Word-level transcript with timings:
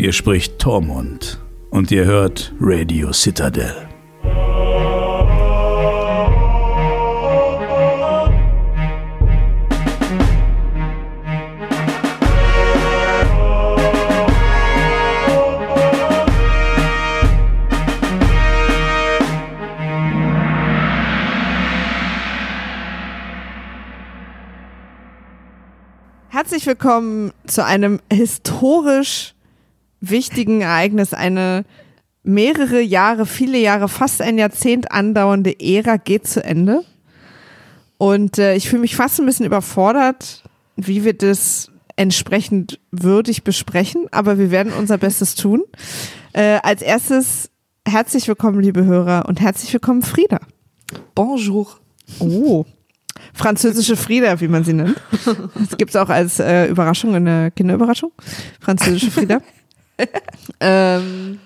Hier 0.00 0.14
spricht 0.14 0.58
Tormund 0.58 1.38
und 1.68 1.90
ihr 1.90 2.06
hört 2.06 2.54
Radio 2.58 3.12
Citadel. 3.12 3.86
Herzlich 26.30 26.64
willkommen 26.64 27.34
zu 27.46 27.62
einem 27.62 28.00
historisch 28.10 29.34
wichtigen 30.00 30.60
Ereignis. 30.60 31.14
Eine 31.14 31.64
mehrere 32.22 32.80
Jahre, 32.80 33.26
viele 33.26 33.58
Jahre, 33.58 33.88
fast 33.88 34.22
ein 34.22 34.38
Jahrzehnt 34.38 34.92
andauernde 34.92 35.58
Ära 35.60 35.96
geht 35.96 36.26
zu 36.26 36.42
Ende. 36.42 36.84
Und 37.98 38.38
äh, 38.38 38.54
ich 38.54 38.68
fühle 38.68 38.82
mich 38.82 38.96
fast 38.96 39.20
ein 39.20 39.26
bisschen 39.26 39.46
überfordert, 39.46 40.42
wie 40.76 41.04
wir 41.04 41.12
das 41.12 41.70
entsprechend 41.96 42.80
würdig 42.90 43.44
besprechen, 43.44 44.06
aber 44.10 44.38
wir 44.38 44.50
werden 44.50 44.72
unser 44.72 44.96
Bestes 44.96 45.34
tun. 45.34 45.62
Äh, 46.32 46.58
als 46.62 46.80
erstes 46.80 47.50
herzlich 47.86 48.26
willkommen, 48.26 48.60
liebe 48.60 48.84
Hörer, 48.84 49.26
und 49.28 49.40
herzlich 49.40 49.72
willkommen, 49.72 50.02
Frieda. 50.02 50.40
Bonjour. 51.14 51.66
Oh. 52.18 52.64
Französische 53.34 53.96
Frieda, 53.96 54.40
wie 54.40 54.48
man 54.48 54.64
sie 54.64 54.72
nennt. 54.72 54.96
Das 55.54 55.76
gibt's 55.76 55.96
auch 55.96 56.08
als 56.08 56.38
äh, 56.40 56.66
Überraschung, 56.66 57.14
eine 57.14 57.50
Kinderüberraschung. 57.50 58.12
Französische 58.60 59.10
Frieda. 59.10 59.40
ähm, 60.60 61.40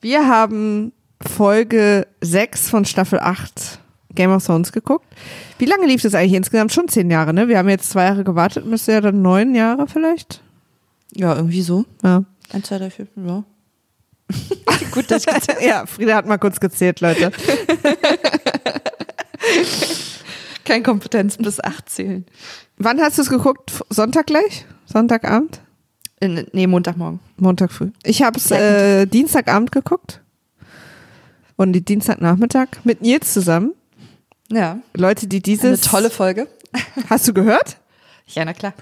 wir 0.00 0.28
haben 0.28 0.92
Folge 1.20 2.06
6 2.20 2.70
von 2.70 2.84
Staffel 2.84 3.20
8 3.20 3.78
Game 4.14 4.30
of 4.30 4.44
Thrones 4.44 4.72
geguckt. 4.72 5.06
Wie 5.58 5.64
lange 5.64 5.86
lief 5.86 6.02
das 6.02 6.14
eigentlich 6.14 6.34
insgesamt? 6.34 6.72
Schon 6.72 6.88
zehn 6.88 7.10
Jahre, 7.10 7.32
ne? 7.32 7.48
Wir 7.48 7.58
haben 7.58 7.68
jetzt 7.68 7.90
zwei 7.90 8.04
Jahre 8.04 8.24
gewartet, 8.24 8.66
müsste 8.66 8.92
ja 8.92 9.00
dann 9.00 9.22
neun 9.22 9.54
Jahre 9.54 9.86
vielleicht. 9.86 10.42
Ja, 11.14 11.34
irgendwie 11.36 11.62
so. 11.62 11.84
Ja. 12.02 12.24
Ein, 12.52 12.64
zwei, 12.64 12.78
drei, 12.78 12.90
vier, 12.90 13.06
ja. 13.16 13.44
Gut, 14.92 15.10
dass 15.10 15.26
ich 15.26 15.32
Ja, 15.66 15.86
Frieda 15.86 16.14
hat 16.16 16.26
mal 16.26 16.38
kurz 16.38 16.60
gezählt, 16.60 17.00
Leute. 17.00 17.32
Kein 20.64 20.82
Kompetenz 20.82 21.36
bis 21.36 21.60
acht 21.60 21.88
zählen. 21.88 22.24
Wann 22.76 23.00
hast 23.00 23.18
du 23.18 23.22
es 23.22 23.30
geguckt? 23.30 23.72
Sonntag 23.90 24.26
gleich? 24.26 24.64
Sonntagabend? 24.86 25.60
In, 26.22 26.46
nee, 26.52 26.68
Montagmorgen. 26.68 27.18
Montag 27.36 27.72
früh. 27.72 27.90
Ich 28.04 28.22
habe 28.22 28.38
es 28.38 28.52
äh, 28.52 29.06
Dienstagabend 29.06 29.72
geguckt. 29.72 30.20
Und 31.56 31.72
die 31.72 31.84
Dienstagnachmittag 31.84 32.68
mit 32.84 33.02
Nils 33.02 33.32
zusammen. 33.32 33.72
Ja. 34.48 34.78
Leute, 34.94 35.26
die 35.26 35.38
Eine 35.38 35.42
dieses. 35.42 35.80
tolle 35.80 36.10
Folge. 36.10 36.46
Hast 37.10 37.26
du 37.26 37.34
gehört? 37.34 37.76
Ja, 38.28 38.44
na 38.44 38.52
klar. 38.52 38.72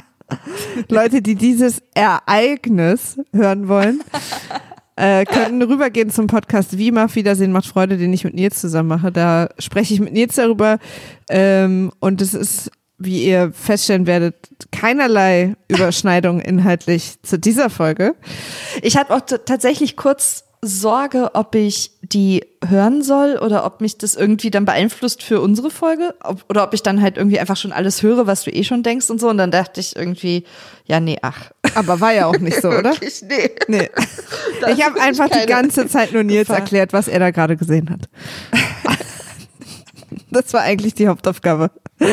Leute, 0.90 1.22
die 1.22 1.36
dieses 1.36 1.80
Ereignis 1.94 3.18
hören 3.32 3.68
wollen, 3.68 4.02
äh, 4.96 5.24
können 5.24 5.62
rübergehen 5.62 6.10
zum 6.10 6.26
Podcast 6.26 6.76
Wie 6.76 6.92
macht 6.92 7.14
Wiedersehen 7.14 7.50
macht 7.50 7.68
Freude, 7.68 7.96
den 7.96 8.12
ich 8.12 8.24
mit 8.24 8.34
Nils 8.34 8.60
zusammen 8.60 8.90
mache. 8.90 9.10
Da 9.10 9.48
spreche 9.58 9.94
ich 9.94 10.00
mit 10.00 10.12
Nils 10.12 10.34
darüber. 10.34 10.78
Ähm, 11.30 11.92
und 11.98 12.20
es 12.20 12.34
ist, 12.34 12.70
wie 12.98 13.24
ihr 13.24 13.52
feststellen 13.52 14.06
werdet, 14.06 14.34
keinerlei 14.72 15.54
Überschneidung 15.68 16.40
inhaltlich 16.40 17.22
zu 17.22 17.38
dieser 17.38 17.70
Folge. 17.70 18.14
Ich 18.82 18.96
hatte 18.96 19.14
auch 19.14 19.20
tatsächlich 19.20 19.96
kurz 19.96 20.44
Sorge, 20.60 21.30
ob 21.34 21.54
ich 21.54 21.92
die 22.02 22.44
hören 22.66 23.02
soll 23.02 23.38
oder 23.38 23.64
ob 23.64 23.80
mich 23.80 23.96
das 23.96 24.16
irgendwie 24.16 24.50
dann 24.50 24.64
beeinflusst 24.64 25.22
für 25.22 25.40
unsere 25.40 25.70
Folge 25.70 26.14
ob, 26.20 26.44
oder 26.48 26.64
ob 26.64 26.74
ich 26.74 26.82
dann 26.82 27.00
halt 27.00 27.16
irgendwie 27.16 27.38
einfach 27.38 27.56
schon 27.56 27.70
alles 27.70 28.02
höre, 28.02 28.26
was 28.26 28.42
du 28.42 28.50
eh 28.50 28.64
schon 28.64 28.82
denkst 28.82 29.08
und 29.08 29.20
so. 29.20 29.28
Und 29.28 29.38
dann 29.38 29.52
dachte 29.52 29.78
ich 29.78 29.94
irgendwie, 29.94 30.44
ja, 30.86 30.98
nee, 30.98 31.18
ach. 31.22 31.52
Aber 31.76 32.00
war 32.00 32.12
ja 32.12 32.26
auch 32.26 32.38
nicht 32.38 32.60
so, 32.60 32.68
oder? 32.68 32.90
Wirklich, 33.00 33.22
nee. 33.22 33.50
Nee. 33.68 33.90
Ich 34.74 34.84
habe 34.84 35.00
einfach 35.00 35.28
die 35.28 35.46
ganze 35.46 35.86
Zeit 35.86 36.12
nur 36.12 36.24
Nils 36.24 36.48
Gefahr. 36.48 36.58
erklärt, 36.58 36.92
was 36.92 37.06
er 37.06 37.20
da 37.20 37.30
gerade 37.30 37.56
gesehen 37.56 37.90
hat. 37.90 38.08
Das 40.30 40.52
war 40.52 40.60
eigentlich 40.60 40.92
die 40.94 41.08
Hauptaufgabe. 41.08 41.70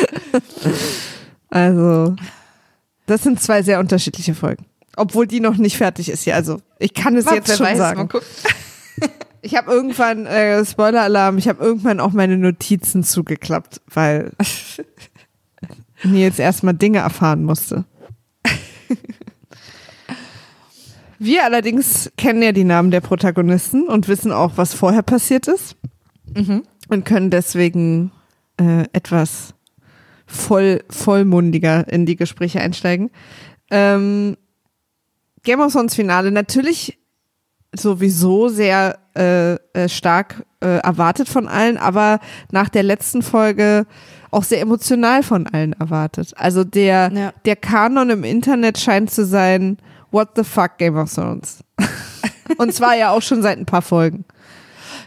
Also, 1.49 2.15
das 3.05 3.23
sind 3.23 3.41
zwei 3.41 3.61
sehr 3.61 3.79
unterschiedliche 3.79 4.35
Folgen. 4.35 4.65
Obwohl 4.97 5.25
die 5.27 5.39
noch 5.39 5.55
nicht 5.57 5.77
fertig 5.77 6.09
ist 6.09 6.23
hier. 6.23 6.35
Also, 6.35 6.59
ich 6.79 6.93
kann 6.93 7.15
es 7.15 7.25
jetzt 7.29 7.47
Wer 7.47 7.55
schon 7.57 7.65
weiß, 7.67 7.77
sagen. 7.77 8.09
Ich 9.41 9.55
habe 9.55 9.71
irgendwann, 9.71 10.25
äh, 10.25 10.65
Spoiler-Alarm, 10.65 11.37
ich 11.37 11.47
habe 11.47 11.63
irgendwann 11.63 11.99
auch 11.99 12.13
meine 12.13 12.35
Notizen 12.35 13.03
zugeklappt, 13.03 13.79
weil 13.93 14.31
Nils 16.03 16.39
erstmal 16.39 16.73
Dinge 16.73 16.97
erfahren 16.97 17.43
musste. 17.43 17.85
Wir 21.19 21.43
allerdings 21.45 22.11
kennen 22.17 22.41
ja 22.41 22.51
die 22.51 22.63
Namen 22.63 22.89
der 22.89 23.01
Protagonisten 23.01 23.87
und 23.87 24.07
wissen 24.07 24.31
auch, 24.31 24.53
was 24.55 24.73
vorher 24.73 25.03
passiert 25.03 25.47
ist 25.47 25.75
Mhm. 26.35 26.63
und 26.89 27.05
können 27.05 27.29
deswegen 27.29 28.11
äh, 28.59 28.85
etwas 28.93 29.53
voll, 30.25 30.83
vollmundiger 30.89 31.87
in 31.87 32.05
die 32.05 32.15
Gespräche 32.15 32.59
einsteigen. 32.61 33.11
Ähm, 33.71 34.37
Game 35.43 35.59
of 35.61 35.73
Thrones 35.73 35.95
Finale 35.95 36.31
natürlich 36.31 36.97
sowieso 37.75 38.47
sehr 38.47 38.97
äh, 39.17 39.55
äh, 39.73 39.89
stark 39.89 40.45
äh, 40.61 40.77
erwartet 40.77 41.27
von 41.29 41.47
allen, 41.47 41.77
aber 41.77 42.19
nach 42.51 42.69
der 42.69 42.83
letzten 42.83 43.21
Folge 43.21 43.85
auch 44.31 44.43
sehr 44.43 44.61
emotional 44.61 45.23
von 45.23 45.47
allen 45.47 45.73
erwartet. 45.73 46.33
Also 46.37 46.63
der, 46.63 47.11
Ja. 47.13 47.33
der 47.45 47.55
Kanon 47.55 48.09
im 48.09 48.23
Internet 48.23 48.77
scheint 48.77 49.11
zu 49.11 49.25
sein, 49.25 49.77
what 50.11 50.29
the 50.35 50.43
fuck 50.43 50.77
Game 50.77 50.97
of 50.97 51.13
Thrones. 51.13 51.63
Und 52.57 52.73
zwar 52.73 52.95
ja 52.95 53.11
auch 53.11 53.21
schon 53.21 53.41
seit 53.41 53.57
ein 53.57 53.65
paar 53.65 53.81
Folgen. 53.81 54.25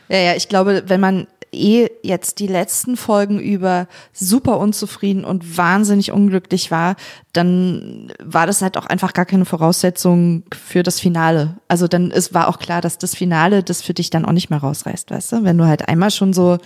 Ja, 0.08 0.18
ja, 0.18 0.34
ich 0.34 0.48
glaube, 0.48 0.84
wenn 0.86 1.00
man 1.00 1.26
eh 1.52 1.88
jetzt 2.02 2.38
die 2.40 2.46
letzten 2.46 2.96
Folgen 2.96 3.38
über 3.38 3.88
super 4.12 4.58
unzufrieden 4.58 5.24
und 5.24 5.56
wahnsinnig 5.56 6.12
unglücklich 6.12 6.70
war, 6.70 6.96
dann 7.32 8.12
war 8.22 8.46
das 8.46 8.62
halt 8.62 8.76
auch 8.76 8.86
einfach 8.86 9.12
gar 9.12 9.24
keine 9.26 9.44
Voraussetzung 9.44 10.44
für 10.52 10.82
das 10.82 11.00
Finale. 11.00 11.56
Also 11.68 11.88
dann 11.88 12.10
ist, 12.10 12.34
war 12.34 12.48
auch 12.48 12.58
klar, 12.58 12.80
dass 12.80 12.98
das 12.98 13.14
Finale 13.14 13.62
das 13.62 13.82
für 13.82 13.94
dich 13.94 14.10
dann 14.10 14.24
auch 14.24 14.32
nicht 14.32 14.50
mehr 14.50 14.58
rausreißt, 14.60 15.10
weißt 15.10 15.32
du? 15.32 15.44
Wenn 15.44 15.58
du 15.58 15.66
halt 15.66 15.88
einmal 15.88 16.10
schon 16.10 16.32
so 16.32 16.58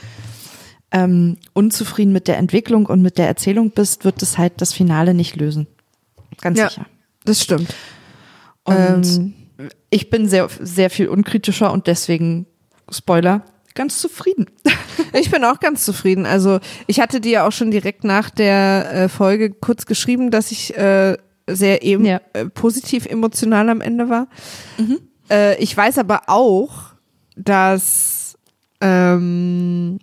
ähm, 0.90 1.38
unzufrieden 1.52 2.12
mit 2.12 2.28
der 2.28 2.36
Entwicklung 2.38 2.86
und 2.86 3.02
mit 3.02 3.18
der 3.18 3.26
Erzählung 3.26 3.70
bist, 3.70 4.04
wird 4.04 4.20
das 4.20 4.36
halt 4.38 4.54
das 4.60 4.72
Finale 4.72 5.14
nicht 5.14 5.36
lösen. 5.36 5.66
Ganz 6.40 6.58
Ja. 6.58 6.68
sicher. 6.68 6.86
Das 7.24 7.40
stimmt. 7.40 7.74
Und 8.64 8.76
Ähm. 9.06 9.34
ich 9.90 10.10
bin 10.10 10.28
sehr, 10.28 10.48
sehr 10.60 10.90
viel 10.90 11.08
unkritischer 11.08 11.72
und 11.72 11.86
deswegen, 11.86 12.46
Spoiler, 12.90 13.42
ganz 13.74 14.00
zufrieden. 14.00 14.46
Ich 15.14 15.30
bin 15.30 15.44
auch 15.44 15.60
ganz 15.60 15.84
zufrieden. 15.84 16.24
Also 16.26 16.58
ich 16.86 17.00
hatte 17.00 17.20
dir 17.20 17.32
ja 17.32 17.46
auch 17.46 17.52
schon 17.52 17.70
direkt 17.70 18.02
nach 18.04 18.30
der 18.30 18.92
äh, 18.92 19.08
Folge 19.08 19.50
kurz 19.50 19.84
geschrieben, 19.86 20.30
dass 20.30 20.50
ich 20.52 20.74
äh, 20.76 21.16
sehr 21.46 21.82
eben 21.82 22.04
Ja. 22.06 22.20
äh, 22.34 22.46
positiv 22.46 23.04
emotional 23.06 23.68
am 23.68 23.80
Ende 23.82 24.08
war. 24.08 24.28
Äh, 25.30 25.56
ich 25.62 25.76
weiß 25.76 25.98
aber 25.98 26.22
auch, 26.28 26.94
dass 27.36 28.38
ähm, 28.80 29.98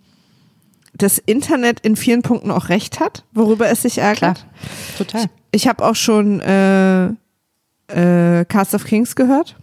das 0.94 1.18
Internet 1.18 1.80
in 1.80 1.96
vielen 1.96 2.22
Punkten 2.22 2.50
auch 2.52 2.68
recht 2.68 3.00
hat, 3.00 3.24
worüber 3.32 3.68
es 3.68 3.82
sich 3.82 3.98
ärgert. 3.98 4.46
Total. 4.98 5.26
Ich 5.50 5.66
habe 5.66 5.84
auch 5.84 5.96
schon 5.96 6.40
Cast 7.88 8.74
of 8.74 8.84
Kings 8.84 9.16
gehört. 9.16 9.56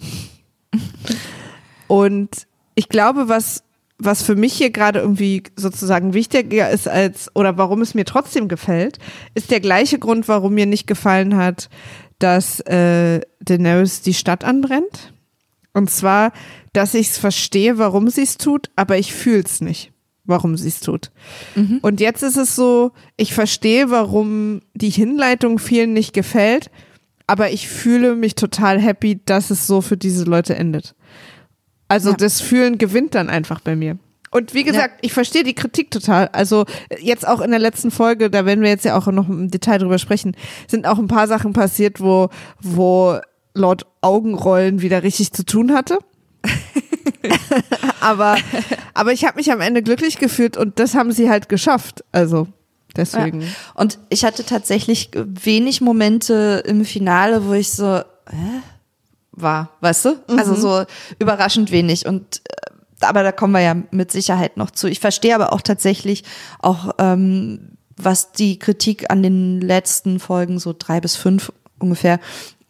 Und 1.87 2.47
ich 2.75 2.89
glaube, 2.89 3.29
was, 3.29 3.63
was 3.99 4.21
für 4.21 4.35
mich 4.35 4.53
hier 4.53 4.69
gerade 4.69 4.99
irgendwie 4.99 5.43
sozusagen 5.55 6.13
wichtiger 6.13 6.69
ist 6.69 6.87
als, 6.87 7.31
oder 7.35 7.57
warum 7.57 7.81
es 7.81 7.95
mir 7.95 8.05
trotzdem 8.05 8.47
gefällt, 8.47 8.99
ist 9.33 9.49
der 9.49 9.59
gleiche 9.59 9.97
Grund, 9.97 10.27
warum 10.27 10.53
mir 10.53 10.67
nicht 10.67 10.85
gefallen 10.85 11.35
hat, 11.35 11.69
dass 12.19 12.59
äh, 12.61 13.21
Daenerys 13.39 14.01
die 14.01 14.13
Stadt 14.13 14.43
anbrennt. 14.43 15.13
Und 15.73 15.89
zwar, 15.89 16.31
dass 16.73 16.93
ich 16.93 17.09
es 17.09 17.17
verstehe, 17.17 17.77
warum 17.77 18.09
sie 18.09 18.23
es 18.23 18.37
tut, 18.37 18.69
aber 18.75 18.97
ich 18.97 19.13
fühle 19.13 19.43
es 19.43 19.61
nicht, 19.61 19.91
warum 20.25 20.57
sie 20.57 20.69
es 20.69 20.79
tut. 20.79 21.11
Und 21.81 21.99
jetzt 21.99 22.23
ist 22.23 22.37
es 22.37 22.55
so, 22.55 22.91
ich 23.15 23.33
verstehe, 23.33 23.89
warum 23.89 24.61
die 24.73 24.89
Hinleitung 24.89 25.59
vielen 25.59 25.93
nicht 25.93 26.13
gefällt, 26.13 26.71
aber 27.27 27.51
ich 27.51 27.67
fühle 27.67 28.15
mich 28.15 28.35
total 28.35 28.79
happy, 28.79 29.21
dass 29.25 29.51
es 29.51 29.67
so 29.67 29.81
für 29.81 29.97
diese 29.97 30.23
Leute 30.23 30.55
endet. 30.55 30.95
Also 31.87 32.11
Ja. 32.11 32.17
das 32.17 32.41
Fühlen 32.41 32.77
gewinnt 32.77 33.15
dann 33.15 33.29
einfach 33.29 33.59
bei 33.61 33.75
mir. 33.75 33.97
Und 34.29 34.53
wie 34.53 34.65
gesagt, 34.65 34.99
ich 35.01 35.13
verstehe 35.13 35.43
die 35.43 35.55
Kritik 35.55 35.89
total. 35.89 36.27
Also 36.33 36.65
jetzt 36.99 37.25
auch 37.25 37.39
in 37.39 37.49
der 37.49 37.59
letzten 37.61 37.91
Folge, 37.91 38.29
da 38.29 38.45
werden 38.45 38.61
wir 38.61 38.69
jetzt 38.69 38.83
ja 38.83 38.97
auch 38.97 39.07
noch 39.07 39.29
im 39.29 39.49
Detail 39.49 39.77
drüber 39.77 39.97
sprechen, 39.97 40.35
sind 40.67 40.85
auch 40.85 40.99
ein 40.99 41.07
paar 41.07 41.27
Sachen 41.27 41.53
passiert, 41.53 42.01
wo, 42.01 42.29
wo 42.61 43.17
laut 43.53 43.85
Augenrollen 44.01 44.81
wieder 44.81 45.01
richtig 45.01 45.31
zu 45.31 45.45
tun 45.45 45.73
hatte. 45.73 45.99
aber, 48.01 48.37
aber 48.93 49.13
ich 49.13 49.25
habe 49.25 49.37
mich 49.37 49.51
am 49.51 49.61
Ende 49.61 49.81
glücklich 49.81 50.17
gefühlt 50.17 50.57
und 50.57 50.79
das 50.79 50.93
haben 50.93 51.11
sie 51.11 51.29
halt 51.29 51.49
geschafft. 51.49 52.03
Also 52.11 52.47
deswegen. 52.95 53.41
Ja. 53.41 53.47
Und 53.75 53.97
ich 54.09 54.25
hatte 54.25 54.45
tatsächlich 54.45 55.09
wenig 55.15 55.81
Momente 55.81 56.63
im 56.65 56.85
Finale, 56.85 57.45
wo 57.45 57.53
ich 57.53 57.71
so, 57.71 57.85
hä? 58.29 58.61
War, 59.37 59.69
weißt 59.81 60.05
du? 60.05 60.09
Also 60.09 60.33
mhm. 60.33 60.39
Also 60.39 60.55
so 60.55 60.85
überraschend 61.19 61.71
wenig. 61.71 62.05
Und 62.05 62.41
äh, 62.49 63.05
aber 63.05 63.23
da 63.23 63.31
kommen 63.31 63.53
wir 63.53 63.61
ja 63.61 63.75
mit 63.91 64.11
Sicherheit 64.11 64.57
noch 64.57 64.71
zu. 64.71 64.89
Ich 64.89 64.99
verstehe 64.99 65.35
aber 65.35 65.53
auch 65.53 65.61
tatsächlich 65.61 66.23
auch, 66.59 66.91
ähm, 66.97 67.77
was 67.95 68.31
die 68.31 68.59
Kritik 68.59 69.09
an 69.09 69.23
den 69.23 69.61
letzten 69.61 70.19
Folgen, 70.19 70.59
so 70.59 70.75
drei 70.77 70.99
bis 70.99 71.15
fünf 71.15 71.51
ungefähr, 71.79 72.19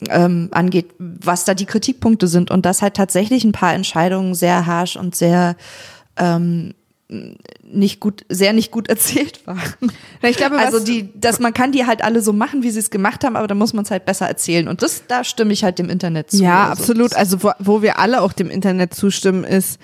ähm, 0.09 0.49
angeht, 0.51 0.93
was 0.99 1.45
da 1.45 1.53
die 1.53 1.65
Kritikpunkte 1.65 2.27
sind 2.27 2.51
und 2.51 2.65
dass 2.65 2.81
halt 2.81 2.95
tatsächlich 2.95 3.43
ein 3.43 3.51
paar 3.51 3.73
Entscheidungen 3.73 4.35
sehr 4.35 4.65
harsh 4.65 4.95
und 4.95 5.15
sehr 5.15 5.55
ähm, 6.17 6.73
nicht 7.09 7.99
gut, 7.99 8.25
sehr 8.29 8.53
nicht 8.53 8.71
gut 8.71 8.87
erzählt 8.89 9.45
waren. 9.47 9.91
Ja, 10.21 10.29
ich 10.29 10.37
glaube, 10.37 10.57
also 10.57 10.79
die, 10.79 11.09
dass 11.19 11.39
man 11.39 11.53
kann 11.53 11.71
die 11.71 11.85
halt 11.85 12.03
alle 12.03 12.21
so 12.21 12.33
machen, 12.33 12.63
wie 12.63 12.71
sie 12.71 12.79
es 12.79 12.89
gemacht 12.89 13.23
haben, 13.23 13.35
aber 13.35 13.47
da 13.47 13.55
muss 13.55 13.73
man 13.73 13.85
es 13.85 13.91
halt 13.91 14.05
besser 14.05 14.27
erzählen. 14.27 14.67
Und 14.67 14.81
das, 14.81 15.03
da 15.07 15.23
stimme 15.23 15.53
ich 15.53 15.63
halt 15.63 15.79
dem 15.79 15.89
Internet 15.89 16.31
zu. 16.31 16.43
Ja, 16.43 16.69
also. 16.69 16.81
absolut. 16.81 17.15
Also 17.15 17.43
wo, 17.43 17.51
wo 17.59 17.81
wir 17.81 17.99
alle 17.99 18.21
auch 18.21 18.33
dem 18.33 18.49
Internet 18.49 18.93
zustimmen, 18.93 19.43
ist, 19.43 19.79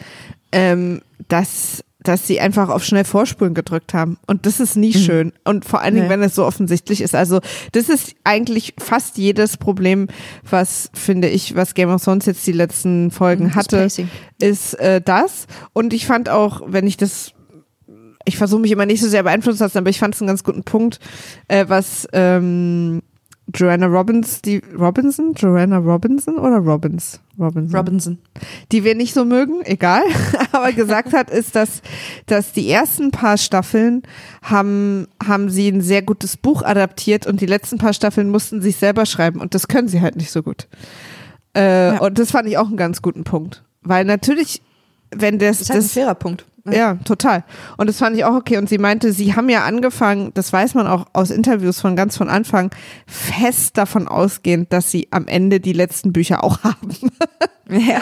ähm, 0.51 1.01
dass 1.27 1.83
dass 2.03 2.27
sie 2.27 2.39
einfach 2.39 2.69
auf 2.69 2.83
schnell 2.83 3.03
Vorspulen 3.03 3.53
gedrückt 3.53 3.93
haben. 3.93 4.17
Und 4.27 4.45
das 4.45 4.59
ist 4.59 4.75
nie 4.75 4.95
mhm. 4.95 4.99
schön. 4.99 5.33
Und 5.43 5.65
vor 5.65 5.81
allen 5.81 5.95
Dingen, 5.95 6.07
nee. 6.07 6.13
wenn 6.13 6.23
es 6.23 6.35
so 6.35 6.45
offensichtlich 6.45 7.01
ist. 7.01 7.15
Also, 7.15 7.39
das 7.71 7.89
ist 7.89 8.15
eigentlich 8.23 8.75
fast 8.77 9.17
jedes 9.17 9.57
Problem, 9.57 10.07
was, 10.49 10.89
finde 10.93 11.29
ich, 11.29 11.55
was 11.55 11.73
Game 11.73 11.89
of 11.89 12.03
Thrones 12.03 12.25
jetzt 12.25 12.45
die 12.45 12.51
letzten 12.51 13.11
Folgen 13.11 13.45
mhm, 13.45 13.55
hatte, 13.55 13.87
ist 14.39 14.73
äh, 14.75 15.01
das. 15.01 15.47
Und 15.73 15.93
ich 15.93 16.05
fand 16.05 16.29
auch, 16.29 16.61
wenn 16.65 16.87
ich 16.87 16.97
das 16.97 17.33
ich 18.25 18.37
versuche 18.37 18.61
mich 18.61 18.71
immer 18.71 18.85
nicht 18.85 19.01
so 19.01 19.09
sehr 19.09 19.23
beeinflussen 19.23 19.59
lassen, 19.59 19.77
aber 19.77 19.89
ich 19.89 19.99
fand 19.99 20.15
es 20.15 20.21
einen 20.21 20.29
ganz 20.29 20.45
guten 20.45 20.63
Punkt, 20.63 20.99
äh, 21.49 21.65
was 21.67 22.07
ähm, 22.13 23.01
Joanna 23.53 23.85
Robbins, 23.85 24.41
die 24.41 24.61
Robinson, 24.77 25.33
Joanna 25.33 25.77
Robinson 25.77 26.37
oder 26.37 26.57
Robbins? 26.57 27.19
Robinson. 27.39 27.75
Robinson. 27.77 28.17
Die 28.71 28.83
wir 28.83 28.95
nicht 28.95 29.13
so 29.13 29.25
mögen, 29.25 29.61
egal, 29.63 30.03
aber 30.51 30.71
gesagt 30.71 31.13
hat, 31.13 31.29
ist, 31.29 31.55
dass, 31.55 31.81
dass 32.25 32.51
die 32.53 32.69
ersten 32.69 33.11
paar 33.11 33.37
Staffeln 33.37 34.03
haben, 34.41 35.07
haben 35.25 35.49
sie 35.49 35.67
ein 35.69 35.81
sehr 35.81 36.01
gutes 36.01 36.37
Buch 36.37 36.63
adaptiert 36.63 37.27
und 37.27 37.41
die 37.41 37.45
letzten 37.45 37.77
paar 37.77 37.93
Staffeln 37.93 38.29
mussten 38.29 38.61
sie 38.61 38.71
selber 38.71 39.05
schreiben 39.05 39.39
und 39.39 39.53
das 39.53 39.67
können 39.67 39.87
sie 39.87 40.01
halt 40.01 40.15
nicht 40.15 40.31
so 40.31 40.43
gut. 40.43 40.67
Äh, 41.55 41.93
ja. 41.93 41.99
Und 41.99 42.19
das 42.19 42.31
fand 42.31 42.47
ich 42.47 42.57
auch 42.57 42.67
einen 42.67 42.77
ganz 42.77 43.01
guten 43.01 43.23
Punkt. 43.23 43.63
Weil 43.81 44.05
natürlich, 44.05 44.61
wenn 45.11 45.39
das. 45.39 45.59
Das 45.59 45.61
ist 45.61 45.69
halt 45.69 45.79
das, 45.79 45.85
ein 45.85 45.89
fairer 45.89 46.15
Punkt. 46.15 46.45
Ja, 46.65 46.95
total. 47.03 47.43
Und 47.75 47.87
das 47.87 47.97
fand 47.97 48.15
ich 48.15 48.23
auch 48.23 48.35
okay. 48.35 48.57
Und 48.57 48.69
sie 48.69 48.77
meinte, 48.77 49.11
sie 49.11 49.35
haben 49.35 49.49
ja 49.49 49.65
angefangen, 49.65 50.31
das 50.33 50.53
weiß 50.53 50.75
man 50.75 50.87
auch 50.87 51.07
aus 51.11 51.29
Interviews 51.29 51.81
von 51.81 51.97
ganz 51.97 52.15
von 52.15 52.29
Anfang, 52.29 52.71
fest 53.05 53.77
davon 53.77 54.07
ausgehend, 54.07 54.71
dass 54.71 54.89
sie 54.89 55.09
am 55.11 55.27
Ende 55.27 55.59
die 55.59 55.73
letzten 55.73 56.13
Bücher 56.13 56.43
auch 56.43 56.59
haben. 56.63 56.89
Ja. 57.69 58.01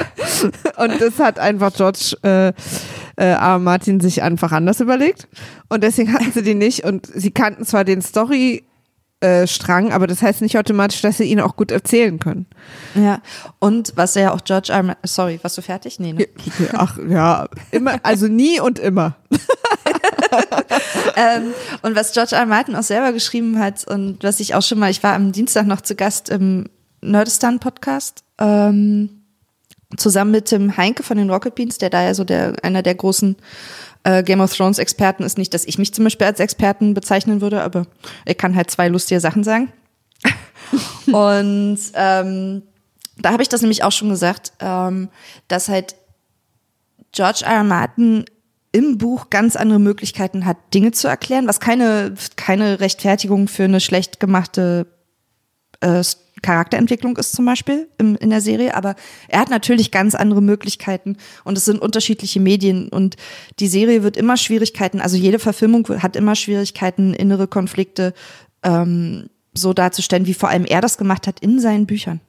Und 0.78 1.02
das 1.02 1.20
hat 1.20 1.40
einfach 1.40 1.74
George 1.74 2.16
äh, 2.24 2.50
äh, 2.50 3.34
R. 3.34 3.58
Martin 3.60 4.00
sich 4.00 4.22
einfach 4.22 4.52
anders 4.52 4.80
überlegt. 4.80 5.28
Und 5.70 5.84
deswegen 5.84 6.14
hatten 6.14 6.32
sie 6.32 6.44
die 6.44 6.56
nicht. 6.56 6.84
Und 6.84 7.08
sie 7.08 7.32
kannten 7.32 7.66
zwar 7.66 7.84
den 7.84 8.02
Story 8.02 8.64
äh, 9.22 9.46
Strang, 9.48 9.94
aber 9.94 10.08
das 10.08 10.22
heißt 10.22 10.42
nicht 10.42 10.58
automatisch, 10.58 11.02
dass 11.02 11.18
sie 11.18 11.26
ihn 11.26 11.40
auch 11.40 11.56
gut 11.56 11.72
erzählen 11.72 12.20
können. 12.20 12.48
Ja, 12.96 13.22
und 13.60 13.94
was 13.96 14.16
ja 14.16 14.34
auch 14.34 14.44
George 14.44 14.74
R. 14.74 14.98
sorry, 15.04 15.40
warst 15.42 15.58
du 15.58 15.62
fertig? 15.62 16.00
Nee, 16.00 16.14
ne? 16.14 16.28
Ach 16.74 16.98
ja, 17.08 17.48
immer, 17.70 18.00
also 18.04 18.28
nie 18.28 18.60
und 18.60 18.80
immer. 18.80 19.16
ähm, 21.16 21.54
und 21.84 21.96
was 21.96 22.14
George 22.14 22.36
R. 22.36 22.46
Martin 22.48 22.76
auch 22.76 22.84
selber 22.84 23.14
geschrieben 23.14 23.60
hat 23.60 23.86
und 23.88 24.24
was 24.24 24.40
ich 24.40 24.56
auch 24.56 24.64
schon 24.64 24.80
mal, 24.80 24.90
ich 24.90 25.04
war 25.04 25.14
am 25.14 25.32
Dienstag 25.32 25.68
noch 25.68 25.82
zu 25.82 25.96
Gast 25.96 26.30
im 26.30 26.68
Nerdistan 27.02 27.60
Podcast, 27.60 28.24
ähm, 28.40 29.22
zusammen 29.98 30.32
mit 30.32 30.52
dem 30.52 30.78
Heinke 30.78 31.04
von 31.04 31.18
den 31.18 31.30
Rocket 31.30 31.56
Beans, 31.56 31.78
der 31.78 31.90
da 31.90 32.02
ja 32.02 32.14
so 32.14 32.24
der, 32.24 32.54
einer 32.64 32.82
der 32.82 32.96
großen 32.96 33.36
äh, 34.04 34.24
Game 34.24 34.42
of 34.42 34.56
Thrones 34.56 34.80
Experten 34.80 35.24
ist 35.24 35.38
nicht, 35.38 35.54
dass 35.54 35.66
ich 35.66 35.78
mich 35.78 35.94
zum 35.94 36.04
Beispiel 36.04 36.28
als 36.28 36.40
Experten 36.40 36.94
bezeichnen 36.94 37.42
würde, 37.42 37.62
aber 37.62 37.86
er 38.26 38.36
kann 38.36 38.56
halt 38.56 38.72
zwei 38.72 38.88
lustige 38.88 39.20
Sachen 39.20 39.44
sagen. 39.44 39.72
und 41.08 41.80
ähm, 41.94 42.64
da 43.18 43.32
habe 43.32 43.44
ich 43.44 43.50
das 43.50 43.62
nämlich 43.62 43.84
auch 43.84 43.92
schon 43.92 44.10
gesagt, 44.10 44.54
ähm, 44.60 45.10
dass 45.48 45.70
halt 45.70 45.96
George 47.12 47.42
R. 47.46 47.56
R. 47.56 47.64
Martin 47.64 48.26
im 48.72 48.98
Buch 48.98 49.30
ganz 49.30 49.56
andere 49.56 49.80
Möglichkeiten 49.80 50.46
hat, 50.46 50.58
Dinge 50.74 50.92
zu 50.92 51.08
erklären, 51.08 51.48
was 51.48 51.60
keine, 51.60 52.16
keine 52.38 52.80
Rechtfertigung 52.80 53.48
für 53.48 53.66
eine 53.66 53.82
schlecht 53.82 54.20
gemachte 54.20 54.88
äh, 55.82 56.04
Charakterentwicklung 56.42 57.18
ist 57.18 57.34
zum 57.34 57.46
Beispiel 57.46 57.88
im, 57.98 58.16
in 58.16 58.30
der 58.32 58.42
Serie, 58.42 58.76
aber 58.76 58.96
er 59.28 59.42
hat 59.42 59.50
natürlich 59.50 59.92
ganz 59.92 60.16
andere 60.16 60.42
Möglichkeiten 60.42 61.18
und 61.44 61.58
es 61.58 61.66
sind 61.66 61.82
unterschiedliche 61.82 62.40
Medien 62.40 62.90
und 62.90 63.16
die 63.60 63.68
Serie 63.68 64.02
wird 64.02 64.18
immer 64.18 64.38
Schwierigkeiten, 64.38 65.02
also 65.02 65.18
jede 65.18 65.38
Verfilmung 65.38 65.88
hat 66.02 66.16
immer 66.16 66.36
Schwierigkeiten, 66.36 67.14
innere 67.14 67.48
Konflikte 67.48 68.14
ähm, 68.64 69.30
so 69.54 69.74
darzustellen, 69.74 70.26
wie 70.26 70.34
vor 70.34 70.50
allem 70.50 70.66
er 70.66 70.82
das 70.82 70.98
gemacht 70.98 71.28
hat 71.28 71.42
in 71.42 71.60
seinen 71.60 71.86
Büchern. 71.86 72.22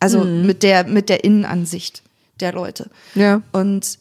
Also 0.00 0.22
mhm. 0.22 0.46
mit 0.46 0.62
der 0.62 0.84
mit 0.84 1.08
der 1.08 1.24
Innenansicht 1.24 2.02
der 2.38 2.52
Leute. 2.52 2.90
Ja. 3.14 3.42
Und 3.50 3.98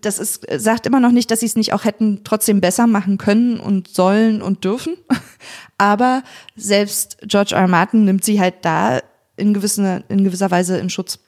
das 0.00 0.18
ist, 0.18 0.46
sagt 0.56 0.86
immer 0.86 1.00
noch 1.00 1.10
nicht, 1.10 1.30
dass 1.30 1.40
sie 1.40 1.46
es 1.46 1.56
nicht 1.56 1.72
auch 1.72 1.84
hätten 1.84 2.20
trotzdem 2.24 2.60
besser 2.60 2.86
machen 2.86 3.18
können 3.18 3.58
und 3.58 3.88
sollen 3.88 4.42
und 4.42 4.64
dürfen. 4.64 4.96
Aber 5.78 6.22
selbst 6.56 7.18
George 7.22 7.54
R. 7.54 7.62
R. 7.62 7.68
Martin 7.68 8.04
nimmt 8.04 8.24
sie 8.24 8.40
halt 8.40 8.56
da 8.62 9.00
in 9.36 9.54
gewisser, 9.54 10.02
in 10.08 10.24
gewisser 10.24 10.50
Weise 10.50 10.78
in 10.78 10.90
Schutz. 10.90 11.18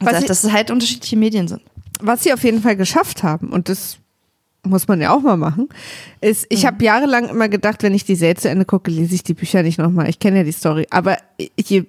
Und 0.00 0.10
sagt, 0.10 0.28
dass 0.28 0.44
es 0.44 0.52
halt 0.52 0.70
unterschiedliche 0.70 1.16
Medien 1.16 1.48
sind. 1.48 1.62
Was 2.00 2.22
sie 2.22 2.32
auf 2.32 2.44
jeden 2.44 2.60
Fall 2.60 2.76
geschafft 2.76 3.22
haben, 3.22 3.50
und 3.50 3.68
das 3.68 3.98
muss 4.64 4.88
man 4.88 5.00
ja 5.00 5.12
auch 5.12 5.20
mal 5.20 5.36
machen, 5.36 5.68
ist, 6.20 6.46
ich 6.48 6.62
mhm. 6.62 6.66
habe 6.66 6.84
jahrelang 6.84 7.28
immer 7.28 7.48
gedacht, 7.48 7.82
wenn 7.82 7.94
ich 7.94 8.04
die 8.04 8.14
Serie 8.14 8.36
zu 8.36 8.48
Ende 8.48 8.64
gucke, 8.64 8.90
lese 8.90 9.14
ich 9.14 9.22
die 9.22 9.34
Bücher 9.34 9.62
nicht 9.62 9.78
nochmal. 9.78 10.08
Ich 10.08 10.18
kenne 10.18 10.38
ja 10.38 10.44
die 10.44 10.52
Story. 10.52 10.86
Aber 10.90 11.18
je, 11.58 11.84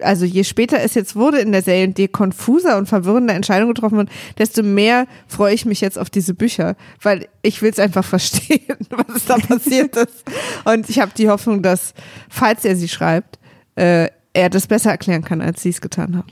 also 0.00 0.24
je 0.24 0.44
später 0.44 0.80
es 0.80 0.94
jetzt 0.94 1.16
wurde 1.16 1.38
in 1.38 1.52
der 1.52 1.62
Serie 1.62 1.86
und 1.86 1.98
je 1.98 2.08
konfuser 2.08 2.78
und 2.78 2.88
verwirrender 2.88 3.34
Entscheidungen 3.34 3.74
getroffen 3.74 3.98
wurden, 3.98 4.10
desto 4.38 4.62
mehr 4.62 5.06
freue 5.26 5.54
ich 5.54 5.64
mich 5.64 5.80
jetzt 5.80 5.98
auf 5.98 6.10
diese 6.10 6.34
Bücher, 6.34 6.76
weil 7.02 7.28
ich 7.42 7.62
will 7.62 7.70
es 7.70 7.78
einfach 7.78 8.04
verstehen, 8.12 8.76
was 8.90 9.24
da 9.26 9.38
passiert 9.38 9.96
ist. 9.96 10.24
Und 10.64 10.88
ich 10.88 10.98
habe 10.98 11.12
die 11.16 11.28
Hoffnung, 11.28 11.62
dass, 11.62 11.94
falls 12.28 12.64
er 12.64 12.76
sie 12.76 12.88
schreibt, 12.88 13.38
äh, 13.76 14.08
er 14.34 14.48
das 14.48 14.66
besser 14.66 14.90
erklären 14.90 15.22
kann, 15.22 15.40
als 15.40 15.62
sie 15.62 15.68
es 15.68 15.80
getan 15.80 16.16
haben. 16.16 16.28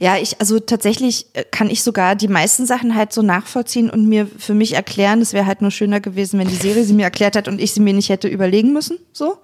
Ja, 0.00 0.16
ich, 0.16 0.40
also 0.40 0.58
tatsächlich 0.60 1.26
äh, 1.34 1.44
kann 1.44 1.70
ich 1.70 1.82
sogar 1.82 2.14
die 2.16 2.28
meisten 2.28 2.66
Sachen 2.66 2.94
halt 2.94 3.12
so 3.12 3.22
nachvollziehen 3.22 3.90
und 3.90 4.08
mir 4.08 4.26
für 4.26 4.54
mich 4.54 4.74
erklären. 4.74 5.20
Es 5.20 5.32
wäre 5.32 5.46
halt 5.46 5.62
nur 5.62 5.70
schöner 5.70 6.00
gewesen, 6.00 6.38
wenn 6.38 6.48
die 6.48 6.54
Serie 6.54 6.84
sie 6.84 6.94
mir 6.94 7.04
erklärt 7.04 7.36
hat 7.36 7.48
und 7.48 7.60
ich 7.60 7.72
sie 7.72 7.80
mir 7.80 7.94
nicht 7.94 8.08
hätte 8.08 8.28
überlegen 8.28 8.72
müssen, 8.72 8.98
so. 9.12 9.38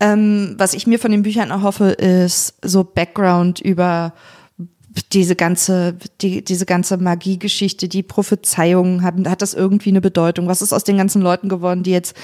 Ähm, 0.00 0.54
was 0.58 0.74
ich 0.74 0.86
mir 0.86 0.98
von 0.98 1.12
den 1.12 1.22
Büchern 1.22 1.50
erhoffe, 1.50 1.90
ist 1.90 2.54
so 2.62 2.82
Background 2.82 3.60
über 3.60 4.12
diese 5.12 5.36
ganze, 5.36 5.96
die, 6.20 6.44
diese 6.44 6.66
ganze 6.66 6.96
Magiegeschichte, 6.96 7.88
die 7.88 8.02
Prophezeiungen, 8.02 9.02
hat, 9.02 9.14
hat 9.26 9.42
das 9.42 9.54
irgendwie 9.54 9.90
eine 9.90 10.00
Bedeutung? 10.00 10.46
Was 10.46 10.62
ist 10.62 10.72
aus 10.72 10.84
den 10.84 10.96
ganzen 10.96 11.22
Leuten 11.22 11.48
geworden, 11.48 11.82
die 11.82 11.90
jetzt 11.90 12.16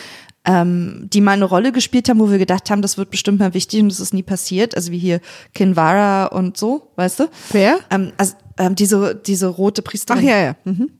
ähm, 0.44 1.06
die 1.12 1.20
mal 1.20 1.32
eine 1.32 1.44
Rolle 1.44 1.70
gespielt 1.70 2.08
haben, 2.08 2.18
wo 2.18 2.30
wir 2.30 2.38
gedacht 2.38 2.70
haben, 2.70 2.80
das 2.80 2.96
wird 2.96 3.10
bestimmt 3.10 3.40
mal 3.40 3.52
wichtig 3.52 3.82
und 3.82 3.90
das 3.90 4.00
ist 4.00 4.14
nie 4.14 4.22
passiert. 4.22 4.74
Also 4.74 4.90
wie 4.90 4.98
hier 4.98 5.20
Kinvara 5.54 6.26
und 6.26 6.56
so, 6.56 6.92
weißt 6.96 7.20
du? 7.20 7.24
Wer? 7.52 7.78
Ähm, 7.90 8.12
also 8.16 8.34
ähm, 8.58 8.74
diese, 8.74 9.14
diese 9.14 9.48
rote 9.48 9.82
Priesterin. 9.82 10.22
Ach 10.24 10.28
ja, 10.28 10.38
ja. 10.38 10.56
Mhm. 10.64 10.90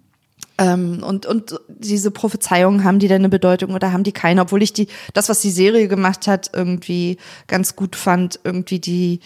Ähm, 0.59 1.03
und, 1.03 1.25
und 1.25 1.59
diese 1.69 2.11
Prophezeiungen, 2.11 2.85
haben 2.85 2.99
die 2.99 3.09
denn 3.09 3.23
eine 3.23 3.31
Bedeutung 3.31 3.73
oder 3.73 3.93
haben 3.93 4.05
die 4.05 4.13
keine? 4.13 4.43
Obwohl 4.43 4.63
ich 4.63 4.75
die, 4.75 4.89
das, 5.15 5.31
was 5.31 5.41
die 5.41 5.51
Serie 5.51 5.89
gemacht 5.89 6.27
hat, 6.27 6.51
irgendwie 6.53 7.17
ganz 7.47 7.77
gut 7.77 7.97
fand, 7.97 8.41
irgendwie 8.45 8.79
die 8.79 9.21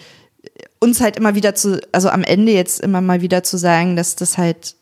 uns 0.79 1.01
halt 1.01 1.17
immer 1.17 1.35
wieder 1.35 1.55
zu, 1.55 1.81
also 1.91 2.09
am 2.09 2.23
Ende 2.23 2.51
jetzt 2.51 2.79
immer 2.81 3.01
mal 3.01 3.21
wieder 3.21 3.43
zu 3.43 3.57
sagen, 3.57 3.95
dass 3.95 4.15
das 4.15 4.37
halt, 4.37 4.75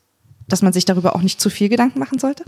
dass 0.48 0.62
man 0.62 0.74
sich 0.74 0.86
darüber 0.86 1.16
auch 1.16 1.22
nicht 1.22 1.40
zu 1.40 1.50
viel 1.50 1.70
Gedanken 1.70 2.00
machen 2.00 2.20
sollte. 2.20 2.44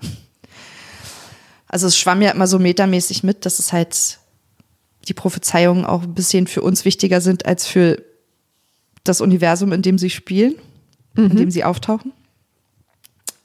Also 1.68 1.88
es 1.88 1.98
schwamm 1.98 2.22
ja 2.22 2.32
immer 2.32 2.48
so 2.48 2.60
metamäßig 2.60 3.24
mit, 3.24 3.46
dass 3.46 3.60
es 3.60 3.74
halt 3.74 4.20
die 5.08 5.14
Prophezeiungen 5.14 5.86
auch 5.86 6.04
ein 6.04 6.14
bisschen 6.14 6.48
für 6.48 6.62
uns 6.62 6.86
wichtiger 6.86 7.22
sind 7.22 7.46
als 7.46 7.68
für 7.68 8.02
das 9.04 9.22
Universum, 9.22 9.72
in 9.72 9.82
dem 9.82 9.98
sie 9.98 10.10
spielen, 10.10 10.56
mhm. 11.16 11.32
in 11.32 11.38
dem 11.38 11.52
sie 11.52 11.64
auftauchen. 11.64 12.12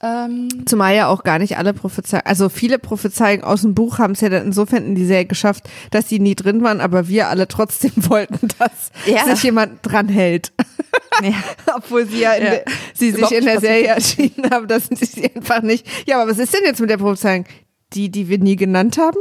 Ähm, 0.03 0.49
Zumal 0.67 0.95
ja 0.95 1.09
auch 1.09 1.25
gar 1.25 1.39
nicht 1.39 1.59
alle 1.59 1.75
Prophezeiungen, 1.75 2.25
also 2.27 2.49
viele 2.49 2.79
Prophezeiungen 2.79 3.45
aus 3.45 3.61
dem 3.63 3.75
Buch 3.75 3.99
haben 3.99 4.13
es 4.15 4.23
ja 4.23 4.31
dann 4.31 4.47
insofern 4.47 4.85
in 4.87 4.95
die 4.95 5.05
Serie 5.05 5.27
geschafft, 5.27 5.69
dass 5.91 6.07
die 6.07 6.19
nie 6.21 6.35
drin 6.35 6.63
waren, 6.63 6.81
aber 6.81 7.07
wir 7.09 7.29
alle 7.29 7.47
trotzdem 7.49 7.93
wollten, 7.97 8.49
dass 8.59 8.91
Ja. 9.07 9.25
sich 9.35 9.43
jemand 9.45 9.81
dran 9.83 10.09
hält. 10.09 10.53
ja. 11.23 11.33
Obwohl 11.77 12.07
sie 12.07 12.21
ja, 12.21 12.33
in 12.33 12.45
Ja. 12.45 12.51
der, 12.51 12.65
sie 12.95 13.11
sich 13.11 13.31
in 13.31 13.45
der 13.45 13.61
Serie 13.61 13.89
erschienen 13.89 14.51
haben, 14.51 14.69
dass 14.69 14.87
sie 14.87 15.05
sie 15.05 15.31
einfach 15.35 15.61
nicht. 15.63 15.87
Ja, 16.07 16.21
aber 16.23 16.31
was 16.31 16.39
ist 16.39 16.55
denn 16.55 16.63
jetzt 16.65 16.81
mit 16.81 16.89
der 16.89 16.97
Prophezeiung? 16.99 17.45
Die, 17.93 18.09
die 18.09 18.29
wir 18.29 18.39
nie 18.39 18.57
genannt 18.57 18.97
haben? 18.99 19.19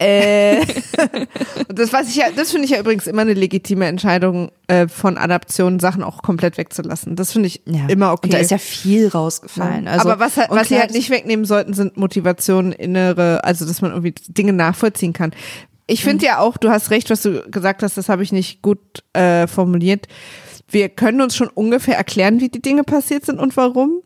Äh, 0.00 0.64
das 1.68 1.92
weiß 1.92 2.08
ich 2.08 2.16
ja, 2.16 2.26
das 2.34 2.50
finde 2.50 2.64
ich 2.64 2.72
ja 2.72 2.80
übrigens 2.80 3.06
immer 3.06 3.22
eine 3.22 3.34
legitime 3.34 3.86
Entscheidung 3.86 4.50
äh, 4.66 4.88
von 4.88 5.16
Adaptionen, 5.16 5.78
Sachen 5.78 6.02
auch 6.02 6.22
komplett 6.22 6.58
wegzulassen. 6.58 7.14
Das 7.16 7.32
finde 7.32 7.46
ich 7.46 7.62
Ja. 7.66 7.86
immer 7.86 8.12
okay. 8.12 8.26
Und 8.26 8.34
da 8.34 8.38
ist 8.38 8.50
ja 8.50 8.58
viel 8.58 9.08
rausgefallen. 9.08 9.86
Also, 9.86 10.08
aber 10.10 10.18
was, 10.20 10.36
halt- 10.36 10.50
was 10.50 10.68
sie 10.68 10.78
halt 10.78 10.92
nicht 10.92 11.10
wegnehmen 11.10 11.44
sollten, 11.44 11.74
sind 11.74 11.96
Motivationen, 11.96 12.72
innere, 12.72 13.44
also 13.44 13.64
dass 13.66 13.82
man 13.82 13.92
irgendwie 13.92 14.14
Dinge 14.28 14.52
nachvollziehen 14.52 15.12
kann. 15.12 15.32
Ich 15.86 16.02
finde 16.02 16.24
ja 16.26 16.38
auch, 16.38 16.56
du 16.56 16.70
hast 16.70 16.90
recht, 16.90 17.10
was 17.10 17.22
du 17.22 17.42
gesagt 17.50 17.82
hast, 17.82 17.96
das 17.96 18.08
habe 18.08 18.22
ich 18.22 18.32
nicht 18.32 18.62
gut 18.62 18.80
äh, 19.12 19.46
formuliert. 19.46 20.06
Wir 20.68 20.88
können 20.88 21.20
uns 21.20 21.36
schon 21.36 21.48
ungefähr 21.48 21.96
erklären, 21.96 22.40
wie 22.40 22.48
die 22.48 22.62
Dinge 22.62 22.84
passiert 22.84 23.26
sind 23.26 23.38
und 23.38 23.56
warum. 23.56 24.00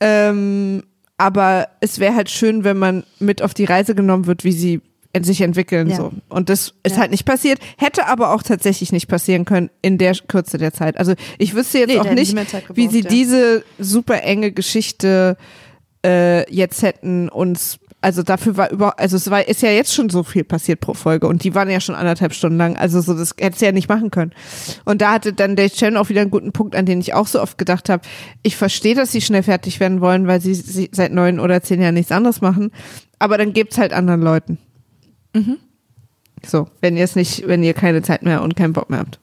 Ähm, 0.00 0.82
aber 1.16 1.68
es 1.80 1.98
wäre 1.98 2.14
halt 2.14 2.30
schön, 2.30 2.62
wenn 2.62 2.78
man 2.78 3.04
mit 3.18 3.42
auf 3.42 3.54
die 3.54 3.64
Reise 3.64 3.94
genommen 3.94 4.26
wird, 4.26 4.44
wie 4.44 4.52
sie 4.52 4.80
sich 5.22 5.40
entwickeln 5.40 5.88
Ja. 5.90 5.96
so. 5.96 6.12
Und 6.28 6.48
das 6.48 6.74
ist 6.82 6.92
Ja. 6.96 6.98
halt 7.02 7.10
nicht 7.10 7.24
passiert, 7.24 7.58
hätte 7.76 8.06
aber 8.06 8.32
auch 8.32 8.42
tatsächlich 8.42 8.92
nicht 8.92 9.08
passieren 9.08 9.44
können 9.44 9.70
in 9.82 9.98
der 9.98 10.14
Kürze 10.14 10.58
der 10.58 10.72
Zeit. 10.72 10.96
Also 10.98 11.14
ich 11.38 11.54
wüsste 11.54 11.78
jetzt 11.78 11.88
Nee, 11.88 11.98
auch 11.98 12.04
nicht, 12.10 12.34
gebraucht, 12.36 12.76
wie 12.76 12.88
sie 12.88 13.02
ja. 13.02 13.08
diese 13.08 13.64
super 13.78 14.22
enge 14.22 14.52
Geschichte 14.52 15.36
äh, 16.06 16.48
jetzt 16.54 16.82
hätten 16.82 17.28
uns 17.28 17.78
also 18.00 18.22
dafür 18.22 18.56
war 18.56 18.70
über, 18.70 19.00
also 19.00 19.16
es 19.16 19.28
war, 19.28 19.48
ist 19.48 19.60
ja 19.60 19.70
jetzt 19.70 19.92
schon 19.92 20.08
so 20.08 20.22
viel 20.22 20.44
passiert 20.44 20.78
pro 20.78 20.94
Folge 20.94 21.26
und 21.26 21.42
die 21.42 21.56
waren 21.56 21.68
ja 21.68 21.80
schon 21.80 21.96
anderthalb 21.96 22.32
Stunden 22.32 22.56
lang, 22.56 22.76
also 22.76 23.00
so, 23.00 23.12
das 23.12 23.34
hätte 23.40 23.58
sie 23.58 23.64
ja 23.64 23.72
nicht 23.72 23.88
machen 23.88 24.12
können. 24.12 24.32
Und 24.84 25.02
da 25.02 25.10
hatte 25.10 25.32
dann 25.32 25.56
Dave 25.56 25.70
Chen 25.70 25.96
auch 25.96 26.08
wieder 26.08 26.20
einen 26.20 26.30
guten 26.30 26.52
Punkt, 26.52 26.76
an 26.76 26.86
den 26.86 27.00
ich 27.00 27.14
auch 27.14 27.26
so 27.26 27.42
oft 27.42 27.58
gedacht 27.58 27.88
habe. 27.88 28.02
Ich 28.44 28.56
verstehe, 28.56 28.94
dass 28.94 29.10
sie 29.10 29.20
schnell 29.20 29.42
fertig 29.42 29.80
werden 29.80 30.00
wollen, 30.00 30.28
weil 30.28 30.40
sie, 30.40 30.54
sie 30.54 30.88
seit 30.92 31.12
neun 31.12 31.40
oder 31.40 31.60
zehn 31.60 31.82
Jahren 31.82 31.94
nichts 31.94 32.12
anderes 32.12 32.40
machen, 32.40 32.70
aber 33.18 33.36
dann 33.36 33.52
gebt's 33.52 33.78
halt 33.78 33.92
anderen 33.92 34.22
Leuten. 34.22 34.58
So, 36.44 36.68
wenn 36.80 36.96
ihr 36.96 37.04
es 37.04 37.16
nicht, 37.16 37.46
wenn 37.46 37.62
ihr 37.62 37.74
keine 37.74 38.02
Zeit 38.02 38.22
mehr 38.22 38.42
und 38.42 38.56
keinen 38.56 38.72
Bock 38.72 38.90
mehr 38.90 39.00
habt. 39.00 39.18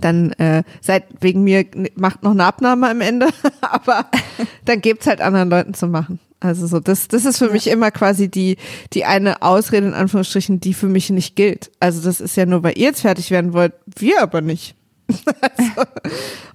Dann 0.00 0.32
äh, 0.32 0.62
seid 0.80 1.04
wegen 1.20 1.44
mir, 1.44 1.64
macht 1.94 2.22
noch 2.22 2.32
eine 2.32 2.44
Abnahme 2.44 2.90
am 2.90 3.00
Ende, 3.00 3.28
aber 3.60 4.06
dann 4.64 4.80
gebt's 4.80 5.06
halt 5.06 5.20
anderen 5.20 5.50
Leuten 5.50 5.74
zu 5.74 5.86
machen. 5.86 6.18
Also 6.40 6.66
so, 6.66 6.80
das, 6.80 7.06
das 7.06 7.24
ist 7.24 7.38
für 7.38 7.50
mich 7.50 7.68
immer 7.68 7.92
quasi 7.92 8.28
die, 8.28 8.56
die 8.94 9.04
eine 9.04 9.42
Ausrede 9.42 9.86
in 9.86 9.94
Anführungsstrichen, 9.94 10.58
die 10.58 10.74
für 10.74 10.88
mich 10.88 11.08
nicht 11.10 11.36
gilt. 11.36 11.70
Also 11.78 12.02
das 12.02 12.20
ist 12.20 12.36
ja 12.36 12.46
nur, 12.46 12.64
weil 12.64 12.76
ihr 12.76 12.86
jetzt 12.86 13.02
fertig 13.02 13.30
werden 13.30 13.52
wollt, 13.52 13.74
wir 13.96 14.20
aber 14.20 14.40
nicht. 14.40 14.74
also, 15.08 15.90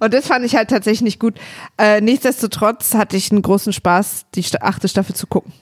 und 0.00 0.12
das 0.12 0.26
fand 0.26 0.44
ich 0.44 0.56
halt 0.56 0.68
tatsächlich 0.68 1.02
nicht 1.02 1.20
gut. 1.20 1.38
Äh, 1.78 2.02
nichtsdestotrotz 2.02 2.94
hatte 2.94 3.16
ich 3.16 3.30
einen 3.30 3.40
großen 3.40 3.72
Spaß, 3.72 4.26
die 4.34 4.44
achte 4.60 4.88
Staffel 4.88 5.14
zu 5.14 5.26
gucken. 5.26 5.52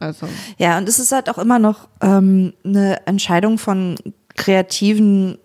Also. 0.00 0.26
Ja, 0.58 0.78
und 0.78 0.88
es 0.88 0.98
ist 0.98 1.12
halt 1.12 1.28
auch 1.30 1.38
immer 1.38 1.58
noch 1.58 1.88
ähm, 2.00 2.54
eine 2.64 3.06
Entscheidung 3.06 3.58
von 3.58 3.96
Kreativen 4.36 5.38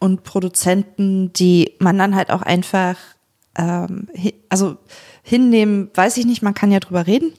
und 0.00 0.24
Produzenten, 0.24 1.32
die 1.32 1.72
man 1.78 1.96
dann 1.96 2.14
halt 2.14 2.30
auch 2.30 2.42
einfach, 2.42 2.96
ähm, 3.56 4.08
hi- 4.16 4.34
also 4.48 4.76
hinnehmen, 5.22 5.90
weiß 5.94 6.16
ich 6.16 6.26
nicht, 6.26 6.42
man 6.42 6.54
kann 6.54 6.72
ja 6.72 6.80
drüber 6.80 7.06
reden, 7.06 7.32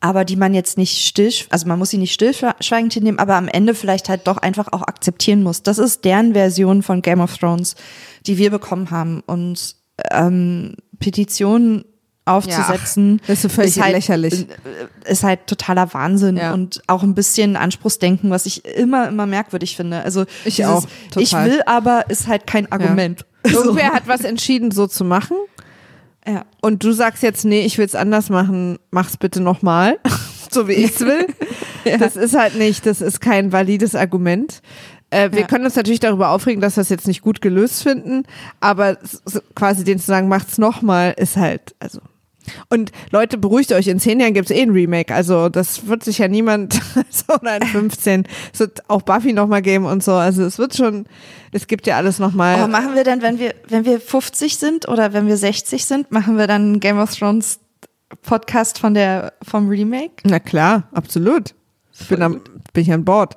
aber 0.00 0.24
die 0.24 0.36
man 0.36 0.54
jetzt 0.54 0.78
nicht 0.78 1.06
still, 1.06 1.30
also 1.50 1.68
man 1.68 1.78
muss 1.78 1.90
sie 1.90 1.98
nicht 1.98 2.14
stillschweigend 2.14 2.92
hinnehmen, 2.92 3.18
aber 3.18 3.36
am 3.36 3.48
Ende 3.48 3.74
vielleicht 3.74 4.08
halt 4.08 4.26
doch 4.26 4.38
einfach 4.38 4.68
auch 4.72 4.82
akzeptieren 4.82 5.42
muss. 5.42 5.62
Das 5.62 5.78
ist 5.78 6.04
deren 6.04 6.32
Version 6.32 6.82
von 6.82 7.02
Game 7.02 7.20
of 7.20 7.36
Thrones, 7.36 7.76
die 8.26 8.38
wir 8.38 8.50
bekommen 8.50 8.90
haben 8.90 9.22
und 9.26 9.76
ähm, 10.10 10.74
Petitionen 10.98 11.84
aufzusetzen. 12.30 13.20
das 13.26 13.38
ist 13.38 13.42
so 13.42 13.48
völlig 13.48 13.80
halt, 13.80 13.92
lächerlich. 13.94 14.46
äh, 15.04 15.10
Ist 15.10 15.22
halt 15.24 15.46
totaler 15.46 15.92
Wahnsinn 15.94 16.36
Ja. 16.36 16.52
und 16.54 16.82
auch 16.86 17.02
ein 17.02 17.14
bisschen 17.14 17.56
Anspruchsdenken, 17.56 18.30
was 18.30 18.46
ich 18.46 18.64
immer, 18.64 19.08
immer 19.08 19.26
merkwürdig 19.26 19.76
finde. 19.76 20.02
Also 20.02 20.24
Ich 20.44 20.64
auch, 20.64 20.84
total. 21.10 21.22
Ich 21.22 21.32
will 21.34 21.62
aber, 21.66 22.04
ist 22.08 22.26
halt 22.26 22.46
kein 22.46 22.70
Argument. 22.72 23.24
Irgendwer 23.44 23.92
hat 23.92 24.06
was 24.06 24.22
entschieden, 24.22 24.70
so 24.70 24.86
zu 24.86 25.04
machen. 25.04 25.36
Ja. 26.26 26.44
Und 26.60 26.84
du 26.84 26.92
sagst 26.92 27.22
jetzt, 27.22 27.44
nee, 27.44 27.62
ich 27.64 27.78
will 27.78 27.86
es 27.86 27.94
anders 27.94 28.28
machen, 28.28 28.78
mach's 28.90 29.16
bitte 29.16 29.40
nochmal, 29.40 29.98
so 30.50 30.68
wie 30.68 30.74
ich's 30.74 31.00
will. 31.00 31.26
Das 31.98 32.14
ist 32.16 32.36
halt 32.36 32.56
nicht, 32.56 32.84
das 32.84 33.00
ist 33.00 33.20
kein 33.20 33.52
valides 33.52 33.94
Argument. 33.94 34.60
Äh, 35.08 35.32
wir 35.32 35.40
Ja. 35.40 35.46
können 35.46 35.64
uns 35.64 35.74
natürlich 35.76 35.98
darüber 35.98 36.28
aufregen, 36.28 36.60
dass 36.60 36.76
wir 36.76 36.82
es 36.82 36.88
jetzt 36.90 37.06
nicht 37.08 37.22
gut 37.22 37.40
gelöst 37.40 37.82
finden, 37.82 38.24
aber 38.60 38.98
quasi 39.56 39.82
denen 39.82 39.98
zu 39.98 40.06
sagen, 40.06 40.28
macht's 40.28 40.58
nochmal, 40.58 41.14
ist 41.16 41.36
halt, 41.38 41.74
also. 41.80 42.00
Und 42.68 42.92
Leute, 43.10 43.38
beruhigt 43.38 43.72
euch, 43.72 43.88
in 43.88 44.00
zehn 44.00 44.20
Jahren 44.20 44.34
gibt's 44.34 44.50
eh 44.50 44.62
ein 44.62 44.70
Remake, 44.70 45.14
also 45.14 45.48
das 45.48 45.86
wird 45.86 46.04
sich 46.04 46.18
ja 46.18 46.28
niemand, 46.28 46.74
so 47.10 47.34
oder 47.34 47.56
in 47.56 47.66
15, 47.66 48.26
es 48.52 48.60
wird 48.60 48.88
auch 48.88 49.02
Buffy 49.02 49.32
nochmal 49.32 49.62
geben 49.62 49.84
und 49.84 50.02
so, 50.02 50.12
also 50.12 50.44
es 50.44 50.58
wird 50.58 50.74
schon, 50.76 51.06
es 51.52 51.66
gibt 51.66 51.86
ja 51.86 51.96
alles 51.96 52.18
nochmal. 52.18 52.56
Aber 52.56 52.68
machen 52.68 52.94
wir 52.94 53.04
dann, 53.04 53.22
wenn 53.22 53.38
wir, 53.38 53.54
wenn 53.68 53.84
wir 53.84 54.00
50 54.00 54.56
sind 54.56 54.88
oder 54.88 55.12
wenn 55.12 55.26
wir 55.26 55.36
60 55.36 55.84
sind, 55.84 56.10
machen 56.10 56.38
wir 56.38 56.46
dann 56.46 56.62
einen 56.62 56.80
Game 56.80 56.98
of 56.98 57.14
Thrones 57.14 57.60
Podcast 58.22 58.78
von 58.78 58.94
der, 58.94 59.32
vom 59.42 59.68
Remake? 59.68 60.14
Na 60.24 60.40
klar, 60.40 60.88
absolut. 60.92 61.54
Ich 61.98 62.08
bin, 62.08 62.22
am, 62.22 62.40
bin 62.72 62.82
ich 62.82 62.92
an 62.92 63.04
Bord. 63.04 63.36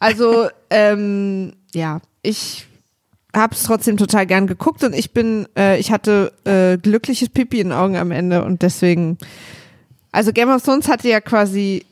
Also, 0.00 0.48
ähm, 0.70 1.52
ja, 1.74 2.00
ich 2.22 2.66
habe 3.34 3.54
es 3.54 3.62
trotzdem 3.62 3.96
total 3.96 4.26
gern 4.26 4.46
geguckt 4.46 4.82
und 4.84 4.94
ich 4.94 5.12
bin, 5.12 5.46
äh, 5.56 5.78
ich 5.78 5.92
hatte 5.92 6.32
äh, 6.44 6.78
glückliches 6.78 7.28
Pipi 7.28 7.60
in 7.60 7.68
den 7.68 7.78
Augen 7.78 7.96
am 7.96 8.10
Ende 8.10 8.44
und 8.44 8.62
deswegen, 8.62 9.18
also 10.12 10.32
Game 10.32 10.50
of 10.50 10.62
Thrones 10.62 10.88
hatte 10.88 11.08
ja 11.08 11.20
quasi 11.20 11.84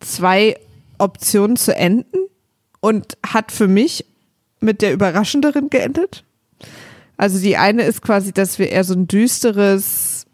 zwei 0.00 0.56
Optionen 0.98 1.56
zu 1.56 1.74
enden 1.74 2.18
und 2.80 3.18
hat 3.26 3.52
für 3.52 3.68
mich 3.68 4.06
mit 4.60 4.82
der 4.82 4.92
überraschenderen 4.92 5.70
geendet. 5.70 6.24
Also 7.16 7.38
die 7.38 7.56
eine 7.56 7.82
ist 7.82 8.02
quasi, 8.02 8.32
dass 8.32 8.58
wir 8.58 8.70
eher 8.70 8.84
so 8.84 8.94
ein 8.94 9.08
düsteres 9.08 10.26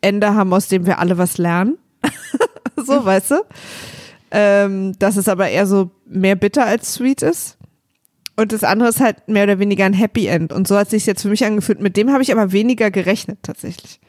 Ende 0.00 0.34
haben, 0.34 0.52
aus 0.52 0.68
dem 0.68 0.86
wir 0.86 0.98
alle 0.98 1.18
was 1.18 1.38
lernen. 1.38 1.78
so, 2.76 3.04
weißt 3.04 3.32
du? 3.32 3.44
Ähm, 4.30 4.98
dass 4.98 5.16
es 5.16 5.28
aber 5.28 5.48
eher 5.48 5.66
so 5.66 5.90
mehr 6.06 6.36
bitter 6.36 6.64
als 6.64 6.94
sweet 6.94 7.22
ist. 7.22 7.58
Und 8.36 8.52
das 8.52 8.64
andere 8.64 8.88
ist 8.88 9.00
halt 9.00 9.28
mehr 9.28 9.44
oder 9.44 9.58
weniger 9.58 9.84
ein 9.84 9.92
Happy 9.92 10.26
End. 10.26 10.52
Und 10.52 10.66
so 10.66 10.76
hat 10.76 10.88
sich 10.90 11.04
jetzt 11.06 11.22
für 11.22 11.28
mich 11.28 11.44
angefühlt. 11.44 11.80
Mit 11.80 11.96
dem 11.96 12.10
habe 12.12 12.22
ich 12.22 12.32
aber 12.32 12.50
weniger 12.52 12.90
gerechnet, 12.90 13.38
tatsächlich. 13.42 14.00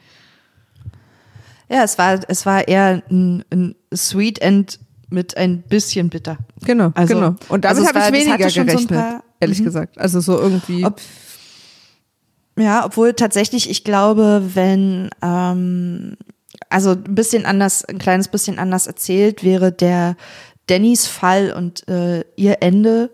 Ja, 1.68 1.82
es 1.84 1.98
war, 1.98 2.20
es 2.28 2.44
war 2.46 2.66
eher 2.68 3.02
ein, 3.10 3.44
ein 3.50 3.74
Sweet 3.94 4.38
End 4.40 4.78
mit 5.10 5.36
ein 5.36 5.62
bisschen 5.62 6.08
bitter. 6.10 6.38
Genau, 6.64 6.90
Also- 6.94 7.14
genau. 7.14 7.34
Und 7.48 7.64
damit 7.64 7.78
also 7.84 7.86
habe 7.86 7.98
ich 8.16 8.26
weniger 8.26 8.50
schon 8.50 8.66
so 8.68 8.72
gerechnet, 8.74 8.98
paar- 8.98 9.22
ehrlich 9.40 9.60
Mhm. 9.60 9.64
gesagt. 9.64 9.98
Also 9.98 10.20
so 10.20 10.38
irgendwie. 10.38 10.84
Ob, 10.84 11.00
ja, 12.58 12.84
obwohl 12.84 13.14
tatsächlich, 13.14 13.68
ich 13.70 13.84
glaube, 13.84 14.42
wenn, 14.54 15.10
ähm, 15.22 16.16
also 16.70 16.90
ein 16.92 17.14
bisschen 17.14 17.46
anders, 17.46 17.84
ein 17.84 17.98
kleines 17.98 18.28
bisschen 18.28 18.58
anders 18.58 18.86
erzählt 18.86 19.44
wäre 19.44 19.70
der 19.72 20.16
Dannys 20.66 21.06
Fall 21.06 21.52
und 21.52 21.86
äh, 21.88 22.24
ihr 22.36 22.58
Ende. 22.62 23.10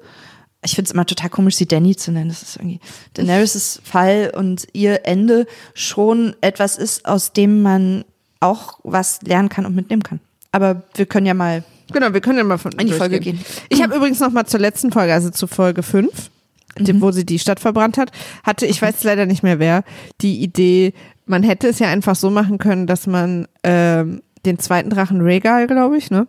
Ich 0.62 0.74
finde 0.74 0.88
es 0.88 0.92
immer 0.92 1.06
total 1.06 1.30
komisch, 1.30 1.56
sie 1.56 1.66
Danny 1.66 1.96
zu 1.96 2.12
nennen. 2.12 2.28
Das 2.28 2.42
ist 2.42 2.56
irgendwie 2.56 2.80
Daenerys' 3.14 3.80
Fall 3.82 4.32
und 4.36 4.66
ihr 4.72 5.06
Ende 5.06 5.46
schon 5.74 6.36
etwas 6.42 6.76
ist, 6.76 7.06
aus 7.06 7.32
dem 7.32 7.62
man 7.62 8.04
auch 8.40 8.78
was 8.82 9.22
lernen 9.22 9.48
kann 9.48 9.64
und 9.64 9.74
mitnehmen 9.74 10.02
kann. 10.02 10.20
Aber 10.52 10.82
wir 10.94 11.06
können 11.06 11.26
ja 11.26 11.34
mal 11.34 11.64
Genau, 11.92 12.12
wir 12.12 12.20
können 12.20 12.38
ja 12.38 12.44
mal 12.44 12.58
von 12.58 12.72
in 12.72 12.86
die 12.86 12.92
Folge 12.92 13.18
gehen. 13.18 13.40
Ich 13.68 13.82
habe 13.82 13.96
übrigens 13.96 14.20
noch 14.20 14.30
mal 14.30 14.46
zur 14.46 14.60
letzten 14.60 14.92
Folge, 14.92 15.12
also 15.12 15.30
zu 15.30 15.48
Folge 15.48 15.82
5, 15.82 16.30
die, 16.78 17.00
wo 17.00 17.10
sie 17.10 17.26
die 17.26 17.40
Stadt 17.40 17.58
verbrannt 17.58 17.98
hat, 17.98 18.12
hatte, 18.44 18.64
ich 18.66 18.80
weiß 18.80 19.02
leider 19.02 19.26
nicht 19.26 19.42
mehr 19.42 19.58
wer, 19.58 19.82
die 20.20 20.40
Idee, 20.40 20.92
man 21.26 21.42
hätte 21.42 21.68
es 21.68 21.80
ja 21.80 21.88
einfach 21.88 22.14
so 22.14 22.30
machen 22.30 22.58
können, 22.58 22.86
dass 22.86 23.08
man 23.08 23.48
ähm, 23.64 24.22
den 24.46 24.58
zweiten 24.58 24.90
Drachen 24.90 25.20
Rhaegal, 25.20 25.66
glaube 25.66 25.98
ich, 25.98 26.10
ne, 26.10 26.26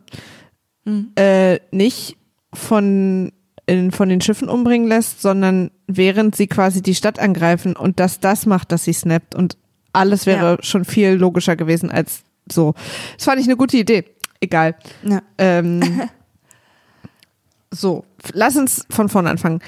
äh, 1.16 1.60
nicht 1.72 2.18
von 2.54 3.32
in, 3.72 3.92
von 3.92 4.10
den 4.10 4.22
Schiffen 4.22 4.50
umbringen 4.50 4.88
lässt, 4.88 5.22
sondern 5.22 5.72
während 5.88 6.36
sie 6.36 6.48
quasi 6.48 6.82
die 6.82 6.96
Stadt 6.96 7.20
angreifen 7.20 7.76
und 7.76 8.00
dass 8.00 8.20
das 8.20 8.46
macht, 8.46 8.72
dass 8.72 8.84
sie 8.84 8.94
snappt 8.94 9.34
und 9.34 9.58
alles 9.94 10.26
wäre 10.26 10.58
schon 10.62 10.86
viel 10.86 11.12
logischer 11.12 11.56
gewesen 11.56 11.90
als 11.90 12.24
so. 12.50 12.74
Das 13.16 13.26
fand 13.26 13.40
ich 13.40 13.48
eine 13.48 13.58
gute 13.58 13.78
Idee. 13.78 14.06
Egal. 14.40 14.76
Ja. 15.04 15.22
Ähm, 15.38 15.82
so, 17.72 18.04
lass 18.34 18.58
uns 18.58 18.86
von 18.90 19.10
vorne 19.10 19.30
anfangen. 19.30 19.60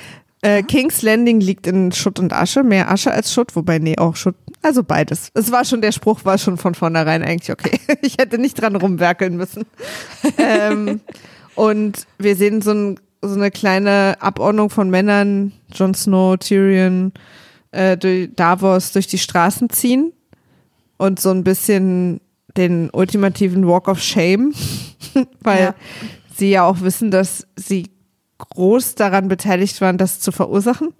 Äh, 0.41 0.63
King's 0.63 1.01
Landing 1.01 1.39
liegt 1.39 1.67
in 1.67 1.93
Schutt 1.93 2.19
und 2.19 2.33
Asche, 2.33 2.63
mehr 2.63 2.91
Asche 2.91 3.11
als 3.11 3.33
Schutt, 3.33 3.55
wobei, 3.55 3.79
nee, 3.79 3.97
auch 3.97 4.17
Schutt. 4.17 4.35
Also 4.61 4.83
beides. 4.83 5.29
Es 5.33 5.51
war 5.51 5.63
schon, 5.63 5.81
der 5.81 5.91
Spruch 5.93 6.25
war 6.25 6.37
schon 6.37 6.57
von 6.57 6.75
vornherein 6.75 7.23
eigentlich 7.23 7.51
okay. 7.51 7.79
Ich 8.01 8.17
hätte 8.19 8.37
nicht 8.37 8.61
dran 8.61 8.75
rumwerkeln 8.75 9.37
müssen. 9.37 9.65
ähm, 10.37 10.99
und 11.55 12.07
wir 12.17 12.35
sehen 12.35 12.61
so, 12.61 12.71
ein, 12.71 12.99
so, 13.27 13.35
eine 13.35 13.51
kleine 13.51 14.17
Abordnung 14.19 14.69
von 14.69 14.89
Männern, 14.89 15.53
Jon 15.73 15.93
Snow, 15.93 16.37
Tyrion, 16.37 17.13
äh, 17.71 17.97
durch 17.97 18.29
Davos 18.35 18.91
durch 18.91 19.07
die 19.07 19.17
Straßen 19.17 19.69
ziehen 19.69 20.13
und 20.97 21.19
so 21.19 21.31
ein 21.31 21.43
bisschen 21.43 22.21
den 22.55 22.89
ultimativen 22.91 23.67
Walk 23.67 23.87
of 23.87 23.99
Shame, 23.99 24.53
weil 25.41 25.61
ja. 25.61 25.75
sie 26.35 26.51
ja 26.51 26.63
auch 26.63 26.81
wissen, 26.81 27.11
dass 27.11 27.47
sie 27.55 27.89
groß 28.37 28.95
daran 28.95 29.27
beteiligt 29.27 29.81
waren, 29.81 29.97
das 29.97 30.19
zu 30.19 30.31
verursachen. 30.31 30.93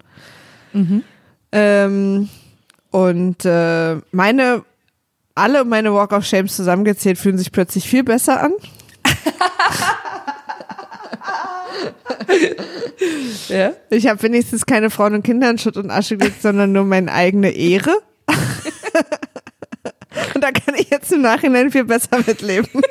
Mhm. 0.72 1.04
Ähm, 1.52 2.28
und 2.90 3.44
äh, 3.44 3.96
meine, 4.10 4.64
alle 5.34 5.64
meine 5.64 5.94
Walk 5.94 6.12
of 6.12 6.24
Shames 6.24 6.56
zusammengezählt 6.56 7.18
fühlen 7.18 7.38
sich 7.38 7.52
plötzlich 7.52 7.88
viel 7.88 8.02
besser 8.02 8.42
an. 8.42 8.52
ja. 13.48 13.72
Ich 13.90 14.06
habe 14.06 14.22
wenigstens 14.22 14.66
keine 14.66 14.90
Frauen 14.90 15.14
und 15.14 15.22
Kinder 15.22 15.50
in 15.50 15.58
Schutt 15.58 15.76
und 15.76 15.90
Asche 15.90 16.16
gelegt, 16.16 16.42
sondern 16.42 16.72
nur 16.72 16.84
meine 16.84 17.12
eigene 17.12 17.50
Ehre. 17.50 17.96
und 20.34 20.42
da 20.42 20.50
kann 20.52 20.74
ich 20.76 20.90
jetzt 20.90 21.12
im 21.12 21.22
Nachhinein 21.22 21.70
viel 21.70 21.84
besser 21.84 22.18
mitleben. 22.26 22.82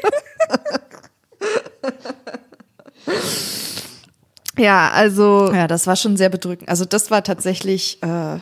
ja, 4.58 4.92
also. 4.92 5.52
Ja, 5.54 5.68
das 5.68 5.88
war 5.88 5.96
schon 5.96 6.18
sehr 6.18 6.30
bedrückend. 6.30 6.70
Also 6.70 6.86
das 6.86 7.12
war 7.12 7.24
tatsächlich, 7.24 8.02
äh, 8.02 8.40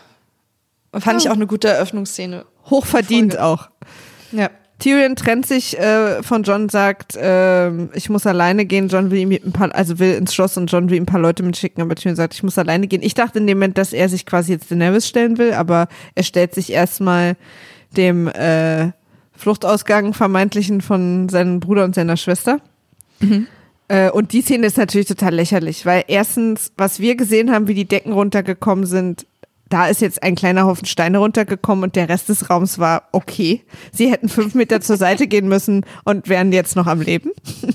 fand 1.00 1.22
ich 1.22 1.29
auch 1.29 1.36
eine 1.36 1.48
gute 1.48 1.70
Eröffnungsszene. 1.70 2.46
Hochverdient 2.70 3.34
Folge. 3.34 3.46
auch. 3.46 3.70
Ja. 4.31 4.50
Tyrion 4.82 5.16
trennt 5.16 5.46
sich 5.46 5.78
äh, 5.78 6.24
von 6.24 6.42
John, 6.42 6.68
sagt, 6.68 7.16
äh, 7.16 7.70
ich 7.96 8.10
muss 8.10 8.26
alleine 8.26 8.66
gehen. 8.66 8.88
John 8.88 9.12
will 9.12 9.20
ihm 9.20 9.32
ein 9.32 9.52
paar, 9.52 9.74
also 9.76 10.00
will 10.00 10.16
ins 10.16 10.34
Schloss 10.34 10.58
und 10.58 10.72
John 10.72 10.90
will 10.90 10.98
ihm 10.98 11.04
ein 11.04 11.06
paar 11.06 11.20
Leute 11.20 11.44
mitschicken, 11.44 11.84
aber 11.84 11.94
Tyrion 11.94 12.16
sagt, 12.16 12.34
ich 12.34 12.42
muss 12.42 12.58
alleine 12.58 12.88
gehen. 12.88 13.04
Ich 13.04 13.14
dachte 13.14 13.38
in 13.38 13.46
dem 13.46 13.60
Moment, 13.60 13.78
dass 13.78 13.94
er 13.94 14.10
sich 14.10 14.26
quasi 14.26 14.54
jetzt 14.54 14.72
Daenerys 14.72 15.08
stellen 15.08 15.38
will, 15.38 15.54
aber 15.54 15.88
er 16.16 16.24
stellt 16.24 16.56
sich 16.56 16.72
erstmal 16.72 17.36
dem 17.96 18.28
äh, 18.28 18.92
Fluchtausgang 19.34 20.16
vermeintlichen 20.16 20.82
von 20.82 21.30
seinem 21.30 21.60
Bruder 21.60 21.84
und 21.84 21.94
seiner 21.94 22.18
Schwester. 22.18 22.60
Mhm. 23.20 23.46
Äh, 23.88 24.10
und 24.10 24.34
die 24.34 24.42
Szene 24.42 24.66
ist 24.66 24.80
natürlich 24.80 25.08
total 25.08 25.36
lächerlich, 25.36 25.86
weil 25.86 26.06
erstens, 26.08 26.72
was 26.76 27.00
wir 27.00 27.16
gesehen 27.16 27.52
haben, 27.52 27.68
wie 27.68 27.76
die 27.76 27.88
Decken 27.88 28.14
runtergekommen 28.14 28.88
sind, 28.88 29.28
da 29.72 29.88
ist 29.88 30.01
jetzt 30.01 30.22
ein 30.22 30.36
kleiner 30.36 30.66
Haufen 30.66 30.86
Steine 30.86 31.20
runtergekommen 31.20 31.84
und 31.84 31.96
der 31.96 32.10
Rest 32.10 32.30
des 32.30 32.50
Raums 32.50 32.78
war 32.78 33.08
okay. 33.13 33.63
Sie 33.92 34.12
hätten 34.12 34.28
fünf 34.28 34.54
Meter 34.54 34.82
zur 34.82 34.98
Seite 34.98 35.28
gehen 35.28 35.48
müssen 35.48 35.86
und 36.04 36.28
wären 36.28 36.51
jetzt 36.51 36.75
noch 36.75 36.88
am 36.88 37.01
Leben. 37.01 37.32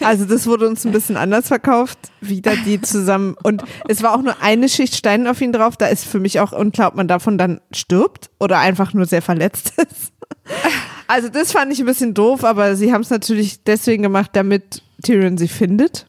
Also 0.00 0.26
das 0.26 0.46
wurde 0.46 0.68
uns 0.68 0.84
ein 0.84 0.92
bisschen 0.92 1.16
anders 1.16 1.48
verkauft. 1.48 1.98
Wieder 2.20 2.56
die 2.56 2.80
zusammen. 2.82 3.36
Und 3.42 3.64
es 3.88 4.02
war 4.02 4.14
auch 4.14 4.20
nur 4.20 4.42
eine 4.42 4.68
Schicht 4.68 4.94
Steine 4.96 5.30
auf 5.30 5.40
ihn 5.40 5.52
drauf. 5.52 5.78
Da 5.78 5.86
ist 5.86 6.04
für 6.04 6.20
mich 6.20 6.40
auch 6.40 6.52
unklar, 6.52 6.88
ob 6.88 6.96
man 6.96 7.08
davon 7.08 7.38
dann 7.38 7.60
stirbt 7.72 8.28
oder 8.38 8.58
einfach 8.58 8.92
nur 8.92 9.06
sehr 9.06 9.22
verletzt 9.22 9.72
ist. 9.78 10.12
Also 11.06 11.28
das 11.28 11.52
fand 11.52 11.70
ich 11.70 11.80
ein 11.80 11.86
bisschen 11.86 12.14
doof, 12.14 12.44
aber 12.44 12.76
sie 12.76 12.92
haben 12.92 13.02
es 13.02 13.10
natürlich 13.10 13.62
deswegen 13.62 14.02
gemacht, 14.02 14.30
damit 14.32 14.82
Tyrion 15.02 15.36
sie 15.36 15.48
findet. 15.48 16.06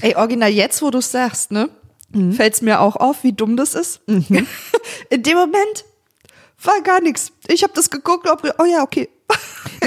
Ey, 0.00 0.16
original 0.16 0.50
jetzt, 0.50 0.80
wo 0.80 0.90
du 0.90 0.98
es 0.98 1.12
sagst, 1.12 1.52
ne? 1.52 1.68
Mhm. 2.12 2.32
fällt 2.32 2.54
es 2.54 2.62
mir 2.62 2.80
auch 2.80 2.96
auf, 2.96 3.24
wie 3.24 3.32
dumm 3.32 3.56
das 3.56 3.74
ist. 3.74 4.00
Mhm. 4.06 4.46
In 5.10 5.22
dem 5.22 5.36
Moment 5.36 5.84
war 6.62 6.80
gar 6.82 7.00
nichts. 7.00 7.32
Ich 7.48 7.62
habe 7.62 7.72
das 7.74 7.90
geguckt, 7.90 8.28
ob, 8.28 8.42
oh 8.58 8.64
ja, 8.64 8.82
okay, 8.82 9.08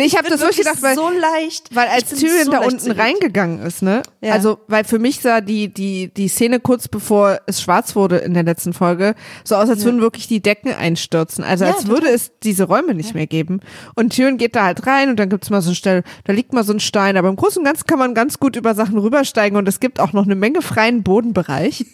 ich 0.03 0.17
habe 0.17 0.29
das 0.29 0.41
wirklich 0.41 0.65
gedacht, 0.65 0.81
weil 0.81 0.95
so 0.95 1.09
leicht, 1.09 1.73
weil 1.73 1.87
als 1.87 2.09
Tyrion 2.09 2.45
so 2.45 2.51
da 2.51 2.59
unten 2.59 2.91
reingegangen 2.91 3.59
ist, 3.59 3.81
ne? 3.81 4.03
Ja. 4.21 4.33
Also, 4.33 4.59
weil 4.67 4.83
für 4.83 4.99
mich 4.99 5.21
sah 5.21 5.41
die 5.41 5.73
die 5.73 6.13
die 6.13 6.27
Szene 6.27 6.59
kurz 6.59 6.87
bevor 6.87 7.39
es 7.45 7.61
schwarz 7.61 7.95
wurde 7.95 8.17
in 8.17 8.33
der 8.33 8.43
letzten 8.43 8.73
Folge 8.73 9.15
so 9.43 9.55
aus, 9.55 9.69
als 9.69 9.79
ja. 9.79 9.85
würden 9.85 10.01
wirklich 10.01 10.27
die 10.27 10.41
Decken 10.41 10.73
einstürzen, 10.73 11.43
also 11.43 11.65
ja, 11.65 11.71
als 11.71 11.83
total. 11.83 11.95
würde 11.95 12.09
es 12.09 12.31
diese 12.43 12.65
Räume 12.65 12.93
nicht 12.93 13.15
mehr 13.15 13.27
geben. 13.27 13.61
Und 13.95 14.13
Tyrion 14.13 14.37
geht 14.37 14.55
da 14.55 14.65
halt 14.65 14.85
rein 14.87 15.09
und 15.09 15.17
dann 15.17 15.29
gibt's 15.29 15.49
mal 15.49 15.61
so 15.61 15.69
eine 15.69 15.75
Stelle, 15.75 16.03
da 16.25 16.33
liegt 16.33 16.53
mal 16.53 16.63
so 16.63 16.73
ein 16.73 16.79
Stein, 16.79 17.17
aber 17.17 17.29
im 17.29 17.35
Großen 17.35 17.59
und 17.59 17.65
Ganzen 17.65 17.87
kann 17.87 17.99
man 17.99 18.13
ganz 18.13 18.39
gut 18.39 18.55
über 18.55 18.75
Sachen 18.75 18.97
rübersteigen 18.97 19.57
und 19.57 19.67
es 19.67 19.79
gibt 19.79 19.99
auch 19.99 20.13
noch 20.13 20.25
eine 20.25 20.35
Menge 20.35 20.61
freien 20.61 21.03
Bodenbereich 21.03 21.85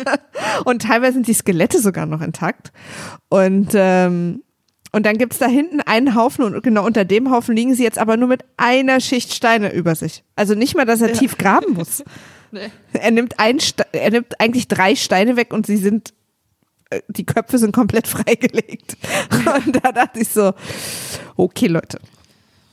und 0.64 0.82
teilweise 0.82 1.14
sind 1.14 1.26
die 1.26 1.34
Skelette 1.34 1.80
sogar 1.80 2.06
noch 2.06 2.20
intakt 2.20 2.72
und 3.28 3.70
ähm, 3.74 4.42
und 4.98 5.06
dann 5.06 5.16
gibt's 5.16 5.38
da 5.38 5.46
hinten 5.46 5.80
einen 5.80 6.16
Haufen 6.16 6.42
und 6.44 6.60
genau 6.60 6.84
unter 6.84 7.04
dem 7.04 7.30
Haufen 7.30 7.54
liegen 7.54 7.72
sie 7.72 7.84
jetzt 7.84 8.00
aber 8.00 8.16
nur 8.16 8.26
mit 8.26 8.44
einer 8.56 8.98
Schicht 8.98 9.32
Steine 9.32 9.72
über 9.72 9.94
sich. 9.94 10.24
Also 10.34 10.56
nicht 10.56 10.74
mal, 10.74 10.86
dass 10.86 11.00
er 11.00 11.10
ja. 11.10 11.14
tief 11.14 11.38
graben 11.38 11.74
muss. 11.74 12.02
nee. 12.50 12.68
Er 12.94 13.12
nimmt 13.12 13.38
ein, 13.38 13.58
er 13.92 14.10
nimmt 14.10 14.40
eigentlich 14.40 14.66
drei 14.66 14.96
Steine 14.96 15.36
weg 15.36 15.52
und 15.52 15.66
sie 15.66 15.76
sind, 15.76 16.14
äh, 16.90 17.00
die 17.06 17.24
Köpfe 17.24 17.58
sind 17.58 17.70
komplett 17.70 18.08
freigelegt. 18.08 18.96
Und 19.30 19.84
da 19.84 19.92
dachte 19.92 20.18
ich 20.18 20.30
so, 20.30 20.52
okay 21.36 21.68
Leute, 21.68 22.00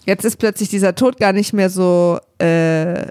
jetzt 0.08 0.26
ist 0.26 0.38
plötzlich 0.38 0.70
dieser 0.70 0.96
Tod 0.96 1.20
gar 1.20 1.32
nicht 1.32 1.54
mehr 1.54 1.70
so 1.70 2.20
äh, 2.42 3.04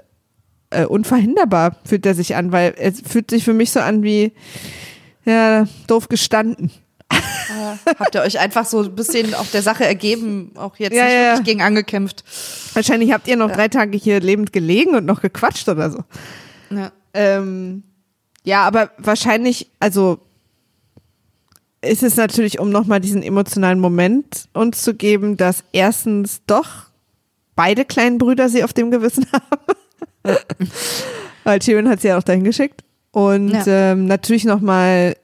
äh, 0.71 0.83
unverhinderbar, 0.89 1.77
fühlt 1.85 2.05
er 2.05 2.15
sich 2.15 2.35
an, 2.35 2.51
weil 2.51 2.75
es 2.77 2.99
fühlt 2.99 3.29
sich 3.29 3.45
für 3.45 3.53
mich 3.53 3.71
so 3.71 3.79
an 3.79 4.03
wie, 4.03 4.33
ja, 5.23 5.69
doof 5.87 6.09
gestanden. 6.09 6.69
Äh, 7.15 7.93
habt 7.99 8.15
ihr 8.15 8.21
euch 8.21 8.39
einfach 8.39 8.65
so 8.65 8.81
ein 8.83 8.95
bisschen 8.95 9.33
auf 9.33 9.51
der 9.51 9.61
Sache 9.61 9.85
ergeben, 9.85 10.51
auch 10.55 10.77
jetzt 10.77 10.95
ja, 10.95 11.05
nicht 11.05 11.13
ja. 11.13 11.21
wirklich 11.31 11.45
gegen 11.45 11.61
angekämpft. 11.61 12.23
Wahrscheinlich 12.73 13.11
habt 13.11 13.27
ihr 13.27 13.37
noch 13.37 13.49
ja. 13.49 13.55
drei 13.55 13.67
Tage 13.67 13.97
hier 13.97 14.19
lebend 14.19 14.51
gelegen 14.51 14.95
und 14.95 15.05
noch 15.05 15.21
gequatscht 15.21 15.67
oder 15.69 15.91
so. 15.91 16.03
Ja, 16.69 16.91
ähm, 17.13 17.83
ja 18.43 18.63
aber 18.63 18.91
wahrscheinlich, 18.97 19.69
also 19.79 20.19
ist 21.81 22.03
es 22.03 22.15
natürlich, 22.15 22.59
um 22.59 22.69
nochmal 22.69 22.99
diesen 22.99 23.23
emotionalen 23.23 23.79
Moment 23.79 24.47
uns 24.53 24.81
zu 24.81 24.95
geben, 24.95 25.37
dass 25.37 25.63
erstens 25.71 26.41
doch 26.47 26.87
beide 27.55 27.85
kleinen 27.85 28.17
Brüder 28.17 28.49
sie 28.49 28.63
auf 28.63 28.73
dem 28.73 28.91
Gewissen 28.91 29.27
haben. 29.33 30.37
Weil 31.43 31.59
Tyrion 31.59 31.87
hat 31.87 32.01
sie 32.01 32.09
ja 32.09 32.17
auch 32.17 32.23
dahin 32.23 32.43
geschickt. 32.43 32.83
Und 33.11 33.51
ja. 33.51 33.63
ähm, 33.91 34.07
natürlich 34.07 34.43
nochmal 34.43 35.15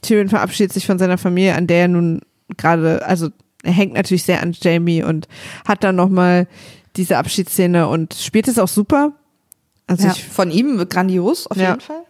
Tyrion 0.00 0.28
verabschiedet 0.28 0.72
sich 0.72 0.86
von 0.86 0.98
seiner 0.98 1.18
Familie, 1.18 1.54
an 1.54 1.66
der 1.66 1.82
er 1.82 1.88
nun 1.88 2.20
gerade, 2.56 3.04
also 3.06 3.28
er 3.62 3.72
hängt 3.72 3.94
natürlich 3.94 4.24
sehr 4.24 4.42
an 4.42 4.56
Jamie 4.60 5.02
und 5.02 5.28
hat 5.66 5.84
dann 5.84 5.96
nochmal 5.96 6.46
diese 6.96 7.16
Abschiedsszene 7.16 7.88
und 7.88 8.14
spielt 8.14 8.48
es 8.48 8.58
auch 8.58 8.68
super. 8.68 9.12
Also 9.86 10.06
ja, 10.06 10.12
ich, 10.12 10.24
von 10.24 10.50
ihm 10.50 10.86
grandios, 10.88 11.46
auf 11.46 11.56
ja. 11.56 11.70
jeden 11.70 11.80
Fall. 11.80 12.04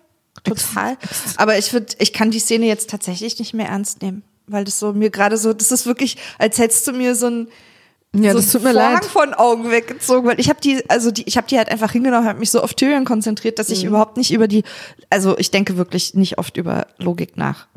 Total. 0.45 0.97
Aber 1.37 1.59
ich 1.59 1.73
würde, 1.73 1.95
ich 1.99 2.13
kann 2.13 2.31
die 2.31 2.39
Szene 2.39 2.67
jetzt 2.67 2.91
tatsächlich 2.91 3.39
nicht 3.39 3.55
mehr 3.55 3.67
ernst 3.67 4.03
nehmen, 4.03 4.23
weil 4.47 4.65
das 4.65 4.79
so 4.79 4.93
mir 4.93 5.11
gerade 5.11 5.37
so, 5.37 5.53
das 5.53 5.71
ist 5.71 5.87
wirklich, 5.87 6.17
als 6.39 6.59
hättest 6.59 6.87
du 6.87 6.93
mir 6.93 7.15
so 7.15 7.29
ein 7.29 7.49
ja, 8.15 8.33
so 8.33 8.39
das 8.39 8.53
tut 8.53 8.63
mir 8.63 8.73
Vorhang 8.75 8.95
leid. 8.95 9.05
von 9.07 9.33
Augen 9.33 9.71
weggezogen, 9.71 10.29
weil 10.29 10.39
ich 10.39 10.51
habe 10.51 10.61
die, 10.61 10.83
also 10.91 11.11
die, 11.11 11.23
ich 11.23 11.39
habe 11.39 11.47
die 11.47 11.57
halt 11.57 11.71
einfach 11.71 11.93
hingenommen, 11.93 12.29
habe 12.29 12.41
mich 12.41 12.51
so 12.51 12.61
auf 12.61 12.75
Tyrion 12.75 13.07
konzentriert, 13.07 13.59
dass 13.59 13.71
ich 13.71 13.83
mhm. 13.85 13.91
überhaupt 13.91 14.19
nicht 14.19 14.33
über 14.33 14.49
die, 14.49 14.65
also 15.09 15.39
ich 15.39 15.51
denke 15.51 15.79
wirklich 15.79 16.13
nicht 16.13 16.37
oft 16.37 16.59
über 16.59 16.89
Logik 16.99 17.39
nach. 17.39 17.69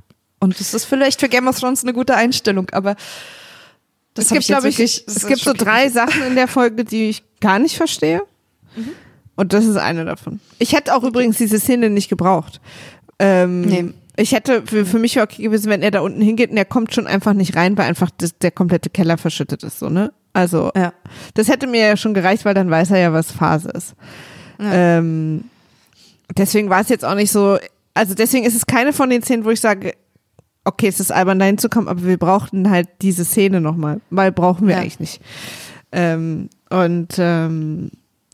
Und 0.46 0.60
das 0.60 0.74
ist 0.74 0.86
vielleicht 0.86 1.20
für 1.20 1.28
Game 1.28 1.48
of 1.48 1.60
Thrones 1.60 1.84
eine 1.84 1.92
gute 1.92 2.16
Einstellung, 2.16 2.70
aber 2.72 2.96
das 4.14 4.26
es 4.26 4.32
gibt, 4.32 4.46
glaube 4.46 4.70
ich, 4.70 4.78
wirklich, 4.78 5.04
es 5.08 5.26
gibt 5.26 5.42
so 5.42 5.54
drei 5.54 5.90
Sachen 5.90 6.22
in 6.24 6.36
der 6.36 6.48
Folge, 6.48 6.86
die 6.86 7.10
ich 7.10 7.24
gar 7.42 7.58
nicht 7.58 7.76
verstehe. 7.76 8.22
Mhm. 8.76 8.92
Und 9.36 9.54
das 9.54 9.66
ist 9.66 9.76
eine 9.76 10.06
davon. 10.06 10.40
Ich 10.60 10.74
hätte 10.74 10.96
auch 10.96 11.04
übrigens 11.04 11.38
diese 11.38 11.60
Szene 11.60 11.90
nicht 11.90 12.10
gebraucht. 12.10 12.62
Ähm, 13.18 13.62
nee. 13.62 13.86
Ich 14.18 14.34
hätte, 14.34 14.62
für, 14.66 14.86
für 14.86 15.00
mich 15.00 15.20
okay 15.20 15.42
gewesen, 15.42 15.70
wenn 15.70 15.82
er 15.82 15.92
da 15.92 16.02
unten 16.02 16.22
hingeht 16.22 16.52
und 16.52 16.58
er 16.58 16.64
kommt 16.64 16.94
schon 16.94 17.08
einfach 17.08 17.34
nicht 17.34 17.56
rein, 17.56 17.76
weil 17.76 17.88
einfach 17.88 18.12
das, 18.16 18.38
der 18.38 18.52
komplette 18.52 18.92
Keller 18.92 19.18
verschüttet 19.18 19.64
ist, 19.64 19.80
so, 19.80 19.90
ne? 19.90 20.14
Also, 20.32 20.72
ja. 20.76 20.94
das 21.34 21.48
hätte 21.48 21.66
mir 21.66 21.82
ja 21.82 21.98
schon 21.98 22.14
gereicht, 22.14 22.46
weil 22.46 22.54
dann 22.54 22.70
weiß 22.70 22.92
er 22.92 23.00
ja, 23.00 23.14
was 23.14 23.32
Phase 23.32 23.70
ist. 23.70 23.96
Ja. 24.60 25.00
Ähm, 25.00 25.46
deswegen 26.38 26.70
war 26.70 26.82
es 26.82 26.90
jetzt 26.90 27.04
auch 27.04 27.16
nicht 27.16 27.32
so, 27.32 27.58
also 27.94 28.14
deswegen 28.14 28.46
ist 28.46 28.56
es 28.56 28.66
keine 28.66 28.94
von 28.94 29.10
den 29.10 29.22
Szenen, 29.22 29.46
wo 29.46 29.50
ich 29.50 29.62
sage, 29.62 29.94
okay, 30.66 30.88
es 30.88 31.00
ist 31.00 31.12
albern, 31.12 31.40
da 31.40 31.46
hinzukommen, 31.46 31.88
aber 31.88 32.04
wir 32.04 32.18
brauchten 32.18 32.70
halt 32.70 32.90
diese 33.02 33.24
Szene 33.24 33.62
nochmal, 33.62 34.02
weil 34.10 34.32
brauchen 34.32 34.68
wir 34.68 34.76
ja. 34.76 34.82
eigentlich 34.82 35.00
nicht. 35.00 35.22
Ähm, 35.92 36.50
und 36.70 37.16
ähm, 37.18 37.92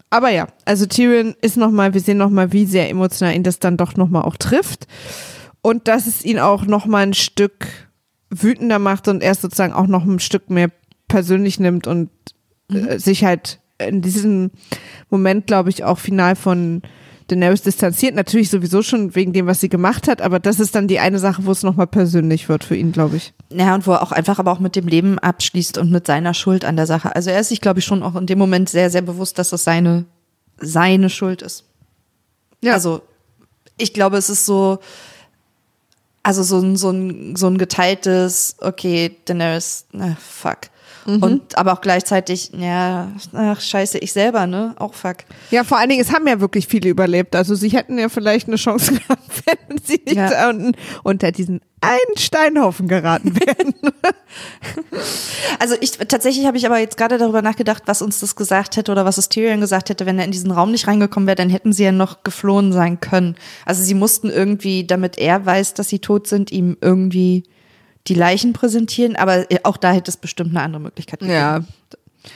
aber 0.10 0.30
ja, 0.30 0.48
also 0.65 0.86
Tyrion 0.86 1.36
ist 1.41 1.58
nochmal, 1.58 1.94
wir 1.94 2.02
sehen 2.02 2.17
nochmal, 2.17 2.52
wie 2.52 2.65
sehr 2.65 2.89
emotional 2.89 3.36
ihn 3.36 3.44
das 3.44 3.60
dann 3.60 3.78
doch 3.78 3.96
nochmal 3.96 4.24
auch 4.24 4.36
trifft. 4.36 4.88
Und 5.62 5.88
dass 5.88 6.08
es 6.08 6.26
ihn 6.26 6.39
auch 6.39 6.65
nochmal 6.65 7.04
ein 7.04 7.13
Stück 7.13 7.67
wütender 8.30 8.80
macht 8.80 9.08
und 9.08 9.22
er 9.22 9.36
sozusagen 9.36 9.74
auch 9.74 9.88
noch 9.88 10.06
ein 10.06 10.20
Stück 10.20 10.50
mehr 10.50 10.70
persönlich 11.08 11.60
nimmt 11.60 11.88
und 11.88 12.10
mhm. 12.70 12.88
äh, 12.88 13.00
sich 13.00 13.24
halt 13.24 13.60
in 13.78 14.02
diesem 14.02 14.52
Moment, 15.10 15.48
glaube 15.48 15.70
ich, 15.70 15.84
auch 15.84 16.00
final 16.00 16.36
von 16.36 16.82
Daenerys 17.32 17.62
distanziert, 17.62 18.13
natürlich 18.13 18.50
sowieso 18.50 18.82
schon 18.82 19.15
wegen 19.15 19.32
dem, 19.32 19.48
was 19.48 19.62
sie 19.62 19.70
gemacht 19.70 20.08
hat, 20.08 20.22
aber 20.22 20.39
das 20.39 20.60
ist 20.60 20.76
dann 20.76 20.88
die 20.88 21.00
eine 21.00 21.17
Sache, 21.17 21.46
wo 21.46 21.52
es 21.52 21.63
nochmal 21.63 21.88
persönlich 21.88 22.50
wird 22.50 22.63
für 22.63 22.76
ihn, 22.76 22.91
glaube 22.91 23.17
ich. 23.17 23.34
Ja, 23.50 23.74
und 23.74 23.88
wo 23.88 23.94
er 23.94 24.04
auch 24.04 24.12
einfach 24.12 24.38
aber 24.38 24.52
auch 24.52 24.60
mit 24.60 24.76
dem 24.76 24.88
Leben 24.88 25.17
abschließt 25.17 25.78
und 25.78 25.91
mit 25.91 26.06
seiner 26.06 26.34
Schuld 26.34 26.65
an 26.65 26.76
der 26.76 26.86
Sache. 26.86 27.15
Also 27.15 27.30
er 27.30 27.39
ist 27.39 27.50
sich, 27.50 27.62
glaube 27.62 27.80
ich, 27.80 27.86
schon 27.86 28.04
auch 28.04 28.15
in 28.15 28.26
dem 28.26 28.38
Moment 28.38 28.70
sehr, 28.70 28.89
sehr 28.89 29.02
bewusst, 29.02 29.39
dass 29.39 29.50
das 29.50 29.63
seine, 29.63 30.06
seine 30.58 31.10
Schuld 31.10 31.41
ist. 31.41 31.63
Ja. 32.62 32.74
Also 32.74 33.02
ich 33.78 33.94
glaube, 33.94 34.17
es 34.17 34.30
ist 34.30 34.46
so, 34.46 34.80
also 36.24 36.44
so 36.44 36.60
ein, 36.60 36.76
so 36.76 36.91
ein, 36.91 37.36
so 37.36 37.48
ein 37.48 37.58
geteiltes, 37.58 38.58
okay, 38.60 39.15
Daenerys, 39.26 39.86
na, 39.91 40.15
fuck. 40.20 40.70
Und 41.06 41.58
aber 41.58 41.74
auch 41.74 41.82
gleichzeitig, 41.82 42.52
ja, 42.58 43.12
ach, 43.34 43.60
scheiße, 43.60 43.98
ich 43.98 44.14
selber, 44.14 44.46
ne? 44.48 44.76
Auch 44.78 44.94
fuck. 44.94 45.18
Ja, 45.50 45.64
vor 45.64 45.78
allen 45.80 45.90
Dingen, 45.90 46.02
es 46.02 46.14
haben 46.14 46.28
ja 46.28 46.40
wirklich 46.40 46.68
viele 46.68 46.90
überlebt. 46.90 47.36
Also 47.36 47.56
sie 47.56 47.70
hätten 47.70 47.98
ja 47.98 48.08
vielleicht 48.10 48.48
eine 48.48 48.58
Chance 48.58 48.94
gehabt, 49.00 49.44
wenn 49.46 49.78
sie 49.80 50.02
nicht 50.06 50.16
Ja. 50.16 50.54
unter 51.04 51.32
diesen 51.32 51.62
einen 51.82 52.18
Steinhaufen 52.18 52.88
geraten 52.88 53.36
wären. 53.40 53.74
Also 55.60 55.76
ich 55.82 55.92
tatsächlich 55.98 56.46
habe 56.46 56.58
ich 56.58 56.66
aber 56.66 56.78
jetzt 56.80 56.98
gerade 56.98 57.18
darüber 57.18 57.42
nachgedacht, 57.42 57.84
was 57.88 58.02
uns 58.02 58.20
das 58.20 58.36
gesagt 58.36 58.78
hätte 58.78 58.92
oder 58.92 59.04
was 59.06 59.18
es 59.18 59.30
Tyrion 59.30 59.60
gesagt 59.62 59.90
hätte, 59.90 60.06
wenn 60.06 60.20
er 60.20 60.26
in 60.26 60.32
diesen 60.32 60.52
Raum 60.52 60.72
nicht 60.72 60.88
reingekommen 60.88 61.28
wäre, 61.28 61.36
dann 61.36 61.50
hätten 61.50 61.74
sie 61.74 61.84
ja 61.84 61.92
noch 61.92 62.24
geflohen 62.24 62.72
sein 62.72 63.00
können. 63.00 63.36
Also 63.66 63.84
sie 63.84 63.96
mussten 63.96 64.30
irgendwie, 64.30 64.86
damit 64.86 65.18
er 65.18 65.46
weiß, 65.46 65.74
dass 65.74 65.90
sie 65.90 66.00
tot 66.00 66.28
sind, 66.28 66.52
ihm 66.52 66.78
irgendwie 66.82 67.44
die 68.08 68.14
Leichen 68.14 68.54
präsentieren, 68.54 69.16
aber 69.16 69.46
auch 69.64 69.78
da 69.78 69.92
hätte 69.92 70.10
es 70.10 70.18
bestimmt 70.18 70.52
eine 70.52 70.62
andere 70.62 70.82
Möglichkeit 70.82 71.20
gegeben. 71.20 71.38
ja. 71.38 71.62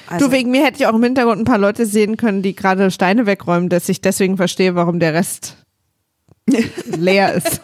Also, 0.07 0.27
du, 0.27 0.31
wegen 0.31 0.51
mir 0.51 0.65
hätte 0.65 0.79
ich 0.79 0.87
auch 0.87 0.95
im 0.95 1.03
Hintergrund 1.03 1.39
ein 1.39 1.45
paar 1.45 1.59
Leute 1.59 1.85
sehen 1.85 2.17
können, 2.17 2.41
die 2.41 2.55
gerade 2.55 2.89
Steine 2.89 3.25
wegräumen, 3.25 3.69
dass 3.69 3.87
ich 3.87 4.01
deswegen 4.01 4.37
verstehe, 4.37 4.75
warum 4.75 4.99
der 4.99 5.13
Rest 5.13 5.57
leer 6.85 7.33
ist. 7.33 7.61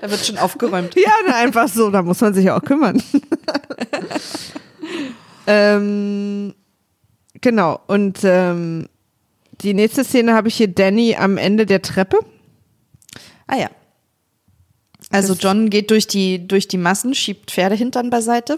da 0.00 0.10
wird 0.10 0.26
schon 0.26 0.38
aufgeräumt. 0.38 0.94
Ja, 0.94 1.34
einfach 1.34 1.68
so, 1.68 1.90
da 1.90 2.02
muss 2.02 2.20
man 2.20 2.34
sich 2.34 2.44
ja 2.44 2.56
auch 2.56 2.62
kümmern. 2.62 3.02
ähm, 5.46 6.54
genau, 7.40 7.80
und 7.86 8.20
ähm, 8.24 8.88
die 9.62 9.74
nächste 9.74 10.04
Szene 10.04 10.34
habe 10.34 10.48
ich 10.48 10.56
hier 10.56 10.68
Danny 10.68 11.16
am 11.16 11.38
Ende 11.38 11.66
der 11.66 11.82
Treppe. 11.82 12.18
Ah 13.46 13.56
ja. 13.56 13.70
Also 15.12 15.34
John 15.34 15.70
geht 15.70 15.90
durch 15.90 16.06
die, 16.06 16.46
durch 16.46 16.68
die 16.68 16.78
Massen, 16.78 17.14
schiebt 17.14 17.50
Pferdehintern 17.50 18.10
beiseite. 18.10 18.56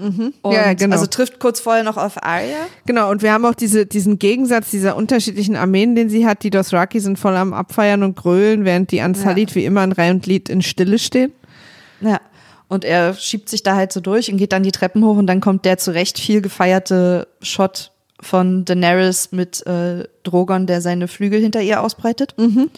Mhm. 0.00 0.32
Ja, 0.44 0.72
genau. 0.72 0.94
Also 0.94 1.06
trifft 1.06 1.38
kurz 1.38 1.60
vorher 1.60 1.84
noch 1.84 1.98
auf 1.98 2.22
Arya. 2.22 2.66
Genau, 2.86 3.10
und 3.10 3.22
wir 3.22 3.32
haben 3.32 3.44
auch 3.44 3.54
diese, 3.54 3.84
diesen 3.84 4.18
Gegensatz 4.18 4.70
dieser 4.70 4.96
unterschiedlichen 4.96 5.56
Armeen, 5.56 5.94
den 5.94 6.08
sie 6.08 6.26
hat. 6.26 6.42
Die 6.42 6.50
Dothraki 6.50 7.00
sind 7.00 7.18
voll 7.18 7.36
am 7.36 7.52
Abfeiern 7.52 8.02
und 8.02 8.16
Grölen, 8.16 8.64
während 8.64 8.90
die 8.92 9.02
Ansalit 9.02 9.54
wie 9.54 9.64
immer 9.64 9.84
in 9.84 9.92
Reihe 9.92 10.12
und 10.12 10.22
Glied 10.22 10.48
in 10.48 10.62
Stille 10.62 10.98
stehen. 10.98 11.32
Ja. 12.00 12.20
Und 12.68 12.84
er 12.84 13.14
schiebt 13.14 13.48
sich 13.48 13.62
da 13.62 13.74
halt 13.74 13.92
so 13.92 14.00
durch 14.00 14.30
und 14.30 14.38
geht 14.38 14.52
dann 14.52 14.62
die 14.62 14.72
Treppen 14.72 15.04
hoch 15.04 15.16
und 15.16 15.26
dann 15.26 15.40
kommt 15.40 15.64
der 15.64 15.76
zu 15.76 15.92
Recht 15.92 16.18
viel 16.18 16.40
gefeierte 16.40 17.26
Shot 17.42 17.90
von 18.20 18.64
Daenerys 18.64 19.32
mit 19.32 19.66
äh, 19.66 20.04
Drogon, 20.22 20.66
der 20.66 20.80
seine 20.80 21.08
Flügel 21.08 21.40
hinter 21.40 21.62
ihr 21.62 21.82
ausbreitet. 21.82 22.34
Der 22.38 22.46
Mhm, 22.46 22.70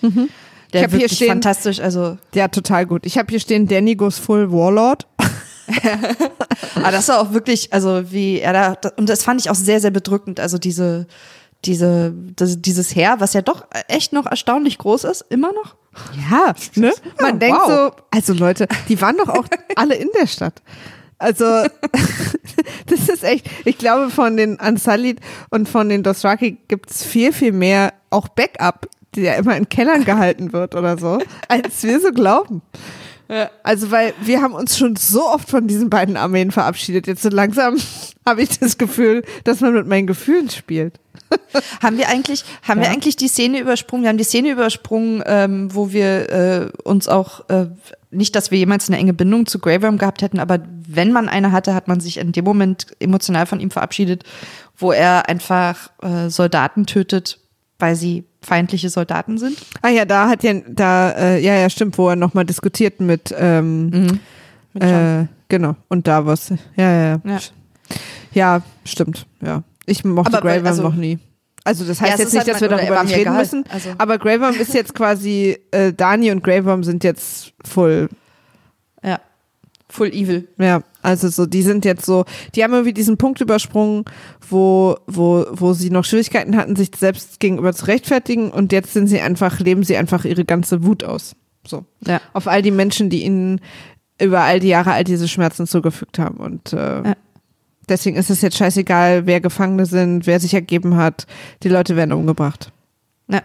Ich 0.73 0.83
hab 0.83 0.91
hier 0.91 1.01
wirklich 1.01 1.13
stehen- 1.17 1.29
fantastisch, 1.29 1.81
also 1.81 2.17
Ja, 2.35 2.49
total 2.49 2.87
gut. 2.87 3.05
Ich 3.07 3.19
habe 3.19 3.29
hier 3.31 3.41
stehen, 3.41 3.69
Danny 3.69 3.95
goes 3.95 4.19
full 4.19 4.51
Warlord. 4.53 5.07
Aber 6.77 6.91
das 6.91 7.09
war 7.09 7.21
auch 7.21 7.33
wirklich, 7.33 7.73
also 7.73 8.11
wie 8.11 8.41
er 8.41 8.53
da, 8.53 8.91
und 8.97 9.09
das 9.09 9.23
fand 9.23 9.41
ich 9.41 9.51
auch 9.51 9.55
sehr, 9.55 9.81
sehr 9.81 9.91
bedrückend. 9.91 10.41
Also 10.41 10.59
diese, 10.59 11.07
diese, 11.65 12.13
das, 12.37 12.61
dieses 12.61 12.95
Heer, 12.95 13.17
was 13.19 13.35
ja 13.35 13.43
doch 13.43 13.67
echt 13.89 14.13
noch 14.13 14.27
erstaunlich 14.27 14.79
groß 14.79 15.05
ist, 15.05 15.25
immer 15.31 15.53
noch. 15.53 15.77
Ja, 16.31 16.55
ne? 16.75 16.93
Man 17.21 17.33
Ja, 17.35 17.37
denkt 17.37 17.59
wow. 17.61 17.69
so, 17.97 18.03
also 18.11 18.33
Leute, 18.33 18.67
die 18.89 19.01
waren 19.01 19.17
doch 19.19 19.29
auch 19.29 19.45
alle 19.77 19.95
in 19.95 20.09
der 20.19 20.27
Stadt. 20.27 20.63
Also, 21.19 21.45
das 22.87 23.09
ist 23.09 23.23
echt, 23.23 23.47
ich 23.65 23.79
glaube, 23.79 24.11
von 24.11 24.37
den 24.37 24.59
Ansalit 24.59 25.21
und 25.51 25.69
von 25.69 25.89
den 25.89 26.03
Dothraki 26.03 26.59
gibt's 26.67 27.05
viel, 27.05 27.33
viel 27.33 27.53
mehr, 27.53 27.93
auch 28.11 28.27
Backup, 28.29 28.89
der 29.15 29.23
ja 29.25 29.35
immer 29.35 29.57
in 29.57 29.69
Kellern 29.69 30.05
gehalten 30.05 30.53
wird 30.53 30.75
oder 30.75 30.99
so, 30.99 31.19
als 31.49 31.83
wir 31.83 32.01
so 32.01 32.11
glauben. 32.13 32.63
Also, 33.63 33.91
weil 33.91 34.13
wir 34.23 34.43
haben 34.43 34.53
uns 34.53 34.77
schon 34.77 34.95
so 34.97 35.27
oft 35.27 35.49
von 35.49 35.67
diesen 35.67 35.89
beiden 35.89 36.19
Armeen 36.19 36.51
verabschiedet. 36.51 37.07
Jetzt 37.07 37.23
so 37.23 37.31
langsam 37.31 37.77
habe 38.27 38.43
ich 38.43 38.59
das 38.59 38.77
Gefühl, 38.77 39.23
dass 39.45 39.61
man 39.61 39.73
mit 39.73 39.87
meinen 39.87 40.07
Gefühlen 40.07 40.51
spielt. 40.51 41.01
Haben 41.83 41.97
wir 41.97 42.09
eigentlich, 42.11 42.45
haben 42.63 42.81
wir 42.81 42.89
Ja. 42.89 42.93
eigentlich 42.93 43.17
die 43.17 43.29
Szene 43.29 43.59
übersprungen? 43.59 44.03
Wir 44.03 44.11
haben 44.11 44.19
die 44.19 44.25
Szene 44.25 44.51
übersprungen, 44.51 45.23
ähm, 45.25 45.75
wo 45.75 45.93
wir 45.93 46.31
äh, 46.31 46.69
uns 46.85 47.09
auch 47.09 47.49
äh, 47.49 47.69
nicht, 48.11 48.37
dass 48.37 48.51
wir 48.51 48.59
jemals 48.59 48.89
eine 48.89 48.99
enge 48.99 49.15
Bindung 49.15 49.47
zu 49.47 49.59
Grey 49.59 49.81
Worm 49.81 49.97
gehabt 49.97 50.21
hätten, 50.21 50.39
aber 50.39 50.59
wenn 50.87 51.11
man 51.11 51.31
eine 51.31 51.53
hatte, 51.53 51.75
hat 51.75 51.89
man 51.89 52.01
sich 52.01 52.19
in 52.19 52.33
dem 52.33 52.45
Moment 52.45 52.89
emotional 53.01 53.47
von 53.47 53.61
ihm 53.61 53.71
verabschiedet, 53.71 54.25
wo 54.77 54.93
er 54.93 55.31
einfach 55.31 55.91
äh, 56.03 56.29
Soldaten 56.29 56.85
tötet, 56.85 57.39
weil 57.79 57.97
sie 57.97 58.25
feindliche 58.43 58.89
Soldaten 58.91 59.39
sind. 59.39 59.57
Ah 59.83 59.89
ja, 59.89 60.05
da 60.05 60.29
hat 60.29 60.43
ja, 60.43 60.55
da, 60.69 61.11
äh, 61.13 61.41
ja, 61.41 61.55
ja, 61.57 61.71
stimmt, 61.71 61.97
wo 61.99 62.09
er 62.09 62.17
nochmal 62.17 62.45
diskutiert 62.45 63.01
mit, 63.01 63.35
ähm, 63.39 63.91
Mit 64.75 64.83
John. 64.83 64.93
Äh, 64.93 65.27
genau. 65.49 65.77
Und 65.89 66.07
Davos. 66.07 66.51
Ja, 66.77 66.91
ja, 66.93 67.05
ja. 67.05 67.21
Ja. 67.25 67.39
Ja, 68.33 68.63
stimmt. 68.85 69.27
Ja. 69.45 69.63
Ich 69.87 70.05
mochte 70.05 70.39
Aber 70.39 70.49
Grey 70.49 70.61
also- 70.67 70.83
noch 70.83 70.95
nie. 70.95 71.19
Also 71.65 71.85
das 71.85 72.01
Ja, 72.01 72.07
heißt 72.07 72.15
es 72.15 72.21
jetzt 72.21 72.33
nicht, 72.33 72.39
halt 72.41 72.55
dass 72.55 72.61
wir 72.63 72.71
er 72.71 72.77
darüber 72.79 73.03
nicht 73.05 73.13
reden 73.13 73.21
egal. 73.23 73.39
müssen. 73.39 73.65
Also- 73.71 73.91
Aber 73.99 74.19
Grey 74.19 74.39
ist 74.61 74.75
jetzt 74.75 74.95
quasi, 74.95 75.57
äh, 75.71 75.93
Dani 75.93 76.31
und 76.33 76.43
Grey 76.43 76.63
sind 76.83 77.05
jetzt 77.05 77.53
full. 77.65 78.09
Full 79.93 80.09
evil. 80.15 80.49
Ja, 80.57 80.83
also 81.03 81.29
so, 81.29 81.45
die 81.45 81.61
sind 81.61 81.85
jetzt 81.85 82.07
so, 82.07 82.25
die 82.55 82.65
haben 82.65 82.73
irgendwie 82.73 82.95
diesen 82.95 83.19
Punkt 83.19 83.43
übersprungen, 83.43 84.07
wo, 84.49 84.97
wo, 85.07 85.45
wo 85.51 85.75
sie 85.75 85.91
noch 85.91 86.07
Schwierigkeiten 86.07 86.57
hatten, 86.57 86.77
sich 86.77 86.89
selbst 86.97 87.41
gegenüber 87.41 87.75
zu 87.75 87.85
rechtfertigen 87.85 88.51
und 88.51 88.73
jetzt 88.73 88.95
sind 88.95 89.09
sie 89.09 89.21
einfach, 89.21 89.61
leben 89.61 89.83
sie 89.85 89.99
einfach 89.99 90.25
ihre 90.25 90.47
ganze 90.47 90.83
Wut 90.85 91.05
aus. 91.05 91.37
So. 91.67 91.85
Ja. 92.07 92.23
Auf 92.33 92.47
all 92.49 92.63
die 92.63 92.71
Menschen, 92.71 93.11
die 93.11 93.23
ihnen 93.23 93.61
über 94.19 94.41
all 94.41 94.61
die 94.61 94.69
Jahre 94.69 94.93
all 94.93 95.05
diese 95.05 95.29
Schmerzen 95.29 95.67
zugefügt 95.67 96.19
haben. 96.19 96.39
Und 96.39 96.73
äh, 96.73 97.03
Ja. 97.03 97.15
deswegen 97.87 98.17
ist 98.17 98.31
es 98.31 98.41
jetzt 98.41 98.57
scheißegal, 98.57 99.27
wer 99.27 99.43
Gefangene 99.43 99.85
sind, 99.85 100.27
wer 100.27 100.41
sich 100.41 100.55
ergeben 100.55 100.97
hat. 100.97 101.27
Die 101.65 101.69
Leute 101.69 101.97
werden 101.97 102.13
umgebracht. 102.13 102.72
Ja. 103.33 103.43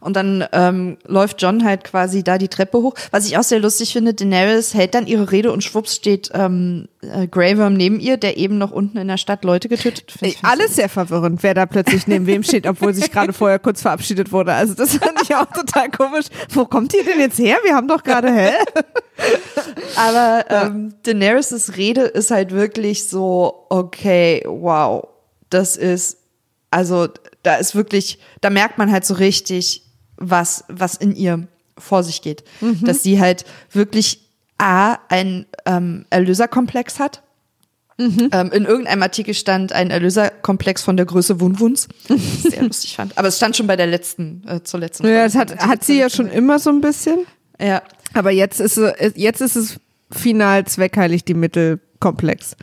Und 0.00 0.16
dann 0.16 0.44
ähm, 0.52 0.98
läuft 1.06 1.40
John 1.40 1.64
halt 1.64 1.84
quasi 1.84 2.22
da 2.22 2.36
die 2.36 2.48
Treppe 2.48 2.78
hoch. 2.78 2.94
Was 3.10 3.26
ich 3.26 3.38
auch 3.38 3.42
sehr 3.42 3.58
lustig 3.58 3.94
finde, 3.94 4.12
Daenerys 4.12 4.74
hält 4.74 4.94
dann 4.94 5.06
ihre 5.06 5.32
Rede 5.32 5.50
und 5.50 5.64
schwupps 5.64 5.96
steht 5.96 6.30
ähm, 6.34 6.88
äh, 7.00 7.26
Grey 7.26 7.56
Worm 7.56 7.72
neben 7.72 8.00
ihr, 8.00 8.18
der 8.18 8.36
eben 8.36 8.58
noch 8.58 8.70
unten 8.70 8.98
in 8.98 9.08
der 9.08 9.16
Stadt 9.16 9.44
Leute 9.44 9.70
getötet 9.70 10.12
hat. 10.14 10.22
Ey, 10.22 10.36
Alles 10.42 10.76
sehr 10.76 10.90
verwirrend, 10.90 11.42
wer 11.42 11.54
da 11.54 11.64
plötzlich 11.64 12.06
neben 12.06 12.26
wem 12.26 12.42
steht, 12.42 12.66
obwohl 12.66 12.92
sich 12.92 13.10
gerade 13.10 13.32
vorher 13.32 13.58
kurz 13.58 13.80
verabschiedet 13.80 14.30
wurde. 14.30 14.52
Also 14.52 14.74
das 14.74 14.96
fand 14.98 15.22
ich 15.22 15.34
auch 15.34 15.46
total 15.46 15.90
komisch. 15.90 16.26
Wo 16.50 16.66
kommt 16.66 16.92
ihr 16.92 17.04
denn 17.04 17.20
jetzt 17.20 17.38
her? 17.38 17.56
Wir 17.64 17.74
haben 17.74 17.88
doch 17.88 18.02
gerade, 18.02 18.30
hä? 18.30 18.52
Aber 19.96 20.44
ähm, 20.50 20.94
Daenerys' 21.04 21.76
Rede 21.76 22.02
ist 22.02 22.30
halt 22.30 22.50
wirklich 22.50 23.08
so, 23.08 23.66
okay, 23.70 24.42
wow, 24.46 25.08
das 25.48 25.76
ist, 25.76 26.18
also 26.70 27.08
da 27.44 27.54
ist 27.56 27.74
wirklich, 27.76 28.18
da 28.40 28.50
merkt 28.50 28.76
man 28.78 28.90
halt 28.90 29.04
so 29.04 29.14
richtig, 29.14 29.82
was, 30.16 30.64
was 30.68 30.96
in 30.96 31.14
ihr 31.14 31.46
vor 31.78 32.02
sich 32.02 32.20
geht. 32.22 32.42
Dass 32.82 33.02
sie 33.02 33.20
halt 33.20 33.44
wirklich 33.70 34.20
A, 34.58 34.98
ein 35.08 35.46
ähm, 35.66 36.06
Erlöserkomplex 36.10 36.98
hat. 37.00 37.22
Ähm, 37.96 38.50
in 38.52 38.64
irgendeinem 38.64 39.02
Artikel 39.04 39.34
stand 39.34 39.72
ein 39.72 39.90
Erlöserkomplex 39.92 40.82
von 40.82 40.96
der 40.96 41.06
Größe 41.06 41.40
Wunwuns. 41.40 41.86
Sehr 42.42 42.62
lustig 42.64 42.96
fand. 42.96 43.16
Aber 43.16 43.28
es 43.28 43.36
stand 43.36 43.56
schon 43.56 43.68
bei 43.68 43.76
der 43.76 43.86
letzten, 43.86 44.42
äh, 44.48 44.62
zur 44.64 44.80
letzten 44.80 45.06
Ja, 45.06 45.24
das 45.24 45.34
Folge. 45.34 45.52
hat, 45.52 45.66
hat 45.66 45.84
sie 45.84 45.98
ja 46.00 46.10
schon 46.10 46.28
immer 46.28 46.58
so 46.58 46.70
ein 46.70 46.80
bisschen. 46.80 47.20
Ja. 47.60 47.82
Aber 48.12 48.30
jetzt 48.32 48.58
ist, 48.60 48.74
sie- 48.76 48.92
jetzt 49.14 49.40
ist 49.40 49.54
es 49.56 49.78
final 50.10 50.64
zweckheilig 50.66 51.24
die 51.24 51.34
Mittelkomplex 51.34 52.56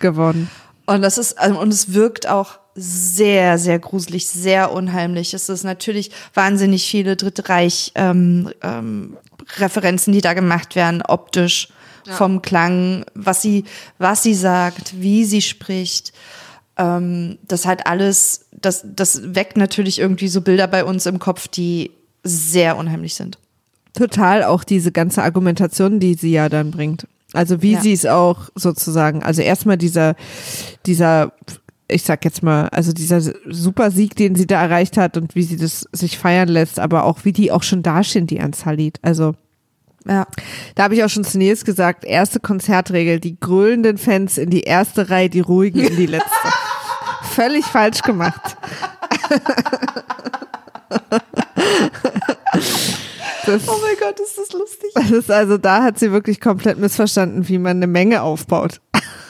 geworden. 0.00 0.50
Und 0.86 1.02
das 1.02 1.18
ist, 1.18 1.38
also, 1.38 1.58
und 1.58 1.72
es 1.72 1.92
wirkt 1.94 2.26
auch 2.28 2.58
sehr, 2.74 3.58
sehr 3.58 3.78
gruselig, 3.78 4.26
sehr 4.26 4.72
unheimlich. 4.72 5.34
Es 5.34 5.48
ist 5.48 5.64
natürlich 5.64 6.10
wahnsinnig 6.34 6.88
viele 6.88 7.16
Dritte 7.16 7.48
Reich 7.48 7.92
ähm, 7.94 8.50
ähm, 8.62 9.16
Referenzen, 9.58 10.12
die 10.12 10.20
da 10.20 10.34
gemacht 10.34 10.74
werden, 10.76 11.02
optisch, 11.02 11.68
vom 12.06 12.42
Klang, 12.42 13.06
was 13.14 13.40
sie, 13.40 13.64
was 13.96 14.22
sie 14.22 14.34
sagt, 14.34 15.00
wie 15.00 15.24
sie 15.24 15.40
spricht. 15.40 16.12
Ähm, 16.76 17.38
das 17.48 17.64
hat 17.64 17.86
alles, 17.86 18.46
das, 18.52 18.84
das 18.84 19.34
weckt 19.34 19.56
natürlich 19.56 20.00
irgendwie 20.00 20.28
so 20.28 20.42
Bilder 20.42 20.66
bei 20.66 20.84
uns 20.84 21.06
im 21.06 21.18
Kopf, 21.18 21.48
die 21.48 21.92
sehr 22.22 22.76
unheimlich 22.76 23.14
sind. 23.14 23.38
Total 23.94 24.44
auch 24.44 24.64
diese 24.64 24.92
ganze 24.92 25.22
Argumentation, 25.22 25.98
die 25.98 26.12
sie 26.14 26.32
ja 26.32 26.50
dann 26.50 26.72
bringt. 26.72 27.06
Also 27.32 27.62
wie 27.62 27.72
Ja. 27.72 27.80
sie 27.80 27.92
es 27.92 28.04
auch 28.04 28.50
sozusagen, 28.54 29.22
also 29.22 29.40
erstmal 29.40 29.78
dieser, 29.78 30.14
dieser 30.84 31.32
ich 31.88 32.02
sag 32.02 32.24
jetzt 32.24 32.42
mal, 32.42 32.68
also 32.68 32.92
dieser 32.92 33.20
super 33.20 33.90
Sieg, 33.90 34.16
den 34.16 34.34
sie 34.34 34.46
da 34.46 34.60
erreicht 34.62 34.96
hat 34.96 35.16
und 35.16 35.34
wie 35.34 35.42
sie 35.42 35.56
das 35.56 35.86
sich 35.92 36.18
feiern 36.18 36.48
lässt, 36.48 36.80
aber 36.80 37.04
auch 37.04 37.24
wie 37.24 37.32
die 37.32 37.52
auch 37.52 37.62
schon 37.62 37.82
dastehen, 37.82 38.26
die 38.26 38.40
Ansalit. 38.40 38.98
Also 39.02 39.34
Ja. 40.06 40.26
da 40.74 40.84
habe 40.84 40.94
ich 40.94 41.04
auch 41.04 41.08
schon 41.10 41.24
zu 41.24 41.36
Nils 41.38 41.64
gesagt, 41.64 42.04
erste 42.04 42.40
Konzertregel, 42.40 43.20
die 43.20 43.38
grölenden 43.38 43.98
Fans 43.98 44.38
in 44.38 44.50
die 44.50 44.62
erste 44.62 45.10
Reihe, 45.10 45.28
die 45.28 45.40
ruhigen 45.40 45.80
in 45.80 45.96
die 45.96 46.06
letzte. 46.06 46.30
Völlig 47.34 47.64
falsch 47.64 48.02
gemacht. 48.02 48.56
Das, 53.46 53.68
Oh 53.68 53.76
mein 53.82 53.96
Gott, 54.00 54.18
ist 54.20 54.38
das 54.38 54.52
lustig. 54.52 54.90
das 54.94 55.10
ist 55.10 55.30
also, 55.30 55.58
da 55.58 55.82
hat 55.82 55.98
sie 55.98 56.12
wirklich 56.12 56.40
komplett 56.40 56.78
missverstanden, 56.78 57.46
wie 57.48 57.58
man 57.58 57.76
eine 57.76 57.86
Menge 57.86 58.22
aufbaut. 58.22 58.80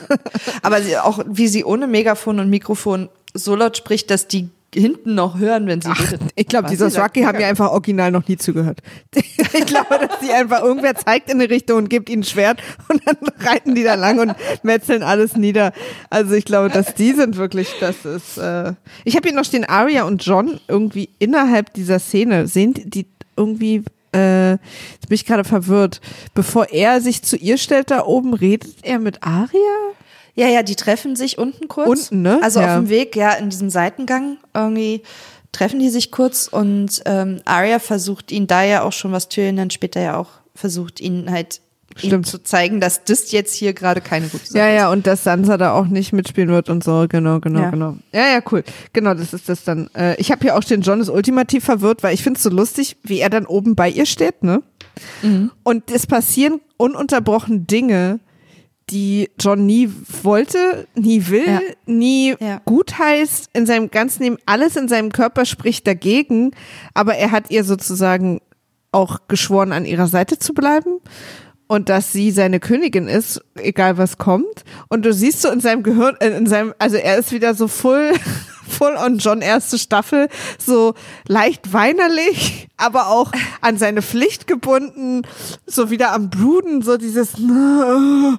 Aber 0.62 0.82
sie, 0.82 0.96
auch 0.96 1.20
wie 1.26 1.48
sie 1.48 1.64
ohne 1.64 1.86
Megafon 1.86 2.40
und 2.40 2.50
Mikrofon 2.50 3.08
so 3.34 3.54
laut 3.56 3.76
spricht, 3.76 4.10
dass 4.10 4.28
die 4.28 4.48
hinten 4.74 5.14
noch 5.14 5.38
hören, 5.38 5.66
wenn 5.66 5.80
sie 5.80 5.90
redet. 5.90 6.20
Ich 6.34 6.46
glaube, 6.46 6.64
Was 6.64 6.72
die 6.72 6.76
sie 6.76 6.82
sagt, 6.82 6.94
Soswaki 6.94 7.22
haben 7.22 7.38
mir 7.38 7.46
einfach 7.46 7.70
original 7.70 8.10
noch 8.10 8.26
nie 8.28 8.36
zugehört. 8.36 8.80
Ich 9.56 9.66
glaube, 9.66 10.06
dass 10.08 10.18
die 10.18 10.32
einfach 10.32 10.62
irgendwer 10.62 10.96
zeigt 10.96 11.30
in 11.30 11.40
eine 11.40 11.48
Richtung 11.48 11.78
und 11.78 11.90
gibt 11.90 12.08
ihnen 12.08 12.22
ein 12.22 12.24
Schwert 12.24 12.60
und 12.88 13.00
dann 13.06 13.16
reiten 13.38 13.74
die 13.76 13.84
da 13.84 13.94
lang 13.94 14.18
und 14.18 14.34
metzeln 14.64 15.04
alles 15.04 15.36
nieder. 15.36 15.72
Also 16.10 16.34
ich 16.34 16.44
glaube, 16.44 16.70
dass 16.70 16.94
die 16.94 17.12
sind 17.12 17.36
wirklich, 17.36 17.72
das 17.78 18.04
ist. 18.04 18.36
Äh 18.36 18.72
ich 19.04 19.14
habe 19.14 19.28
hier 19.28 19.36
noch 19.36 19.44
stehen, 19.44 19.64
Arya 19.64 20.04
und 20.04 20.24
John 20.24 20.58
irgendwie 20.66 21.08
innerhalb 21.20 21.72
dieser 21.74 22.00
Szene 22.00 22.48
sehen 22.48 22.74
die 22.74 23.06
irgendwie. 23.36 23.84
Äh, 24.14 24.52
jetzt 24.52 25.08
bin 25.08 25.14
ich 25.14 25.26
gerade 25.26 25.44
verwirrt. 25.44 26.00
Bevor 26.34 26.70
er 26.70 27.00
sich 27.00 27.22
zu 27.22 27.36
ihr 27.36 27.58
stellt 27.58 27.90
da 27.90 28.04
oben, 28.04 28.32
redet 28.34 28.76
er 28.82 28.98
mit 28.98 29.22
Arya? 29.22 29.58
Ja, 30.36 30.48
ja, 30.48 30.62
die 30.62 30.74
treffen 30.76 31.14
sich 31.16 31.38
unten 31.38 31.68
kurz. 31.68 31.88
Unten, 32.10 32.22
ne? 32.22 32.40
Also 32.42 32.60
Ja. 32.60 32.66
auf 32.76 32.82
dem 32.82 32.88
Weg, 32.88 33.14
ja, 33.16 33.32
in 33.32 33.50
diesem 33.50 33.70
Seitengang 33.70 34.38
irgendwie 34.52 35.02
treffen 35.52 35.78
die 35.78 35.88
sich 35.90 36.10
kurz 36.10 36.48
und 36.48 37.02
ähm, 37.06 37.40
Arya 37.44 37.78
versucht 37.78 38.32
ihn 38.32 38.46
da 38.48 38.64
ja 38.64 38.82
auch 38.82 38.92
schon, 38.92 39.12
was 39.12 39.28
Tyrion 39.28 39.56
dann 39.56 39.70
später 39.70 40.00
ja 40.00 40.16
auch 40.16 40.30
versucht, 40.56 41.00
ihn 41.00 41.30
halt 41.30 41.60
Stimmt. 41.96 42.26
zu 42.26 42.42
zeigen, 42.42 42.80
dass 42.80 43.04
das 43.04 43.30
jetzt 43.32 43.54
hier 43.54 43.72
gerade 43.72 44.00
keine 44.00 44.26
gute 44.28 44.46
Sache 44.46 44.58
Ja, 44.58 44.68
ist. 44.68 44.76
ja, 44.76 44.90
und 44.90 45.06
dass 45.06 45.24
Sansa 45.24 45.56
da 45.56 45.72
auch 45.72 45.86
nicht 45.86 46.12
mitspielen 46.12 46.48
wird 46.50 46.68
und 46.70 46.82
so, 46.84 47.06
genau, 47.08 47.40
genau, 47.40 47.60
Ja. 47.60 47.70
genau. 47.70 47.96
Ja, 48.12 48.28
ja, 48.32 48.40
cool. 48.50 48.64
Genau, 48.92 49.14
das 49.14 49.32
ist 49.32 49.48
das 49.48 49.64
dann. 49.64 49.88
Äh, 49.94 50.16
ich 50.20 50.30
habe 50.32 50.40
hier 50.42 50.56
auch 50.56 50.62
stehen, 50.62 50.82
John 50.82 51.00
ist 51.00 51.08
ultimativ 51.08 51.64
verwirrt, 51.64 52.02
weil 52.02 52.14
ich 52.14 52.22
finde 52.22 52.38
es 52.38 52.42
so 52.42 52.50
lustig, 52.50 52.96
wie 53.02 53.20
er 53.20 53.30
dann 53.30 53.46
oben 53.46 53.74
bei 53.76 53.88
ihr 53.88 54.06
steht, 54.06 54.42
ne? 54.42 54.62
Mhm. 55.22 55.50
Und 55.62 55.90
es 55.90 56.06
passieren 56.06 56.60
ununterbrochen 56.76 57.66
Dinge, 57.66 58.20
die 58.90 59.30
John 59.40 59.64
nie 59.64 59.90
wollte, 60.22 60.86
nie 60.94 61.26
will, 61.28 61.46
Ja. 61.46 61.60
nie 61.86 62.34
Ja. 62.38 62.60
gut 62.66 62.98
heißt, 62.98 63.48
in 63.54 63.64
seinem 63.66 63.90
ganzen 63.90 64.22
Leben, 64.24 64.36
alles 64.46 64.76
in 64.76 64.88
seinem 64.88 65.10
Körper 65.10 65.46
spricht 65.46 65.86
dagegen, 65.86 66.50
aber 66.92 67.14
er 67.14 67.30
hat 67.30 67.50
ihr 67.50 67.64
sozusagen 67.64 68.40
auch 68.92 69.20
geschworen, 69.26 69.72
an 69.72 69.86
ihrer 69.86 70.06
Seite 70.06 70.38
zu 70.38 70.52
bleiben 70.54 71.00
und 71.66 71.88
dass 71.88 72.12
sie 72.12 72.30
seine 72.30 72.60
Königin 72.60 73.08
ist, 73.08 73.40
egal 73.56 73.98
was 73.98 74.18
kommt. 74.18 74.64
Und 74.88 75.04
du 75.04 75.12
siehst 75.12 75.42
so 75.42 75.50
in 75.50 75.60
seinem 75.60 75.82
Gehirn, 75.82 76.16
in 76.16 76.46
seinem, 76.46 76.74
also 76.78 76.96
er 76.96 77.18
ist 77.18 77.32
wieder 77.32 77.54
so 77.54 77.68
full, 77.68 78.12
full 78.68 78.96
on 78.96 79.18
John 79.18 79.40
erste 79.40 79.78
Staffel, 79.78 80.28
so 80.58 80.94
leicht 81.26 81.72
weinerlich, 81.72 82.68
aber 82.76 83.08
auch 83.08 83.32
an 83.60 83.78
seine 83.78 84.02
Pflicht 84.02 84.46
gebunden, 84.46 85.22
so 85.66 85.90
wieder 85.90 86.12
am 86.12 86.30
Bruden, 86.30 86.82
so 86.82 86.96
dieses, 86.96 87.34
äh, 87.34 88.36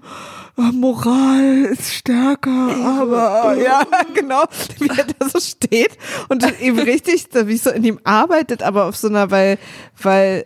Moral 0.57 1.65
ist 1.65 1.93
stärker, 1.93 2.49
aber 2.49 3.55
ja, 3.61 3.83
genau, 4.13 4.43
wie 4.79 4.87
er 4.87 5.05
da 5.05 5.29
so 5.29 5.39
steht 5.39 5.97
und 6.29 6.45
eben 6.61 6.79
richtig, 6.79 7.27
wie 7.33 7.55
es 7.55 7.63
so 7.63 7.71
in 7.71 7.83
ihm 7.83 7.99
arbeitet, 8.05 8.63
aber 8.63 8.85
auf 8.85 8.95
so 8.95 9.09
einer, 9.09 9.31
weil, 9.31 9.57
weil 10.01 10.45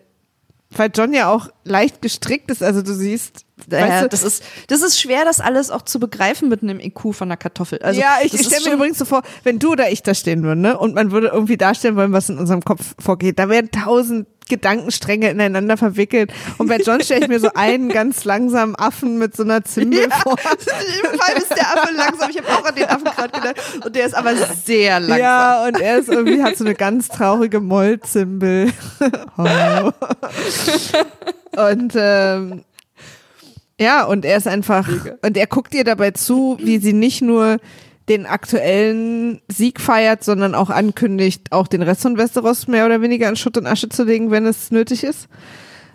weil 0.76 0.92
John 0.94 1.14
ja 1.14 1.32
auch 1.32 1.50
leicht 1.64 2.02
gestrickt 2.02 2.52
ist, 2.52 2.62
also 2.62 2.82
du 2.82 2.94
siehst, 2.94 3.46
Ja, 3.72 3.80
weißt 3.80 4.04
du, 4.04 4.10
das 4.10 4.24
ist 4.24 4.44
das 4.68 4.82
ist 4.82 5.00
schwer, 5.02 5.26
das 5.26 5.40
alles 5.40 5.72
auch 5.72 5.82
zu 5.82 6.00
begreifen 6.00 6.48
mit 6.48 6.62
einem 6.62 6.80
IQ 6.80 7.14
von 7.14 7.28
einer 7.28 7.38
Kartoffel. 7.38 7.80
Also 7.80 8.00
ja, 8.00 8.18
ich, 8.24 8.34
ich 8.34 8.46
stelle 8.46 8.70
mir 8.70 8.74
übrigens 8.76 9.00
so 9.00 9.06
vor, 9.06 9.24
wenn 9.44 9.58
du 9.60 9.72
oder 9.72 9.92
ich 9.92 10.04
da 10.04 10.14
stehen 10.14 10.44
würden, 10.44 10.62
ne, 10.62 10.78
und 10.78 10.94
man 10.94 11.12
würde 11.12 11.28
irgendwie 11.28 11.58
darstellen 11.58 11.96
wollen, 11.96 12.14
was 12.14 12.30
in 12.30 12.38
unserem 12.38 12.64
Kopf 12.64 12.94
vorgeht, 13.00 13.40
da 13.40 13.50
wären 13.50 13.72
tausend 13.72 14.28
Gedankenstränge 14.50 15.30
ineinander 15.30 15.78
verwickelt. 15.78 16.34
Und 16.58 16.68
bei 16.68 16.78
John 16.78 17.02
stelle 17.02 17.22
ich 17.22 17.28
mir 17.28 17.40
so 17.40 17.52
einen 17.54 17.90
ganz 17.90 18.26
langsamen 18.26 18.76
Affen 18.76 19.18
mit 19.18 19.36
so 19.36 19.44
einer 19.44 19.64
Zimbel 19.64 20.08
Ja, 20.10 20.16
vor. 20.18 20.34
im 21.14 21.20
Fall 21.20 21.38
ist 21.38 21.50
der 21.50 21.68
Affe 21.68 21.94
langsam. 21.96 22.30
Ich 22.30 22.38
habe 22.38 22.50
auch 22.50 22.66
an 22.66 22.76
den 22.76 22.86
Affen 22.86 23.06
gerade 23.06 23.32
gedacht. 23.32 23.86
Und 23.86 23.96
der 23.96 24.06
ist 24.06 24.16
aber 24.16 24.36
sehr 24.36 25.00
langsam. 25.00 25.20
Ja, 25.20 25.66
und 25.66 25.80
er 25.80 26.00
ist 26.00 26.10
irgendwie, 26.10 26.44
hat 26.44 26.58
so 26.58 26.66
eine 26.66 26.76
ganz 26.76 27.08
traurige 27.08 27.60
Mollzimbel. 27.60 28.72
Oh. 29.38 29.92
und 31.56 31.94
ähm, 31.96 32.66
ja, 33.80 34.04
und 34.04 34.26
er 34.26 34.38
ist 34.38 34.48
einfach, 34.48 34.88
und 35.22 35.38
er 35.38 35.48
guckt 35.48 35.74
ihr 35.74 35.86
dabei 35.86 36.12
zu, 36.12 36.58
wie 36.62 36.80
sie 36.80 36.92
nicht 36.92 37.22
nur 37.22 37.58
den 38.10 38.26
aktuellen 38.26 39.40
Sieg 39.48 39.80
feiert, 39.80 40.24
sondern 40.24 40.56
auch 40.56 40.70
ankündigt, 40.70 41.52
auch 41.52 41.68
den 41.68 41.82
Rest 41.84 42.02
von 42.02 42.18
Westeros 42.18 42.68
mehr 42.68 42.86
oder 42.86 43.02
weniger 43.02 43.30
in 43.30 43.36
Schutt 43.36 43.58
und 43.58 43.68
Asche 43.68 43.90
zu 43.90 44.04
legen, 44.04 44.32
wenn 44.32 44.46
es 44.46 44.72
nötig 44.72 45.04
ist. 45.04 45.28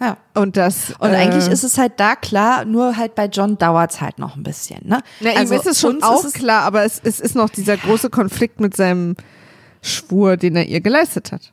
Ja. 0.00 0.16
Und 0.34 0.56
das 0.56 0.92
Und 0.98 1.10
äh, 1.10 1.16
eigentlich 1.16 1.48
ist 1.48 1.64
es 1.64 1.78
halt 1.78 1.94
da 1.98 2.14
klar, 2.16 2.64
nur 2.64 2.96
halt 2.96 3.14
bei 3.14 3.26
John 3.26 3.58
dauert's 3.58 4.00
halt 4.00 4.18
noch 4.18 4.36
ein 4.36 4.42
bisschen. 4.42 4.80
Ne? 4.86 5.00
Na, 5.20 5.30
ihm 5.32 5.52
ist 5.52 5.66
es 5.66 5.80
schon 5.80 6.02
auch 6.02 6.24
es- 6.24 6.32
klar, 6.32 6.62
aber 6.62 6.84
es, 6.84 7.00
es 7.02 7.20
ist 7.20 7.34
noch 7.34 7.48
dieser 7.50 7.76
große 7.76 8.10
Konflikt 8.10 8.60
mit 8.60 8.76
seinem 8.76 9.16
Schwur, 9.82 10.36
den 10.36 10.56
er 10.56 10.66
ihr 10.66 10.80
geleistet 10.80 11.32
hat. 11.32 11.52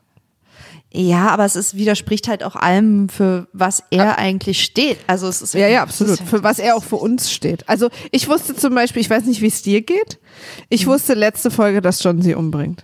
Ja, 0.94 1.30
aber 1.30 1.46
es 1.46 1.56
ist, 1.56 1.76
widerspricht 1.76 2.28
halt 2.28 2.44
auch 2.44 2.56
allem, 2.58 3.08
für 3.08 3.48
was 3.54 3.82
er 3.92 4.18
eigentlich 4.18 4.62
steht. 4.62 4.98
Also 5.08 5.28
es 5.30 5.42
ist 5.42 5.54
Ja, 5.54 5.68
ja, 5.68 5.84
absolut. 5.84 6.20
halt- 6.20 6.30
Für 6.30 6.44
was 6.44 6.60
er 6.60 6.76
auch 6.76 6.84
für 6.84 6.98
uns 6.98 7.32
steht. 7.32 7.68
Also 7.70 7.90
ich 8.12 8.28
wusste 8.28 8.56
zum 8.56 8.76
Beispiel, 8.76 9.02
ich 9.02 9.10
weiß 9.10 9.24
nicht, 9.26 9.42
wie 9.42 9.48
es 9.48 9.62
dir 9.62 9.82
geht. 9.82 10.20
Ich 10.68 10.88
wusste 10.88 11.14
letzte 11.14 11.50
Folge, 11.50 11.82
dass 11.82 12.04
John 12.04 12.22
sie 12.22 12.36
umbringt. 12.36 12.84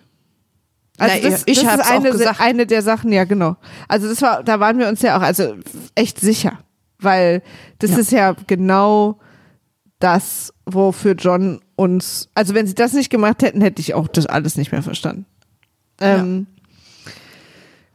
Also 0.97 1.15
Na, 1.21 1.29
das, 1.29 1.43
ich 1.45 1.61
das 1.61 1.75
ist 1.75 1.91
eine, 1.91 2.39
eine 2.39 2.65
der 2.65 2.81
Sachen, 2.81 3.11
ja 3.11 3.25
genau. 3.25 3.57
Also 3.89 4.07
das 4.07 4.21
war, 4.21 4.41
da 4.41 4.59
waren 4.61 4.79
wir 4.79 4.87
uns 4.87 5.01
ja 5.01 5.17
auch, 5.17 5.21
also 5.21 5.55
echt 5.93 6.19
sicher, 6.19 6.59
weil 6.99 7.43
das 7.79 7.91
Ja. 7.91 7.97
ist 7.97 8.11
ja 8.13 8.35
genau 8.47 9.19
das, 9.99 10.53
wofür 10.65 11.13
John 11.13 11.59
uns, 11.75 12.29
also 12.35 12.53
wenn 12.53 12.65
sie 12.67 12.73
das 12.73 12.93
nicht 12.93 13.09
gemacht 13.09 13.43
hätten, 13.43 13.61
hätte 13.61 13.81
ich 13.81 13.93
auch 13.93 14.07
das 14.07 14.25
alles 14.27 14.55
nicht 14.55 14.71
mehr 14.71 14.81
verstanden. 14.81 15.25
Ähm, 15.99 16.47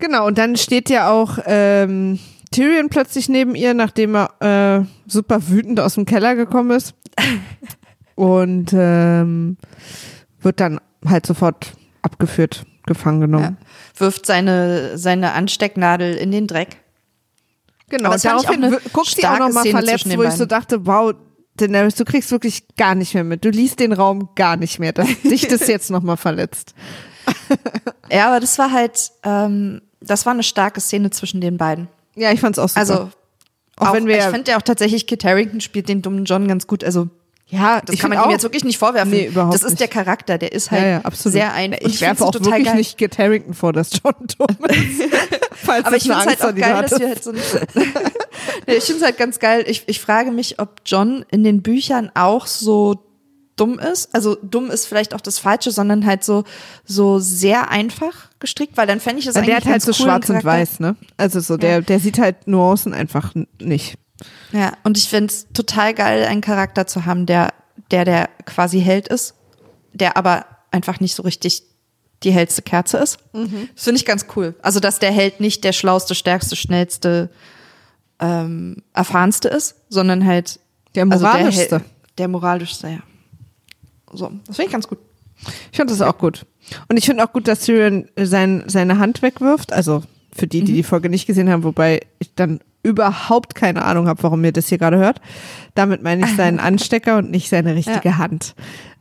Genau, 0.03 0.27
und 0.27 0.37
dann 0.37 0.57
steht 0.57 0.91
ja 0.91 1.13
auch 1.13 1.39
ähm, 1.47 2.19
Tyrion 2.51 2.89
plötzlich 2.89 3.29
neben 3.29 3.55
ihr, 3.55 3.73
nachdem 3.73 4.17
er 4.17 4.81
äh, 4.81 4.85
super 5.07 5.49
wütend 5.49 5.79
aus 5.79 5.95
dem 5.95 6.07
Keller 6.07 6.35
gekommen 6.35 6.73
ist. 6.73 6.95
Und 8.17 8.73
ähm, 8.75 9.59
wird 10.41 10.59
dann 10.59 10.81
halt 11.07 11.25
sofort 11.25 11.75
abgeführt, 12.03 12.65
gefangen 12.85 13.21
genommen. 13.21 13.57
ja, 13.61 14.01
wirft 14.01 14.27
seine, 14.27 14.99
seine 14.99 15.35
Anstecknadel 15.35 16.17
in 16.17 16.33
den 16.33 16.49
Dreck. 16.49 16.79
Genau, 17.89 18.15
daraufhin 18.17 18.77
guckt 18.93 19.15
sie 19.15 19.25
auch 19.25 19.39
nochmal 19.39 19.67
verletzt, 19.67 20.17
wo 20.17 20.25
ich 20.25 20.33
so 20.33 20.47
dachte, 20.47 20.85
wow, 20.85 21.15
Daenerys, 21.57 21.95
du 21.95 22.05
kriegst 22.05 22.33
wirklich 22.33 22.75
gar 22.77 22.97
nicht 22.97 23.15
mehr 23.15 23.25
mit. 23.25 23.45
Du 23.45 23.51
liest 23.51 23.79
den 23.79 23.93
Raum 23.93 24.31
gar 24.35 24.57
nicht 24.57 24.81
mehr, 24.81 24.93
dass 24.93 25.09
dich 25.23 25.47
das 25.47 25.69
jetzt 25.69 25.91
nochmal 25.91 26.17
verletzt. 26.17 26.75
Ja, 28.11 28.29
aber 28.29 28.41
das 28.41 28.59
war 28.59 28.73
halt, 28.73 29.13
ähm, 29.23 29.81
das 30.05 30.27
war 30.27 30.33
eine 30.33 30.43
starke 30.43 30.81
Szene 30.81 31.11
zwischen 31.11 31.41
den 31.41 31.57
beiden. 31.57 31.89
Ja, 32.15 32.33
ich 32.33 32.41
fand's 32.41 32.59
auch 32.59 32.69
super. 32.69 32.81
Also 32.81 33.11
auch, 33.77 33.93
wenn 33.95 34.07
wir 34.07 34.19
ich 34.19 34.25
finde 34.25 34.51
ja 34.51 34.59
auch 34.59 34.63
tatsächlich, 34.63 35.07
Kit 35.07 35.25
Harington 35.25 35.61
spielt 35.61 35.89
den 35.89 36.03
dummen 36.03 36.25
John 36.25 36.47
ganz 36.47 36.67
gut. 36.67 36.85
Also 36.85 37.09
ja, 37.53 37.83
das 37.83 37.95
ich 37.95 38.01
kann 38.01 38.09
man 38.09 38.19
find 38.19 38.25
ihm 38.25 38.29
auch, 38.29 38.33
jetzt 38.33 38.43
wirklich 38.45 38.65
nicht 38.65 38.79
vorwerfen. 38.79 39.11
Nee, 39.11 39.27
überhaupt 39.27 39.55
das 39.55 39.63
ist 39.63 39.73
nicht. 39.73 39.81
der 39.81 39.89
Charakter, 39.89 40.39
der 40.39 40.53
ist 40.53 40.71
halt 40.71 40.83
ja, 40.83 40.89
ja, 41.05 41.11
sehr 41.13 41.53
einfach. 41.53 41.81
Ich 41.83 42.01
werfe 42.01 42.25
auch 42.25 42.33
wirklich 42.33 42.73
nicht 42.75 42.97
Kit 42.97 43.19
Harington 43.19 43.53
vor, 43.53 43.75
dass 43.75 43.91
John 43.93 44.15
dumm 44.39 44.71
ist. 44.71 45.03
Falls 45.53 45.85
Aber 45.85 45.97
ich 45.97 46.05
finde 46.05 46.19
es 46.19 46.27
halt 46.27 46.43
auch 46.43 46.55
geil, 46.55 46.83
dass 46.83 46.99
wir 46.99 47.09
halt 47.09 47.23
so 47.23 47.31
ein 47.31 47.37
nee, 48.67 48.75
Ich 48.75 48.85
finde 48.85 49.01
es 49.01 49.05
halt 49.05 49.19
ganz 49.19 49.39
geil. 49.39 49.65
Ich, 49.67 49.85
ich 49.87 50.01
frage 50.01 50.31
mich, 50.31 50.61
ob 50.61 50.81
John 50.87 51.27
in 51.31 51.45
den 51.45 51.61
Büchern 51.63 52.11
auch 52.15 52.47
so 52.47 53.05
dumm 53.57 53.79
ist. 53.79 54.15
Also 54.15 54.37
dumm 54.43 54.71
ist 54.71 54.87
vielleicht 54.87 55.15
auch 55.15 55.21
das 55.21 55.39
Falsche, 55.39 55.71
sondern 55.71 56.07
halt 56.07 56.25
so, 56.25 56.45
so 56.85 57.19
sehr 57.19 57.71
einfach 57.71 58.31
gestrickt, 58.39 58.77
weil 58.77 58.87
dann 58.87 58.99
fände 59.01 59.19
ich 59.21 59.27
das 59.27 59.35
Ja, 59.35 59.43
eigentlich 59.43 59.55
der 59.57 59.65
hat 59.65 59.71
halt 59.73 59.83
so 59.83 59.91
cool, 59.91 59.95
schwarz 60.07 60.29
und 60.31 60.37
Charakter- 60.41 60.47
weiß, 60.49 60.81
ne? 60.81 60.97
Also 61.17 61.41
so, 61.41 61.57
der, 61.57 61.81
der 61.83 62.01
sieht 62.01 62.19
halt 62.19 62.47
Nuancen 62.47 62.95
einfach 62.95 63.35
nicht. 63.61 63.95
Ja, 64.53 64.73
und 64.85 64.97
ich 64.97 65.09
finde 65.09 65.33
es 65.33 65.47
total 65.53 65.95
geil, 65.95 66.25
einen 66.25 66.41
Charakter 66.41 66.87
zu 66.87 67.07
haben, 67.07 67.27
der, 67.27 67.53
der, 67.91 68.05
der 68.05 68.29
quasi 68.47 68.81
Held 68.81 69.09
ist, 69.09 69.35
der 69.93 70.17
aber 70.17 70.47
einfach 70.71 71.01
nicht 71.01 71.15
so 71.15 71.23
richtig 71.23 71.65
die 72.23 72.31
hellste 72.31 72.63
Kerze 72.63 72.99
ist. 72.99 73.19
Das 73.33 73.85
finde 73.85 73.99
ich 73.99 74.07
ganz 74.07 74.27
cool. 74.37 74.55
Also, 74.63 74.79
dass 74.79 75.01
der 75.01 75.11
Held 75.11 75.41
nicht 75.41 75.65
der 75.65 75.73
schlauste, 75.73 76.15
stärkste, 76.15 76.55
schnellste, 76.55 77.31
ähm, 78.21 78.77
erfahrenste 78.95 79.49
ist, 79.49 79.75
sondern 79.89 80.25
halt 80.25 80.61
Der 80.95 81.05
also 81.11 81.25
moralischste. 81.25 81.69
Der, 81.69 81.79
Hel- 81.81 81.87
der 82.19 82.29
moralischste, 82.29 82.89
ja. 82.89 82.99
So, 84.13 84.33
das 84.47 84.57
finde 84.57 84.67
ich 84.69 84.73
ganz 84.73 84.89
gut. 84.89 84.99
Ich 85.71 85.77
fand 85.77 85.91
das 85.91 86.01
auch 86.03 86.19
gut. 86.19 86.47
Und 86.89 86.97
ich 86.97 87.07
finde 87.07 87.25
auch 87.25 87.33
gut, 87.33 87.49
dass 87.49 87.65
Tyrion 87.65 88.09
sein, 88.17 88.65
seine 88.67 88.99
Hand 88.99 89.23
wegwirft. 89.23 89.73
Also 89.73 90.03
für 90.33 90.47
die, 90.47 90.63
die 90.63 90.73
die 90.73 90.83
Folge 90.83 91.09
nicht 91.09 91.27
gesehen 91.27 91.51
haben, 91.51 91.65
wobei 91.65 92.01
ich 92.19 92.35
dann 92.35 92.61
überhaupt 92.83 93.55
keine 93.55 93.85
Ahnung 93.85 94.09
habe, 94.09 94.23
warum 94.23 94.45
ihr 94.45 94.53
das 94.53 94.69
hier 94.69 94.79
gerade 94.79 94.99
hört. 94.99 95.21
Damit 95.75 96.03
meine 96.03 96.27
ich 96.27 96.37
seinen 96.37 96.59
Anstecker 96.61 97.19
und 97.19 97.31
nicht 97.31 97.49
seine 97.49 97.75
richtige 97.75 98.19
Hand. 98.19 98.55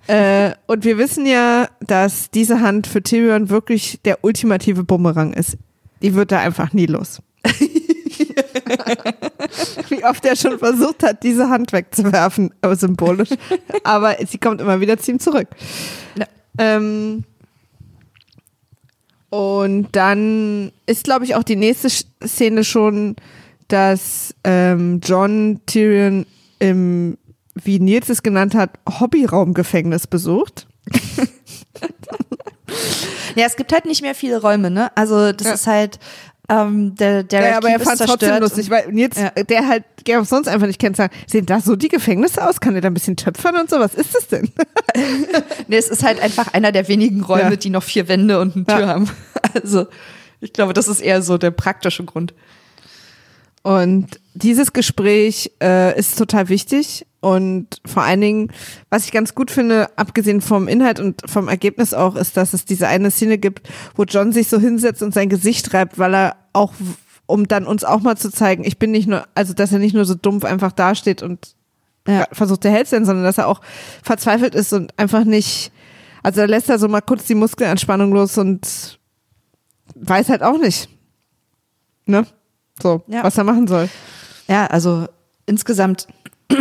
Äh, 0.07 0.51
und 0.67 0.83
wir 0.83 0.97
wissen 0.97 1.25
ja, 1.25 1.67
dass 1.81 2.31
diese 2.31 2.61
Hand 2.61 2.87
für 2.87 3.03
Tyrion 3.03 3.49
wirklich 3.49 3.99
der 4.03 4.23
ultimative 4.23 4.83
Bumerang 4.83 5.33
ist. 5.33 5.57
Die 6.01 6.15
wird 6.15 6.31
da 6.31 6.39
einfach 6.39 6.73
nie 6.73 6.87
los. 6.87 7.21
Wie 9.89 10.03
oft 10.05 10.25
er 10.25 10.35
schon 10.35 10.59
versucht 10.59 11.03
hat, 11.03 11.23
diese 11.23 11.49
Hand 11.49 11.73
wegzuwerfen, 11.73 12.53
aber 12.61 12.75
symbolisch. 12.75 13.29
Aber 13.83 14.15
sie 14.25 14.37
kommt 14.37 14.61
immer 14.61 14.79
wieder 14.81 14.97
zu 14.97 15.11
ihm 15.11 15.19
zurück. 15.19 15.47
Ja. 16.17 16.25
Ähm, 16.57 17.23
und 19.29 19.87
dann 19.93 20.71
ist, 20.85 21.05
glaube 21.05 21.25
ich, 21.25 21.35
auch 21.35 21.43
die 21.43 21.55
nächste 21.55 21.89
Szene 22.25 22.63
schon, 22.63 23.15
dass 23.69 24.33
ähm, 24.43 24.99
John 25.03 25.61
Tyrion 25.65 26.25
im, 26.59 27.17
wie 27.55 27.79
Nils 27.79 28.09
es 28.09 28.23
genannt 28.23 28.53
hat, 28.55 28.71
Hobbyraumgefängnis 28.99 30.07
besucht. 30.07 30.67
Ja, 33.35 33.45
es 33.45 33.55
gibt 33.55 33.71
halt 33.73 33.85
nicht 33.85 34.01
mehr 34.01 34.15
viele 34.15 34.41
Räume, 34.41 34.69
ne? 34.71 34.95
Also 34.95 35.31
das 35.31 35.47
Ja. 35.47 35.53
ist 35.53 35.67
halt 35.67 35.99
ähm, 36.51 36.95
der 36.95 37.23
der 37.23 37.49
Ja, 37.51 37.57
aber 37.57 37.69
er 37.69 37.79
fand 37.79 37.99
es 38.01 38.05
trotzdem 38.07 38.39
lustig, 38.41 38.69
weil 38.69 38.91
Nils, 38.91 39.17
Ja. 39.17 39.29
der 39.43 39.67
halt 39.67 39.83
Game 40.03 40.19
of 40.19 40.27
Thrones 40.29 40.47
einfach 40.47 40.67
nicht 40.67 40.79
kennt, 40.79 40.97
sagt, 40.97 41.15
sehen 41.29 41.45
da 41.45 41.61
so 41.61 41.75
die 41.75 41.87
Gefängnisse 41.87 42.47
aus? 42.47 42.59
Kann 42.59 42.75
er 42.75 42.81
da 42.81 42.87
ein 42.89 42.93
bisschen 42.93 43.15
töpfern 43.15 43.55
und 43.55 43.69
so? 43.69 43.79
Was 43.79 43.95
ist 43.95 44.13
das 44.15 44.27
denn? 44.27 44.49
Nee, 45.67 45.77
es 45.77 45.87
ist 45.87 46.03
halt 46.03 46.21
einfach 46.21 46.53
einer 46.53 46.71
der 46.73 46.87
wenigen 46.89 47.21
Räume, 47.23 47.51
Ja. 47.51 47.55
die 47.55 47.69
noch 47.69 47.83
vier 47.83 48.07
Wände 48.09 48.39
und 48.41 48.55
eine 48.55 48.65
Tür 48.65 48.87
haben. 48.87 49.09
Also, 49.53 49.87
ich 50.41 50.53
glaube, 50.53 50.73
das 50.73 50.87
ist 50.87 51.01
eher 51.01 51.21
so 51.21 51.37
der 51.37 51.51
praktische 51.51 52.03
Grund. 52.05 52.33
Und 53.63 54.19
dieses 54.33 54.73
Gespräch 54.73 55.51
äh, 55.61 55.97
ist 55.97 56.17
total 56.17 56.49
wichtig 56.49 57.05
und 57.19 57.67
vor 57.85 58.01
allen 58.03 58.21
Dingen, 58.21 58.51
was 58.89 59.05
ich 59.05 59.11
ganz 59.11 59.35
gut 59.35 59.51
finde, 59.51 59.89
abgesehen 59.97 60.41
vom 60.41 60.67
Inhalt 60.67 60.99
und 60.99 61.21
vom 61.29 61.47
Ergebnis 61.47 61.93
auch, 61.93 62.15
ist, 62.15 62.37
dass 62.37 62.53
es 62.53 62.65
diese 62.65 62.87
eine 62.87 63.11
Szene 63.11 63.37
gibt, 63.37 63.69
wo 63.95 64.03
John 64.03 64.31
sich 64.31 64.47
so 64.47 64.59
hinsetzt 64.59 65.03
und 65.03 65.13
sein 65.13 65.29
Gesicht 65.29 65.73
reibt, 65.75 65.99
weil 65.99 66.15
er 66.15 66.35
auch, 66.53 66.73
um 67.25 67.47
dann 67.47 67.65
uns 67.65 67.83
auch 67.83 68.01
mal 68.01 68.17
zu 68.17 68.31
zeigen, 68.31 68.63
ich 68.63 68.77
bin 68.79 68.91
nicht 68.91 69.07
nur, 69.07 69.25
also 69.35 69.53
dass 69.53 69.71
er 69.71 69.79
nicht 69.79 69.93
nur 69.95 70.05
so 70.05 70.15
dumpf 70.15 70.43
einfach 70.45 70.71
dasteht 70.71 71.21
und 71.23 71.55
Ja. 72.07 72.25
versucht 72.31 72.63
der 72.63 72.71
Held 72.71 72.87
zu 72.87 72.95
sein, 72.95 73.05
sondern 73.05 73.23
dass 73.25 73.37
er 73.37 73.47
auch 73.47 73.61
verzweifelt 74.03 74.55
ist 74.55 74.73
und 74.73 74.97
einfach 74.97 75.23
nicht, 75.23 75.71
also 76.23 76.41
er 76.41 76.47
lässt 76.47 76.69
er 76.69 76.79
so 76.79 76.87
mal 76.87 77.01
kurz 77.01 77.25
die 77.25 77.35
Muskelanspannung 77.35 78.11
los 78.11 78.37
und 78.37 78.99
weiß 79.95 80.29
halt 80.29 80.41
auch 80.43 80.57
nicht, 80.57 80.89
ne? 82.05 82.25
So, 82.81 83.03
Ja. 83.07 83.23
was 83.23 83.37
er 83.37 83.43
machen 83.43 83.67
soll. 83.67 83.87
Ja, 84.47 84.65
also 84.67 85.07
insgesamt, 85.45 86.07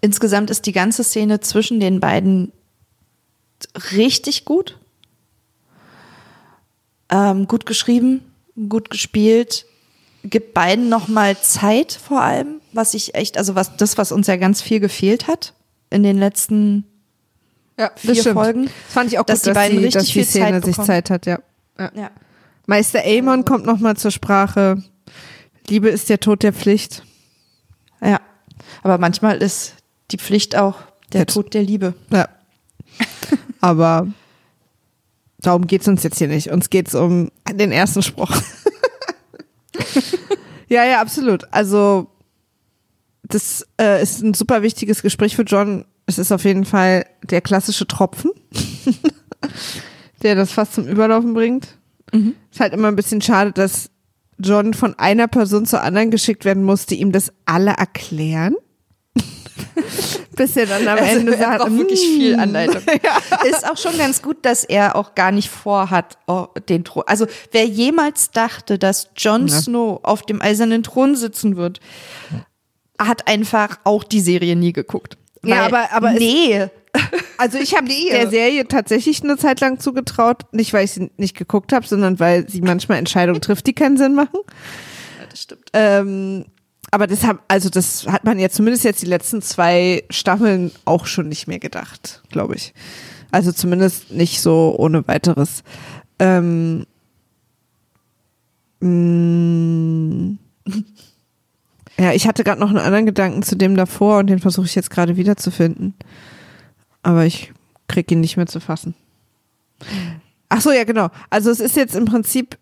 insgesamt 0.00 0.50
ist 0.50 0.66
die 0.66 0.72
ganze 0.72 1.04
Szene 1.04 1.40
zwischen 1.40 1.80
den 1.80 2.00
beiden 2.00 2.52
richtig 3.92 4.44
gut. 4.44 4.78
Ähm, 7.10 7.48
gut 7.48 7.66
geschrieben, 7.66 8.22
gut 8.68 8.90
gespielt, 8.90 9.66
gibt 10.24 10.54
beiden 10.54 10.88
nochmal 10.88 11.36
Zeit 11.40 11.92
vor 11.92 12.20
allem, 12.20 12.60
was 12.72 12.94
ich 12.94 13.14
echt, 13.14 13.38
also 13.38 13.54
was 13.54 13.76
das, 13.76 13.98
was 13.98 14.12
uns 14.12 14.26
ja 14.26 14.36
ganz 14.36 14.62
viel 14.62 14.80
gefehlt 14.80 15.26
hat 15.26 15.54
in 15.90 16.02
den 16.02 16.18
letzten 16.18 16.84
Ja, 17.78 17.90
vier 17.96 18.22
Folgen. 18.32 18.66
Das 18.66 18.94
fand 18.94 19.12
ich 19.12 19.18
auch 19.18 19.24
dass 19.24 19.42
gut, 19.42 19.50
die 19.50 19.54
beiden 19.54 19.78
die, 19.78 19.84
richtig 19.84 20.00
dass 20.00 20.06
die 20.06 20.12
viel 20.12 20.24
Szene 20.24 20.50
Zeit 20.50 20.64
sich 20.64 20.72
bekommen. 20.72 20.86
Zeit 20.86 21.10
hat, 21.10 21.26
ja. 21.26 21.38
ja. 21.78 21.90
Ja. 21.94 22.10
Meister 22.66 23.02
Amon 23.04 23.44
kommt 23.44 23.66
nochmal 23.66 23.96
zur 23.96 24.10
Sprache. 24.10 24.82
Liebe 25.68 25.88
ist 25.88 26.08
der 26.08 26.20
Tod 26.20 26.42
der 26.42 26.52
Pflicht. 26.52 27.02
Ja. 28.00 28.20
Aber 28.82 28.98
manchmal 28.98 29.38
ist 29.38 29.74
die 30.10 30.18
Pflicht 30.18 30.56
auch 30.56 30.76
der 31.12 31.22
Jetzt. 31.22 31.34
Tod 31.34 31.54
der 31.54 31.62
Liebe. 31.62 31.94
Ja. 32.10 32.28
Aber 33.60 34.08
darum 35.42 35.66
geht's 35.66 35.88
uns 35.88 36.02
jetzt 36.02 36.18
hier 36.18 36.28
nicht. 36.28 36.50
Uns 36.50 36.70
geht's 36.70 36.94
um 36.94 37.30
den 37.50 37.72
ersten 37.72 38.02
Spruch. 38.02 38.30
ja, 40.68 40.84
ja, 40.84 41.00
absolut. 41.00 41.44
Also, 41.52 42.08
das 43.22 43.66
äh, 43.80 44.02
ist 44.02 44.22
ein 44.22 44.34
super 44.34 44.62
wichtiges 44.62 45.02
Gespräch 45.02 45.36
für 45.36 45.42
John. 45.42 45.84
Es 46.06 46.18
ist 46.18 46.32
auf 46.32 46.44
jeden 46.44 46.64
Fall 46.64 47.06
der 47.22 47.40
klassische 47.40 47.86
Tropfen, 47.86 48.32
der 50.22 50.34
das 50.34 50.52
fast 50.52 50.74
zum 50.74 50.88
Überlaufen 50.88 51.34
bringt. 51.34 51.76
Ist 52.50 52.58
halt 52.58 52.72
immer 52.72 52.88
ein 52.88 52.96
bisschen 52.96 53.22
schade, 53.22 53.52
dass 53.52 53.90
John 54.38 54.74
von 54.74 54.98
einer 54.98 55.28
Person 55.28 55.66
zur 55.66 55.82
anderen 55.82 56.10
geschickt 56.10 56.44
werden 56.44 56.64
muss, 56.64 56.86
die 56.86 57.00
ihm 57.00 57.12
das 57.12 57.32
alle 57.44 57.72
erklären. 57.72 58.56
Bis 60.40 60.56
er 60.56 60.66
dann 60.66 60.88
am 60.88 60.98
Also, 60.98 61.18
Ende 61.20 61.32
er 61.36 61.38
sagt, 61.38 61.70
wirklich 61.76 62.00
viel 62.00 62.36
"Mm." 62.36 62.40
Anleitung. 62.40 62.82
Ist 63.48 63.70
auch 63.70 63.76
schon 63.76 63.96
ganz 63.98 64.22
gut, 64.22 64.38
dass 64.42 64.64
er 64.64 64.96
auch 64.96 65.14
gar 65.14 65.32
nicht 65.32 65.50
vorhat, 65.50 66.16
oh, 66.26 66.46
den 66.68 66.82
Thron. 66.84 67.04
Also 67.06 67.26
wer 67.52 67.66
jemals 67.66 68.30
dachte, 68.30 68.78
dass 68.78 69.10
Jon 69.16 69.48
Ja. 69.48 69.60
Snow 69.60 70.00
auf 70.02 70.22
dem 70.22 70.40
eisernen 70.40 70.82
Thron 70.82 71.14
sitzen 71.14 71.56
wird, 71.56 71.80
hat 72.98 73.28
einfach 73.28 73.78
auch 73.84 74.02
die 74.04 74.20
Serie 74.20 74.56
nie 74.56 74.72
geguckt. 74.72 75.16
Ja, 75.44 75.56
Weil- 75.56 75.64
aber- 75.66 75.92
aber 75.92 76.12
es- 76.14 76.18
nee, 76.20 76.66
Also 77.38 77.58
ich 77.58 77.76
habe 77.76 77.86
der 77.88 78.28
Serie 78.28 78.66
tatsächlich 78.66 79.22
eine 79.22 79.36
Zeit 79.36 79.60
lang 79.60 79.78
zugetraut, 79.78 80.42
nicht 80.52 80.72
weil 80.72 80.84
ich 80.84 80.90
sie 80.92 81.10
nicht 81.16 81.36
geguckt 81.36 81.72
habe, 81.72 81.86
sondern 81.86 82.18
weil 82.18 82.48
sie 82.50 82.60
manchmal 82.62 82.98
Entscheidungen 82.98 83.40
trifft, 83.40 83.66
die 83.68 83.74
keinen 83.74 83.96
Sinn 83.96 84.14
machen. 84.14 84.40
das 85.30 85.42
stimmt. 85.42 85.66
Ähm, 85.72 86.46
aber 86.90 87.06
das 87.06 87.24
hat, 87.24 87.38
also 87.48 87.68
das 87.68 88.06
hat 88.06 88.24
man 88.24 88.38
ja 88.38 88.48
zumindest 88.48 88.84
jetzt 88.84 89.02
die 89.02 89.06
letzten 89.06 89.42
zwei 89.42 90.04
Staffeln 90.10 90.72
auch 90.84 91.06
schon 91.06 91.28
nicht 91.28 91.46
mehr 91.46 91.58
gedacht, 91.58 92.22
glaube 92.30 92.56
ich. 92.56 92.74
Also 93.30 93.52
zumindest 93.52 94.10
nicht 94.10 94.40
so 94.40 94.74
ohne 94.76 95.06
weiteres. 95.06 95.62
Ähm, 96.18 96.84
mm, 98.80 100.38
ja, 101.98 102.12
ich 102.12 102.26
hatte 102.26 102.42
gerade 102.42 102.60
noch 102.60 102.70
einen 102.70 102.78
anderen 102.78 103.06
Gedanken 103.06 103.42
zu 103.42 103.56
dem 103.56 103.76
davor 103.76 104.18
und 104.18 104.26
den 104.26 104.40
versuche 104.40 104.66
ich 104.66 104.74
jetzt 104.74 104.90
gerade 104.90 105.16
wiederzufinden. 105.16 105.94
Aber 107.02 107.24
ich 107.24 107.52
krieg 107.86 108.10
ihn 108.10 108.20
nicht 108.20 108.36
mehr 108.36 108.46
zu 108.46 108.60
fassen. 108.60 108.94
Ach 110.48 110.60
so, 110.60 110.72
ja, 110.72 110.84
genau. 110.84 111.08
Also 111.30 111.50
es 111.50 111.60
ist 111.60 111.76
jetzt 111.76 111.94
im 111.94 112.04
Prinzip 112.04 112.58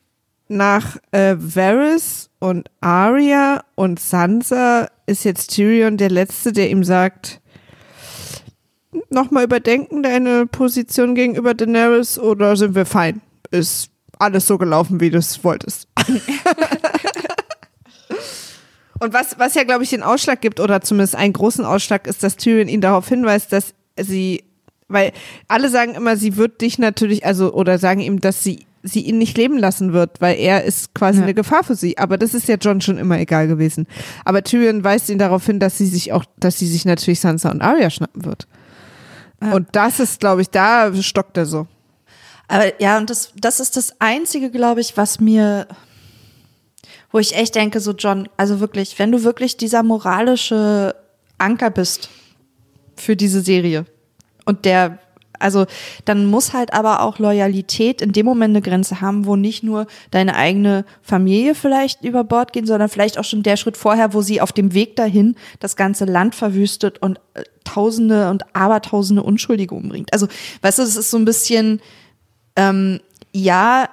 nach 0.48 0.96
äh, 1.12 1.36
Varys 1.38 2.30
und 2.38 2.70
Arya 2.80 3.64
und 3.74 4.00
Sansa 4.00 4.88
ist 5.06 5.24
jetzt 5.24 5.54
Tyrion 5.54 5.96
der 5.96 6.10
Letzte, 6.10 6.52
der 6.52 6.70
ihm 6.70 6.84
sagt, 6.84 7.40
nochmal 9.10 9.44
überdenken 9.44 10.02
deine 10.02 10.46
Position 10.46 11.14
gegenüber 11.14 11.54
Daenerys 11.54 12.18
oder 12.18 12.56
sind 12.56 12.74
wir 12.74 12.86
fein? 12.86 13.20
Ist 13.50 13.90
alles 14.18 14.46
so 14.46 14.58
gelaufen, 14.58 15.00
wie 15.00 15.10
du 15.10 15.18
es 15.18 15.42
wolltest. 15.44 15.88
und 18.98 19.12
was, 19.12 19.38
was 19.38 19.54
ja, 19.54 19.64
glaube 19.64 19.84
ich, 19.84 19.90
den 19.90 20.02
Ausschlag 20.02 20.40
gibt, 20.40 20.60
oder 20.60 20.80
zumindest 20.80 21.14
einen 21.14 21.32
großen 21.32 21.64
Ausschlag, 21.64 22.06
ist, 22.06 22.22
dass 22.22 22.36
Tyrion 22.36 22.68
ihn 22.68 22.80
darauf 22.80 23.08
hinweist, 23.08 23.52
dass 23.52 23.74
sie, 23.98 24.44
weil 24.88 25.12
alle 25.46 25.68
sagen 25.68 25.94
immer, 25.94 26.16
sie 26.16 26.36
wird 26.36 26.60
dich 26.60 26.78
natürlich, 26.78 27.24
also, 27.24 27.52
oder 27.52 27.78
sagen 27.78 28.00
ihm, 28.00 28.20
dass 28.20 28.42
sie 28.42 28.66
sie 28.82 29.00
ihn 29.00 29.18
nicht 29.18 29.36
leben 29.36 29.58
lassen 29.58 29.92
wird, 29.92 30.20
weil 30.20 30.38
er 30.38 30.64
ist 30.64 30.94
quasi 30.94 31.18
Ja. 31.18 31.24
eine 31.24 31.34
Gefahr 31.34 31.64
für 31.64 31.74
sie. 31.74 31.98
Aber 31.98 32.16
das 32.16 32.34
ist 32.34 32.48
ja 32.48 32.56
John 32.56 32.80
schon 32.80 32.98
immer 32.98 33.18
egal 33.18 33.48
gewesen. 33.48 33.86
Aber 34.24 34.42
Tyrion 34.44 34.84
weist 34.84 35.08
ihn 35.10 35.18
darauf 35.18 35.44
hin, 35.46 35.58
dass 35.58 35.78
sie 35.78 35.86
sich 35.86 36.12
auch, 36.12 36.24
dass 36.38 36.58
sie 36.58 36.66
sich 36.68 36.84
natürlich 36.84 37.20
Sansa 37.20 37.50
und 37.50 37.60
Arya 37.62 37.90
schnappen 37.90 38.24
wird. 38.24 38.46
Und 39.40 39.68
das 39.72 40.00
ist, 40.00 40.20
glaube 40.20 40.42
ich, 40.42 40.50
da 40.50 40.92
stockt 40.94 41.36
er 41.36 41.46
so. 41.46 41.66
Aber 42.48 42.80
ja, 42.80 42.98
und 42.98 43.08
das, 43.10 43.32
das 43.36 43.60
ist 43.60 43.76
das 43.76 43.94
Einzige, 44.00 44.50
glaube 44.50 44.80
ich, 44.80 44.96
was 44.96 45.20
mir, 45.20 45.68
wo 47.12 47.18
ich 47.18 47.36
echt 47.36 47.54
denke, 47.54 47.80
so 47.80 47.92
John, 47.92 48.28
also 48.36 48.58
wirklich, 48.60 48.98
wenn 48.98 49.12
du 49.12 49.22
wirklich 49.22 49.56
dieser 49.56 49.82
moralische 49.82 50.94
Anker 51.38 51.70
bist 51.70 52.08
für 52.96 53.16
diese 53.16 53.42
Serie 53.42 53.84
und 54.44 54.64
der, 54.64 54.98
also 55.38 55.66
dann 56.04 56.26
muss 56.26 56.52
halt 56.52 56.72
aber 56.72 57.02
auch 57.02 57.18
Loyalität 57.18 58.00
in 58.02 58.12
dem 58.12 58.26
Moment 58.26 58.52
eine 58.52 58.62
Grenze 58.62 59.00
haben, 59.00 59.26
wo 59.26 59.36
nicht 59.36 59.62
nur 59.62 59.86
deine 60.10 60.36
eigene 60.36 60.84
Familie 61.02 61.54
vielleicht 61.54 62.04
über 62.04 62.24
Bord 62.24 62.52
geht, 62.52 62.66
sondern 62.66 62.88
vielleicht 62.88 63.18
auch 63.18 63.24
schon 63.24 63.42
der 63.42 63.56
Schritt 63.56 63.76
vorher, 63.76 64.14
wo 64.14 64.22
sie 64.22 64.40
auf 64.40 64.52
dem 64.52 64.74
Weg 64.74 64.96
dahin 64.96 65.36
das 65.60 65.76
ganze 65.76 66.04
Land 66.04 66.34
verwüstet 66.34 66.98
und 67.00 67.18
äh, 67.34 67.44
Tausende 67.64 68.30
und 68.30 68.56
Abertausende 68.56 69.22
Unschuldige 69.22 69.74
umbringt. 69.74 70.12
Also, 70.12 70.26
weißt 70.62 70.78
du, 70.78 70.82
das 70.82 70.96
ist 70.96 71.10
so 71.10 71.18
ein 71.18 71.26
bisschen, 71.26 71.82
ähm, 72.56 73.00
ja, 73.32 73.90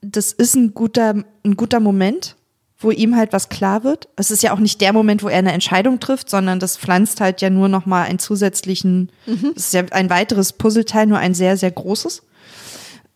das 0.00 0.32
ist 0.32 0.54
ein 0.54 0.74
guter, 0.74 1.24
ein 1.44 1.56
guter 1.56 1.80
Moment, 1.80 2.35
wo 2.78 2.90
ihm 2.90 3.16
halt 3.16 3.32
was 3.32 3.48
klar 3.48 3.84
wird. 3.84 4.08
Es 4.16 4.30
ist 4.30 4.42
ja 4.42 4.52
auch 4.52 4.58
nicht 4.58 4.80
der 4.80 4.92
Moment, 4.92 5.22
wo 5.22 5.28
er 5.28 5.38
eine 5.38 5.52
Entscheidung 5.52 5.98
trifft, 5.98 6.28
sondern 6.28 6.60
das 6.60 6.76
pflanzt 6.76 7.20
halt 7.20 7.40
ja 7.40 7.48
nur 7.48 7.68
noch 7.68 7.86
mal 7.86 8.02
einen 8.04 8.18
zusätzlichen, 8.18 9.10
Mhm. 9.26 9.52
das 9.54 9.66
ist 9.66 9.74
ja 9.74 9.82
ein 9.92 10.10
weiteres 10.10 10.52
Puzzleteil, 10.52 11.06
nur 11.06 11.18
ein 11.18 11.32
sehr, 11.34 11.56
sehr 11.56 11.70
großes, 11.70 12.22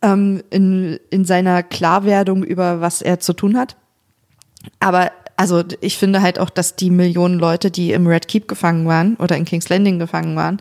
ähm, 0.01 0.41
in, 0.49 0.99
in 1.11 1.25
seiner 1.25 1.61
Klarwerdung 1.61 2.43
über 2.43 2.81
was 2.81 3.01
er 3.03 3.19
zu 3.19 3.33
tun 3.33 3.55
hat. 3.57 3.75
Aber 4.79 5.11
also 5.37 5.63
ich 5.79 5.97
finde 5.97 6.21
halt 6.21 6.39
auch, 6.39 6.49
dass 6.49 6.75
die 6.75 6.89
Millionen 6.89 7.37
Leute, 7.39 7.71
die 7.71 7.91
im 7.91 8.07
Red 8.07 8.27
Keep 8.27 8.47
gefangen 8.47 8.87
waren 8.87 9.15
oder 9.17 9.37
in 9.37 9.45
King's 9.45 9.69
Landing 9.69 9.99
gefangen 9.99 10.35
waren, 10.35 10.59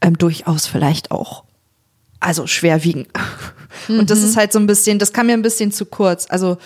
ähm, 0.00 0.16
durchaus 0.16 0.66
vielleicht 0.66 1.10
auch 1.10 1.44
also 2.20 2.46
schwer 2.46 2.82
wiegen. 2.84 3.06
Und 3.88 4.10
das 4.10 4.22
ist 4.22 4.36
halt 4.36 4.52
so 4.52 4.58
ein 4.58 4.66
bisschen, 4.66 4.98
das 4.98 5.12
kam 5.12 5.26
mir 5.26 5.34
ein 5.34 5.42
bisschen 5.42 5.70
zu 5.70 5.86
kurz. 5.86 6.26
Also 6.28 6.58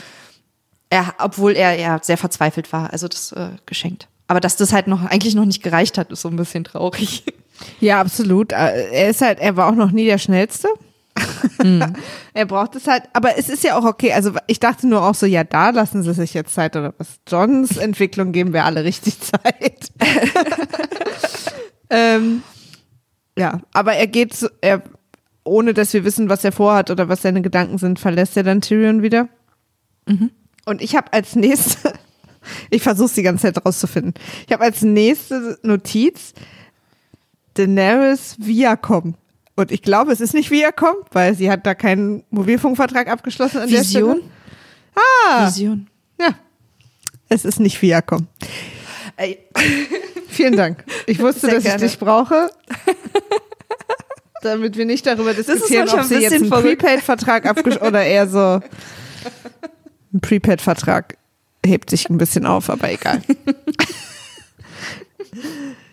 er, 0.93 1.15
obwohl 1.19 1.53
er 1.53 1.79
ja 1.81 1.99
sehr 2.03 2.17
verzweifelt 2.19 2.73
war, 2.73 2.93
also 2.93 3.09
das 3.09 3.33
äh, 3.33 3.49
geschenkt. 3.67 4.09
Aber 4.29 4.41
dass 4.41 4.57
das 4.57 4.73
halt 4.73 4.87
noch 4.87 5.05
eigentlich 5.05 5.35
noch 5.35 5.45
nicht 5.45 5.63
gereicht 5.63 5.99
hat, 5.99 6.11
ist 6.13 6.23
so 6.23 6.29
ein 6.29 6.37
bisschen 6.37 6.65
traurig. 6.65 7.25
Ja, 7.79 8.01
absolut. 8.01 8.51
Äh, 8.53 8.91
Er 8.91 9.11
ist 9.11 9.21
halt, 9.21 9.39
er 9.39 9.57
war 9.57 9.69
auch 9.69 9.75
noch 9.77 9.93
nie 9.93 10.05
der 10.05 10.19
Schnellste. 10.19 10.67
er 12.35 12.45
braucht 12.47 12.75
es 12.75 12.89
halt, 12.89 13.05
aber 13.13 13.39
es 13.39 13.49
ist 13.49 13.63
ja 13.63 13.77
auch 13.79 13.85
okay. 13.85 14.13
Also 14.15 14.33
ich 14.49 14.59
dachte 14.59 14.89
nur 14.89 15.03
auch 15.07 15.15
so, 15.15 15.27
ja, 15.27 15.45
da 15.45 15.71
lassen 15.71 16.03
sie 16.03 16.13
sich 16.15 16.35
jetzt 16.35 16.55
Zeit 16.55 16.75
oder 16.75 16.93
was. 16.99 17.21
Johns 17.29 17.77
Entwicklung 17.77 18.33
geben 18.33 18.53
wir 18.53 18.65
alle 18.65 18.83
richtig 18.83 19.21
Zeit. 19.21 19.91
ähm, 21.91 22.43
ja, 23.39 23.61
aber 23.73 23.95
er 23.95 24.07
geht, 24.09 24.35
so- 24.35 24.49
er, 24.61 24.83
ohne 25.45 25.75
dass 25.75 25.93
wir 25.93 26.05
wissen, 26.05 26.29
was 26.29 26.43
er 26.45 26.53
vorhat 26.53 26.91
oder 26.91 27.09
was 27.09 27.23
seine 27.23 27.43
Gedanken 27.43 27.79
sind, 27.79 28.01
verlässt 28.01 28.37
er 28.37 28.43
dann 28.43 28.61
Tyrion 28.61 29.03
wieder. 29.03 29.29
Und 30.65 30.83
ich 30.83 30.97
habe 30.97 31.13
als 31.13 31.35
nächste, 31.37 31.93
ich 32.71 32.83
versuche 32.83 33.07
es 33.07 33.15
die 33.15 33.23
ganze 33.23 33.53
Zeit 33.53 33.65
rauszufinden. 33.65 34.15
Ich 34.47 34.53
habe 34.53 34.65
als 34.65 34.83
nächste 34.83 35.59
Notiz 35.63 36.33
Daenerys 37.55 38.37
Viacom. 38.39 39.15
Und 39.55 39.71
ich 39.71 39.83
glaube, 39.83 40.13
es 40.13 40.21
ist 40.21 40.33
nicht 40.35 40.51
Viacom, 40.51 40.97
weil 41.11 41.35
sie 41.35 41.51
hat 41.51 41.67
da 41.67 41.75
keinen 41.75 42.25
Mobilfunkvertrag 42.31 43.09
abgeschlossen 43.09 43.59
an 43.59 43.69
der 43.69 43.85
Stelle. 43.85 44.07
Vision? 44.07 44.31
Ah, 45.27 45.47
Vision. 45.47 45.89
ja. 46.19 46.31
Es 47.29 47.45
ist 47.45 47.61
nicht 47.61 47.81
Viacom. 47.81 48.27
Ey, 49.17 49.39
Vielen 50.33 50.57
Dank. 50.57 50.85
Ich 51.07 51.19
wusste, 51.21 51.43
Sehr 51.43 51.55
dass 51.57 51.65
gerne. 51.65 51.85
ich 51.85 51.93
dich 51.93 52.01
brauche. 52.01 52.51
Damit 54.43 54.77
wir 54.77 54.87
nicht 54.87 55.07
darüber 55.07 55.35
diskutieren, 55.35 55.89
ob 55.91 56.03
sie 56.05 56.17
ein 56.17 56.23
jetzt 56.23 56.33
bisschen 56.33 56.53
einen. 56.53 56.63
Prepaid-Vertrag 56.63 57.47
abgeschlossen 57.47 57.87
oder 57.87 58.03
eher 58.03 58.27
so 58.27 58.61
ein 60.13 60.21
Prepaid-Vertrag 60.21 61.17
hebt 61.65 61.91
sich 61.91 62.11
ein 62.11 62.19
bisschen 62.19 62.47
auf, 62.47 62.71
aber 62.71 62.91
egal. 62.91 63.23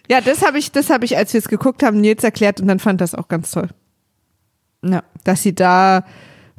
ja, 0.09 0.21
das 0.21 0.45
habe 0.45 0.57
ich, 0.57 0.71
das 0.71 0.89
habe 0.89 1.05
ich, 1.05 1.17
als 1.17 1.33
wir 1.33 1.39
es 1.39 1.47
geguckt 1.47 1.83
haben, 1.83 2.01
Nils 2.01 2.23
erklärt 2.23 2.59
und 2.59 2.67
dann 2.67 2.79
fand 2.79 3.01
das 3.01 3.15
auch 3.15 3.27
ganz 3.27 3.51
toll. 3.51 3.69
Ja. 4.81 5.03
dass 5.25 5.43
sie 5.43 5.53
da 5.53 6.05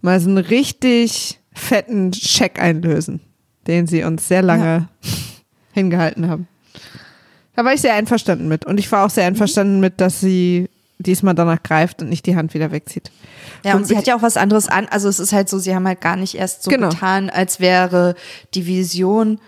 mal 0.03 0.21
so 0.21 0.29
einen 0.29 0.37
richtig 0.37 1.41
fetten 1.55 2.13
Scheck 2.13 2.61
einlösen, 2.61 3.21
den 3.67 3.87
sie 3.87 4.05
uns 4.05 4.29
sehr 4.29 4.43
lange 4.43 4.89
hingehalten 5.73 6.29
haben. 6.29 6.47
Da 7.55 7.65
war 7.65 7.73
ich 7.73 7.81
sehr 7.81 7.95
einverstanden 7.95 8.49
mit. 8.49 8.67
Und 8.67 8.79
ich 8.79 8.91
war 8.93 9.07
auch 9.07 9.11
sehr 9.11 9.27
einverstanden 9.27 9.81
mit, 9.81 10.01
dass 10.01 10.21
sie 10.21 10.69
diesmal 11.03 11.35
danach 11.35 11.63
greift 11.63 12.03
und 12.03 12.09
nicht 12.09 12.27
die 12.27 12.37
Hand 12.37 12.55
wieder 12.55 12.71
wegzieht. 12.73 13.11
Ja, 13.65 13.75
und 13.75 13.87
sie 13.87 13.97
hat 13.97 14.07
ja 14.07 14.17
auch 14.17 14.23
was 14.23 14.37
anderes 14.37 14.69
an. 14.69 14.87
Also 14.91 15.09
es 15.09 15.19
ist 15.19 15.33
halt 15.33 15.49
so, 15.49 15.59
sie 15.59 15.75
haben 15.75 15.87
halt 15.87 16.01
gar 16.01 16.17
nicht 16.17 16.35
erst 16.35 16.63
so 16.63 16.71
Genau. 16.71 16.91
getan, 16.91 17.31
als 17.31 17.59
wäre 17.61 18.15
die 18.55 18.67
Vision 18.67 19.41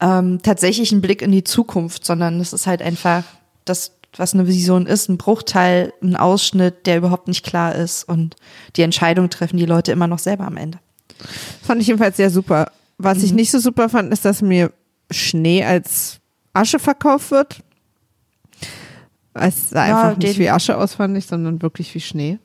ähm, 0.00 0.40
tatsächlich 0.42 0.92
ein 0.92 1.00
Blick 1.00 1.22
in 1.22 1.32
die 1.32 1.44
Zukunft, 1.44 2.04
sondern 2.04 2.40
es 2.40 2.52
ist 2.52 2.66
halt 2.66 2.82
einfach 2.82 3.24
das, 3.64 3.92
was 4.16 4.34
eine 4.34 4.46
Vision 4.46 4.86
ist, 4.86 5.08
ein 5.08 5.18
Bruchteil, 5.18 5.92
ein 6.02 6.14
Ausschnitt, 6.16 6.86
der 6.86 6.98
überhaupt 6.98 7.26
nicht 7.28 7.44
klar 7.44 7.74
ist. 7.74 8.04
Und 8.04 8.36
die 8.76 8.82
Entscheidung 8.82 9.28
treffen 9.30 9.56
die 9.56 9.66
Leute 9.66 9.92
immer 9.92 10.06
noch 10.06 10.18
selber 10.18 10.46
am 10.46 10.56
Ende. 10.56 10.78
Fand 11.62 11.80
ich 11.80 11.88
jedenfalls 11.88 12.16
sehr 12.16 12.30
super. 12.30 12.70
Was 12.98 13.18
Mhm. 13.18 13.24
ich 13.24 13.32
nicht 13.32 13.50
so 13.50 13.58
super 13.58 13.88
fand, 13.88 14.12
ist, 14.12 14.24
dass 14.24 14.40
mir 14.42 14.72
Schnee 15.10 15.64
als 15.64 16.20
Asche 16.52 16.78
verkauft 16.78 17.30
wird. 17.30 17.60
Es 19.40 19.70
sah 19.70 19.86
Ja, 19.86 20.02
einfach 20.02 20.18
nicht 20.18 20.38
wie 20.38 20.50
Asche 20.50 20.76
aus, 20.76 20.94
fand 20.94 21.16
ich, 21.16 21.26
sondern 21.26 21.62
wirklich 21.62 21.94
wie 21.94 22.00
Schnee. 22.00 22.38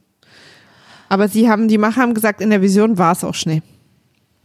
Aber 1.09 1.27
sie 1.27 1.49
haben, 1.49 1.67
die 1.67 1.77
Macher 1.77 2.01
haben 2.01 2.13
gesagt, 2.13 2.41
in 2.41 2.49
der 2.49 2.61
Vision 2.61 2.97
war 2.97 3.11
es 3.11 3.23
auch 3.23 3.35
Schnee. 3.35 3.61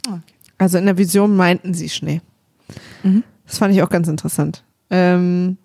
Ah, 0.07 0.15
okay. 0.15 0.35
Also 0.59 0.79
in 0.79 0.87
der 0.87 0.99
Vision 0.99 1.37
meinten 1.37 1.73
sie 1.73 1.89
Schnee. 1.89 2.21
Mhm. 3.03 3.23
Das 3.47 3.59
fand 3.59 3.75
ich 3.75 3.83
auch 3.83 3.89
ganz 3.89 4.09
interessant. 4.09 4.65
Ähm, 4.91 5.57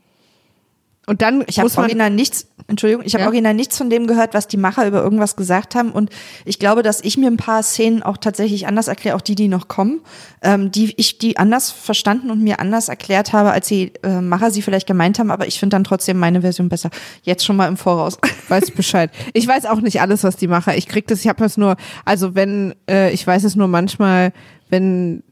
und 1.05 1.21
dann 1.21 1.43
Ich 1.47 1.57
habe 1.59 1.65
muss 1.65 1.75
man, 1.75 1.83
original 1.83 2.09
nichts, 2.09 2.47
Entschuldigung, 2.67 3.03
ich 3.05 3.13
habe 3.13 3.23
Ja. 3.23 3.27
original 3.27 3.53
nichts 3.53 3.77
von 3.77 3.89
dem 3.89 4.07
gehört, 4.07 4.33
was 4.33 4.47
die 4.47 4.55
Macher 4.55 4.87
über 4.87 5.03
irgendwas 5.03 5.35
gesagt 5.35 5.75
haben. 5.75 5.91
Und 5.91 6.09
ich 6.45 6.59
glaube, 6.59 6.81
dass 6.81 7.01
ich 7.01 7.17
mir 7.17 7.27
ein 7.29 7.35
paar 7.35 7.61
Szenen 7.61 8.03
auch 8.03 8.15
tatsächlich 8.15 8.67
anders 8.67 8.87
erkläre, 8.87 9.17
auch 9.17 9.21
die, 9.21 9.35
die 9.35 9.49
noch 9.49 9.67
kommen, 9.67 9.99
ähm, 10.41 10.71
die 10.71 10.93
ich 10.95 11.17
die 11.17 11.35
anders 11.37 11.71
verstanden 11.71 12.31
und 12.31 12.41
mir 12.41 12.61
anders 12.61 12.87
erklärt 12.87 13.33
habe, 13.33 13.51
als 13.51 13.67
die 13.67 13.91
äh, 14.03 14.21
Macher 14.21 14.49
sie 14.49 14.61
vielleicht 14.61 14.87
gemeint 14.87 15.19
haben. 15.19 15.29
Aber 15.29 15.45
ich 15.45 15.59
finde 15.59 15.75
dann 15.75 15.83
trotzdem 15.83 16.17
meine 16.17 16.39
Version 16.39 16.69
besser. 16.69 16.89
Jetzt 17.23 17.43
schon 17.43 17.57
mal 17.57 17.67
im 17.67 17.75
Voraus. 17.75 18.17
weiß 18.47 18.71
Bescheid. 18.71 19.11
Ich 19.33 19.45
weiß 19.45 19.65
auch 19.65 19.81
nicht 19.81 19.99
alles, 19.99 20.23
was 20.23 20.37
die 20.37 20.47
Macher. 20.47 20.77
Ich 20.77 20.87
krieg 20.87 21.05
das, 21.07 21.19
ich 21.19 21.27
habe 21.27 21.39
das 21.43 21.57
nur, 21.57 21.75
also 22.05 22.33
wenn, 22.33 22.75
äh, 22.89 23.11
ich 23.11 23.27
weiß 23.27 23.43
es 23.43 23.57
nur 23.57 23.67
manchmal, 23.67 24.31
wenn, 24.69 25.23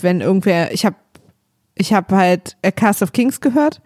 wenn 0.00 0.20
irgendwer, 0.20 0.72
ich 0.72 0.86
habe 0.86 0.96
ich 1.74 1.92
habe 1.94 2.14
halt 2.14 2.56
A 2.64 2.70
Cast 2.70 3.02
of 3.02 3.12
Kings 3.12 3.40
gehört 3.40 3.80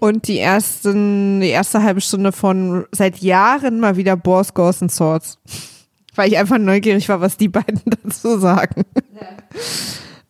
und 0.00 0.28
die 0.28 0.38
ersten, 0.38 1.40
die 1.40 1.48
erste 1.48 1.82
halbe 1.82 2.00
Stunde 2.00 2.32
von 2.32 2.86
seit 2.92 3.18
Jahren 3.18 3.80
mal 3.80 3.96
wieder 3.96 4.16
Boars, 4.16 4.54
Ghosts 4.54 4.82
and 4.82 4.92
Swords. 4.92 5.38
Weil 6.14 6.28
ich 6.28 6.38
einfach 6.38 6.58
neugierig 6.58 7.08
war, 7.10 7.20
was 7.20 7.36
die 7.36 7.48
beiden 7.48 7.82
dazu 8.02 8.38
sagen. 8.38 8.84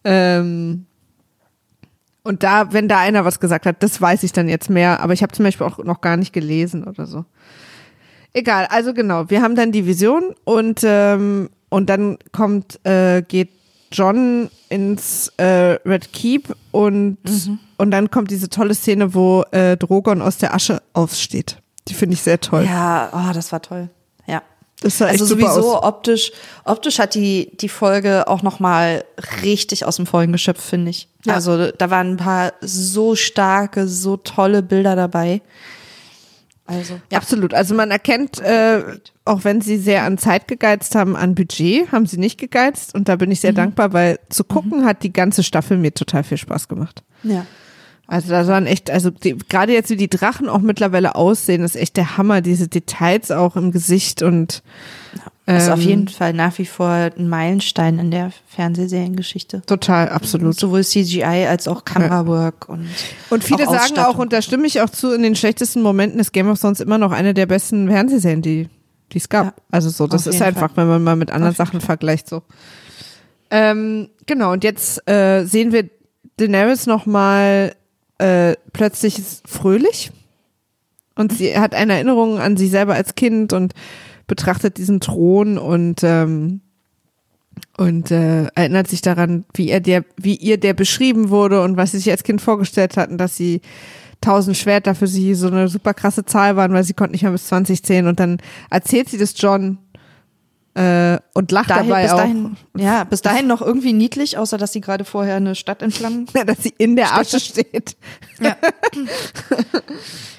ähm, 0.04 0.86
und 2.24 2.42
da, 2.42 2.72
wenn 2.72 2.88
da 2.88 2.98
einer 2.98 3.24
was 3.24 3.38
gesagt 3.38 3.66
hat, 3.66 3.84
das 3.84 4.00
weiß 4.00 4.24
ich 4.24 4.32
dann 4.32 4.48
jetzt 4.48 4.68
mehr, 4.68 4.98
aber 5.00 5.12
ich 5.12 5.22
habe 5.22 5.32
zum 5.32 5.44
Beispiel 5.44 5.64
auch 5.64 5.78
noch 5.78 6.00
gar 6.00 6.16
nicht 6.16 6.32
gelesen 6.32 6.82
oder 6.82 7.06
so. 7.06 7.24
Egal, 8.32 8.66
also 8.68 8.92
genau, 8.92 9.30
wir 9.30 9.42
haben 9.42 9.54
dann 9.54 9.70
die 9.70 9.86
Vision 9.86 10.34
und, 10.44 10.80
ähm, 10.82 11.50
und 11.68 11.88
dann 11.88 12.18
kommt, 12.32 12.84
äh, 12.84 13.22
geht 13.22 13.50
John 13.96 14.50
ins 14.68 15.32
äh, 15.38 15.78
Red 15.86 16.12
Keep 16.12 16.54
und, 16.72 17.16
und 17.78 17.90
dann 17.90 18.10
kommt 18.10 18.30
diese 18.30 18.50
tolle 18.50 18.74
Szene, 18.74 19.14
wo 19.14 19.42
äh, 19.52 19.76
Drogon 19.76 20.20
aus 20.20 20.36
der 20.36 20.54
Asche 20.54 20.82
aufsteht. 20.92 21.56
Die 21.88 21.94
finde 21.94 22.14
ich 22.14 22.22
sehr 22.22 22.40
toll. 22.40 22.64
Ja, 22.64 23.08
oh, 23.12 23.32
das 23.32 23.52
war 23.52 23.62
toll. 23.62 23.88
Ja. 24.26 24.42
Das 24.80 24.98
sah 24.98 25.06
echt 25.06 25.20
Also 25.20 25.24
super 25.24 25.48
sowieso 25.52 25.76
aus. 25.76 25.84
optisch, 25.84 26.32
optisch 26.64 26.98
hat 26.98 27.14
die, 27.14 27.56
die 27.56 27.68
Folge 27.70 28.28
auch 28.28 28.42
nochmal 28.42 29.04
richtig 29.42 29.86
aus 29.86 29.96
dem 29.96 30.06
Vollen 30.06 30.32
geschöpft, 30.32 30.60
finde 30.62 30.90
ich. 30.90 31.08
Ja. 31.24 31.34
Also 31.34 31.70
da 31.70 31.88
waren 31.90 32.12
ein 32.12 32.16
paar 32.18 32.52
so 32.60 33.14
starke, 33.14 33.88
so 33.88 34.18
tolle 34.18 34.62
Bilder 34.62 34.94
dabei. 34.94 35.40
Also, 36.66 37.00
ja. 37.10 37.18
Absolut. 37.18 37.54
Also 37.54 37.74
man 37.74 37.90
erkennt, 37.90 38.40
äh, 38.40 38.82
auch 39.24 39.44
wenn 39.44 39.60
sie 39.60 39.76
sehr 39.78 40.02
an 40.02 40.18
Zeit 40.18 40.48
gegeizt 40.48 40.94
haben, 40.94 41.16
an 41.16 41.34
Budget, 41.34 41.92
haben 41.92 42.06
sie 42.06 42.18
nicht 42.18 42.38
gegeizt. 42.38 42.94
Und 42.94 43.08
da 43.08 43.16
bin 43.16 43.30
ich 43.30 43.40
sehr 43.40 43.52
dankbar, 43.52 43.92
weil 43.92 44.18
zu 44.30 44.42
gucken 44.44 44.84
hat 44.84 45.02
die 45.02 45.12
ganze 45.12 45.42
Staffel 45.42 45.76
mir 45.76 45.94
total 45.94 46.24
viel 46.24 46.38
Spaß 46.38 46.68
gemacht. 46.68 47.02
ja. 47.22 47.46
Also 48.08 48.30
da 48.30 48.46
waren 48.46 48.66
echt, 48.66 48.88
also 48.88 49.10
gerade 49.48 49.72
jetzt 49.72 49.90
wie 49.90 49.96
die 49.96 50.08
Drachen 50.08 50.48
auch 50.48 50.60
mittlerweile 50.60 51.16
aussehen, 51.16 51.64
ist 51.64 51.74
echt 51.74 51.96
der 51.96 52.16
Hammer. 52.16 52.40
Diese 52.40 52.68
Details 52.68 53.32
auch 53.32 53.56
im 53.56 53.72
Gesicht 53.72 54.22
und 54.22 54.62
Das 55.46 55.64
ist 55.64 55.70
auf 55.70 55.80
ähm, 55.80 55.88
jeden 55.88 56.08
Fall 56.08 56.32
nach 56.32 56.58
wie 56.58 56.66
vor 56.66 56.88
ein 56.88 57.28
Meilenstein 57.28 58.00
in 58.00 58.10
der 58.10 58.32
Fernsehseriengeschichte. 58.48 59.62
total, 59.66 60.08
absolut. 60.08 60.58
Sowohl 60.58 60.84
CGI 60.84 61.46
als 61.48 61.68
auch 61.68 61.84
Kamerawork 61.84 62.68
und 62.68 62.88
Und 63.30 63.44
viele 63.44 63.68
auch 63.68 63.72
sagen 63.72 63.98
auch, 64.00 64.18
und 64.18 64.32
da 64.32 64.42
stimme 64.42 64.66
ich 64.66 64.80
auch 64.80 64.90
zu, 64.90 65.14
in 65.14 65.22
den 65.22 65.36
schlechtesten 65.36 65.82
Momenten 65.82 66.18
ist 66.18 66.32
Game 66.32 66.48
of 66.48 66.60
Thrones 66.60 66.80
immer 66.80 66.98
noch 66.98 67.12
eine 67.12 67.32
der 67.32 67.46
besten 67.46 67.88
Fernsehserien, 67.88 68.42
die 68.42 68.68
die 69.12 69.18
es 69.18 69.28
gab. 69.28 69.44
Ja, 69.44 69.54
also 69.70 69.88
so, 69.88 70.06
das 70.06 70.26
ist 70.26 70.42
einfach, 70.42 70.72
Fall. 70.72 70.76
wenn 70.78 70.88
man 70.88 71.04
mal 71.04 71.16
mit 71.16 71.30
anderen 71.30 71.52
Auf 71.52 71.56
Sachen 71.56 71.80
vergleicht, 71.80 72.28
so. 72.28 72.42
Ähm, 73.50 74.08
genau, 74.26 74.52
und 74.52 74.64
jetzt 74.64 75.08
äh, 75.08 75.44
sehen 75.44 75.72
wir 75.72 75.88
Daenerys 76.36 76.86
nochmal 76.86 77.74
äh, 78.18 78.54
plötzlich 78.72 79.20
fröhlich. 79.44 80.10
Und 81.14 81.32
sie 81.32 81.56
hat 81.58 81.74
eine 81.74 81.94
Erinnerung 81.94 82.40
an 82.40 82.56
sich 82.56 82.70
selber 82.70 82.94
als 82.94 83.14
Kind 83.14 83.52
und 83.52 83.72
betrachtet 84.26 84.78
diesen 84.78 85.00
Thron 85.00 85.58
und 85.58 86.00
ähm, 86.02 86.60
und 87.78 88.10
äh, 88.10 88.46
erinnert 88.54 88.88
sich 88.88 89.02
daran, 89.02 89.44
wie 89.54 89.70
er 89.70 89.80
der, 89.80 90.04
wie 90.16 90.34
ihr 90.34 90.58
der 90.58 90.74
beschrieben 90.74 91.30
wurde 91.30 91.62
und 91.62 91.76
was 91.76 91.92
sie 91.92 91.98
sich 91.98 92.10
als 92.10 92.22
Kind 92.22 92.40
vorgestellt 92.40 92.96
hatten, 92.96 93.18
dass 93.18 93.36
sie 93.36 93.60
tausend 94.20 94.56
Schwerter 94.56 94.94
für 94.94 95.06
sie 95.06 95.34
so 95.34 95.48
eine 95.48 95.68
super 95.68 95.94
krasse 95.94 96.24
Zahl 96.24 96.56
waren, 96.56 96.72
weil 96.72 96.84
sie 96.84 96.94
konnte 96.94 97.12
nicht 97.12 97.22
mehr 97.22 97.32
bis 97.32 97.46
20 97.48 97.82
zählen. 97.82 98.06
Und 98.06 98.18
dann 98.18 98.38
erzählt 98.70 99.08
sie 99.08 99.18
das 99.18 99.34
John 99.36 99.78
Äh, 100.76 101.20
und 101.32 101.52
lacht 101.52 101.70
dahin, 101.70 101.88
dabei 101.88 102.02
bis 102.02 102.12
auch. 102.12 102.16
dahin, 102.18 102.56
ja, 102.76 103.04
bis 103.04 103.22
dahin 103.22 103.46
noch 103.46 103.62
irgendwie 103.62 103.94
niedlich, 103.94 104.36
außer 104.36 104.58
dass 104.58 104.74
sie 104.74 104.82
gerade 104.82 105.06
vorher 105.06 105.36
eine 105.36 105.54
Stadt 105.54 105.80
in 105.80 105.90
Flammen. 105.90 106.26
dass 106.46 106.62
sie 106.62 106.74
in 106.76 106.96
der 106.96 107.14
Asche 107.14 107.40
steht. 107.40 107.96
Ja. 108.40 108.56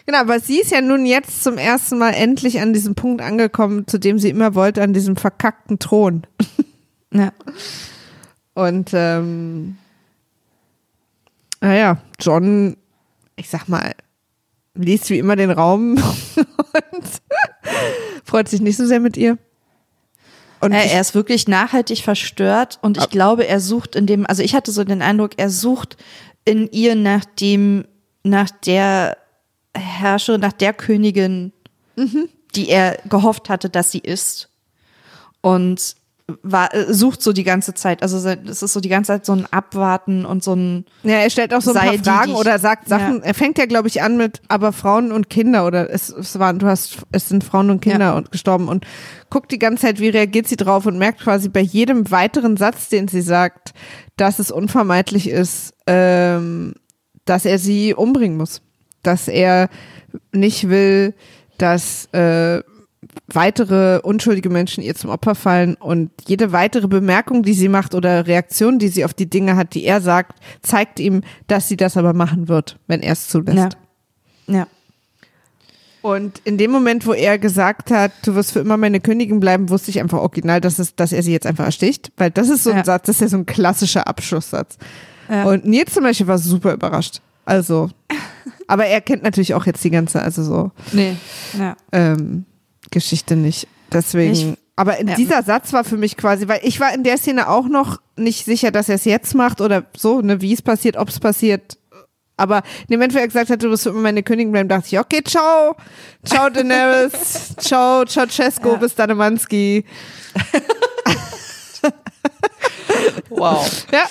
Genau, 0.10 0.20
aber 0.20 0.40
sie 0.40 0.62
ist 0.62 0.72
ja 0.72 0.80
nun 0.80 1.06
jetzt 1.06 1.44
zum 1.44 1.58
ersten 1.58 1.98
Mal 1.98 2.12
endlich 2.12 2.62
an 2.62 2.72
diesem 2.72 2.96
Punkt 2.96 3.22
angekommen, 3.22 3.88
zu 3.88 3.98
dem 3.98 4.20
sie 4.20 4.30
immer 4.30 4.56
wollte, 4.56 4.82
an 4.82 4.94
diesem 4.94 5.18
verkackten 5.18 5.80
Thron. 5.80 6.26
ja. 7.14 7.34
Und 8.54 8.92
ähm, 8.94 9.78
naja, 11.60 11.98
John, 12.22 12.78
ich 13.36 13.50
sag 13.50 13.68
mal, 13.68 13.92
liest 14.76 15.10
wie 15.10 15.20
immer 15.20 15.36
den 15.36 15.52
Raum 15.52 15.98
und 16.38 17.06
freut 18.24 18.48
sich 18.48 18.62
nicht 18.62 18.78
so 18.78 18.86
sehr 18.86 19.02
mit 19.02 19.18
ihr. 19.18 19.38
Und 20.60 20.72
Äh, 20.72 20.88
er 20.88 21.01
ist 21.01 21.16
wirklich 21.16 21.47
nachhaltig 21.47 22.03
verstört 22.03 22.80
und 22.82 22.97
ich 22.97 23.10
glaube, 23.10 23.47
er 23.47 23.60
sucht 23.60 23.95
in 23.95 24.08
dem, 24.08 24.26
also 24.26 24.41
ich 24.41 24.55
hatte 24.55 24.72
so 24.72 24.84
den 24.84 25.01
Eindruck, 25.01 25.32
er 25.38 25.49
sucht 25.49 25.97
in 26.45 26.70
ihr 26.72 26.95
nach 26.95 27.26
dem, 27.26 27.86
nach 28.24 28.49
der 28.49 29.18
Herrscherin, 29.76 30.41
nach 30.41 30.53
der 30.53 30.74
Königin, 30.74 31.53
die 32.55 32.70
er 32.70 32.97
gehofft 33.10 33.49
hatte, 33.49 33.70
dass 33.70 33.91
sie 33.91 33.99
ist. 33.99 34.49
Und 35.41 35.95
war, 36.43 36.73
äh, 36.73 36.93
sucht 36.93 37.21
so 37.21 37.32
die 37.32 37.45
ganze 37.45 37.73
Zeit. 37.73 38.03
Also 38.03 38.17
es 38.17 38.61
ist 38.61 38.73
so 38.73 38.82
die 38.82 38.89
ganze 38.89 39.13
Zeit 39.13 39.25
so 39.25 39.32
ein 39.32 39.45
Abwarten 39.51 40.25
und 40.25 40.43
so 40.43 40.53
ein 40.55 40.86
Ja, 41.03 41.13
er 41.19 41.30
stellt 41.30 41.53
auch 41.53 41.61
so 41.61 41.71
ein 41.71 41.78
paar 41.78 41.91
die, 41.93 41.99
Fragen 41.99 42.25
die 42.28 42.32
ich- 42.34 42.38
oder 42.38 42.59
sagt 42.59 42.89
Sachen. 42.89 43.19
Ja. 43.19 43.23
Er 43.23 43.34
fängt 43.34 43.57
ja, 43.57 43.65
glaube 43.65 43.88
ich, 43.88 44.01
an 44.01 44.17
mit, 44.17 44.41
aber 44.49 44.73
Frauen 44.73 45.13
und 45.13 45.30
Kinder 45.30 45.65
oder 45.65 45.89
es, 45.89 46.09
es 46.09 46.38
waren, 46.38 46.59
du 46.59 46.67
hast, 46.67 46.97
es 47.13 47.30
sind 47.30 47.45
Frauen 47.45 47.69
und 47.69 47.80
Kinder 47.80 48.07
Ja. 48.07 48.17
und 48.17 48.32
gestorben 48.32 48.67
und 48.67 48.86
guckt 49.30 49.51
die 49.53 49.59
ganze 49.59 49.84
Zeit, 49.84 49.99
wie 50.01 50.09
reagiert 50.09 50.47
sie 50.47 50.57
drauf 50.57 50.86
und 50.86 50.97
merkt 50.97 51.21
quasi 51.21 51.47
bei 51.47 51.61
jedem 51.61 52.11
weiteren 52.11 52.57
Satz, 52.57 52.89
den 52.89 53.07
sie 53.07 53.21
sagt, 53.21 53.73
dass 54.17 54.39
es 54.39 54.51
unvermeidlich 54.51 55.30
ist, 55.30 55.73
ähm, 55.88 56.73
dass 57.23 57.45
er 57.45 57.57
sie 57.57 57.93
umbringen 57.93 58.38
muss. 58.38 58.61
Dass 59.01 59.30
er 59.30 59.69
nicht 60.34 60.67
will, 60.67 61.13
dass 61.57 62.07
äh, 62.13 62.61
weitere 63.28 64.00
unschuldige 64.02 64.50
Menschen 64.50 64.84
ihr 64.84 64.95
zum 64.95 65.10
Opfer 65.10 65.36
fallen 65.36 65.76
und 65.76 66.12
jede 66.28 66.52
weitere 66.52 66.88
Bemerkung, 66.88 67.43
die 67.43 67.54
sie 67.54 67.70
macht 67.70 67.93
oder 67.95 68.26
Reaktion, 68.28 68.80
die 68.80 68.88
sie 68.88 69.06
auf 69.06 69.14
die 69.14 69.30
Dinge 69.30 69.56
hat, 69.56 69.74
die 69.76 69.86
er 69.86 70.02
sagt, 70.02 70.39
zeigt 70.62 71.00
ihm, 71.00 71.22
dass 71.48 71.68
sie 71.68 71.78
das 71.78 71.95
aber 71.98 72.14
machen 72.14 72.48
wird, 72.48 72.80
wenn 72.88 73.02
er 73.02 73.14
es 73.14 73.28
zulässt. 73.30 73.78
Ja. 74.48 74.56
Ja. 74.56 74.68
Und 76.02 76.39
in 76.45 76.58
dem 76.58 76.72
Moment, 76.72 77.06
wo 77.06 77.14
er 77.14 77.38
gesagt 77.38 77.91
hat, 77.91 78.12
du 78.24 78.34
wirst 78.36 78.54
für 78.54 78.60
immer 78.60 78.78
meine 78.78 79.00
Königin 79.02 79.39
bleiben, 79.39 79.70
wusste 79.70 79.91
ich 79.91 80.00
einfach 80.00 80.20
original, 80.20 80.62
dass, 80.62 80.80
es, 80.80 80.95
dass 80.95 81.12
er 81.12 81.22
sie 81.22 81.34
jetzt 81.34 81.45
einfach 81.45 81.66
ersticht, 81.66 82.12
weil 82.18 82.32
das 82.32 82.50
ist 82.50 82.64
so 82.64 82.70
ein 82.72 82.78
Ja. 82.78 82.86
Satz, 82.86 83.08
das 83.08 83.16
ist 83.18 83.22
ja 83.22 83.28
so 83.28 83.38
ein 83.38 83.45
klassischer 83.45 84.08
Abschlusssatz. 84.08 84.78
Ja. 85.30 85.43
Und 85.43 85.66
Nils 85.66 85.93
zum 85.93 86.04
Beispiel 86.04 86.28
war 86.28 86.38
super 86.38 86.74
überrascht. 86.74 87.22
Also, 87.45 87.89
aber 88.68 88.86
er 88.86 89.02
kennt 89.02 89.24
natürlich 89.24 89.54
auch 89.54 89.66
jetzt 89.66 89.84
die 89.84 89.89
ganze, 89.89 90.22
also 90.22 90.43
so 90.43 90.72
Nee. 90.93 91.18
Ja. 91.58 91.76
ähm, 91.91 92.45
Geschichte 92.92 93.36
nicht. 93.36 93.68
Deswegen. 93.92 94.34
Ich- 94.34 94.58
aber 94.76 95.02
ja. 95.04 95.16
dieser 95.16 95.42
Satz 95.42 95.74
war 95.74 95.84
für 95.84 95.98
mich 95.98 96.18
quasi, 96.18 96.48
weil 96.48 96.60
ich 96.62 96.80
war 96.80 96.94
in 96.94 97.04
der 97.04 97.18
Szene 97.18 97.50
auch 97.50 97.68
noch 97.68 98.00
nicht 98.16 98.46
sicher, 98.46 98.70
dass 98.70 98.90
er 98.90 98.96
es 98.96 99.06
jetzt 99.06 99.34
macht 99.34 99.60
oder 99.60 99.86
so, 99.98 100.22
ne, 100.22 100.40
wie 100.42 100.54
es 100.54 100.62
passiert, 100.62 100.98
ob 100.98 101.10
es 101.10 101.20
passiert. 101.20 101.78
Aber 102.40 102.58
in 102.82 102.88
dem 102.92 103.00
Moment, 103.00 103.16
wo 103.16 103.18
er 103.18 103.26
gesagt 103.26 103.50
hat, 103.50 103.64
du 103.64 103.72
wirst 103.72 103.88
immer 103.88 104.00
meine 104.02 104.22
Königin 104.22 104.52
bleiben, 104.52 104.70
dachte 104.70 104.86
ich, 104.92 105.00
okay, 105.00 105.24
ciao, 105.24 105.76
ciao 106.24 106.50
Daenerys, 106.52 107.56
ciao 107.58 108.06
Ceausescu, 108.06 108.70
Ja. 108.70 108.76
bis 108.76 108.94
Danemanski. 108.94 109.84
Wow. 113.30 113.86
Ja, 113.92 114.06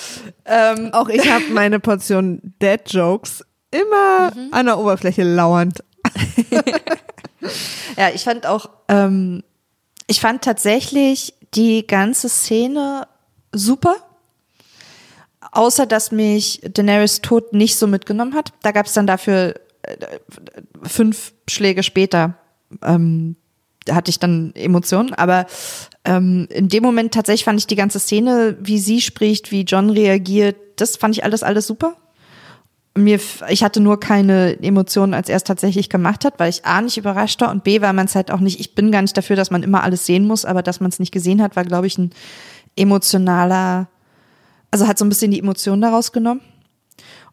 ähm, 0.45 0.89
auch 0.93 1.09
ich 1.09 1.29
habe 1.29 1.45
meine 1.51 1.79
Portion 1.79 2.53
Dead-Jokes 2.61 3.43
immer 3.71 4.31
Mhm. 4.33 4.49
an 4.51 4.65
der 4.67 4.77
Oberfläche 4.77 5.23
lauernd. 5.23 5.83
Ja, 7.97 8.09
ich 8.13 8.23
fand 8.23 8.45
auch, 8.45 8.69
ähm, 8.87 9.43
ich 10.07 10.19
fand 10.19 10.43
tatsächlich 10.43 11.33
die 11.53 11.85
ganze 11.85 12.29
Szene 12.29 13.07
super. 13.51 13.95
Außer, 15.51 15.85
dass 15.85 16.11
mich 16.11 16.61
Daenerys 16.63 17.21
Tod 17.21 17.53
nicht 17.53 17.77
so 17.77 17.87
mitgenommen 17.87 18.35
hat. 18.35 18.53
Da 18.61 18.71
gab 18.71 18.85
es 18.85 18.93
dann 18.93 19.07
dafür 19.07 19.55
äh, 19.81 19.95
fünf 20.83 21.33
Schläge 21.49 21.83
später, 21.83 22.35
ähm, 22.83 23.35
hatte 23.89 24.09
ich 24.09 24.19
dann 24.19 24.51
Emotionen. 24.55 25.13
Aber 25.13 25.47
ähm, 26.03 26.47
in 26.51 26.67
dem 26.67 26.83
Moment 26.83 27.13
tatsächlich 27.13 27.45
fand 27.45 27.59
ich 27.59 27.67
die 27.67 27.75
ganze 27.75 27.99
Szene, 27.99 28.57
wie 28.59 28.79
sie 28.79 29.01
spricht, 29.01 29.51
wie 29.51 29.61
John 29.61 29.89
reagiert, 29.89 30.57
das 30.75 30.97
fand 30.97 31.15
ich 31.15 31.23
alles, 31.23 31.43
alles 31.43 31.65
super 31.65 31.95
mir, 32.97 33.19
ich 33.49 33.63
hatte 33.63 33.79
nur 33.79 33.99
keine 33.99 34.61
Emotionen, 34.61 35.13
als 35.13 35.29
er 35.29 35.37
es 35.37 35.43
tatsächlich 35.43 35.89
gemacht 35.89 36.25
hat, 36.25 36.39
weil 36.39 36.49
ich 36.49 36.65
A 36.65 36.81
nicht 36.81 36.97
überrascht 36.97 37.39
war 37.41 37.51
und 37.51 37.63
B, 37.63 37.81
weil 37.81 37.93
man 37.93 38.05
es 38.05 38.15
halt 38.15 38.31
auch 38.31 38.39
nicht, 38.39 38.59
ich 38.59 38.75
bin 38.75 38.91
gar 38.91 39.01
nicht 39.01 39.15
dafür, 39.15 39.35
dass 39.35 39.51
man 39.51 39.63
immer 39.63 39.83
alles 39.83 40.05
sehen 40.05 40.25
muss, 40.25 40.45
aber 40.45 40.63
dass 40.63 40.79
man 40.79 40.89
es 40.89 40.99
nicht 40.99 41.11
gesehen 41.11 41.41
hat, 41.41 41.55
war, 41.55 41.63
glaube 41.63 41.87
ich, 41.87 41.97
ein 41.97 42.11
emotionaler, 42.75 43.87
also 44.71 44.87
hat 44.87 44.97
so 44.97 45.05
ein 45.05 45.09
bisschen 45.09 45.31
die 45.31 45.39
Emotion 45.39 45.81
daraus 45.81 46.11
genommen. 46.11 46.41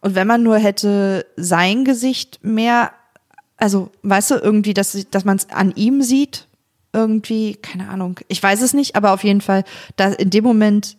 Und 0.01 0.15
wenn 0.15 0.27
man 0.27 0.43
nur 0.43 0.59
hätte 0.59 1.27
sein 1.37 1.85
Gesicht 1.85 2.41
mehr, 2.43 2.93
also 3.57 3.91
weißt 4.03 4.33
du, 4.33 4.35
irgendwie, 4.37 4.75
dass, 4.75 4.97
dass 5.11 5.25
man 5.25 5.37
es 5.37 5.49
an 5.51 5.73
ihm 5.77 6.03
sieht, 6.03 6.47
irgendwie, 6.93 7.57
keine 7.57 7.89
Ahnung, 7.89 8.21
ich 8.29 8.43
weiß 8.43 8.63
es 8.63 8.75
nicht, 8.75 8.97
aber 8.97 9.13
auf 9.13 9.25
jeden 9.25 9.41
Fall, 9.41 9.65
da 9.97 10.09
in 10.09 10.31
dem 10.31 10.45
Moment 10.45 10.97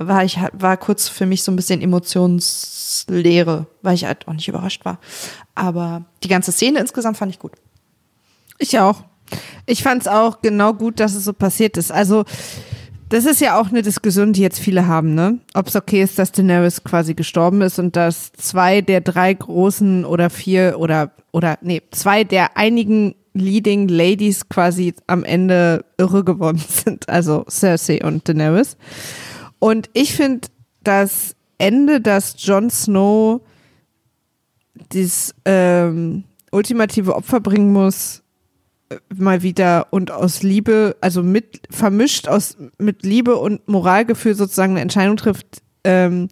war 0.00 0.24
ich 0.24 0.38
war 0.52 0.76
kurz 0.78 1.08
für 1.08 1.26
mich 1.26 1.42
so 1.42 1.52
ein 1.52 1.56
bisschen 1.56 1.82
Emotionsleere, 1.82 3.66
weil 3.82 3.94
ich 3.94 4.04
halt 4.06 4.26
auch 4.26 4.32
nicht 4.32 4.48
überrascht 4.48 4.84
war. 4.84 4.98
Aber 5.54 6.04
die 6.24 6.28
ganze 6.28 6.52
Szene 6.52 6.80
insgesamt 6.80 7.18
fand 7.18 7.32
ich 7.32 7.38
gut. 7.38 7.52
Ich 8.58 8.78
auch. 8.78 9.04
Ich 9.66 9.82
fand 9.82 10.02
es 10.02 10.08
auch 10.08 10.40
genau 10.42 10.74
gut, 10.74 11.00
dass 11.00 11.14
es 11.14 11.24
so 11.24 11.32
passiert 11.32 11.76
ist. 11.76 11.92
Also, 11.92 12.24
das 13.10 13.26
ist 13.26 13.40
ja 13.40 13.60
auch 13.60 13.68
eine 13.68 13.82
Diskussion, 13.82 14.32
die 14.32 14.40
jetzt 14.40 14.58
viele 14.58 14.86
haben, 14.86 15.14
ne? 15.14 15.38
Ob 15.54 15.68
es 15.68 15.76
okay 15.76 16.02
ist, 16.02 16.18
dass 16.18 16.32
Daenerys 16.32 16.82
quasi 16.82 17.14
gestorben 17.14 17.60
ist 17.60 17.78
und 17.78 17.94
dass 17.96 18.32
zwei 18.32 18.80
der 18.80 19.00
drei 19.00 19.34
großen 19.34 20.04
oder 20.04 20.30
vier 20.30 20.76
oder, 20.78 21.12
oder, 21.32 21.58
nee, 21.60 21.82
zwei 21.90 22.24
der 22.24 22.56
einigen 22.56 23.14
Leading 23.32 23.88
Ladies 23.88 24.48
quasi 24.48 24.94
am 25.06 25.24
Ende 25.24 25.84
irre 25.98 26.24
geworden 26.24 26.62
sind. 26.68 27.08
Also 27.08 27.44
Cersei 27.48 28.04
und 28.04 28.28
Daenerys. 28.28 28.76
Und 29.60 29.88
ich 29.92 30.14
finde 30.14 30.48
das 30.82 31.36
Ende, 31.58 32.00
dass 32.00 32.34
Jon 32.38 32.70
Snow 32.70 33.42
dieses 34.92 35.34
ähm, 35.44 36.24
ultimative 36.50 37.14
Opfer 37.14 37.40
bringen 37.40 37.72
muss, 37.72 38.22
äh, 38.88 38.96
mal 39.14 39.42
wieder 39.42 39.88
und 39.90 40.10
aus 40.10 40.42
Liebe, 40.42 40.96
also 41.00 41.22
mit 41.22 41.60
vermischt 41.70 42.26
aus 42.26 42.56
mit 42.78 43.04
Liebe 43.04 43.36
und 43.36 43.68
Moralgefühl 43.68 44.34
sozusagen 44.34 44.72
eine 44.72 44.80
Entscheidung 44.80 45.16
trifft, 45.16 45.62
ähm, 45.84 46.28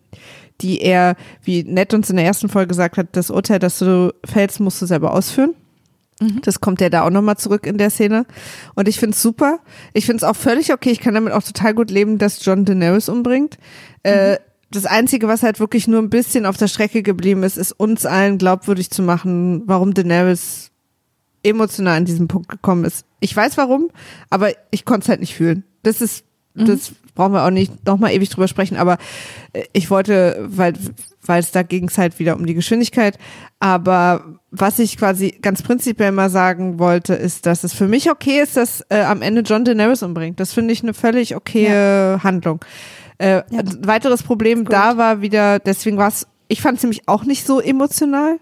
die 0.62 0.80
er, 0.80 1.14
wie 1.42 1.62
Ned 1.62 1.94
uns 1.94 2.10
in 2.10 2.16
der 2.16 2.24
ersten 2.24 2.48
Folge 2.48 2.68
gesagt 2.68 2.96
hat, 2.96 3.08
das 3.12 3.30
Urteil, 3.30 3.58
das 3.58 3.78
du 3.78 4.12
fällst, 4.24 4.58
musst 4.58 4.82
du 4.82 4.86
selber 4.86 5.12
ausführen. 5.12 5.54
Das 6.42 6.60
kommt 6.60 6.80
ja 6.80 6.88
da 6.88 7.02
auch 7.02 7.10
nochmal 7.10 7.36
zurück 7.36 7.66
in 7.66 7.78
der 7.78 7.90
Szene. 7.90 8.26
Und 8.74 8.88
ich 8.88 8.98
finde 8.98 9.14
es 9.14 9.22
super. 9.22 9.60
Ich 9.92 10.04
finde 10.06 10.18
es 10.18 10.24
auch 10.24 10.36
völlig 10.36 10.72
okay. 10.72 10.90
Ich 10.90 11.00
kann 11.00 11.14
damit 11.14 11.32
auch 11.32 11.42
total 11.42 11.74
gut 11.74 11.90
leben, 11.90 12.18
dass 12.18 12.44
John 12.44 12.64
Daenerys 12.64 13.08
umbringt. 13.08 13.56
Äh, 14.02 14.38
das 14.70 14.84
Einzige, 14.84 15.28
was 15.28 15.42
halt 15.42 15.60
wirklich 15.60 15.86
nur 15.86 16.00
ein 16.00 16.10
bisschen 16.10 16.44
auf 16.44 16.56
der 16.56 16.68
Strecke 16.68 17.02
geblieben 17.02 17.42
ist, 17.42 17.56
ist 17.56 17.72
uns 17.72 18.04
allen 18.04 18.38
glaubwürdig 18.38 18.90
zu 18.90 19.02
machen, 19.02 19.62
warum 19.66 19.94
Daenerys 19.94 20.70
emotional 21.42 21.96
an 21.96 22.04
diesem 22.04 22.28
Punkt 22.28 22.48
gekommen 22.48 22.84
ist. 22.84 23.06
Ich 23.20 23.34
weiß 23.34 23.56
warum, 23.56 23.90
aber 24.28 24.50
ich 24.70 24.84
konnte 24.84 25.04
es 25.04 25.08
halt 25.08 25.20
nicht 25.20 25.34
fühlen. 25.34 25.64
Das 25.82 26.00
ist, 26.00 26.24
das 26.54 26.92
brauchen 27.18 27.32
wir 27.32 27.44
auch 27.44 27.50
nicht 27.50 27.84
nochmal 27.84 28.12
ewig 28.12 28.30
drüber 28.30 28.46
sprechen, 28.46 28.76
aber 28.76 28.96
äh, 29.52 29.64
ich 29.72 29.90
wollte, 29.90 30.46
weil, 30.48 30.74
weil 31.26 31.40
es 31.40 31.50
da 31.50 31.64
ging 31.64 31.88
es 31.88 31.98
halt 31.98 32.18
wieder 32.20 32.36
um 32.36 32.46
die 32.46 32.54
Geschwindigkeit. 32.54 33.18
Aber 33.58 34.38
was 34.52 34.78
ich 34.78 34.96
quasi 34.96 35.36
ganz 35.42 35.62
prinzipiell 35.62 36.12
mal 36.12 36.30
sagen 36.30 36.78
wollte, 36.78 37.14
ist, 37.14 37.44
dass 37.44 37.64
es 37.64 37.74
für 37.74 37.88
mich 37.88 38.08
okay 38.08 38.40
ist, 38.40 38.56
dass 38.56 38.82
äh, 38.88 39.00
am 39.00 39.20
Ende 39.20 39.40
John 39.40 39.64
Daenerys 39.64 40.04
umbringt. 40.04 40.38
Das 40.38 40.52
finde 40.52 40.72
ich 40.72 40.84
eine 40.84 40.94
völlig 40.94 41.34
okaye 41.34 42.20
Handlung. 42.22 42.60
Äh, 43.18 43.42
Ein 43.50 43.84
weiteres 43.84 44.22
Problem 44.22 44.64
da 44.64 44.96
war 44.96 45.20
wieder, 45.20 45.58
deswegen 45.58 45.96
war 45.96 46.08
es, 46.08 46.28
ich 46.46 46.62
fand 46.62 46.78
es 46.78 46.84
nämlich 46.84 47.08
auch 47.08 47.24
nicht 47.24 47.44
so 47.44 47.60
emotional, 47.60 48.38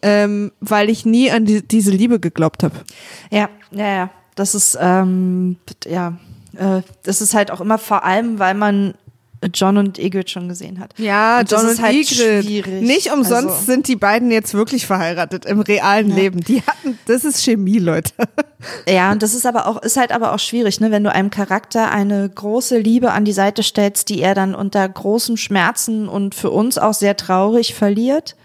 ähm, 0.00 0.50
weil 0.60 0.88
ich 0.88 1.04
nie 1.04 1.30
an 1.30 1.44
die, 1.44 1.60
diese 1.60 1.90
Liebe 1.90 2.20
geglaubt 2.20 2.62
habe. 2.62 2.74
Ja, 3.30 3.50
ja, 3.70 3.94
ja. 3.94 4.10
Das 4.34 4.54
ist, 4.54 4.78
ähm, 4.80 5.56
ja, 5.84 6.16
äh, 6.56 6.82
das 7.02 7.20
ist 7.20 7.34
halt 7.34 7.50
auch 7.50 7.60
immer 7.60 7.78
vor 7.78 8.04
allem, 8.04 8.38
weil 8.38 8.54
man 8.54 8.94
John 9.54 9.76
und 9.76 9.98
Ygritte 9.98 10.30
schon 10.30 10.48
gesehen 10.48 10.78
hat. 10.78 10.94
Ja, 10.98 11.40
Und 11.40 11.50
John 11.50 11.66
und 11.66 11.82
halt 11.82 11.96
Ygritte. 11.96 12.44
schwierig. 12.44 12.80
Nicht 12.82 13.12
umsonst 13.12 13.48
Also- 13.50 13.64
sind 13.64 13.88
die 13.88 13.96
beiden 13.96 14.30
jetzt 14.30 14.54
wirklich 14.54 14.86
verheiratet 14.86 15.46
im 15.46 15.58
realen 15.60 16.10
Ja. 16.10 16.14
Leben. 16.14 16.40
Die 16.42 16.62
hatten, 16.62 16.96
das 17.06 17.24
ist 17.24 17.42
Chemie, 17.42 17.78
Leute. 17.78 18.12
Ja, 18.88 19.10
und 19.10 19.20
das 19.24 19.34
ist 19.34 19.44
aber 19.44 19.66
auch, 19.66 19.82
ist 19.82 19.96
halt 19.96 20.12
aber 20.12 20.32
auch 20.32 20.38
schwierig, 20.38 20.78
ne, 20.78 20.92
wenn 20.92 21.02
du 21.02 21.10
einem 21.10 21.30
Charakter 21.30 21.90
eine 21.90 22.28
große 22.28 22.78
Liebe 22.78 23.10
an 23.10 23.24
die 23.24 23.32
Seite 23.32 23.64
stellst, 23.64 24.08
die 24.08 24.22
er 24.22 24.36
dann 24.36 24.54
unter 24.54 24.88
großen 24.88 25.36
Schmerzen 25.36 26.06
und 26.08 26.36
für 26.36 26.50
uns 26.50 26.78
auch 26.78 26.94
sehr 26.94 27.16
traurig 27.16 27.74
verliert, 27.74 28.36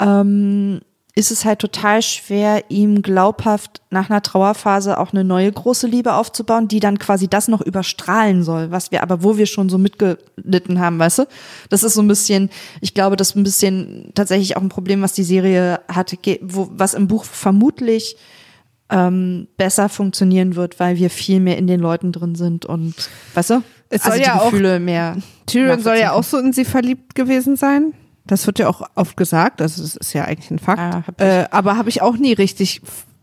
ähm, 0.00 0.80
ist 1.18 1.30
es 1.30 1.46
halt 1.46 1.60
total 1.60 2.02
schwer, 2.02 2.64
ihm 2.68 3.00
glaubhaft 3.00 3.80
nach 3.88 4.10
einer 4.10 4.20
Trauerphase 4.20 4.98
auch 5.00 5.12
eine 5.14 5.24
neue 5.24 5.50
große 5.50 5.86
Liebe 5.86 6.12
aufzubauen, 6.12 6.68
die 6.68 6.78
dann 6.78 6.98
quasi 6.98 7.26
das 7.26 7.48
noch 7.48 7.62
überstrahlen 7.62 8.42
soll, 8.44 8.70
was 8.70 8.90
wir 8.90 9.02
aber, 9.02 9.22
wo 9.22 9.38
wir 9.38 9.46
schon 9.46 9.70
so 9.70 9.78
mitgelitten 9.78 10.78
haben, 10.78 10.98
weißt 10.98 11.20
du? 11.20 11.24
Das 11.70 11.82
ist 11.84 11.94
so 11.94 12.02
ein 12.02 12.08
bisschen, 12.08 12.50
ich 12.82 12.92
glaube, 12.92 13.16
das 13.16 13.30
ist 13.30 13.36
ein 13.36 13.44
bisschen 13.44 14.10
tatsächlich 14.14 14.58
auch 14.58 14.60
ein 14.62 14.68
Problem, 14.68 15.00
was 15.00 15.14
die 15.14 15.24
Serie 15.24 15.80
hatte, 15.88 16.18
ge- 16.18 16.38
wo, 16.42 16.68
was 16.72 16.92
im 16.92 17.08
Buch 17.08 17.24
vermutlich 17.24 18.16
ähm, 18.90 19.48
besser 19.56 19.88
funktionieren 19.88 20.54
wird, 20.54 20.78
weil 20.78 20.96
wir 20.98 21.08
viel 21.08 21.40
mehr 21.40 21.56
in 21.56 21.66
den 21.66 21.80
Leuten 21.80 22.12
drin 22.12 22.34
sind 22.34 22.66
und, 22.66 22.94
weißt 23.34 23.50
du? 23.50 23.62
Es 23.88 24.02
also 24.02 24.10
soll 24.10 24.18
die 24.18 24.24
ja 24.26 24.38
auch- 24.38 24.50
Gefühle 24.50 24.80
mehr. 24.80 25.16
Tyrion 25.46 25.80
soll 25.82 25.96
ja 25.96 26.12
auch 26.12 26.24
so 26.24 26.36
in 26.38 26.52
sie 26.52 26.64
verliebt 26.66 27.14
gewesen 27.14 27.56
sein. 27.56 27.94
Das 28.26 28.46
wird 28.46 28.58
ja 28.58 28.68
auch 28.68 28.82
oft 28.94 29.16
gesagt, 29.16 29.60
also 29.62 29.82
das 29.82 29.96
ist 29.96 30.12
ja 30.12 30.24
eigentlich 30.24 30.50
ein 30.50 30.58
Fakt. 30.58 30.78
Ah, 30.80 31.04
hab 31.06 31.20
ich- 31.20 31.26
äh, 31.26 31.46
aber 31.50 31.76
habe 31.76 31.88
ich 31.88 32.02
auch 32.02 32.16
nie 32.16 32.32
richtig 32.32 32.80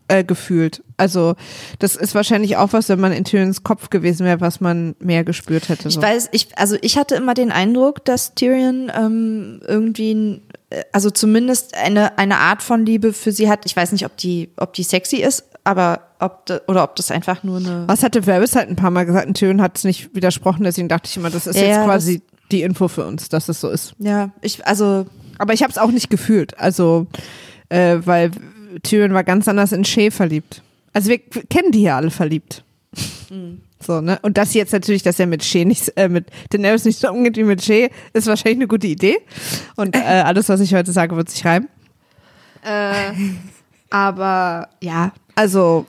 äh, 0.10 0.24
gefühlt. 0.26 0.84
Also 0.97 1.36
das 1.80 1.95
ist 1.95 2.14
wahrscheinlich 2.14 2.58
auch 2.58 2.74
was, 2.74 2.89
wenn 2.89 2.99
man 2.99 3.14
in 3.14 3.24
Tyrions 3.24 3.64
Kopf 3.64 3.89
gewesen 3.89 4.26
wäre, 4.26 4.41
was 4.41 4.60
man 4.60 4.95
mehr 4.99 5.24
gespürt 5.24 5.70
hätte. 5.70 5.88
Ich 5.88 5.93
So. 5.95 6.01
weiß, 6.01 6.30
ich, 6.34 6.58
also 6.58 6.76
ich 6.82 6.97
hatte 6.97 7.16
immer 7.16 7.34
den 7.34 7.51
Eindruck, 7.54 8.04
dass 8.06 8.36
Tyrion 8.36 8.91
ähm, 8.93 9.62
irgendwie, 9.66 10.41
äh, 10.70 10.84
also 10.91 11.10
zumindest 11.10 11.76
eine, 11.78 12.18
eine 12.18 12.38
Art 12.38 12.62
von 12.62 12.86
Liebe 12.86 13.14
für 13.14 13.32
sie 13.32 13.49
hat. 13.49 13.66
Ich 13.66 13.76
weiß 13.78 13.93
nicht, 13.93 14.06
ob 14.06 14.18
die, 14.18 14.49
ob 14.58 14.74
die 14.74 14.84
sexy 14.84 15.18
ist, 15.18 15.45
aber 15.64 16.01
ob, 16.20 16.45
de, 16.47 16.60
oder 16.68 16.84
ob 16.84 16.97
das 16.97 17.10
einfach 17.10 17.43
nur 17.43 17.58
eine. 17.58 17.86
Was 17.88 18.04
hatte 18.04 18.28
Varys 18.28 18.56
halt 18.58 18.68
ein 18.70 18.76
paar 18.76 18.91
Mal 18.91 19.06
gesagt 19.06 19.28
und 19.28 19.36
Tyrion 19.38 19.62
hat 19.62 19.78
es 19.78 19.86
nicht 19.86 20.14
widersprochen, 20.14 20.64
deswegen 20.66 20.89
dachte 20.89 21.08
ich 21.10 21.16
immer, 21.16 21.30
das 21.30 21.47
ist 21.47 21.56
Ja, 21.56 21.64
jetzt 21.68 21.86
quasi 21.86 22.22
die 22.54 22.62
Info 22.62 22.88
für 22.88 23.06
uns, 23.06 23.28
dass 23.30 23.49
es 23.49 23.60
so 23.60 23.70
ist. 23.70 23.93
Ja, 23.99 24.30
ich, 24.41 24.66
also 24.66 25.06
Aber 25.38 25.54
ich 25.54 25.62
habe 25.64 25.72
es 25.72 25.78
auch 25.78 25.91
nicht 25.91 26.10
gefühlt, 26.10 26.58
also 26.58 27.08
äh, 27.70 27.97
weil 28.06 28.32
Tyrion 28.84 29.14
war 29.14 29.24
ganz 29.24 29.47
anders 29.47 29.72
in 29.74 29.84
Shay 29.84 30.10
verliebt. 30.12 30.62
Also 30.93 31.10
wir 31.10 31.18
kennen 31.20 31.72
die 31.72 31.82
ja 31.84 31.97
alle 31.97 32.12
verliebt. 32.12 32.64
Mhm. 33.30 33.62
So, 33.86 33.99
ne? 33.99 34.18
Und 34.22 34.38
das 34.38 34.54
jetzt 34.54 34.72
natürlich, 34.72 35.04
dass 35.04 35.20
er 35.20 35.28
mit 35.28 35.43
Shay 35.43 35.66
nicht, 35.66 35.91
äh, 35.97 36.08
mit 36.08 36.28
Daenerys 36.51 36.86
nicht 36.86 36.99
so 36.99 37.10
umgeht 37.10 37.36
wie 37.36 37.43
mit 37.43 37.62
Shay, 37.62 37.89
ist 38.14 38.28
wahrscheinlich 38.28 38.60
eine 38.60 38.68
gute 38.68 38.88
Idee. 38.88 39.18
Und 39.76 39.95
äh, 39.95 39.99
alles, 40.26 40.47
was 40.47 40.62
ich 40.62 40.74
heute 40.74 40.91
sage, 40.93 41.16
wird 41.18 41.30
sich 41.30 41.43
reimen. 41.43 41.68
Äh, 42.64 43.12
aber 43.89 44.70
ja, 44.82 45.12
also 45.36 45.86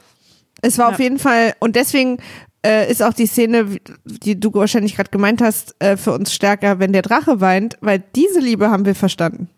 es 0.63 0.79
war 0.79 0.89
Ja. 0.89 0.95
auf 0.95 1.01
jeden 1.01 1.19
Fall, 1.19 1.55
und 1.61 1.77
deswegen 1.77 2.19
äh, 2.65 2.91
ist 2.91 3.03
auch 3.03 3.13
die 3.13 3.27
Szene, 3.27 3.79
die 4.05 4.41
du 4.41 4.53
wahrscheinlich 4.55 4.97
gerade 4.97 5.11
gemeint 5.11 5.43
hast, 5.43 5.75
äh, 5.81 5.97
für 5.97 6.13
uns 6.13 6.33
stärker, 6.33 6.79
wenn 6.79 6.93
der 6.93 7.03
Drache 7.03 7.41
weint, 7.41 7.77
weil 7.81 8.03
diese 8.17 8.41
Liebe 8.41 8.71
haben 8.71 8.87
wir 8.87 8.95
verstanden. 8.95 9.49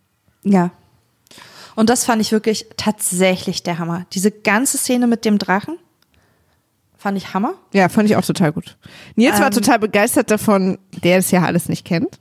Ja. 0.42 0.70
Und 1.76 1.90
das 1.90 2.04
fand 2.04 2.20
ich 2.22 2.32
wirklich 2.32 2.66
tatsächlich 2.76 3.62
der 3.62 3.78
Hammer. 3.78 4.06
Diese 4.12 4.30
ganze 4.30 4.78
Szene 4.78 5.06
mit 5.06 5.24
dem 5.24 5.38
Drachen 5.38 5.76
fand 6.96 7.18
ich 7.18 7.34
Hammer. 7.34 7.54
Ja, 7.72 7.88
fand 7.88 8.10
ich 8.10 8.16
auch 8.16 8.24
total 8.24 8.52
gut. 8.52 8.76
Nils 9.14 9.38
war 9.38 9.46
Ähm. 9.46 9.52
total 9.52 9.78
begeistert 9.78 10.30
davon, 10.30 10.78
der 11.04 11.18
es 11.18 11.30
ja 11.30 11.42
alles 11.42 11.68
nicht 11.68 11.84
kennt, 11.84 12.18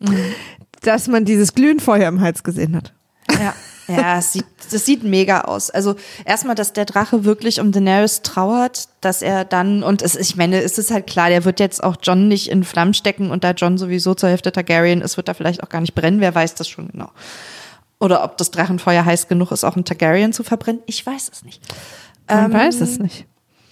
dass 0.82 1.08
man 1.08 1.24
dieses 1.24 1.54
Glühen 1.54 1.80
vorher 1.80 2.08
im 2.08 2.20
Hals 2.20 2.42
gesehen 2.44 2.76
hat. 2.76 2.92
Ja. 3.40 3.54
Ja, 3.88 4.18
es 4.18 4.32
sieht, 4.32 4.46
das 4.70 4.84
sieht 4.84 5.04
mega 5.04 5.42
aus. 5.42 5.70
Also 5.70 5.94
erstmal, 6.24 6.54
dass 6.54 6.72
der 6.72 6.84
Drache 6.84 7.24
wirklich 7.24 7.60
um 7.60 7.72
Daenerys 7.72 8.22
trauert, 8.22 8.88
dass 9.00 9.22
er 9.22 9.44
dann, 9.44 9.82
und 9.82 10.02
es, 10.02 10.16
ich 10.16 10.36
meine, 10.36 10.62
es 10.62 10.78
ist 10.78 10.90
halt 10.90 11.06
klar, 11.06 11.28
der 11.28 11.44
wird 11.44 11.60
jetzt 11.60 11.82
auch 11.82 11.96
John 12.02 12.28
nicht 12.28 12.50
in 12.50 12.64
Flammen 12.64 12.94
stecken 12.94 13.30
und 13.30 13.44
da 13.44 13.52
John 13.52 13.78
sowieso 13.78 14.14
zur 14.14 14.28
Hälfte 14.28 14.50
Targaryen 14.50 15.02
ist, 15.02 15.16
wird 15.16 15.28
er 15.28 15.34
vielleicht 15.34 15.62
auch 15.62 15.68
gar 15.68 15.80
nicht 15.80 15.94
brennen, 15.94 16.20
wer 16.20 16.34
weiß 16.34 16.54
das 16.54 16.68
schon 16.68 16.88
genau. 16.88 17.10
Oder 17.98 18.24
ob 18.24 18.36
das 18.36 18.50
Drachenfeuer 18.50 19.04
heiß 19.04 19.28
genug 19.28 19.52
ist, 19.52 19.64
auch 19.64 19.76
einen 19.76 19.84
Targaryen 19.84 20.32
zu 20.32 20.42
verbrennen, 20.42 20.82
ich 20.86 21.04
weiß 21.06 21.30
es 21.32 21.44
nicht. 21.44 21.62
Man 22.28 22.46
Ähm, 22.46 22.52
weiß 22.52 22.80
es 22.80 22.98
nicht. 22.98 23.26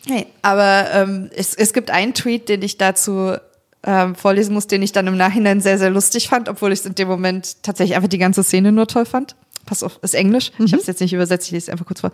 Hey, 0.06 0.26
aber 0.42 0.90
ähm, 0.92 1.30
es, 1.34 1.54
es 1.54 1.72
gibt 1.72 1.90
einen 1.90 2.14
Tweet, 2.14 2.48
den 2.48 2.62
ich 2.62 2.78
dazu 2.78 3.34
ähm, 3.82 4.14
vorlesen 4.14 4.54
muss, 4.54 4.66
den 4.66 4.82
ich 4.82 4.92
dann 4.92 5.06
im 5.06 5.16
Nachhinein 5.16 5.60
sehr, 5.60 5.78
sehr 5.78 5.90
lustig 5.90 6.28
fand, 6.28 6.48
obwohl 6.48 6.72
ich 6.72 6.80
es 6.80 6.86
in 6.86 6.94
dem 6.94 7.08
Moment 7.08 7.62
tatsächlich 7.62 7.96
einfach 7.96 8.08
die 8.08 8.18
ganze 8.18 8.42
Szene 8.42 8.72
nur 8.72 8.86
toll 8.86 9.06
fand. 9.06 9.34
Pass 9.66 9.82
auf, 9.82 9.98
ist 10.02 10.14
Englisch. 10.14 10.52
Ich 10.58 10.72
habe 10.72 10.80
es 10.80 10.86
jetzt 10.86 11.00
nicht 11.00 11.12
übersetzt, 11.12 11.46
ich 11.46 11.52
lese 11.52 11.66
es 11.66 11.68
einfach 11.70 11.86
kurz 11.86 12.00
vor. 12.00 12.10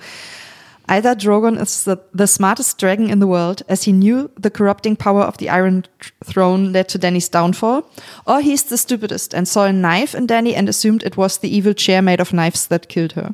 Either 0.88 1.14
Drogon 1.14 1.56
is 1.56 1.84
the, 1.84 1.94
the 2.12 2.26
smartest 2.26 2.82
dragon 2.82 3.08
in 3.08 3.20
the 3.20 3.26
world, 3.28 3.64
as 3.68 3.84
he 3.84 3.92
knew 3.92 4.28
the 4.42 4.50
corrupting 4.50 4.96
power 4.96 5.24
of 5.28 5.36
the 5.38 5.48
Iron 5.48 5.84
Throne 6.24 6.72
led 6.72 6.88
to 6.88 6.98
Danny's 6.98 7.30
downfall, 7.30 7.84
or 8.26 8.40
he's 8.40 8.64
the 8.64 8.76
stupidest 8.76 9.32
and 9.34 9.46
saw 9.46 9.64
a 9.66 9.72
knife 9.72 10.16
in 10.16 10.26
Danny 10.26 10.56
and 10.56 10.68
assumed 10.68 11.04
it 11.04 11.16
was 11.16 11.38
the 11.38 11.48
evil 11.48 11.74
chair 11.74 12.02
made 12.02 12.20
of 12.20 12.30
knives 12.32 12.66
that 12.68 12.88
killed 12.88 13.14
her. 13.14 13.30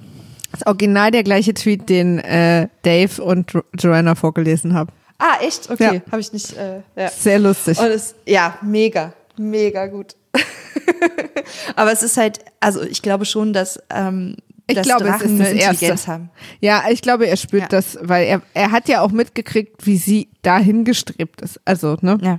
Das 0.53 0.61
ist 0.61 0.67
original 0.67 1.11
der 1.11 1.23
gleiche 1.23 1.55
Tweet, 1.55 1.89
den 1.89 2.19
äh, 2.19 2.69
Dave 2.83 3.23
und 3.23 3.51
Jo- 3.53 3.64
Joanna 3.79 4.14
vorgelesen 4.14 4.75
haben. 4.75 4.91
Ah, 5.19 5.39
echt? 5.43 5.71
Okay, 5.71 5.95
Ja. 6.05 6.12
habe 6.12 6.21
ich 6.21 6.33
nicht. 6.35 6.53
Äh, 6.59 6.81
ja. 6.95 7.09
Sehr 7.09 7.39
lustig. 7.39 7.79
Und 7.79 7.87
es, 7.87 8.14
ja, 8.27 8.59
mega, 8.61 9.14
mega 9.39 9.87
gut. 9.87 10.14
Aber 11.76 11.93
es 11.93 12.03
ist 12.03 12.16
halt, 12.16 12.41
also 12.61 12.82
ich 12.82 13.03
glaube 13.03 13.24
schon, 13.24 13.53
dass, 13.53 13.78
ähm, 13.91 14.37
Ich 14.66 14.76
dass 14.76 14.87
glaube, 14.87 15.05
es 15.05 15.11
Drachen 15.11 15.30
ist 15.32 15.39
das 15.41 15.47
eine 15.49 15.61
Intelligenz 15.61 15.82
Erste. 15.82 16.12
haben. 16.12 16.30
Ja, 16.61 16.84
ich 16.91 17.03
glaube, 17.03 17.26
er 17.26 17.37
spürt 17.37 17.62
Ja. 17.64 17.68
das, 17.68 17.99
weil 18.03 18.26
er, 18.26 18.43
er 18.55 18.72
hat 18.72 18.89
ja 18.89 19.01
auch 19.01 19.11
mitgekriegt, 19.11 19.87
wie 19.87 19.97
sie 19.99 20.28
dahin 20.43 20.84
gestrebt 20.84 21.41
ist. 21.43 21.61
Also, 21.64 21.97
ne? 22.01 22.18
Ja. 22.22 22.39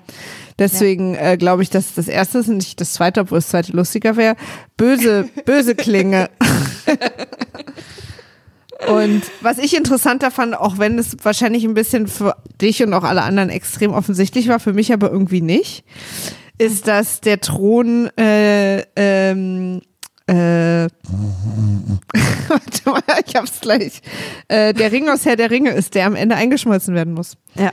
Deswegen 0.59 1.15
äh, 1.15 1.37
glaube 1.37 1.63
ich, 1.63 1.69
dass 1.69 1.93
das 1.93 2.07
erste 2.07 2.39
ist 2.39 2.49
und 2.49 2.57
nicht 2.57 2.81
das 2.81 2.93
zweite, 2.93 3.21
obwohl 3.21 3.37
das 3.39 3.49
zweite 3.49 3.71
lustiger 3.73 4.15
wäre. 4.17 4.35
Böse, 4.75 5.29
böse 5.45 5.75
Klinge. 5.75 6.29
und 8.87 9.23
was 9.41 9.57
ich 9.57 9.75
interessanter 9.75 10.31
fand, 10.31 10.55
auch 10.57 10.77
wenn 10.77 10.99
es 10.99 11.17
wahrscheinlich 11.23 11.63
ein 11.63 11.73
bisschen 11.73 12.07
für 12.07 12.35
dich 12.61 12.83
und 12.83 12.93
auch 12.93 13.03
alle 13.03 13.23
anderen 13.23 13.49
extrem 13.49 13.93
offensichtlich 13.93 14.47
war, 14.47 14.59
für 14.59 14.73
mich 14.73 14.93
aber 14.93 15.11
irgendwie 15.11 15.41
nicht, 15.41 15.83
ist, 16.58 16.88
dass 16.88 17.22
der 17.22 17.39
Thron 17.41 18.10
äh, 18.18 18.84
ähm, 18.95 19.82
äh, 20.28 20.34
warte 22.47 22.89
mal, 22.89 23.01
ich 23.26 23.36
hab's 23.36 23.60
gleich. 23.62 24.01
Äh, 24.47 24.74
der 24.74 24.91
Ring 24.91 25.10
aus 25.10 25.26
Herr 25.26 25.36
der 25.36 25.51
Ringe 25.51 25.72
ist, 25.72 25.95
der 25.95 26.05
am 26.05 26.16
Ende 26.16 26.36
eingeschmolzen 26.36 26.93
werden 26.95 27.14
muss. 27.14 27.38
Ja. 27.55 27.72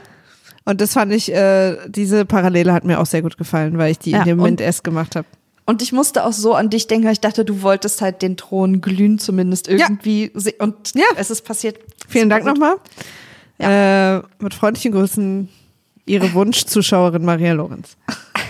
Und 0.65 0.81
das 0.81 0.93
fand 0.93 1.11
ich, 1.13 1.31
äh, 1.33 1.77
diese 1.87 2.25
Parallele 2.25 2.73
hat 2.73 2.85
mir 2.85 2.99
auch 2.99 3.05
sehr 3.05 3.21
gut 3.21 3.37
gefallen, 3.37 3.77
weil 3.77 3.91
ich 3.91 3.99
die 3.99 4.11
Ja, 4.11 4.19
in 4.19 4.25
dem 4.25 4.37
Moment 4.37 4.61
erst 4.61 4.83
gemacht 4.83 5.15
habe. 5.15 5.27
Und 5.67 5.81
ich 5.81 5.91
musste 5.91 6.23
auch 6.25 6.31
so 6.33 6.53
an 6.53 6.69
dich 6.69 6.87
denken, 6.87 7.05
weil 7.05 7.13
ich 7.13 7.19
dachte, 7.21 7.43
du 7.43 7.61
wolltest 7.61 8.01
halt 8.01 8.21
den 8.21 8.37
Thron 8.37 8.81
glühen 8.81 9.17
zumindest 9.19 9.67
irgendwie. 9.67 10.31
se- 10.35 10.53
Und 10.59 10.93
Ja. 10.95 11.05
es 11.17 11.29
ist 11.31 11.41
passiert. 11.43 11.79
Vielen 12.07 12.29
Dank 12.29 12.45
nochmal. 12.45 12.75
Äh, 13.59 14.21
mit 14.39 14.53
freundlichen 14.53 14.91
Grüßen, 14.91 15.49
Ihre 16.05 16.33
Wunschzuschauerin 16.33 17.25
Maria 17.25 17.53
Lorenz. 17.53 17.97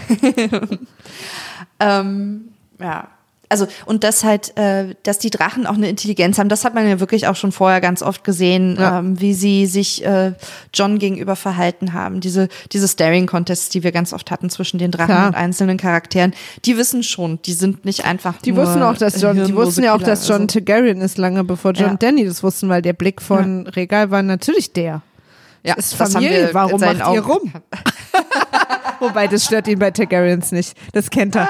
Ähm, 1.79 2.49
ja. 2.79 3.07
Also, 3.47 3.67
und 3.85 4.03
das 4.03 4.23
halt, 4.23 4.57
äh, 4.57 4.95
dass 5.03 5.19
die 5.19 5.29
Drachen 5.29 5.67
auch 5.67 5.75
eine 5.75 5.87
Intelligenz 5.87 6.39
haben, 6.39 6.49
das 6.49 6.65
hat 6.65 6.73
man 6.73 6.89
ja 6.89 6.99
wirklich 6.99 7.27
auch 7.27 7.35
schon 7.35 7.51
vorher 7.51 7.79
ganz 7.79 8.01
oft 8.01 8.23
gesehen, 8.23 8.75
Ja. 8.79 8.99
ähm, 8.99 9.21
wie 9.21 9.35
sie 9.35 9.67
sich 9.67 10.03
äh, 10.03 10.33
John 10.73 10.97
gegenüber 10.97 11.35
verhalten 11.35 11.93
haben. 11.93 12.21
Diese, 12.21 12.47
diese 12.71 12.87
Staring-Contests, 12.87 13.69
die 13.69 13.83
wir 13.83 13.91
ganz 13.91 14.13
oft 14.13 14.31
hatten 14.31 14.49
zwischen 14.49 14.79
den 14.79 14.89
Drachen 14.89 15.13
Klar. 15.13 15.27
und 15.27 15.35
einzelnen 15.35 15.77
Charakteren, 15.77 16.33
die 16.65 16.75
wissen 16.75 17.03
schon, 17.03 17.39
die 17.43 17.53
sind 17.53 17.85
nicht 17.85 18.03
einfach 18.03 18.41
Die 18.41 18.55
wussten 18.55 18.81
auch, 18.81 18.97
dass 18.97 19.21
John, 19.21 19.35
die 19.45 19.55
wussten 19.55 19.83
ja 19.83 19.93
auch, 19.93 19.97
Killer. 19.99 20.09
dass 20.11 20.27
John 20.27 20.41
Also, 20.43 20.59
Targaryen 20.59 21.01
ist, 21.01 21.17
lange 21.19 21.43
bevor 21.43 21.73
John 21.73 21.91
Ja. 21.91 21.97
Danny 21.97 22.25
das 22.25 22.41
wussten, 22.41 22.67
weil 22.67 22.81
der 22.81 22.93
Blick 22.93 23.21
von 23.21 23.67
Regal 23.67 24.09
war 24.09 24.23
natürlich 24.23 24.73
der. 24.73 25.03
ja, 25.63 25.75
ist 25.75 25.93
das 25.93 25.99
haben 26.01 26.13
Familie, 26.13 26.47
in 26.49 26.53
warum 26.55 26.81
macht 26.81 26.95
ihr 26.97 27.07
Augen- 27.07 27.19
rum? 27.19 27.53
Wobei, 28.99 29.27
das 29.27 29.45
stört 29.45 29.67
ihn 29.67 29.79
bei 29.79 29.91
Targaryens 29.91 30.51
nicht. 30.51 30.77
Das 30.93 31.09
kennt 31.09 31.35
er. 31.35 31.49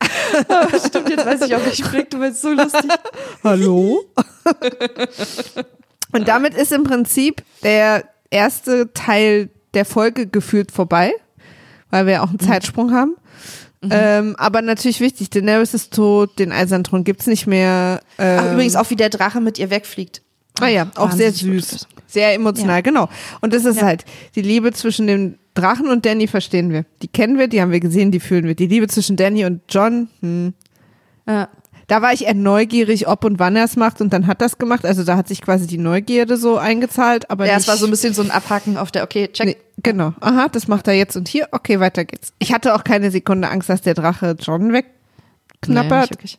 Stimmt, 0.86 1.10
jetzt 1.10 1.26
weiß 1.26 1.42
ich 1.42 1.54
auch, 1.54 1.64
welchen 1.64 1.88
Blick 1.88 2.10
du 2.10 2.18
meinst, 2.18 2.42
so 2.42 2.50
lustig. 2.50 2.90
Hallo? 3.44 4.04
Und 6.12 6.28
damit 6.28 6.54
ist 6.54 6.72
im 6.72 6.84
Prinzip 6.84 7.42
der 7.62 8.04
erste 8.30 8.92
Teil 8.92 9.50
der 9.74 9.84
Folge 9.84 10.26
gefühlt 10.26 10.72
vorbei, 10.72 11.12
weil 11.90 12.06
wir 12.06 12.22
auch 12.22 12.28
einen 12.28 12.40
Zeitsprung 12.40 12.92
haben. 12.92 13.16
Ähm, 13.90 14.34
aber 14.38 14.62
natürlich 14.62 15.00
wichtig, 15.00 15.30
Daenerys 15.30 15.74
ist 15.74 15.94
tot, 15.94 16.38
den 16.38 16.50
Eisernen 16.50 16.84
Thron 16.84 17.04
gibt's 17.04 17.26
nicht 17.26 17.46
mehr. 17.46 18.00
Ähm, 18.18 18.40
Ach, 18.40 18.52
übrigens 18.52 18.76
auch, 18.76 18.90
wie 18.90 18.96
der 18.96 19.10
Drache 19.10 19.40
mit 19.40 19.58
ihr 19.58 19.70
wegfliegt. 19.70 20.22
Ah 20.60 20.68
ja, 20.68 20.90
auch 20.96 21.12
sehr 21.12 21.28
Wahnsinnig 21.28 21.66
süß. 21.66 21.86
Sehr 22.06 22.34
emotional, 22.34 22.76
Ja. 22.76 22.80
genau. 22.82 23.08
Und 23.40 23.52
das 23.52 23.64
ist 23.64 23.80
Ja. 23.80 23.86
halt 23.86 24.04
die 24.34 24.42
Liebe 24.42 24.72
zwischen 24.72 25.06
dem 25.06 25.34
Drachen 25.54 25.88
und 25.88 26.04
Danny 26.06 26.26
verstehen 26.28 26.70
wir. 26.70 26.84
Die 27.02 27.08
kennen 27.08 27.38
wir, 27.38 27.48
die 27.48 27.60
haben 27.62 27.72
wir 27.72 27.80
gesehen, 27.80 28.10
die 28.12 28.20
fühlen 28.20 28.44
wir. 28.46 28.54
Die 28.54 28.66
Liebe 28.66 28.88
zwischen 28.88 29.16
Danny 29.16 29.44
und 29.46 29.62
John, 29.68 30.08
hm. 30.20 30.52
Ja. 31.26 31.48
da 31.88 32.02
war 32.02 32.12
ich 32.12 32.26
eher 32.26 32.34
neugierig, 32.34 33.08
ob 33.08 33.24
und 33.24 33.38
wann 33.38 33.56
er 33.56 33.64
es 33.64 33.74
macht 33.76 34.00
und 34.00 34.12
dann 34.12 34.26
hat 34.26 34.40
das 34.40 34.58
gemacht. 34.58 34.84
Also 34.84 35.02
da 35.02 35.16
hat 35.16 35.28
sich 35.28 35.40
quasi 35.40 35.66
die 35.66 35.78
Neugierde 35.78 36.36
so 36.36 36.58
eingezahlt, 36.58 37.30
aber 37.30 37.46
Ja, 37.46 37.56
es 37.56 37.66
war 37.68 37.76
so 37.76 37.86
ein 37.86 37.90
bisschen 37.90 38.12
so 38.12 38.22
ein 38.22 38.30
Abhaken 38.30 38.76
auf 38.76 38.90
der, 38.92 39.02
okay, 39.04 39.28
check. 39.32 39.46
Nee, 39.46 39.56
genau. 39.82 40.12
Aha, 40.20 40.48
das 40.48 40.68
macht 40.68 40.88
er 40.88 40.94
jetzt 40.94 41.16
und 41.16 41.26
hier. 41.28 41.48
Okay, 41.52 41.80
weiter 41.80 42.04
geht's. 42.04 42.32
Ich 42.38 42.52
hatte 42.52 42.74
auch 42.74 42.84
keine 42.84 43.10
Sekunde 43.10 43.48
Angst, 43.48 43.68
dass 43.68 43.80
der 43.82 43.94
Drache 43.94 44.36
John 44.38 44.68
Nee, 44.68 44.82
wegknappert. 45.62 46.10
wirklich. 46.10 46.38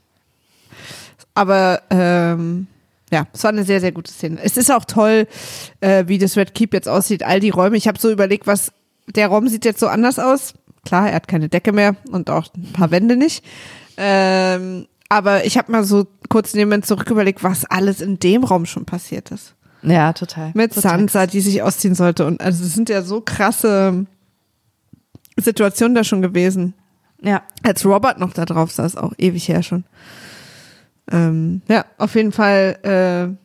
aber 1.33 1.81
ähm, 1.89 2.67
ja, 3.11 3.27
es 3.33 3.43
war 3.43 3.51
eine 3.51 3.63
sehr, 3.63 3.79
sehr 3.79 3.91
gute 3.91 4.11
Szene. 4.11 4.39
Es 4.43 4.57
ist 4.57 4.71
auch 4.71 4.85
toll, 4.85 5.27
äh, 5.79 6.05
wie 6.07 6.17
das 6.17 6.35
Red 6.35 6.53
Keep 6.53 6.73
jetzt 6.73 6.89
aussieht, 6.89 7.23
all 7.23 7.39
die 7.39 7.49
Räume. 7.49 7.77
Ich 7.77 7.87
habe 7.87 7.99
so 7.99 8.11
überlegt, 8.11 8.47
was 8.47 8.71
der 9.07 9.27
Raum 9.27 9.47
sieht 9.47 9.65
jetzt 9.65 9.79
so 9.79 9.87
anders 9.87 10.19
aus. 10.19 10.53
Klar, 10.85 11.09
er 11.09 11.15
hat 11.15 11.27
keine 11.27 11.49
Decke 11.49 11.71
mehr 11.71 11.95
und 12.11 12.29
auch 12.29 12.47
ein 12.55 12.73
paar 12.73 12.91
Wände 12.91 13.15
nicht. 13.15 13.43
Ähm, 13.97 14.87
aber 15.09 15.45
ich 15.45 15.57
habe 15.57 15.71
mal 15.71 15.83
so 15.83 16.05
kurz 16.29 16.53
nebenbei 16.53 16.85
zurück 16.85 17.09
überlegt, 17.09 17.43
was 17.43 17.65
alles 17.65 18.01
in 18.01 18.19
dem 18.19 18.43
Raum 18.43 18.65
schon 18.65 18.85
passiert 18.85 19.31
ist. 19.31 19.55
Ja, 19.83 20.11
total. 20.11 20.51
Mit 20.53 20.73
total. 20.73 20.99
Sansa, 20.99 21.27
die 21.27 21.39
sich 21.39 21.61
ausziehen 21.61 21.95
sollte. 21.95 22.25
Und 22.25 22.41
also 22.41 22.63
es 22.63 22.73
sind 22.73 22.89
ja 22.89 23.01
so 23.01 23.21
krasse 23.21 24.05
Situationen 25.37 25.95
da 25.95 26.03
schon 26.03 26.21
gewesen. 26.21 26.73
Ja. 27.21 27.43
Als 27.63 27.85
Robert 27.85 28.19
noch 28.19 28.33
da 28.33 28.45
drauf 28.45 28.71
saß, 28.71 28.97
auch 28.97 29.13
ewig 29.17 29.47
her 29.47 29.63
schon. 29.63 29.85
Ähm, 31.11 31.61
ja, 31.67 31.85
auf 31.97 32.15
jeden 32.15 32.31
Fall 32.31 32.77
äh, 32.83 33.35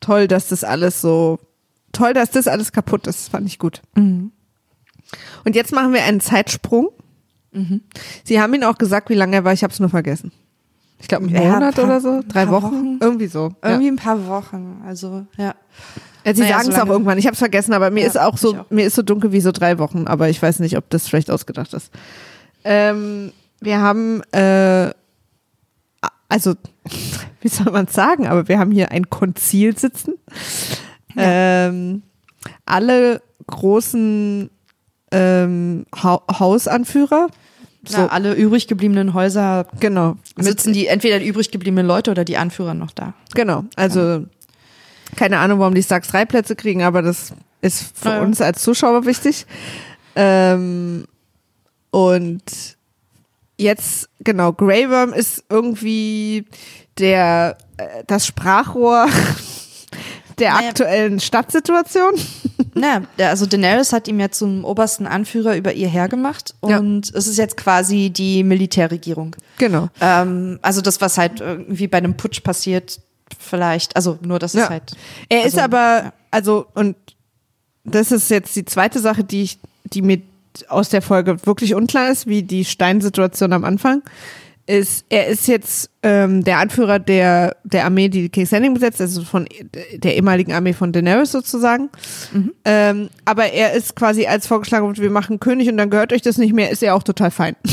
toll, 0.00 0.28
dass 0.28 0.48
das 0.48 0.64
alles 0.64 1.00
so, 1.00 1.38
toll, 1.92 2.14
dass 2.14 2.30
das 2.30 2.48
alles 2.48 2.72
kaputt 2.72 3.06
ist, 3.06 3.28
fand 3.30 3.46
ich 3.46 3.58
gut. 3.58 3.82
Mhm. 3.94 4.32
Und 5.44 5.56
jetzt 5.56 5.72
machen 5.72 5.92
wir 5.92 6.02
einen 6.04 6.20
Zeitsprung. 6.20 6.88
Mhm. 7.52 7.80
Sie 8.24 8.40
haben 8.40 8.52
ihn 8.54 8.64
auch 8.64 8.76
gesagt, 8.78 9.08
wie 9.08 9.14
lange 9.14 9.36
er 9.36 9.44
war, 9.44 9.52
ich 9.52 9.62
habe 9.62 9.72
es 9.72 9.80
nur 9.80 9.88
vergessen. 9.88 10.32
Ich 11.00 11.06
glaube, 11.08 11.26
einen 11.26 11.34
Ja, 11.34 11.52
Monat 11.54 11.76
paar- 11.76 11.84
oder 11.84 12.00
so, 12.00 12.22
drei 12.26 12.48
Wochen, 12.48 12.64
Wochen. 12.64 12.98
irgendwie 13.00 13.28
so. 13.28 13.54
Irgendwie 13.62 13.88
ein 13.88 13.96
paar 13.96 14.26
Wochen. 14.26 14.82
Also, 14.84 15.26
ja. 15.36 15.54
Ja, 16.24 16.34
sie 16.34 16.40
Naja, 16.42 16.56
sagen 16.58 16.60
es 16.60 16.66
so 16.66 16.72
auch 16.72 16.78
lange. 16.78 16.90
irgendwann. 16.92 17.18
Ich 17.18 17.26
habe 17.26 17.34
es 17.34 17.38
vergessen, 17.38 17.72
aber 17.72 17.90
mir 17.90 18.00
Ja, 18.02 18.08
ist 18.08 18.18
auch 18.18 18.36
so, 18.36 18.56
auch. 18.56 18.70
mir 18.70 18.84
ist 18.84 18.96
so 18.96 19.02
dunkel 19.02 19.30
wie 19.30 19.40
so 19.40 19.52
drei 19.52 19.78
Wochen. 19.78 20.08
Aber 20.08 20.28
ich 20.28 20.42
weiß 20.42 20.58
nicht, 20.58 20.76
ob 20.76 20.90
das 20.90 21.06
vielleicht 21.08 21.30
ausgedacht 21.30 21.72
ist. 21.72 21.92
Ähm, 22.64 23.32
wir 23.60 23.78
haben, 23.80 24.22
äh, 24.32 24.90
also, 26.28 26.54
wie 27.40 27.48
soll 27.48 27.72
man 27.72 27.86
sagen? 27.86 28.26
Aber 28.26 28.48
wir 28.48 28.58
haben 28.58 28.70
hier 28.70 28.90
ein 28.90 29.10
Konzil 29.10 29.76
sitzen. 29.78 30.14
Ähm, 31.16 32.02
alle 32.66 33.22
großen 33.46 34.50
ähm, 35.10 35.86
ha 35.94 36.22
Hausanführer. 36.38 37.28
So, 37.84 37.98
Na, 37.98 38.06
alle 38.08 38.34
übrig 38.34 38.66
gebliebenen 38.66 39.14
Häuser 39.14 39.66
genau. 39.80 40.16
Sitzen 40.36 40.72
die 40.72 40.88
entweder 40.88 41.18
die 41.18 41.26
übrig 41.26 41.50
gebliebenen 41.50 41.86
Leute 41.86 42.10
oder 42.10 42.24
die 42.24 42.36
Anführer 42.36 42.74
noch 42.74 42.90
da. 42.90 43.14
Genau, 43.34 43.64
also 43.76 44.26
keine 45.16 45.38
Ahnung, 45.38 45.60
warum 45.60 45.74
die 45.74 45.82
Starks 45.82 46.08
drei 46.08 46.24
Plätze 46.26 46.54
kriegen, 46.56 46.82
aber 46.82 47.02
das 47.02 47.32
ist 47.62 47.96
für 47.96 48.10
Ja, 48.10 48.16
ja. 48.16 48.22
uns 48.22 48.40
als 48.40 48.62
Zuschauer 48.62 49.06
wichtig. 49.06 49.46
Ähm, 50.16 51.06
und 51.90 52.42
jetzt, 53.58 54.08
genau, 54.20 54.52
Grey 54.52 54.88
Worm 54.88 55.12
ist 55.12 55.44
irgendwie 55.50 56.46
der, 56.98 57.58
äh, 57.76 58.04
das 58.06 58.26
Sprachrohr 58.26 59.06
der 60.38 60.52
Naja. 60.54 60.68
aktuellen 60.68 61.20
Stadtsituation. 61.20 62.12
Na, 62.74 63.02
der- 63.18 63.30
also 63.30 63.46
Daenerys 63.46 63.92
hat 63.92 64.06
ihm 64.08 64.20
ja 64.20 64.30
zum 64.30 64.64
obersten 64.64 65.06
Anführer 65.06 65.56
über 65.56 65.72
ihr 65.72 65.88
hergemacht 65.88 66.54
Ja. 66.66 66.78
und 66.78 67.12
es 67.14 67.26
ist 67.26 67.36
jetzt 67.38 67.56
quasi 67.56 68.10
die 68.10 68.44
Militärregierung. 68.44 69.34
Genau. 69.58 69.88
Ähm, 70.00 70.58
also 70.62 70.80
das, 70.80 71.00
was 71.00 71.18
halt 71.18 71.40
irgendwie 71.40 71.88
bei 71.88 71.98
einem 71.98 72.16
Putsch 72.16 72.42
passiert, 72.42 73.00
vielleicht, 73.38 73.96
also 73.96 74.18
nur, 74.22 74.38
dass 74.38 74.52
Ja. 74.52 74.64
es 74.64 74.70
halt. 74.70 74.92
Er 75.28 75.40
ist 75.40 75.54
Also, 75.58 75.60
aber, 75.60 76.12
also, 76.30 76.66
und 76.74 76.94
das 77.84 78.12
ist 78.12 78.30
jetzt 78.30 78.54
die 78.54 78.64
zweite 78.64 79.00
Sache, 79.00 79.24
die 79.24 79.42
ich, 79.42 79.58
die 79.84 80.02
mir 80.02 80.20
aus 80.68 80.88
der 80.88 81.02
Folge 81.02 81.44
wirklich 81.46 81.74
unklar 81.74 82.10
ist, 82.10 82.26
wie 82.26 82.42
die 82.42 82.64
Steinsituation 82.64 83.52
am 83.52 83.64
Anfang, 83.64 84.02
ist, 84.66 85.06
er 85.08 85.28
ist 85.28 85.48
jetzt 85.48 85.90
ähm, 86.02 86.44
der 86.44 86.58
Anführer 86.58 86.98
der, 86.98 87.56
der 87.64 87.86
Armee, 87.86 88.10
die 88.10 88.28
King's 88.28 88.50
Landing 88.50 88.74
besetzt, 88.74 89.00
also 89.00 89.24
von 89.24 89.48
der 89.94 90.14
ehemaligen 90.14 90.52
Armee 90.52 90.74
von 90.74 90.92
Daenerys 90.92 91.32
sozusagen. 91.32 91.88
Ähm, 92.66 93.08
aber 93.24 93.52
er 93.52 93.72
ist 93.72 93.96
quasi 93.96 94.26
als 94.26 94.46
vorgeschlagen 94.46 94.86
wird, 94.86 95.00
wir 95.00 95.10
machen 95.10 95.40
König 95.40 95.68
und 95.70 95.78
dann 95.78 95.88
gehört 95.88 96.12
euch 96.12 96.20
das 96.20 96.36
nicht 96.36 96.52
mehr, 96.52 96.70
ist 96.70 96.82
er 96.82 96.94
auch 96.94 97.02
total 97.02 97.30
fein. 97.30 97.56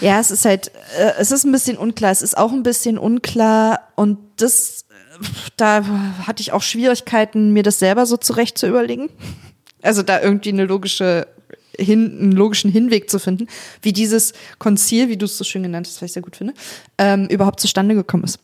Ja, 0.00 0.18
es 0.18 0.30
ist 0.30 0.44
halt, 0.44 0.72
äh, 0.98 1.12
es 1.18 1.30
ist 1.30 1.44
ein 1.44 1.52
bisschen 1.52 1.76
unklar. 1.76 2.10
Es 2.10 2.22
ist 2.22 2.36
auch 2.36 2.52
ein 2.52 2.62
bisschen 2.62 2.98
unklar 2.98 3.80
und 3.96 4.18
das, 4.36 4.86
äh, 4.88 5.24
da 5.56 5.84
hatte 6.26 6.40
ich 6.40 6.52
auch 6.52 6.62
Schwierigkeiten, 6.62 7.52
mir 7.52 7.62
das 7.62 7.78
selber 7.78 8.06
so 8.06 8.16
zurecht 8.16 8.56
zu 8.56 8.66
überlegen. 8.66 9.10
Also 9.82 10.02
da 10.02 10.20
irgendwie 10.20 10.50
eine 10.50 10.64
logische 10.64 11.26
hin, 11.78 12.18
einen 12.20 12.32
logischen 12.32 12.70
Hinweg 12.70 13.10
zu 13.10 13.18
finden, 13.18 13.46
wie 13.82 13.92
dieses 13.92 14.32
Konzil, 14.58 15.08
wie 15.08 15.16
du 15.16 15.24
es 15.26 15.36
so 15.38 15.44
schön 15.44 15.62
genannt 15.62 15.86
hast, 15.86 15.96
was 16.02 16.06
ich 16.10 16.12
sehr 16.12 16.22
gut 16.22 16.36
finde, 16.36 16.54
ähm, 16.98 17.26
überhaupt 17.28 17.60
zustande 17.60 17.94
gekommen 17.94 18.24
ist. 18.24 18.38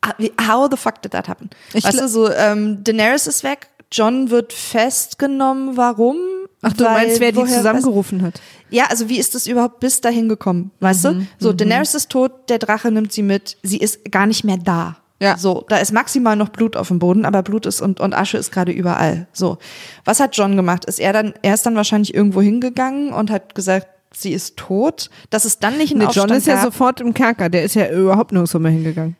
Ah, 0.00 0.12
wie- 0.18 0.32
How 0.40 0.68
the 0.70 0.76
fuck 0.76 1.02
did 1.02 1.12
that 1.12 1.28
happen? 1.28 1.50
Ich 1.74 1.84
weißt 1.84 2.00
du, 2.00 2.08
so 2.08 2.30
ähm, 2.30 2.82
Daenerys 2.84 3.26
ist 3.26 3.42
weg, 3.44 3.68
John 3.90 4.30
wird 4.30 4.52
festgenommen. 4.52 5.76
Warum? 5.76 6.16
Ach, 6.62 6.72
du 6.72 6.84
Weil- 6.84 6.92
meinst, 7.08 7.20
wer 7.20 7.32
die 7.32 7.44
zusammengerufen 7.44 8.22
hat? 8.22 8.40
ja, 8.70 8.84
also 8.88 9.08
wie 9.08 9.18
ist 9.18 9.34
das 9.34 9.46
überhaupt 9.48 9.80
bis 9.80 10.00
dahin 10.00 10.28
gekommen, 10.28 10.70
weißt 10.80 11.04
Mhm, 11.04 11.18
du? 11.38 11.44
So, 11.46 11.52
Daenerys 11.52 11.94
ist 11.94 12.08
tot, 12.10 12.48
der 12.48 12.58
Drache 12.58 12.90
nimmt 12.92 13.12
sie 13.12 13.22
mit, 13.22 13.56
sie 13.62 13.78
ist 13.78 14.10
gar 14.12 14.26
nicht 14.26 14.44
mehr 14.44 14.56
da. 14.56 14.96
Ja. 15.22 15.36
So, 15.38 15.64
da 15.68 15.76
ist 15.76 15.92
maximal 15.92 16.36
noch 16.36 16.48
Blut 16.50 16.76
auf 16.76 16.88
dem 16.88 16.98
Boden, 16.98 17.24
aber 17.24 17.42
Blut 17.42 17.64
ist 17.66 17.80
und, 17.80 18.00
und 18.00 18.12
Asche 18.14 18.36
ist 18.38 18.50
gerade 18.52 18.72
überall. 18.72 19.26
So. 19.32 19.58
Was 20.04 20.20
hat 20.20 20.36
John 20.36 20.56
gemacht? 20.56 20.84
Ist 20.84 20.98
er 21.00 21.12
dann, 21.12 21.32
er 21.42 21.54
ist 21.54 21.64
dann 21.64 21.76
wahrscheinlich 21.76 22.12
irgendwo 22.12 22.42
hingegangen 22.42 23.12
und 23.12 23.30
hat 23.30 23.54
gesagt, 23.54 23.86
sie 24.14 24.32
ist 24.32 24.56
tot, 24.56 25.08
dass 25.30 25.44
es 25.44 25.58
dann 25.58 25.78
nicht 25.78 25.92
einen 25.92 26.00
Nee, 26.00 26.04
John 26.12 26.24
Aufstand 26.24 26.32
ist 26.32 26.46
ja 26.46 26.54
gab. 26.56 26.64
sofort 26.64 27.00
im 27.00 27.14
Kerker, 27.14 27.48
der 27.48 27.62
ist 27.62 27.74
ja 27.74 27.88
überhaupt 27.90 28.32
nirgendwo 28.32 28.58
mehr 28.58 28.72
hingegangen. 28.72 29.16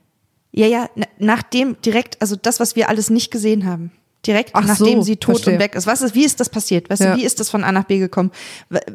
Ja, 0.50 0.66
ja, 0.66 0.86
na- 0.96 1.06
nachdem 1.18 1.76
direkt, 1.82 2.20
also 2.20 2.36
das, 2.36 2.60
was 2.60 2.76
wir 2.76 2.88
alles 2.90 3.08
nicht 3.08 3.30
gesehen 3.30 3.64
haben. 3.64 3.90
Direkt 4.26 4.50
Ach 4.54 4.64
nachdem 4.64 4.98
so, 5.00 5.02
sie 5.02 5.16
tot 5.16 5.34
verstehe. 5.36 5.54
und 5.54 5.60
weg 5.60 5.74
ist. 5.74 5.86
Was 5.88 6.00
ist, 6.00 6.14
wie 6.14 6.24
ist 6.24 6.38
das 6.38 6.48
passiert? 6.48 6.88
Weißt 6.88 7.02
Ja. 7.02 7.14
du, 7.14 7.20
wie 7.20 7.24
ist 7.24 7.40
das 7.40 7.50
von 7.50 7.64
A 7.64 7.72
nach 7.72 7.84
B 7.84 7.98
gekommen? 7.98 8.30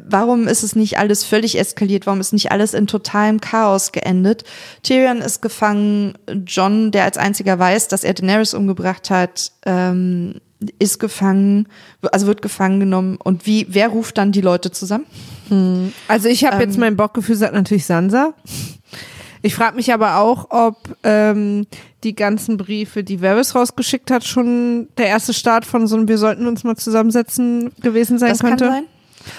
Warum 0.08 0.48
ist 0.48 0.62
es 0.62 0.74
nicht 0.74 0.98
alles 0.98 1.22
völlig 1.24 1.58
eskaliert? 1.58 2.06
Warum 2.06 2.18
ist 2.20 2.32
nicht 2.32 2.50
alles 2.50 2.72
in 2.72 2.86
totalem 2.86 3.38
Chaos 3.40 3.92
geendet? 3.92 4.44
Tyrion 4.82 5.18
ist 5.18 5.42
gefangen. 5.42 6.14
John, 6.46 6.92
der 6.92 7.04
als 7.04 7.18
einziger 7.18 7.58
weiß, 7.58 7.88
dass 7.88 8.04
er 8.04 8.14
Daenerys 8.14 8.54
umgebracht 8.54 9.10
hat, 9.10 9.52
ähm, 9.66 10.36
ist 10.78 10.98
gefangen, 10.98 11.68
also 12.10 12.26
wird 12.26 12.40
gefangen 12.42 12.80
genommen. 12.80 13.18
Und 13.22 13.44
wie, 13.46 13.66
wer 13.68 13.88
ruft 13.88 14.16
dann 14.18 14.32
die 14.32 14.40
Leute 14.40 14.70
zusammen? 14.72 15.04
Also 16.08 16.28
ich 16.28 16.44
habe 16.44 16.56
Ähm. 16.56 16.62
jetzt 16.68 16.78
mein 16.78 16.96
Bauchgefühl 16.96 17.36
sagt 17.36 17.52
natürlich 17.54 17.84
Sansa. 17.86 18.32
Ich 19.42 19.54
frage 19.54 19.76
mich 19.76 19.92
aber 19.92 20.16
auch, 20.18 20.50
ob 20.50 20.96
ähm, 21.04 21.66
die 22.04 22.14
ganzen 22.14 22.56
Briefe, 22.56 23.04
die 23.04 23.20
Varys 23.22 23.54
rausgeschickt 23.54 24.10
hat, 24.10 24.24
schon 24.24 24.88
der 24.98 25.06
erste 25.06 25.32
Start 25.34 25.64
von 25.64 25.86
so 25.86 25.96
einem 25.96 26.08
Wir 26.08 26.18
sollten 26.18 26.46
uns 26.46 26.64
mal 26.64 26.76
zusammensetzen 26.76 27.72
gewesen 27.80 28.18
sein 28.18 28.30
Das 28.30 28.40
könnte. 28.40 28.64
kann 28.64 28.74
sein. 28.74 28.84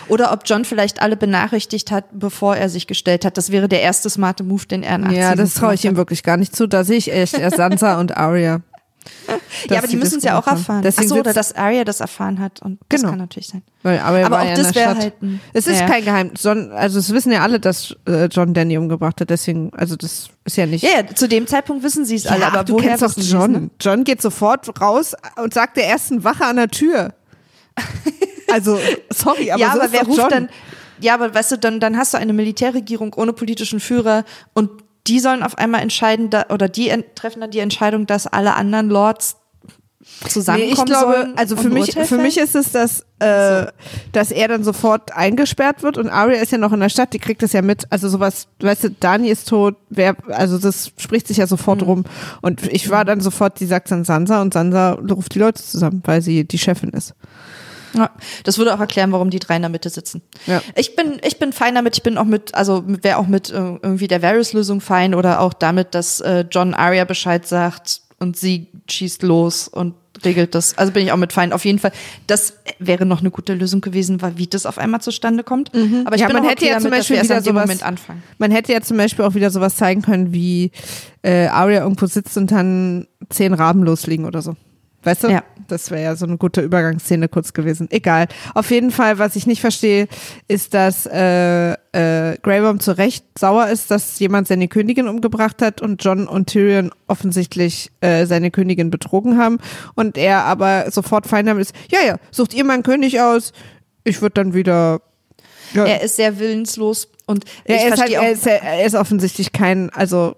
Oder 0.08 0.32
ob 0.34 0.42
John 0.46 0.66
vielleicht 0.66 1.02
alle 1.02 1.16
benachrichtigt 1.18 1.92
hat, 1.92 2.06
bevor 2.12 2.56
er 2.56 2.70
sich 2.70 2.86
gestellt 2.86 3.26
hat. 3.26 3.38
Das 3.38 3.52
wäre 3.52 3.68
der 3.68 3.82
erste 3.82 4.10
smarte 4.10 4.44
Move, 4.44 4.66
den 4.68 4.84
er 4.84 4.98
nach 4.98 5.12
Ja, 5.12 5.36
das 5.36 5.56
traue 5.56 5.74
ich 5.74 5.86
ihm 5.86 5.96
wirklich 5.98 6.22
gar 6.24 6.38
nicht 6.38 6.56
zu. 6.56 6.68
Da 6.68 6.84
sehe 6.84 6.98
ich 6.98 7.12
echt 7.12 7.38
erst 7.38 7.58
Sansa 7.58 8.00
und 8.00 8.16
Arya. 8.16 8.62
Ja, 9.70 9.78
aber 9.80 9.88
die 9.88 9.96
müssen 9.96 10.18
es 10.18 10.24
ja 10.24 10.38
auch 10.40 10.46
erfahren. 10.48 10.80
Ach 10.80 10.84
Deswegen 10.84 11.08
so, 11.10 11.16
oder 11.16 11.34
sitzt- 11.34 11.38
dass 11.52 11.56
Arya 11.56 11.84
das 11.84 12.00
erfahren 12.00 12.40
hat. 12.40 12.62
Und 12.62 12.80
das 12.90 13.00
Genau. 13.02 13.12
kann 13.12 13.20
natürlich 13.20 13.48
sein. 13.48 13.64
Weil, 13.84 14.00
aber 14.00 14.20
er 14.20 14.26
Aber 14.26 14.42
auch 14.42 14.46
ja 14.46 14.56
das 14.56 14.76
wäre 14.76 14.96
halt 14.98 15.22
ein- 15.22 15.40
Es 15.54 15.68
ist 15.68 15.80
ja. 15.80 15.88
kein 15.88 16.04
Geheimnis. 16.04 16.46
Also 16.46 17.00
es 17.00 17.12
wissen 17.14 17.32
ja 17.32 17.42
alle, 17.42 17.60
dass 17.60 17.96
äh, 18.08 18.26
John 18.26 18.54
Danny 18.54 18.78
umgebracht 18.78 19.22
hat. 19.22 19.30
Deswegen, 19.30 19.72
also 19.74 19.96
das 19.96 20.30
ist 20.46 20.58
ja 20.58 20.66
nicht. 20.66 20.84
Ja, 20.84 20.90
ja, 21.02 21.08
zu 21.16 21.28
dem 21.28 21.48
Zeitpunkt 21.48 21.84
wissen 21.84 22.06
sie 22.06 22.16
es 22.16 22.28
alle. 22.28 22.46
Aber 22.48 22.64
du 22.64 22.74
woher 22.74 22.98
kennst 22.98 23.04
doch 23.18 23.24
John. 23.24 23.52
ne? 23.52 23.70
John 23.80 24.04
geht 24.04 24.22
sofort 24.22 24.80
raus 24.82 25.16
und 25.42 25.54
sagt 25.54 25.78
der 25.78 25.88
ersten 25.88 26.24
Wache 26.24 26.46
an 26.46 26.58
der 26.58 26.68
Tür. 26.70 27.14
Also, 28.52 28.80
sorry, 29.12 29.52
aber 29.52 29.60
ja, 29.62 29.68
so 29.68 29.74
aber 29.78 29.86
ist 29.86 29.94
wer 29.94 30.04
ruft 30.06 30.18
John. 30.18 30.30
dann? 30.32 30.50
Ja, 31.02 31.14
aber 31.14 31.34
weißt 31.36 31.52
du, 31.52 31.58
dann, 31.60 31.80
dann 31.80 31.98
hast 31.98 32.16
du 32.16 32.18
eine 32.18 32.34
Militärregierung 32.34 33.14
ohne 33.14 33.32
politischen 33.32 33.80
Führer 33.80 34.26
und 34.54 34.72
die 35.10 35.20
sollen 35.20 35.44
auf 35.44 35.58
einmal 35.58 35.82
entscheiden, 35.82 36.30
da, 36.30 36.46
oder 36.50 36.70
die 36.70 36.94
treffen 37.16 37.42
dann 37.42 37.52
die 37.52 37.60
Entscheidung, 37.60 38.06
dass 38.06 38.28
alle 38.28 38.54
anderen 38.54 38.90
Lords 38.90 39.38
zusammenkommen 40.28 40.76
Nee, 40.76 40.80
ich 40.80 40.86
glaube, 40.86 41.14
sollen 41.14 41.38
also 41.38 41.56
für 41.56 41.70
mich, 41.70 41.94
für 41.94 42.18
mich 42.18 42.38
ist 42.38 42.56
es, 42.56 42.72
dass, 42.72 43.06
äh, 43.20 43.68
dass 44.12 44.32
er 44.32 44.48
dann 44.48 44.64
sofort 44.64 45.12
eingesperrt 45.14 45.84
wird 45.84 45.98
und 45.98 46.10
Arya 46.10 46.42
ist 46.42 46.52
ja 46.52 46.58
noch 46.58 46.74
in 46.74 46.80
der 46.80 46.90
Stadt, 46.90 47.14
die 47.14 47.20
kriegt 47.20 47.42
das 47.42 47.54
ja 47.54 47.62
mit. 47.62 47.86
Also 47.90 48.08
sowas, 48.08 48.48
weißt 48.60 48.84
du, 48.86 48.92
Dani 48.92 49.30
ist 49.30 49.50
tot, 49.50 49.76
wer, 49.90 50.16
also 50.30 50.58
das 50.58 50.92
spricht 50.98 51.28
sich 51.28 51.38
ja 51.38 51.48
sofort 51.48 51.82
rum. 51.84 52.06
Und 52.42 52.62
ich 52.72 52.90
war 52.90 53.04
dann 53.04 53.20
sofort, 53.20 53.60
die 53.60 53.66
sagt 53.66 53.92
dann 53.92 54.06
Sansa 54.06 54.42
und 54.42 54.54
Sansa 54.54 54.94
ruft 54.94 55.34
die 55.36 55.40
Leute 55.40 55.62
zusammen, 55.62 56.02
weil 56.06 56.22
sie 56.22 56.46
die 56.46 56.60
Chefin 56.60 56.90
ist. 56.90 57.16
Ja, 57.94 58.12
das 58.44 58.58
würde 58.58 58.74
auch 58.76 58.80
erklären, 58.80 59.12
warum 59.12 59.30
die 59.30 59.40
drei 59.40 59.56
in 59.56 59.62
der 59.64 59.70
Mitte 59.70 59.90
sitzen. 59.90 60.22
Ja. 60.46 60.62
Ich 60.76 60.96
bin, 60.96 61.20
ich 61.26 61.40
bin 61.40 61.54
fein 61.54 61.76
damit. 61.76 61.96
Ich 61.98 62.04
bin 62.04 62.18
auch 62.18 62.26
mit, 62.26 62.54
also 62.56 62.84
wäre 62.86 63.18
auch 63.18 63.28
mit 63.28 63.50
äh, 63.50 63.54
irgendwie 63.54 64.08
der 64.08 64.22
Varys-Lösung 64.22 64.82
fein 64.82 65.16
oder 65.16 65.40
auch 65.42 65.54
damit, 65.54 65.96
dass 65.96 66.20
äh, 66.22 66.46
John 66.52 66.74
Arya 66.74 67.06
Bescheid 67.06 67.48
sagt 67.48 68.02
und 68.20 68.38
sie 68.38 68.68
schießt 68.90 69.24
los 69.24 69.68
und 69.68 69.96
regelt 70.26 70.54
das. 70.54 70.78
Also 70.78 70.92
bin 70.92 71.06
ich 71.06 71.12
auch 71.14 71.18
mit 71.18 71.32
fein. 71.32 71.54
Auf 71.54 71.64
jeden 71.64 71.80
Fall, 71.80 71.94
das 72.28 72.56
wäre 72.78 73.06
noch 73.06 73.22
eine 73.22 73.32
gute 73.32 73.54
Lösung 73.54 73.80
gewesen, 73.80 74.22
weil 74.22 74.38
wie 74.38 74.48
das 74.48 74.66
auf 74.66 74.78
einmal 74.78 75.00
zustande 75.00 75.44
kommt. 75.44 75.72
Aber 76.06 76.16
ich 76.16 76.22
Ja, 76.22 76.28
bin 76.28 76.36
man 76.36 76.46
auch 76.46 76.50
hätte 76.52 76.66
okay 76.66 76.72
ja 76.74 76.80
zum 76.80 76.84
damit, 76.92 77.00
Beispiel 77.00 77.16
wir 77.16 77.20
erst 77.36 77.46
wieder 77.48 77.62
sowas- 77.66 77.84
anfangen. 77.84 78.22
Man 78.38 78.52
hätte 78.52 78.74
ja 78.74 78.82
zum 78.82 78.98
Beispiel 78.98 79.24
auch 79.24 79.34
wieder 79.36 79.50
sowas 79.50 79.78
zeigen 79.78 80.02
können, 80.02 80.34
wie 80.34 80.72
äh, 81.22 81.48
Arya 81.48 81.84
irgendwo 81.84 82.06
sitzt 82.08 82.36
und 82.38 82.52
dann 82.52 83.08
zehn 83.30 83.54
Raben 83.54 83.84
losliegen 83.84 84.26
oder 84.26 84.42
so. 84.42 84.56
Weißt 85.04 85.24
du? 85.24 85.30
Ja. 85.30 85.44
Das 85.72 85.92
wäre 85.92 86.04
ja 86.04 86.16
so 86.16 86.26
eine 86.26 86.38
gute 86.38 86.62
Übergangsszene 86.62 87.30
kurz 87.30 87.54
gewesen. 87.54 87.88
Egal. 87.92 88.28
Auf 88.54 88.72
jeden 88.72 88.92
Fall, 88.92 89.20
was 89.20 89.36
ich 89.36 89.48
nicht 89.48 89.62
verstehe, 89.62 90.08
ist, 90.48 90.74
dass 90.74 91.06
äh, 91.06 91.72
äh, 91.72 92.38
Grey 92.42 92.64
Worm 92.64 92.80
zu 92.80 92.98
Recht 92.98 93.26
sauer 93.38 93.68
ist, 93.68 93.92
dass 93.92 94.20
jemand 94.20 94.48
seine 94.48 94.68
Königin 94.68 95.08
umgebracht 95.08 95.62
hat 95.62 95.82
und 95.82 96.04
John 96.04 96.28
und 96.28 96.48
Tyrion 96.48 96.92
offensichtlich 97.08 97.92
äh, 98.02 98.26
seine 98.26 98.52
Königin 98.52 98.90
betrogen 98.90 99.38
haben 99.38 99.58
und 99.96 100.18
er 100.18 100.44
aber 100.44 100.92
sofort 100.92 101.28
fein 101.28 101.46
damit 101.46 101.62
ist, 101.62 101.76
ja, 101.92 102.00
ja, 102.06 102.18
sucht 102.32 102.54
ihr 102.54 102.64
mal 102.64 102.74
einen 102.74 102.84
König 102.84 103.20
aus, 103.22 103.54
ich 104.04 104.22
würde 104.22 104.34
dann 104.36 104.54
wieder 104.54 105.02
ja, 105.74 105.86
Er 105.86 106.02
ist 106.02 106.16
sehr 106.16 106.40
willenslos 106.40 107.10
und 107.26 107.46
ja, 107.68 107.76
er, 107.76 107.94
ist 107.94 108.02
halt, 108.02 108.12
er, 108.12 108.32
ist, 108.32 108.48
er 108.48 108.86
ist 108.86 108.96
offensichtlich 108.96 109.52
kein, 109.52 109.90
also 109.92 110.36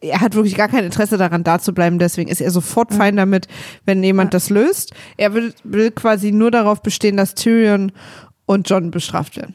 er 0.00 0.20
hat 0.20 0.34
wirklich 0.34 0.56
gar 0.56 0.68
kein 0.68 0.84
Interesse 0.84 1.16
daran, 1.18 1.44
da 1.44 1.58
zu 1.58 1.72
bleiben. 1.72 1.98
Deswegen 1.98 2.30
ist 2.30 2.40
er 2.40 2.50
sofort 2.50 2.92
fein 2.94 3.16
damit, 3.16 3.48
wenn 3.84 4.02
jemand 4.02 4.34
das 4.34 4.50
löst. 4.50 4.92
Er 5.16 5.34
will, 5.34 5.54
will 5.64 5.90
quasi 5.90 6.32
nur 6.32 6.50
darauf 6.50 6.82
bestehen, 6.82 7.16
dass 7.16 7.34
Tyrion 7.34 7.92
und 8.46 8.68
John 8.68 8.90
bestraft 8.90 9.36
werden. 9.36 9.54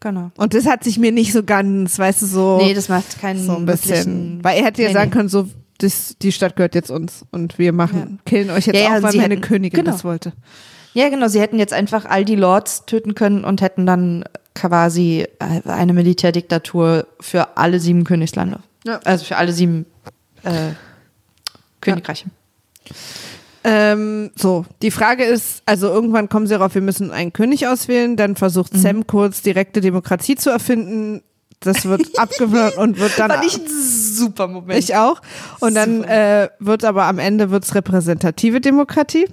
Genau. 0.00 0.30
Und 0.36 0.52
das 0.54 0.66
hat 0.66 0.84
sich 0.84 0.98
mir 0.98 1.12
nicht 1.12 1.32
so 1.32 1.42
ganz, 1.44 1.98
weißt 1.98 2.22
du, 2.22 2.26
so, 2.26 2.58
Nee, 2.60 2.74
das 2.74 2.88
macht 2.90 3.20
keinen 3.20 3.40
so 3.44 3.56
ein 3.56 3.64
bisschen. 3.66 4.40
Weil 4.42 4.58
er 4.58 4.66
hätte 4.66 4.82
ja 4.82 4.88
Nee, 4.88 4.94
sagen 4.94 5.10
nee. 5.10 5.16
können, 5.16 5.28
so, 5.30 5.48
das, 5.78 6.16
die 6.20 6.30
Stadt 6.32 6.56
gehört 6.56 6.74
jetzt 6.74 6.90
uns 6.90 7.24
und 7.30 7.58
wir 7.58 7.72
machen, 7.72 8.20
killen 8.26 8.50
euch 8.50 8.66
jetzt 8.66 8.76
Ja, 8.76 8.82
ja, 8.92 8.98
auch, 8.98 9.02
weil 9.02 9.12
sie 9.12 9.18
meine 9.18 9.34
hätten- 9.36 9.40
Königin 9.46 9.80
genau. 9.80 9.92
das 9.92 10.04
wollte. 10.04 10.32
Ja, 10.92 11.08
genau. 11.08 11.26
Sie 11.28 11.40
hätten 11.40 11.58
jetzt 11.58 11.72
einfach 11.72 12.04
all 12.04 12.24
die 12.24 12.36
Lords 12.36 12.84
töten 12.86 13.14
können 13.14 13.44
und 13.44 13.60
hätten 13.62 13.84
dann 13.86 14.24
quasi 14.54 15.26
äh, 15.40 15.68
eine 15.68 15.92
Militärdiktatur 15.92 17.06
für 17.20 17.56
alle 17.56 17.80
sieben 17.80 18.04
Königslande. 18.04 18.60
Ja. 18.84 19.00
Also 19.04 19.24
für 19.24 19.36
alle 19.36 19.52
sieben 19.52 19.86
äh, 20.42 20.72
Königreiche. 21.80 22.26
Ähm, 23.66 24.30
so, 24.36 24.66
die 24.82 24.90
Frage 24.90 25.24
ist, 25.24 25.62
also 25.64 25.88
irgendwann 25.88 26.28
kommen 26.28 26.46
sie 26.46 26.52
darauf, 26.52 26.74
wir 26.74 26.82
müssen 26.82 27.10
einen 27.10 27.32
König 27.32 27.66
auswählen, 27.66 28.16
dann 28.16 28.36
versucht 28.36 28.74
Mhm. 28.74 28.78
Sam 28.78 29.06
kurz 29.06 29.40
direkte 29.40 29.80
Demokratie 29.80 30.36
zu 30.36 30.50
erfinden. 30.50 31.22
Das 31.60 31.86
wird 31.86 32.02
abgewehrt 32.18 32.76
und 32.76 32.98
wird 32.98 33.18
dann. 33.18 33.30
Fand 33.30 33.44
ich 33.46 33.56
ein 33.56 33.66
super 33.66 34.48
Moment. 34.48 34.78
ich 34.78 34.96
auch. 34.96 35.22
Und 35.60 35.74
dann 35.74 36.04
äh, 36.04 36.50
wird 36.58 36.84
aber 36.84 37.04
am 37.04 37.18
Ende 37.18 37.50
wird's 37.50 37.74
repräsentative 37.74 38.60
Demokratie. 38.60 39.26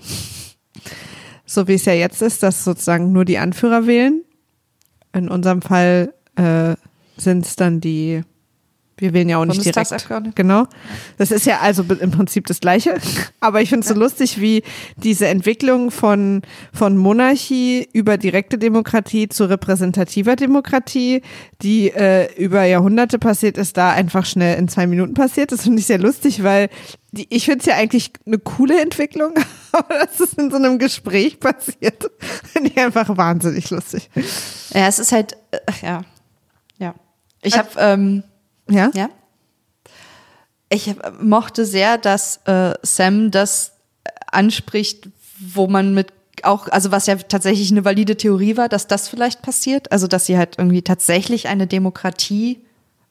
So 1.45 1.67
wie 1.67 1.73
es 1.73 1.83
ja 1.83 1.91
jetzt 1.93 2.21
ist, 2.21 2.41
dass 2.41 2.63
sozusagen 2.63 3.11
nur 3.11 3.25
die 3.25 3.37
Anführer 3.37 3.85
wählen. 3.85 4.23
In 5.11 5.27
unserem 5.27 5.61
Fall 5.61 6.13
äh, 6.37 6.75
sind 7.17 7.45
es 7.45 7.57
dann 7.57 7.81
die, 7.81 8.23
wir 9.01 9.13
wählen 9.13 9.27
ja 9.29 9.37
auch 9.37 9.45
nicht 9.45 9.65
direkt. 9.65 10.07
Genau. 10.35 10.67
Das 11.17 11.31
ist 11.31 11.47
ja 11.47 11.59
also 11.59 11.83
im 11.83 12.11
Prinzip 12.11 12.45
das 12.45 12.59
Gleiche. 12.59 12.95
Aber 13.39 13.61
ich 13.61 13.69
finde 13.69 13.81
es 13.81 13.87
so 13.87 13.99
lustig, 13.99 14.39
wie 14.39 14.63
diese 14.95 15.27
Entwicklung 15.27 15.89
von, 15.89 16.43
von 16.71 16.97
Monarchie 16.97 17.89
über 17.93 18.17
direkte 18.17 18.59
Demokratie 18.59 19.27
zu 19.27 19.49
repräsentativer 19.49 20.35
Demokratie, 20.35 21.23
die 21.63 21.89
äh, 21.89 22.31
über 22.35 22.63
Jahrhunderte 22.63 23.17
passiert 23.17 23.57
ist, 23.57 23.75
da 23.75 23.89
einfach 23.91 24.25
schnell 24.25 24.59
in 24.59 24.67
zwei 24.67 24.85
Minuten 24.85 25.15
passiert. 25.15 25.51
Das 25.51 25.63
finde 25.63 25.79
ich 25.79 25.87
sehr 25.87 25.99
lustig, 25.99 26.43
weil 26.43 26.69
die, 27.11 27.25
ich 27.29 27.45
finde 27.45 27.59
es 27.59 27.65
ja 27.65 27.75
eigentlich 27.75 28.11
eine 28.27 28.37
coole 28.37 28.79
Entwicklung, 28.79 29.33
aber 29.71 29.95
dass 29.97 30.19
es 30.19 30.33
in 30.33 30.51
so 30.51 30.57
einem 30.57 30.77
Gespräch 30.77 31.39
passiert, 31.39 32.11
finde 32.53 32.69
ich 32.69 32.77
einfach 32.77 33.17
wahnsinnig 33.17 33.67
lustig. 33.71 34.11
Ja, 34.75 34.87
es 34.87 34.99
ist 34.99 35.11
halt, 35.11 35.35
äh, 35.49 35.57
ja. 35.81 36.01
Ja. 36.77 36.93
Ich 37.41 37.57
habe, 37.57 37.69
ähm, 37.77 38.23
Ja? 38.69 38.91
ja. 38.93 39.09
Ich 40.69 40.93
mochte 41.19 41.65
sehr, 41.65 41.97
dass 41.97 42.37
äh, 42.45 42.73
Sam 42.81 43.31
das 43.31 43.73
anspricht, 44.31 45.09
wo 45.39 45.67
man 45.67 45.93
mit 45.93 46.13
auch, 46.43 46.67
also 46.69 46.91
was 46.91 47.07
ja 47.07 47.15
tatsächlich 47.15 47.71
eine 47.71 47.85
valide 47.85 48.15
Theorie 48.15 48.57
war, 48.57 48.69
dass 48.69 48.87
das 48.87 49.09
vielleicht 49.09 49.41
passiert, 49.41 49.91
also 49.91 50.07
dass 50.07 50.25
sie 50.25 50.37
halt 50.37 50.57
irgendwie 50.57 50.81
tatsächlich 50.81 51.47
eine 51.47 51.67
Demokratie 51.67 52.61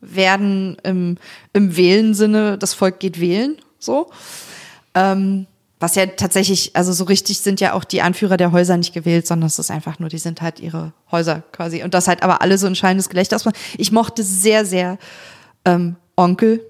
werden 0.01 0.79
im, 0.83 1.19
im 1.53 1.77
Wählen-Sinne, 1.77 2.59
das 2.59 2.75
Volk 2.75 2.99
geht 2.99 3.21
wählen, 3.21 3.57
so. 3.79 4.11
Ähm, 4.95 5.47
was 5.79 5.95
ja 5.95 6.05
tatsächlich, 6.07 6.77
also 6.77 6.93
so 6.93 7.05
richtig 7.05 7.41
sind 7.41 7.61
ja 7.61 7.73
auch 7.73 7.85
die 7.85 8.03
Anführer 8.03 8.37
der 8.37 8.53
Häuser 8.53 8.77
nicht 8.77 8.93
gewählt, 8.93 9.27
sondern 9.27 9.47
es 9.47 9.59
ist 9.59 9.71
einfach 9.71 9.99
nur, 9.99 10.11
die 10.11 10.19
sind 10.19 10.43
halt 10.43 10.61
ihre 10.61 10.93
Häuser 11.11 11.43
quasi. 11.53 11.83
Und 11.83 11.95
das 11.95 12.07
halt 12.07 12.23
aber 12.23 12.43
alle 12.43 12.59
so 12.59 12.67
ein 12.67 12.75
schallendes 12.75 13.09
Gelächter 13.09 13.37
ausmachen. 13.37 13.57
Ich 13.79 13.91
mochte 13.91 14.23
sehr, 14.23 14.67
sehr 14.67 14.99
ähm, 15.65 15.97
Onkel 16.17 16.61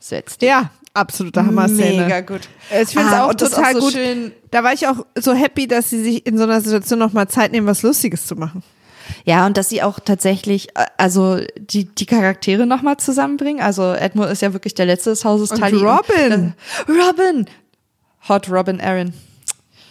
setzt. 0.00 0.42
Ja, 0.42 0.70
absolute 0.94 1.44
Hammer-Szene. 1.44 2.02
Mega 2.04 2.20
gut. 2.20 2.42
Ich 2.70 2.88
finde 2.90 3.08
es 3.08 3.14
Ah, 3.14 3.24
auch 3.26 3.34
total 3.34 3.64
auch 3.64 3.72
so 3.74 3.80
gut. 3.80 3.92
schön- 3.92 4.32
Da 4.50 4.64
war 4.64 4.72
ich 4.72 4.86
auch 4.86 5.04
so 5.18 5.34
happy, 5.34 5.66
dass 5.68 5.90
sie 5.90 6.02
sich 6.02 6.26
in 6.26 6.36
so 6.38 6.44
einer 6.44 6.60
Situation 6.60 6.98
nochmal 6.98 7.28
Zeit 7.28 7.52
nehmen, 7.52 7.66
was 7.66 7.82
Lustiges 7.82 8.26
zu 8.26 8.36
machen. 8.36 8.62
Ja, 9.24 9.46
und 9.46 9.56
dass 9.56 9.68
sie 9.70 9.82
auch 9.82 10.00
tatsächlich, 10.00 10.68
äh, 10.76 10.84
also 10.98 11.38
die, 11.58 11.84
die 11.86 12.06
Charaktere 12.06 12.66
nochmal 12.66 12.98
zusammenbringen. 12.98 13.62
Also 13.62 13.92
Edmund 13.94 14.30
ist 14.30 14.42
ja 14.42 14.52
wirklich 14.52 14.74
der 14.74 14.86
Letzte 14.86 15.10
des 15.10 15.24
Hauses. 15.24 15.50
Und 15.50 15.60
Tully 15.60 15.76
Robin. 15.82 16.54
äh, 16.86 16.90
Robin! 16.92 17.46
Hot 18.28 18.50
Robin 18.50 18.80
Aaron. 18.80 19.14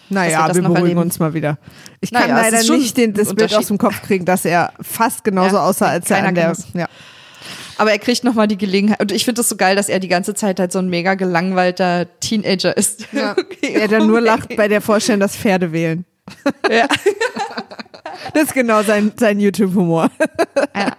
Naja, 0.10 0.54
wir 0.54 0.62
beruhigen 0.62 0.98
uns 1.00 1.20
mal 1.20 1.34
wieder. 1.34 1.58
Ich 2.00 2.12
kann 2.12 2.30
Naja, 2.30 2.42
leider 2.50 2.64
nicht 2.76 2.96
den, 2.96 3.14
das 3.14 3.34
Bild 3.34 3.54
aus 3.56 3.68
dem 3.68 3.78
Kopf 3.78 4.02
kriegen, 4.04 4.24
dass 4.24 4.46
er 4.46 4.72
fast 4.82 5.24
genauso 5.24 5.56
Ja, 5.58 5.66
aussah, 5.66 5.88
als 5.88 6.10
er 6.12 6.24
an 6.26 6.36
der. 6.36 6.56
Ja. 6.74 6.88
Aber 7.78 7.92
er 7.92 8.00
kriegt 8.00 8.24
nochmal 8.24 8.48
die 8.48 8.58
Gelegenheit. 8.58 9.00
Und 9.00 9.12
ich 9.12 9.26
finde 9.26 9.40
das 9.40 9.50
so 9.50 9.56
geil, 9.56 9.76
dass 9.76 9.90
er 9.90 10.00
die 10.00 10.08
ganze 10.08 10.34
Zeit 10.34 10.60
halt 10.60 10.72
so 10.72 10.80
ein 10.80 10.90
mega 10.90 11.16
gelangweilter 11.16 12.08
Teenager 12.20 12.76
ist. 12.76 13.06
Ja. 13.12 13.36
Okay, 13.48 13.74
Er 13.74 13.88
dann 13.88 14.08
nur 14.08 14.22
lacht 14.22 14.56
bei 14.56 14.68
der 14.68 14.82
Vorstellung, 14.82 15.20
dass 15.20 15.36
Pferde 15.36 15.72
wählen. 15.72 16.06
Ja. 16.70 16.88
Das 18.34 18.44
ist 18.44 18.54
genau 18.54 18.84
sein, 18.84 19.12
sein 19.18 19.40
YouTube-Humor. 19.40 20.10
Ja. 20.76 20.92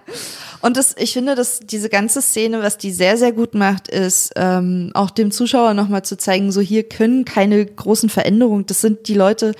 Und 0.60 0.76
das, 0.76 0.94
ich 0.98 1.12
finde, 1.12 1.34
dass 1.34 1.60
diese 1.60 1.88
ganze 1.88 2.20
Szene, 2.22 2.62
was 2.62 2.78
die 2.78 2.90
sehr, 2.90 3.16
sehr 3.16 3.32
gut 3.32 3.54
macht, 3.54 3.88
ist 3.88 4.32
ähm, 4.36 4.90
auch 4.94 5.10
dem 5.10 5.30
Zuschauer 5.30 5.74
nochmal 5.74 6.04
zu 6.04 6.16
zeigen, 6.16 6.50
so 6.50 6.60
hier 6.60 6.88
können 6.88 7.24
keine 7.24 7.64
großen 7.64 8.08
Veränderungen. 8.08 8.66
Das 8.66 8.80
sind 8.80 9.08
die 9.08 9.14
Leute, 9.14 9.52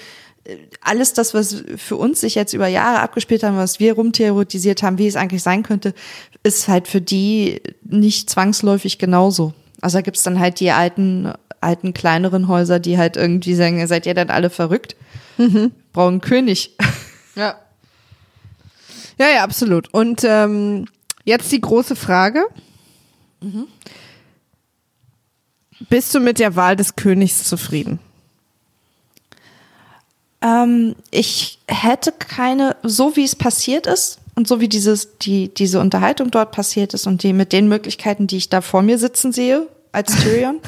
alles 0.81 1.13
das, 1.13 1.35
was 1.35 1.65
für 1.77 1.97
uns 1.97 2.21
sich 2.21 2.35
jetzt 2.35 2.55
über 2.55 2.69
Jahre 2.69 3.01
abgespielt 3.01 3.43
haben, 3.43 3.57
was 3.57 3.81
wir 3.81 3.95
rumtheoretisiert 3.95 4.83
haben, 4.83 4.99
wie 4.99 5.07
es 5.07 5.17
eigentlich 5.17 5.43
sein 5.43 5.63
könnte, 5.63 5.95
ist 6.43 6.69
halt 6.69 6.89
für 6.89 7.01
die 7.01 7.61
nicht 7.83 8.31
zwangsläufig 8.31 8.99
genauso. 8.99 9.53
Also 9.81 9.99
da 9.99 10.03
gibt's 10.03 10.23
dann 10.23 10.39
halt 10.39 10.61
die 10.61 10.71
alten, 10.71 11.33
alten, 11.61 11.95
kleineren 11.95 12.49
Häuser, 12.49 12.81
die 12.81 12.99
halt 12.99 13.17
irgendwie 13.17 13.55
sagen, 13.55 13.87
seid 13.87 14.07
ihr 14.07 14.15
dann 14.15 14.31
alle 14.31 14.51
verrückt? 14.51 14.97
Brauchen 15.93 16.15
einen 16.15 16.21
König. 16.21 16.77
Ja. 17.35 17.57
Ja, 19.19 19.29
ja, 19.29 19.45
absolut. 19.45 19.93
Und 19.93 20.23
ähm, 20.25 20.87
jetzt 21.25 21.53
die 21.53 21.61
große 21.61 21.97
Frage. 21.97 22.47
Bist 25.89 26.15
du 26.15 26.21
mit 26.21 26.39
der 26.39 26.57
Wahl 26.57 26.75
des 26.75 26.97
Königs 26.97 27.45
zufrieden? 27.45 28.01
Ähm, 30.43 30.95
ich 31.11 31.59
hätte 31.67 32.13
keine, 32.13 32.77
so 32.83 33.17
wie 33.17 33.25
es 33.25 33.35
passiert 33.35 33.87
ist 33.87 34.19
und 34.37 34.47
so 34.47 34.61
wie 34.61 34.69
dieses, 34.69 35.19
die, 35.19 35.53
diese 35.53 35.81
Unterhaltung 35.81 36.31
dort 36.31 36.53
passiert 36.53 36.95
ist 36.95 37.07
und 37.07 37.23
die 37.23 37.33
mit 37.33 37.53
den 37.53 37.69
Möglichkeiten, 37.69 38.27
die 38.27 38.37
ich 38.37 38.49
da 38.49 38.61
vor 38.61 38.83
mir 38.83 38.99
sitzen 38.99 39.33
sehe, 39.33 39.67
als 39.91 40.15
Tyrion, 40.23 40.61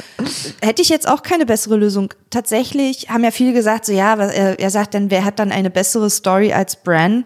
hätte 0.62 0.82
ich 0.82 0.88
jetzt 0.88 1.06
auch 1.06 1.22
keine 1.22 1.46
bessere 1.46 1.76
Lösung. 1.76 2.12
Tatsächlich 2.30 3.10
haben 3.10 3.22
ja 3.22 3.30
viele 3.30 3.52
gesagt, 3.52 3.84
so 3.84 3.92
ja, 3.92 4.14
er, 4.14 4.58
er 4.58 4.70
sagt 4.70 4.94
dann, 4.94 5.10
wer 5.10 5.24
hat 5.24 5.38
dann 5.38 5.52
eine 5.52 5.70
bessere 5.70 6.10
Story 6.10 6.52
als 6.52 6.76
Bran? 6.76 7.24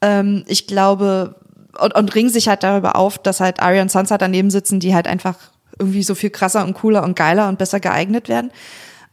Ähm, 0.00 0.44
ich 0.46 0.66
glaube, 0.66 1.34
und, 1.78 1.94
und 1.94 2.14
ringen 2.14 2.30
sich 2.30 2.48
halt 2.48 2.62
darüber 2.62 2.96
auf, 2.96 3.18
dass 3.18 3.40
halt 3.40 3.60
Arya 3.60 3.82
und 3.82 3.90
Sansa 3.90 4.18
daneben 4.18 4.50
sitzen, 4.50 4.80
die 4.80 4.94
halt 4.94 5.06
einfach 5.06 5.36
irgendwie 5.78 6.02
so 6.02 6.14
viel 6.14 6.30
krasser 6.30 6.64
und 6.64 6.74
cooler 6.74 7.02
und 7.02 7.16
geiler 7.16 7.48
und 7.48 7.58
besser 7.58 7.80
geeignet 7.80 8.28
werden. 8.28 8.50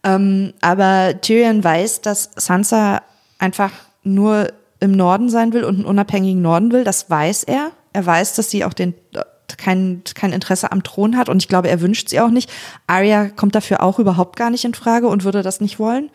Ähm, 0.05 0.53
aber 0.61 1.19
Tyrion 1.19 1.63
weiß, 1.63 2.01
dass 2.01 2.29
Sansa 2.37 3.01
einfach 3.39 3.71
nur 4.03 4.53
im 4.79 4.91
Norden 4.91 5.29
sein 5.29 5.51
will 5.51 5.63
und 5.63 5.75
einen 5.75 5.85
unabhängigen 5.85 6.41
Norden 6.41 6.71
will. 6.71 6.83
Das 6.83 7.09
weiß 7.09 7.43
er. 7.43 7.71
Er 7.91 8.05
weiß, 8.05 8.35
dass 8.35 8.49
sie 8.49 8.63
auch 8.63 8.73
den 8.73 8.93
kein, 9.57 10.01
kein 10.15 10.33
Interesse 10.33 10.71
am 10.71 10.83
Thron 10.83 11.17
hat 11.17 11.29
und 11.29 11.41
ich 11.41 11.47
glaube, 11.47 11.69
er 11.69 11.81
wünscht 11.81 12.09
sie 12.09 12.19
auch 12.19 12.29
nicht. 12.29 12.51
Arya 12.87 13.29
kommt 13.29 13.55
dafür 13.55 13.83
auch 13.83 13.99
überhaupt 13.99 14.35
gar 14.37 14.49
nicht 14.49 14.65
in 14.65 14.73
Frage 14.73 15.07
und 15.07 15.23
würde 15.23 15.43
das 15.43 15.61
nicht 15.61 15.79
wollen. 15.79 16.09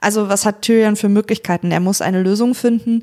Also 0.00 0.28
was 0.28 0.46
hat 0.46 0.62
Tyrion 0.62 0.96
für 0.96 1.08
Möglichkeiten? 1.08 1.72
Er 1.72 1.80
muss 1.80 2.00
eine 2.00 2.22
Lösung 2.22 2.54
finden 2.54 3.02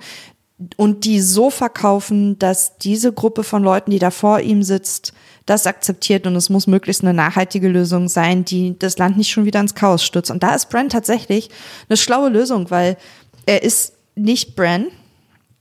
und 0.77 1.05
die 1.05 1.19
so 1.19 1.49
verkaufen, 1.49 2.39
dass 2.39 2.77
diese 2.77 3.11
Gruppe 3.11 3.43
von 3.43 3.63
Leuten, 3.63 3.91
die 3.91 3.99
da 3.99 4.11
vor 4.11 4.39
ihm 4.39 4.63
sitzt, 4.63 5.13
das 5.45 5.67
akzeptiert 5.67 6.25
und 6.25 6.35
es 6.35 6.49
muss 6.49 6.67
möglichst 6.67 7.03
eine 7.03 7.13
nachhaltige 7.13 7.67
Lösung 7.67 8.07
sein, 8.07 8.45
die 8.45 8.77
das 8.79 8.97
Land 8.97 9.17
nicht 9.17 9.31
schon 9.31 9.45
wieder 9.45 9.59
ins 9.59 9.75
Chaos 9.75 10.03
stürzt. 10.03 10.31
Und 10.31 10.41
da 10.43 10.55
ist 10.55 10.69
Bran 10.69 10.89
tatsächlich 10.89 11.49
eine 11.89 11.97
schlaue 11.97 12.29
Lösung, 12.29 12.71
weil 12.71 12.97
er 13.45 13.63
ist 13.63 13.93
nicht 14.15 14.55
Bran, 14.55 14.87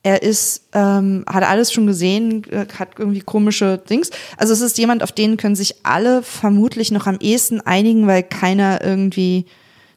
er 0.05 0.23
ist, 0.23 0.69
ähm, 0.73 1.25
hat 1.29 1.45
alles 1.45 1.73
schon 1.73 1.87
gesehen, 1.87 2.45
äh, 2.51 2.67
hat 2.79 2.99
irgendwie 2.99 3.21
komische 3.21 3.79
Dings. 3.79 4.11
Also 4.37 4.53
es 4.53 4.61
ist 4.61 4.79
jemand, 4.79 5.03
auf 5.03 5.13
den 5.13 5.37
können 5.37 5.55
sich 5.55 5.77
alle 5.85 6.23
vermutlich 6.23 6.91
noch 6.91 7.07
am 7.07 7.19
ehesten 7.21 7.61
einigen, 7.61 8.07
weil 8.07 8.25
keiner 8.25 8.83
irgendwie, 8.83 9.47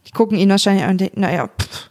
die 0.07 0.11
gucken 0.11 0.37
ihn 0.37 0.49
wahrscheinlich 0.49 0.83
an 0.83 0.91
und 0.91 1.01
denken, 1.01 1.21
naja, 1.21 1.47
pff, 1.47 1.89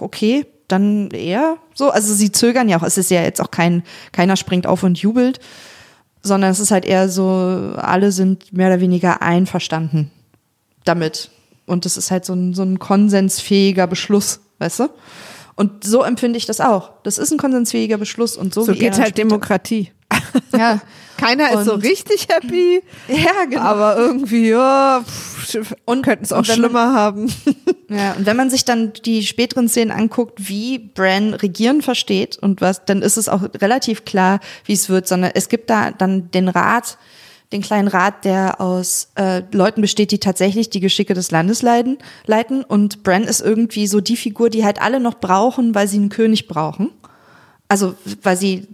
okay, 0.00 0.46
dann 0.68 1.10
eher 1.10 1.56
so. 1.74 1.90
Also 1.90 2.14
sie 2.14 2.30
zögern 2.30 2.68
ja 2.68 2.78
auch. 2.78 2.84
Es 2.84 2.98
ist 2.98 3.10
ja 3.10 3.22
jetzt 3.22 3.40
auch 3.40 3.50
kein, 3.50 3.82
keiner 4.12 4.36
springt 4.36 4.66
auf 4.66 4.82
und 4.82 4.98
jubelt, 4.98 5.40
sondern 6.28 6.50
es 6.50 6.60
ist 6.60 6.70
halt 6.70 6.84
eher 6.84 7.08
so, 7.08 7.72
alle 7.76 8.12
sind 8.12 8.52
mehr 8.52 8.68
oder 8.68 8.80
weniger 8.80 9.22
einverstanden 9.22 10.12
damit. 10.84 11.30
Und 11.66 11.84
es 11.84 11.96
ist 11.96 12.10
halt 12.10 12.24
so 12.24 12.34
ein, 12.34 12.54
so 12.54 12.62
ein 12.62 12.78
konsensfähiger 12.78 13.86
Beschluss, 13.86 14.40
weißt 14.58 14.80
du? 14.80 14.88
Und 15.56 15.82
so 15.84 16.02
empfinde 16.02 16.38
ich 16.38 16.46
das 16.46 16.60
auch. 16.60 16.92
Das 17.02 17.18
ist 17.18 17.32
ein 17.32 17.38
konsensfähiger 17.38 17.98
Beschluss 17.98 18.36
und 18.36 18.54
so, 18.54 18.62
So 18.62 18.72
geht 18.72 18.98
halt 18.98 19.18
Demokratie. 19.18 19.90
Ja. 20.56 20.80
Keiner 21.18 21.50
ist 21.50 21.64
so 21.66 21.74
Und- 21.74 21.82
richtig 21.84 22.28
happy, 22.30 22.80
Ja, 23.08 23.44
genau. 23.50 23.60
aber 23.62 23.96
irgendwie, 23.96 24.50
ja, 24.50 25.02
pff, 25.04 25.74
Und- 25.84 26.02
könnten 26.02 26.22
es 26.24 26.32
auch 26.32 26.38
und 26.38 26.48
wenn 26.48 26.60
man- 26.60 26.70
schlimmer 26.70 26.94
haben. 26.94 27.32
Ja, 27.90 28.12
und 28.12 28.26
wenn 28.26 28.36
man 28.36 28.50
sich 28.50 28.66
dann 28.66 28.92
die 29.06 29.24
späteren 29.24 29.66
Szenen 29.68 29.90
anguckt, 29.90 30.46
wie 30.48 30.78
Bran 30.78 31.32
regieren 31.32 31.80
versteht 31.80 32.36
und 32.36 32.60
was, 32.60 32.84
dann 32.84 33.00
ist 33.00 33.16
es 33.16 33.30
auch 33.30 33.42
relativ 33.62 34.04
klar, 34.04 34.40
wie 34.66 34.74
es 34.74 34.90
wird, 34.90 35.08
sondern 35.08 35.30
es 35.34 35.48
gibt 35.48 35.70
da 35.70 35.90
dann 35.90 36.30
den 36.30 36.48
Rat, 36.50 36.98
den 37.50 37.62
kleinen 37.62 37.88
Rat, 37.88 38.26
der 38.26 38.60
aus 38.60 39.08
äh, 39.14 39.42
Leuten 39.52 39.80
besteht, 39.80 40.10
die 40.12 40.18
tatsächlich 40.18 40.68
die 40.68 40.80
Geschicke 40.80 41.14
des 41.14 41.30
Landes 41.30 41.62
leiten, 41.62 41.96
leiten. 42.26 42.62
Und 42.62 43.02
Bran 43.02 43.24
ist 43.24 43.40
irgendwie 43.40 43.86
so 43.86 44.02
die 44.02 44.18
Figur, 44.18 44.50
die 44.50 44.66
halt 44.66 44.82
alle 44.82 45.00
noch 45.00 45.14
brauchen, 45.18 45.74
weil 45.74 45.88
sie 45.88 45.96
einen 45.96 46.10
König 46.10 46.46
brauchen. 46.46 46.90
Also, 47.68 47.94
weil 48.22 48.36
sie 48.36 48.68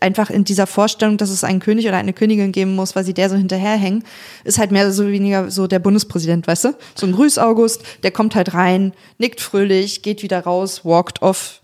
einfach 0.00 0.30
in 0.30 0.44
dieser 0.44 0.66
Vorstellung, 0.66 1.16
dass 1.18 1.30
es 1.30 1.44
einen 1.44 1.60
König 1.60 1.86
oder 1.86 1.96
eine 1.96 2.12
Königin 2.12 2.52
geben 2.52 2.74
muss, 2.74 2.96
weil 2.96 3.04
sie 3.04 3.14
der 3.14 3.28
so 3.28 3.36
hinterherhängen, 3.36 4.04
ist 4.44 4.58
halt 4.58 4.70
mehr 4.70 4.90
so 4.92 5.08
weniger 5.08 5.50
so 5.50 5.66
der 5.66 5.80
Bundespräsident, 5.80 6.46
weißt 6.46 6.64
du? 6.64 6.74
So 6.94 7.06
ein 7.06 7.12
Grüß 7.12 7.38
August, 7.38 7.82
der 8.02 8.10
kommt 8.10 8.34
halt 8.34 8.54
rein, 8.54 8.92
nickt 9.18 9.40
fröhlich, 9.40 10.02
geht 10.02 10.22
wieder 10.22 10.40
raus, 10.40 10.84
walkt 10.84 11.20
off 11.22 11.60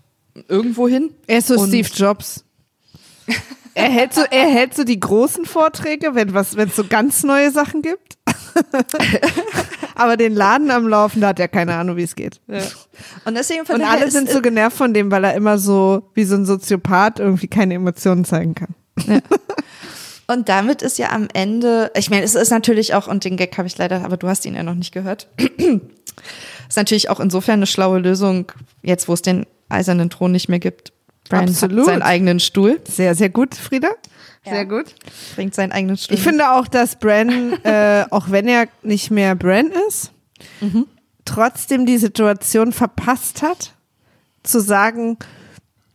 irgendwo 0.47 0.87
hin. 0.87 1.11
Er 1.27 1.39
ist 1.39 1.47
so 1.47 1.65
Steve 1.65 1.89
Jobs. 1.93 2.43
Er 3.75 3.89
hält 3.89 4.13
so, 4.13 4.21
er 4.29 4.47
hält 4.47 4.75
so 4.75 4.83
die 4.83 4.99
großen 4.99 5.45
Vorträge, 5.45 6.15
wenn 6.15 6.33
was, 6.33 6.57
wenn 6.57 6.69
es 6.69 6.75
so 6.75 6.83
ganz 6.83 7.23
neue 7.23 7.51
Sachen 7.51 7.81
gibt. 7.81 8.17
Aber 9.95 10.15
den 10.17 10.33
Laden 10.33 10.71
am 10.71 10.87
Laufen, 10.87 11.21
da 11.21 11.29
hat 11.29 11.39
er 11.39 11.47
keine 11.47 11.75
Ahnung, 11.75 11.97
wie 11.97 12.03
es 12.03 12.15
geht. 12.15 12.39
Und 13.25 13.35
deswegen 13.35 13.65
von 13.65 13.75
Und 13.75 13.83
alle 13.83 14.05
ist- 14.05 14.13
sind 14.13 14.29
so 14.29 14.41
genervt 14.41 14.77
von 14.77 14.93
dem, 14.93 15.11
weil 15.11 15.23
er 15.23 15.33
immer 15.33 15.57
so 15.57 16.09
wie 16.13 16.23
so 16.23 16.35
ein 16.35 16.45
Soziopath 16.45 17.19
irgendwie 17.19 17.47
keine 17.47 17.73
Emotionen 17.73 18.23
zeigen 18.25 18.55
kann. 18.55 18.75
Und 20.27 20.47
damit 20.47 20.81
ist 20.83 20.97
ja 20.99 21.09
am 21.11 21.27
Ende, 21.33 21.91
ich 21.97 22.09
meine, 22.09 22.23
es 22.23 22.35
ist 22.35 22.51
natürlich 22.51 22.93
auch, 22.93 23.07
und 23.07 23.25
den 23.25 23.35
Gag 23.35 23.57
habe 23.57 23.67
ich 23.67 23.77
leider, 23.77 24.05
aber 24.05 24.15
du 24.17 24.27
hast 24.27 24.45
ihn 24.45 24.55
ja 24.55 24.63
noch 24.63 24.75
nicht 24.75 24.93
gehört, 24.93 25.27
ist 25.37 26.77
natürlich 26.77 27.09
auch 27.09 27.19
insofern 27.19 27.55
eine 27.59 27.67
schlaue 27.67 27.99
Lösung, 27.99 28.51
jetzt 28.83 29.07
wo 29.07 29.13
es 29.13 29.21
den 29.21 29.45
eisernen 29.69 30.09
Thron 30.09 30.31
nicht 30.31 30.47
mehr 30.47 30.59
gibt. 30.59 30.93
Brian 31.29 31.49
Absolut. 31.49 31.79
hat 31.79 31.85
seinen 31.87 32.01
eigenen 32.03 32.39
Stuhl, 32.39 32.79
Sehr, 32.87 33.15
sehr 33.15 33.29
gut, 33.29 33.55
Frieda. 33.55 33.89
Sehr 34.49 34.57
Ja. 34.59 34.63
gut. 34.63 34.95
bringt 35.35 35.55
seinen 35.55 35.71
eigenen 35.71 35.97
Stuhl. 35.97 36.15
Ich 36.17 36.23
finde 36.23 36.51
auch, 36.51 36.67
dass 36.67 36.95
Bran, 36.97 37.53
äh, 37.63 38.05
auch 38.09 38.29
wenn 38.31 38.47
er 38.47 38.67
nicht 38.83 39.11
mehr 39.11 39.35
Bran 39.35 39.71
ist, 39.87 40.11
trotzdem 41.25 41.85
die 41.85 41.97
Situation 41.97 42.71
verpasst 42.73 43.41
hat, 43.41 43.73
zu 44.43 44.59
sagen, 44.61 45.17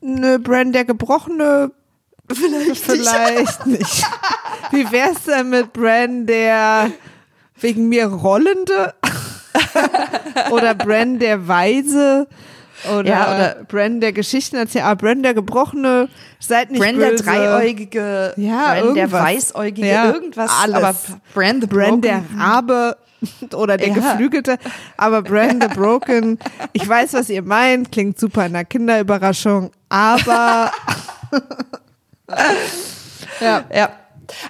nö, 0.01 0.39
Bran 0.39 0.73
der 0.73 0.85
Gebrochene, 0.85 1.73
vielleicht, 2.33 2.77
vielleicht 2.85 3.67
nicht. 3.67 4.05
Wie 4.71 4.91
wär's 4.93 5.25
denn 5.25 5.51
mit 5.51 5.73
Bran 5.73 6.27
der 6.27 6.91
wegen 7.61 7.89
mir 7.89 8.07
Rollende? 8.07 8.95
oder 10.51 10.75
Bran 10.75 11.19
der 11.19 11.47
Weise? 11.49 12.27
Oder, 12.93 13.09
Ja, 13.09 13.35
oder- 13.35 13.65
der 14.01 14.13
Geschichtenerzähler, 14.13 14.87
ah, 14.87 14.95
Bran 14.95 15.23
der 15.23 15.35
Gebrochene, 15.35 16.09
seid 16.41 16.71
nicht 16.71 16.83
Bran 16.83 16.99
der 16.99 17.11
böse. 17.11 17.25
Dreieugige, 17.25 18.35
Ja, 18.37 18.57
Bran 18.65 18.75
der 18.75 18.85
irgendwas. 18.85 19.23
Weißäugige, 19.23 19.87
Ja, 19.89 20.07
irgendwas. 20.13 20.51
alles. 20.63 20.75
Aber 20.75 20.95
Broken. 21.67 22.03
der 22.03 22.23
Rabe 22.39 22.97
oder 23.55 23.77
der 23.77 23.89
Ja. 23.89 23.95
Geflügelte, 23.95 24.59
aber 24.97 25.23
the 25.61 25.69
Broken. 25.69 26.39
Ich 26.73 26.87
weiß, 26.89 27.15
was 27.15 27.31
ihr 27.31 27.43
meint, 27.43 27.91
klingt 27.91 28.19
super 28.19 28.47
in 28.47 28.55
einer 28.55 28.65
Kinderüberraschung, 28.65 29.71
aber 29.89 30.71
ja. 33.41 33.65
Ja. 33.73 33.89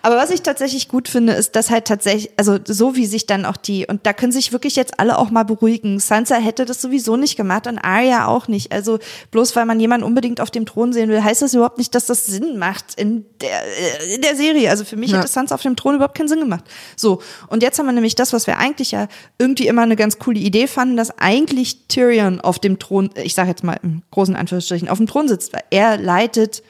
Aber 0.03 0.17
was 0.17 0.31
ich 0.31 0.43
tatsächlich 0.43 0.89
gut 0.89 1.09
finde, 1.09 1.33
ist, 1.33 1.57
dass 1.57 1.71
halt 1.71 1.87
tatsächlich, 1.87 2.31
also 2.37 2.59
so 2.65 2.97
wie 2.97 3.07
sich 3.07 3.27
dann 3.27 3.45
auch 3.45 3.57
die, 3.57 3.87
und 3.87 4.07
da 4.07 4.13
können 4.13 4.33
sich 4.33 4.53
wirklich 4.53 4.77
jetzt 4.77 4.99
alle 5.01 5.19
auch 5.19 5.31
mal 5.31 5.45
beruhigen. 5.45 5.99
Sansa 6.01 6.37
hätte 6.37 6.65
das 6.65 6.81
sowieso 6.81 7.17
nicht 7.17 7.37
gemacht 7.37 7.67
und 7.67 7.79
Arya 7.79 8.27
auch 8.27 8.49
nicht. 8.49 8.73
Also 8.73 8.99
bloß 9.31 9.55
weil 9.57 9.67
man 9.67 9.81
jemanden 9.81 10.05
unbedingt 10.07 10.41
auf 10.41 10.51
dem 10.51 10.67
Thron 10.67 10.93
sehen 10.93 11.09
will, 11.09 11.23
heißt 11.23 11.43
das 11.43 11.55
überhaupt 11.55 11.79
nicht, 11.79 11.95
dass 11.95 12.07
das 12.07 12.27
Sinn 12.27 12.59
macht 12.59 12.95
in 12.97 13.25
der, 13.41 13.63
äh, 13.63 14.15
in 14.15 14.23
der 14.23 14.37
Serie. 14.37 14.71
Also 14.71 14.85
für 14.85 14.97
mich 14.97 15.11
Ja. 15.11 15.19
hätte 15.19 15.29
Sansa 15.29 15.55
auf 15.55 15.63
dem 15.63 15.77
Thron 15.77 15.97
überhaupt 15.97 16.17
keinen 16.17 16.29
Sinn 16.29 16.41
gemacht. 16.41 16.65
So. 16.97 17.21
Und 17.49 17.63
jetzt 17.63 17.79
haben 17.79 17.87
wir 17.87 17.93
nämlich 17.93 18.15
das, 18.15 18.33
was 18.33 18.47
wir 18.47 18.59
eigentlich 18.59 18.91
ja 18.93 19.09
irgendwie 19.39 19.67
immer 19.67 19.83
eine 19.83 19.97
ganz 19.97 20.19
coole 20.19 20.39
Idee 20.41 20.67
fanden, 20.67 20.97
dass 20.97 21.19
eigentlich 21.19 21.87
Tyrion 21.89 22.41
auf 22.41 22.59
dem 22.59 22.79
Thron, 22.79 23.11
ich 23.23 23.35
sage 23.35 23.49
jetzt 23.51 23.65
mal 23.65 23.79
im 23.83 24.03
großen 24.11 24.37
Anführungsstrichen, 24.37 24.89
auf 24.89 24.99
dem 24.99 25.07
Thron 25.07 25.29
sitzt, 25.29 25.53
weil 25.53 25.65
er 25.71 25.97
leitet 25.99 26.63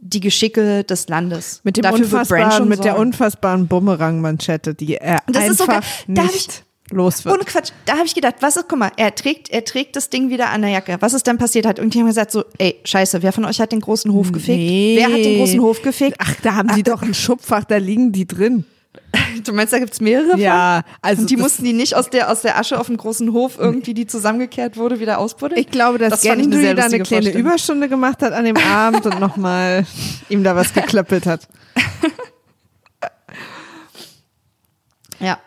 die 0.00 0.20
Geschicke 0.20 0.84
des 0.84 1.08
Landes. 1.08 1.60
Mit 1.64 1.76
dem 1.76 1.82
Dafür 1.82 2.04
unfassbaren, 2.04 2.68
mit 2.68 2.84
der 2.84 2.98
unfassbaren 2.98 3.66
Bumerang-Manschette, 3.66 4.74
die 4.74 4.96
er 4.96 5.22
Das 5.26 5.48
ist 5.48 5.60
einfach. 5.60 5.84
Da 6.06 6.22
hab 6.22 6.32
nicht 6.32 6.64
los 6.90 7.24
wird. 7.24 7.34
Ohne 7.34 7.44
Quatsch, 7.44 7.70
da 7.84 7.94
habe 7.94 8.06
ich 8.06 8.14
gedacht, 8.14 8.36
was 8.40 8.56
ist, 8.56 8.68
guck 8.68 8.78
mal, 8.78 8.92
er 8.96 9.14
trägt, 9.14 9.50
er 9.50 9.64
trägt 9.64 9.96
das 9.96 10.10
Ding 10.10 10.30
wieder 10.30 10.50
an 10.50 10.62
der 10.62 10.70
Jacke. 10.70 10.96
Was 11.00 11.14
ist 11.14 11.26
denn 11.26 11.38
passiert? 11.38 11.66
Hat 11.66 11.78
irgendjemand 11.78 12.10
gesagt 12.10 12.30
so, 12.30 12.44
ey, 12.58 12.76
scheiße, 12.84 13.22
wer 13.22 13.32
von 13.32 13.44
euch 13.44 13.60
hat 13.60 13.72
den 13.72 13.80
großen 13.80 14.12
Hof 14.12 14.32
gefegt? 14.32 14.58
Nee. 14.58 14.96
Wer 14.98 15.08
hat 15.08 15.24
den 15.24 15.38
großen 15.38 15.60
Hof 15.60 15.82
gefegt? 15.82 16.16
Ach, 16.18 16.34
da 16.42 16.54
haben 16.54 16.74
die 16.74 16.82
doch 16.82 17.02
ein 17.02 17.14
Schubfach, 17.14 17.64
da 17.64 17.76
liegen 17.76 18.12
die 18.12 18.26
drin. 18.26 18.64
Du 19.44 19.52
meinst, 19.52 19.72
da 19.72 19.78
gibt's 19.78 20.00
mehrere 20.00 20.30
von? 20.30 20.40
Ja, 20.40 20.82
also 21.00 21.22
Und 21.22 21.30
die 21.30 21.36
mussten 21.36 21.64
die 21.64 21.72
nicht 21.72 21.94
aus 21.94 22.10
der, 22.10 22.30
aus 22.30 22.42
der 22.42 22.58
Asche 22.58 22.78
auf 22.78 22.86
dem 22.86 22.96
großen 22.96 23.32
Hof 23.32 23.58
irgendwie, 23.58 23.94
die 23.94 24.06
zusammengekehrt 24.06 24.76
wurde, 24.76 25.00
wieder 25.00 25.18
ausbuddeln? 25.18 25.60
Ich 25.60 25.70
glaube, 25.70 25.98
dass 25.98 26.22
Das 26.22 26.26
eine 26.26 26.42
da 26.74 26.84
eine 26.84 26.98
kleine 27.00 27.04
Vorstellung. 27.04 27.34
Überstunde 27.34 27.88
gemacht 27.88 28.22
hat 28.22 28.32
an 28.32 28.44
dem 28.44 28.56
Abend 28.56 29.06
und 29.06 29.20
nochmal 29.20 29.86
ihm 30.28 30.42
da 30.42 30.56
was 30.56 30.72
geklöppelt 30.74 31.26
hat. 31.26 31.48
Ja. 35.20 35.38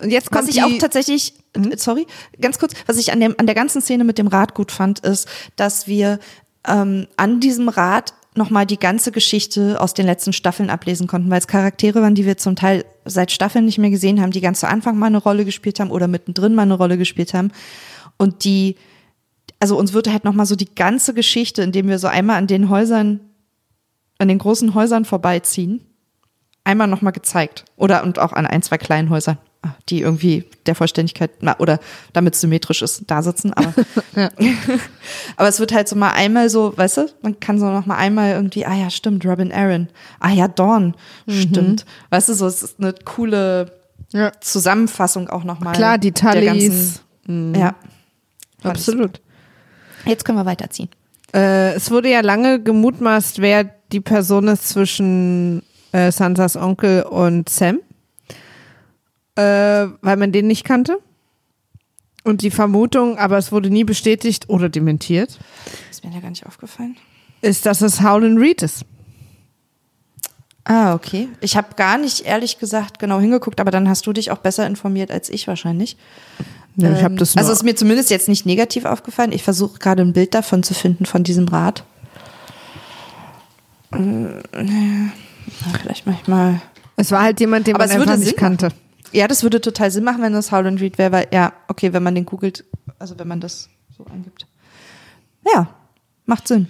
Und 0.00 0.10
jetzt 0.10 0.30
kommt 0.30 0.46
Was 0.46 0.54
ich 0.54 0.62
auch 0.62 0.78
tatsächlich, 0.78 1.34
äh, 1.54 1.76
sorry, 1.76 2.06
ganz 2.40 2.58
kurz, 2.58 2.74
was 2.86 2.98
ich 2.98 3.12
an, 3.12 3.20
dem, 3.20 3.34
an 3.38 3.46
der 3.46 3.54
ganzen 3.54 3.82
Szene 3.82 4.04
mit 4.04 4.18
dem 4.18 4.28
Rad 4.28 4.54
gut 4.54 4.70
fand, 4.70 5.00
ist, 5.00 5.28
dass 5.56 5.86
wir 5.86 6.20
ähm, 6.66 7.08
an 7.16 7.40
diesem 7.40 7.68
Rad 7.68 8.14
nochmal 8.38 8.64
die 8.64 8.78
ganze 8.78 9.12
Geschichte 9.12 9.80
aus 9.80 9.92
den 9.92 10.06
letzten 10.06 10.32
Staffeln 10.32 10.70
ablesen 10.70 11.06
konnten, 11.06 11.30
weil 11.30 11.38
es 11.38 11.46
Charaktere 11.46 12.00
waren, 12.00 12.14
die 12.14 12.24
wir 12.24 12.38
zum 12.38 12.56
Teil 12.56 12.84
seit 13.04 13.30
Staffeln 13.30 13.66
nicht 13.66 13.78
mehr 13.78 13.90
gesehen 13.90 14.20
haben, 14.20 14.30
die 14.30 14.40
ganz 14.40 14.60
zu 14.60 14.68
Anfang 14.68 14.98
mal 14.98 15.06
eine 15.06 15.18
Rolle 15.18 15.44
gespielt 15.44 15.80
haben 15.80 15.90
oder 15.90 16.08
mittendrin 16.08 16.54
mal 16.54 16.62
eine 16.62 16.74
Rolle 16.74 16.96
gespielt 16.96 17.34
haben. 17.34 17.52
Und 18.16 18.44
die, 18.44 18.76
also 19.60 19.76
uns 19.76 19.92
wird 19.92 20.10
halt 20.10 20.24
nochmal 20.24 20.46
so 20.46 20.56
die 20.56 20.74
ganze 20.74 21.12
Geschichte, 21.12 21.62
indem 21.62 21.88
wir 21.88 21.98
so 21.98 22.06
einmal 22.06 22.36
an 22.36 22.46
den 22.46 22.68
Häusern, 22.70 23.20
an 24.18 24.28
den 24.28 24.38
großen 24.38 24.74
Häusern 24.74 25.04
vorbeiziehen, 25.04 25.84
einmal 26.64 26.88
nochmal 26.88 27.12
gezeigt. 27.12 27.64
Oder 27.76 28.02
und 28.02 28.18
auch 28.18 28.32
an 28.32 28.46
ein, 28.46 28.62
zwei 28.62 28.78
kleinen 28.78 29.10
Häusern, 29.10 29.38
die 29.88 30.00
irgendwie 30.02 30.44
der 30.66 30.74
Vollständigkeit, 30.74 31.30
na, 31.40 31.58
oder 31.58 31.80
damit 32.12 32.36
symmetrisch 32.36 32.80
ist, 32.82 33.02
da 33.08 33.22
sitzen. 33.22 33.52
Aber, 33.54 33.74
aber 35.36 35.48
es 35.48 35.58
wird 35.60 35.72
halt 35.72 35.88
so 35.88 35.96
mal 35.96 36.12
einmal 36.12 36.48
so, 36.48 36.76
weißt 36.76 36.96
du, 36.98 37.06
man 37.22 37.40
kann 37.40 37.58
so 37.58 37.66
noch 37.70 37.86
mal 37.86 37.96
einmal 37.96 38.32
irgendwie, 38.32 38.64
ah 38.66 38.74
ja, 38.74 38.88
stimmt, 38.90 39.24
Robin 39.26 39.52
Aaron. 39.52 39.88
Ah 40.20 40.30
ja, 40.30 40.48
Dawn, 40.48 40.94
stimmt. 41.28 41.84
Weißt 42.10 42.28
du, 42.28 42.34
so, 42.34 42.46
es 42.46 42.62
ist 42.62 42.78
eine 42.78 42.94
coole 43.04 43.72
Ja. 44.12 44.32
Zusammenfassung 44.40 45.28
auch 45.28 45.44
nochmal. 45.44 45.74
Klar, 45.74 45.98
die 45.98 46.12
Tullys. 46.12 47.00
ganzen- 47.26 47.54
Ja. 47.54 47.74
Absolut. 48.62 49.20
Jetzt 50.04 50.24
können 50.24 50.38
wir 50.38 50.46
weiterziehen. 50.46 50.88
Äh, 51.34 51.74
es 51.74 51.90
wurde 51.90 52.10
ja 52.10 52.20
lange 52.20 52.62
gemutmaßt, 52.62 53.40
wer 53.40 53.64
die 53.92 54.00
Person 54.00 54.48
ist 54.48 54.68
zwischen 54.70 55.62
äh, 55.92 56.10
Sansas 56.10 56.56
Onkel 56.56 57.02
und 57.02 57.48
Sam, 57.48 57.80
äh, 59.38 59.86
weil 60.02 60.16
man 60.16 60.32
den 60.32 60.46
nicht 60.48 60.64
kannte. 60.64 60.98
Und 62.24 62.42
die 62.42 62.50
Vermutung, 62.50 63.16
aber 63.18 63.38
es 63.38 63.52
wurde 63.52 63.70
nie 63.70 63.84
bestätigt 63.84 64.48
oder 64.50 64.68
dementiert, 64.68 65.38
Ist 65.90 66.04
mir 66.04 66.12
ja 66.12 66.20
gar 66.20 66.28
nicht 66.30 66.44
aufgefallen. 66.46 66.96
ist, 67.40 67.64
dass 67.64 67.80
es 67.80 68.02
Howlin 68.02 68.36
Reed 68.38 68.62
ist. 68.62 68.84
Ah, 70.64 70.92
okay. 70.94 71.28
Ich 71.40 71.56
habe 71.56 71.68
gar 71.76 71.96
nicht, 71.96 72.26
ehrlich 72.26 72.58
gesagt, 72.58 72.98
genau 72.98 73.18
hingeguckt, 73.20 73.60
aber 73.60 73.70
dann 73.70 73.88
hast 73.88 74.06
du 74.06 74.12
dich 74.12 74.30
auch 74.30 74.38
besser 74.38 74.66
informiert 74.66 75.10
als 75.10 75.30
ich 75.30 75.46
wahrscheinlich. 75.48 75.96
Ja, 76.76 76.92
ich 76.92 77.02
hab 77.02 77.12
Ähm, 77.12 77.16
das 77.16 77.34
nur- 77.34 77.40
also 77.40 77.52
ist 77.52 77.62
mir 77.64 77.74
zumindest 77.76 78.10
jetzt 78.10 78.28
nicht 78.28 78.44
negativ 78.44 78.84
aufgefallen. 78.84 79.32
Ich 79.32 79.42
versuche 79.42 79.78
gerade 79.78 80.02
ein 80.02 80.12
Bild 80.12 80.34
davon 80.34 80.62
zu 80.62 80.74
finden, 80.74 81.06
von 81.06 81.24
diesem 81.24 81.48
Rad. 81.48 81.84
Ähm, 83.92 84.42
ja, 84.54 85.78
vielleicht 85.80 86.06
manchmal. 86.06 86.60
Es 86.96 87.10
war 87.10 87.22
halt 87.22 87.40
jemand, 87.40 87.66
den 87.66 87.74
Aber 87.76 87.86
man 87.86 87.96
einfach 87.96 88.16
nicht 88.16 88.26
Sinn 88.28 88.36
kannte. 88.36 88.68
Ja, 89.12 89.26
das 89.28 89.42
würde 89.42 89.60
total 89.60 89.90
Sinn 89.90 90.04
machen, 90.04 90.22
wenn 90.22 90.32
das 90.32 90.52
Howland 90.52 90.80
Reed 90.80 90.98
wäre, 90.98 91.12
weil, 91.12 91.28
ja, 91.32 91.52
okay, 91.68 91.92
wenn 91.92 92.02
man 92.02 92.14
den 92.14 92.26
googelt, 92.26 92.64
also 92.98 93.18
wenn 93.18 93.28
man 93.28 93.40
das 93.40 93.68
so 93.96 94.04
eingibt. 94.06 94.46
Ja, 95.54 95.68
macht 96.26 96.48
Sinn. 96.48 96.68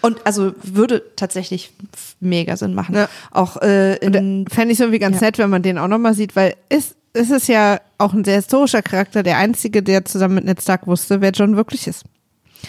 Und 0.00 0.26
also 0.26 0.52
würde 0.62 1.02
tatsächlich 1.16 1.72
mega 2.20 2.56
Sinn 2.56 2.74
machen. 2.74 2.94
Ja. 2.94 3.08
Auch 3.30 3.56
äh, 3.62 3.96
in, 3.96 4.46
Fände 4.48 4.72
ich 4.72 4.80
irgendwie 4.80 4.98
ganz 4.98 5.16
Ja. 5.20 5.26
nett, 5.26 5.38
wenn 5.38 5.50
man 5.50 5.62
den 5.62 5.78
auch 5.78 5.88
nochmal 5.88 6.14
sieht, 6.14 6.36
weil 6.36 6.56
es, 6.68 6.94
es 7.14 7.30
ist 7.30 7.48
ja 7.48 7.80
auch 7.98 8.12
ein 8.12 8.24
sehr 8.24 8.36
historischer 8.36 8.82
Charakter, 8.82 9.22
der 9.22 9.38
einzige, 9.38 9.82
der 9.82 10.04
zusammen 10.04 10.34
mit 10.36 10.44
Ned 10.44 10.60
Stark 10.60 10.86
wusste, 10.86 11.20
wer 11.20 11.30
John 11.32 11.56
wirklich 11.56 11.86
ist. 11.86 12.04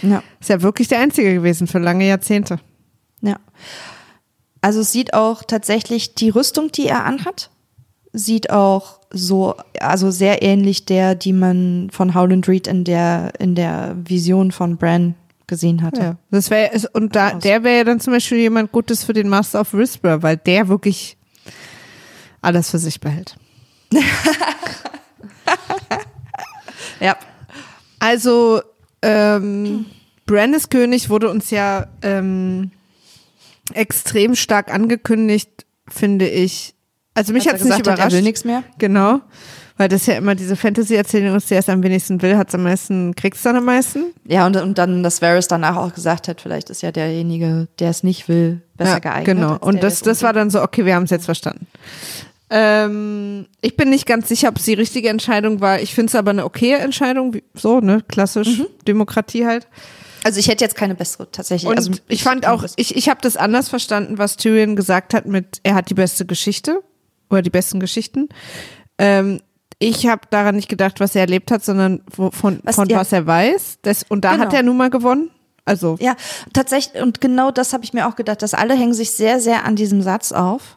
ja. 0.01 0.23
Ist 0.39 0.49
ja 0.49 0.61
wirklich 0.61 0.87
der 0.87 0.99
einzige 0.99 1.33
gewesen 1.33 1.67
für 1.67 1.79
lange 1.79 2.07
Jahrzehnte. 2.07 2.59
Ja. 3.21 3.37
Also 4.61 4.79
es 4.81 4.91
sieht 4.91 5.13
auch 5.13 5.43
tatsächlich 5.43 6.15
die 6.15 6.29
Rüstung, 6.29 6.71
die 6.71 6.87
er 6.87 7.05
anhat, 7.05 7.49
sieht 8.17 8.49
auch 8.49 8.99
so, 9.11 9.55
also 9.79 10.11
sehr 10.11 10.41
ähnlich 10.41 10.85
der, 10.85 11.15
die 11.15 11.33
man 11.33 11.89
von 11.91 12.15
Howland 12.15 12.47
Reed 12.47 12.67
in 12.67 12.83
der, 12.83 13.33
in 13.39 13.55
der 13.55 13.95
Vision 14.03 14.51
von 14.51 14.77
Bran 14.77 15.15
gesehen 15.47 15.81
hatte. 15.83 16.01
Ja. 16.01 16.17
Das 16.31 16.49
wäre 16.49 16.71
und 16.93 17.15
da 17.15 17.35
der 17.35 17.63
wäre 17.63 17.77
ja 17.77 17.83
dann 17.83 17.99
zum 17.99 18.13
Beispiel 18.13 18.39
jemand 18.39 18.71
Gutes 18.71 19.03
für 19.03 19.13
den 19.13 19.29
Master 19.29 19.61
of 19.61 19.73
Whisper, 19.73 20.23
weil 20.23 20.37
der 20.37 20.67
wirklich 20.67 21.17
alles 22.41 22.71
für 22.71 22.79
sich 22.79 22.99
behält. 22.99 23.35
Ja. 26.99 27.17
Also 27.99 28.61
ähm, 29.01 29.85
Brandis 30.25 30.69
König 30.69 31.09
wurde 31.09 31.29
uns 31.29 31.49
ja 31.51 31.87
ähm, 32.01 32.71
extrem 33.73 34.35
stark 34.35 34.73
angekündigt, 34.73 35.65
finde 35.87 36.27
ich. 36.27 36.74
Also 37.15 37.33
mich 37.33 37.47
hat 37.47 37.55
es 37.55 37.63
nicht 37.63 37.69
gesagt 37.77 37.87
hat, 37.87 37.95
überrascht. 37.95 38.13
er 38.13 38.17
will 38.17 38.23
nichts 38.23 38.43
mehr. 38.45 38.63
Genau. 38.77 39.21
Weil 39.77 39.89
das 39.89 40.05
ja 40.05 40.13
immer 40.13 40.35
diese 40.35 40.55
Fantasy-Erzählung 40.55 41.35
ist, 41.35 41.49
der 41.51 41.59
es 41.59 41.67
am 41.67 41.83
wenigsten 41.83 42.21
will, 42.21 42.37
hat 42.37 42.47
es 42.49 42.55
am 42.55 42.63
meisten, 42.63 43.13
kriegst 43.15 43.45
dann 43.45 43.57
am 43.57 43.65
meisten. 43.65 44.05
Ja, 44.23 44.45
und, 44.45 44.55
und 44.55 44.77
dann, 44.77 45.03
dass 45.03 45.21
Varys 45.21 45.47
danach 45.49 45.75
auch 45.75 45.93
gesagt 45.93 46.27
hat, 46.29 46.39
vielleicht 46.39 46.69
ist 46.69 46.81
ja 46.81 46.91
derjenige, 46.93 47.67
der 47.79 47.89
es 47.89 48.01
nicht 48.03 48.29
will, 48.29 48.61
besser 48.77 48.91
ja, 48.91 48.99
geeignet. 48.99 49.35
Genau. 49.37 49.57
Und 49.57 49.83
das, 49.83 49.95
es 49.95 50.01
das 50.01 50.23
war 50.23 50.31
dann 50.31 50.49
so, 50.49 50.61
okay, 50.61 50.85
wir 50.85 50.95
haben 50.95 51.03
es 51.03 51.09
jetzt 51.09 51.25
verstanden. 51.25 51.67
Ähm, 52.49 53.47
ich 53.61 53.75
bin 53.75 53.89
nicht 53.89 54.05
ganz 54.05 54.27
sicher, 54.29 54.49
ob 54.49 54.57
es 54.57 54.63
die 54.63 54.73
richtige 54.75 55.09
Entscheidung 55.09 55.61
war. 55.61 55.81
Ich 55.81 55.93
finde 55.93 56.09
es 56.11 56.15
aber 56.15 56.31
eine 56.31 56.45
okaye 56.45 56.77
Entscheidung, 56.77 57.33
wie- 57.33 57.43
so, 57.53 57.79
ne, 57.79 58.03
klassisch, 58.07 58.59
Mhm. 58.59 58.67
Demokratie 58.87 59.45
halt. 59.45 59.67
Also 60.23 60.39
ich 60.39 60.47
hätte 60.47 60.63
jetzt 60.63 60.75
keine 60.75 60.95
bessere 60.95 61.29
tatsächlich. 61.31 61.69
Und 61.69 61.77
also 61.77 61.91
ich 62.07 62.23
fand 62.23 62.47
auch, 62.47 62.63
ich, 62.77 62.95
ich 62.95 63.09
habe 63.09 63.19
das 63.21 63.35
anders 63.37 63.69
verstanden, 63.69 64.17
was 64.17 64.37
Tyrion 64.37 64.75
gesagt 64.75 65.13
hat 65.13 65.25
mit, 65.25 65.59
er 65.63 65.75
hat 65.75 65.89
die 65.89 65.93
beste 65.95 66.25
Geschichte 66.25 66.81
oder 67.35 67.41
die 67.43 67.49
besten 67.49 67.79
Geschichten. 67.79 68.29
Ähm, 68.97 69.41
ich 69.79 70.07
habe 70.07 70.21
daran 70.29 70.55
nicht 70.55 70.69
gedacht, 70.69 70.99
was 70.99 71.15
er 71.15 71.21
erlebt 71.21 71.51
hat, 71.51 71.63
sondern 71.63 72.01
wo, 72.15 72.31
von, 72.31 72.59
Was- 72.63 72.75
von 72.75 72.87
ja. 72.89 72.97
was 72.97 73.11
er 73.11 73.27
weiß. 73.27 73.79
Das, 73.81 74.03
und 74.07 74.23
da 74.25 74.31
hat 74.31 74.49
Genau. 74.49 74.55
er 74.55 74.63
nun 74.63 74.77
mal 74.77 74.89
gewonnen. 74.89 75.31
Also, 75.65 75.97
Ja, 75.99 76.15
tatsächlich, 76.53 77.01
und 77.01 77.21
genau 77.21 77.49
das 77.51 77.73
habe 77.73 77.83
ich 77.83 77.91
mir 77.91 78.07
auch 78.07 78.15
gedacht, 78.15 78.41
dass 78.43 78.53
alle 78.53 78.75
hängen 78.75 78.93
sich 78.93 79.11
sehr, 79.11 79.39
sehr 79.39 79.65
an 79.65 79.75
diesem 79.75 80.01
Satz 80.03 80.31
auf. 80.31 80.75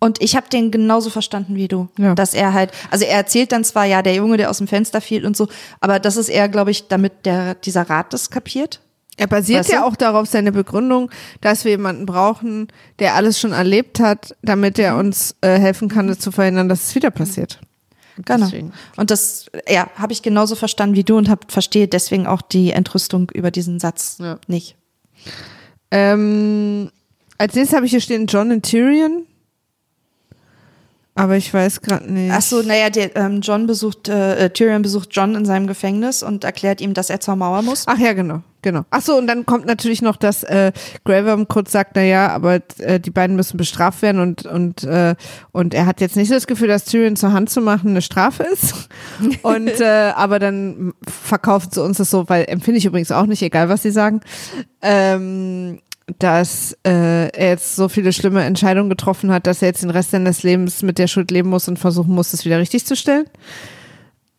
Und 0.00 0.20
ich 0.22 0.34
habe 0.36 0.48
den 0.50 0.70
genauso 0.72 1.10
verstanden 1.10 1.54
wie 1.54 1.68
du. 1.68 1.88
Ja. 1.96 2.14
Dass 2.14 2.34
er 2.34 2.52
halt, 2.52 2.72
also 2.90 3.04
er 3.04 3.16
erzählt 3.16 3.52
dann 3.52 3.62
zwar, 3.64 3.84
ja, 3.86 4.02
der 4.02 4.14
Junge, 4.16 4.36
der 4.36 4.50
aus 4.50 4.58
dem 4.58 4.66
Fenster 4.66 5.00
fiel 5.00 5.24
und 5.24 5.36
so, 5.36 5.48
aber 5.80 6.00
das 6.00 6.16
ist 6.16 6.28
eher, 6.28 6.48
glaube 6.48 6.72
ich, 6.72 6.88
damit 6.88 7.24
der, 7.24 7.54
dieser 7.54 7.88
Rat 7.88 8.12
das 8.12 8.30
kapiert. 8.30 8.80
Er 9.16 9.26
basiert 9.26 9.60
Weißt 9.60 9.72
ja 9.72 9.80
du? 9.80 9.86
auch 9.86 9.96
darauf, 9.96 10.26
seine 10.28 10.52
Begründung, 10.52 11.10
dass 11.40 11.64
wir 11.64 11.70
jemanden 11.72 12.04
brauchen, 12.06 12.68
der 12.98 13.14
alles 13.14 13.40
schon 13.40 13.52
erlebt 13.52 13.98
hat, 14.00 14.36
damit 14.42 14.78
er 14.78 14.96
uns 14.96 15.34
äh, 15.40 15.58
helfen 15.58 15.88
kann, 15.88 16.06
das 16.08 16.18
zu 16.18 16.30
verhindern, 16.32 16.68
dass 16.68 16.88
es 16.88 16.94
wieder 16.94 17.10
passiert. 17.10 17.60
Genau. 18.24 18.46
Deswegen. 18.46 18.72
Und 18.96 19.10
das, 19.10 19.46
ja, 19.68 19.88
habe 19.96 20.12
ich 20.12 20.22
genauso 20.22 20.54
verstanden 20.54 20.96
wie 20.96 21.04
du 21.04 21.16
und 21.16 21.28
hab, 21.28 21.50
verstehe 21.52 21.86
deswegen 21.88 22.26
auch 22.26 22.40
die 22.42 22.70
Entrüstung 22.72 23.30
über 23.34 23.50
diesen 23.50 23.78
Satz 23.78 24.16
Ja. 24.20 24.38
nicht. 24.46 24.76
Ähm, 25.90 26.90
als 27.38 27.54
nächstes 27.54 27.76
habe 27.76 27.86
ich 27.86 27.90
hier 27.92 28.00
stehen 28.00 28.26
John 28.26 28.50
und 28.50 28.62
Tyrion. 28.62 29.26
Aber 31.16 31.36
ich 31.36 31.52
weiß 31.52 31.80
gerade 31.80 32.12
nicht. 32.12 32.30
Ach 32.30 32.42
so, 32.42 32.60
naja, 32.60 32.90
der, 32.90 33.16
ähm, 33.16 33.40
John 33.40 33.66
besucht, 33.66 34.08
äh, 34.08 34.50
Tyrion 34.50 34.82
besucht 34.82 35.08
John 35.12 35.34
in 35.34 35.46
seinem 35.46 35.66
Gefängnis 35.66 36.22
und 36.22 36.44
erklärt 36.44 36.82
ihm, 36.82 36.92
dass 36.92 37.08
er 37.08 37.20
zur 37.20 37.36
Mauer 37.36 37.62
muss. 37.62 37.84
Ach 37.86 37.98
ja, 37.98 38.12
genau, 38.12 38.42
genau. 38.60 38.84
Ach 38.90 39.00
so, 39.00 39.16
und 39.16 39.26
dann 39.26 39.46
kommt 39.46 39.64
natürlich 39.64 40.02
noch, 40.02 40.16
dass 40.16 40.42
äh, 40.42 40.72
Graham 41.06 41.48
kurz 41.48 41.72
sagt, 41.72 41.92
na 41.94 42.02
ja, 42.02 42.28
aber 42.28 42.60
äh, 42.80 43.00
die 43.00 43.10
beiden 43.10 43.34
müssen 43.34 43.56
bestraft 43.56 44.02
werden 44.02 44.20
und 44.20 44.44
und 44.44 44.84
äh, 44.84 45.14
und 45.52 45.72
er 45.72 45.86
hat 45.86 46.02
jetzt 46.02 46.16
nicht 46.16 46.28
so 46.28 46.34
das 46.34 46.46
Gefühl, 46.46 46.68
dass 46.68 46.84
Tyrion 46.84 47.16
zur 47.16 47.32
Hand 47.32 47.48
zu 47.48 47.62
machen 47.62 47.90
eine 47.90 48.02
Strafe 48.02 48.42
ist. 48.42 48.88
Und 49.42 49.80
äh, 49.80 50.12
aber 50.14 50.38
dann 50.38 50.92
verkaufen 51.02 51.70
sie 51.72 51.82
uns 51.82 51.96
das 51.96 52.10
so, 52.10 52.28
weil 52.28 52.44
empfinde 52.48 52.78
ich 52.78 52.84
übrigens 52.84 53.10
auch 53.10 53.24
nicht, 53.24 53.40
egal 53.40 53.70
was 53.70 53.82
sie 53.82 53.90
sagen, 53.90 54.20
ähm, 54.82 55.78
dass 56.18 56.76
äh, 56.86 57.28
er 57.28 57.48
jetzt 57.48 57.74
so 57.76 57.88
viele 57.88 58.12
schlimme 58.12 58.44
Entscheidungen 58.44 58.88
getroffen 58.90 59.32
hat, 59.32 59.46
dass 59.46 59.62
er 59.62 59.68
jetzt 59.68 59.82
den 59.82 59.90
Rest 59.90 60.12
seines 60.12 60.42
Lebens 60.42 60.82
mit 60.82 60.98
der 60.98 61.08
Schuld 61.08 61.30
leben 61.30 61.50
muss 61.50 61.68
und 61.68 61.78
versuchen 61.78 62.14
muss, 62.14 62.32
es 62.32 62.44
wieder 62.44 62.58
richtig 62.58 62.86
zu 62.86 62.96
stellen. 62.96 63.26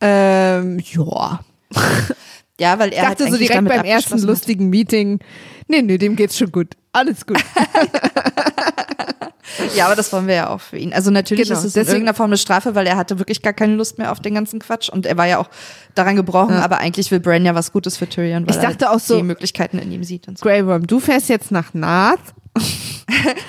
Ähm, 0.00 0.80
ja. 0.92 1.40
Ja, 2.60 2.76
weil 2.80 2.92
er 2.92 3.02
Ich 3.04 3.08
dachte 3.08 3.22
so 3.22 3.28
eigentlich 3.28 3.48
direkt 3.48 3.68
beim 3.68 3.84
ersten 3.84 4.18
lustigen 4.18 4.68
Meeting, 4.68 5.20
nee, 5.68 5.80
nee, 5.80 5.96
dem 5.96 6.16
geht's 6.16 6.36
schon 6.36 6.50
gut. 6.50 6.74
Alles 6.92 7.24
gut. 7.24 7.38
Ja, 9.74 9.86
aber 9.86 9.96
das 9.96 10.12
wollen 10.12 10.26
wir 10.26 10.34
ja 10.34 10.50
auch 10.50 10.60
für 10.60 10.78
ihn. 10.78 10.92
Also 10.92 11.10
natürlich 11.10 11.48
Genau, 11.48 11.58
ist 11.58 11.64
es 11.64 11.74
in 11.74 11.80
deswegen- 11.80 11.96
irgendeiner 11.96 12.16
Form 12.16 12.30
eine 12.30 12.38
Strafe, 12.38 12.74
weil 12.74 12.86
er 12.86 12.96
hatte 12.96 13.18
wirklich 13.18 13.42
gar 13.42 13.52
keine 13.52 13.74
Lust 13.74 13.98
mehr 13.98 14.12
auf 14.12 14.20
den 14.20 14.34
ganzen 14.34 14.58
Quatsch 14.60 14.88
und 14.88 15.06
er 15.06 15.16
war 15.16 15.26
ja 15.26 15.38
auch 15.38 15.48
daran 15.94 16.16
gebrochen, 16.16 16.54
Ja. 16.54 16.62
aber 16.64 16.78
eigentlich 16.78 17.10
will 17.10 17.20
Bran 17.20 17.44
ja 17.44 17.54
was 17.54 17.72
Gutes 17.72 17.96
für 17.96 18.08
Tyrion, 18.08 18.46
weil 18.46 18.54
Ich 18.56 18.60
dachte 18.62 18.86
er 18.86 18.92
auch 18.92 19.00
so- 19.00 19.16
die 19.16 19.22
Möglichkeiten 19.22 19.78
in 19.78 19.90
ihm 19.92 20.04
sieht 20.04 20.28
und 20.28 20.38
so. 20.38 20.42
Grey 20.44 20.66
Worm, 20.66 20.86
du 20.86 21.00
fährst 21.00 21.28
jetzt 21.28 21.50
nach 21.50 21.74
Nath. 21.74 22.20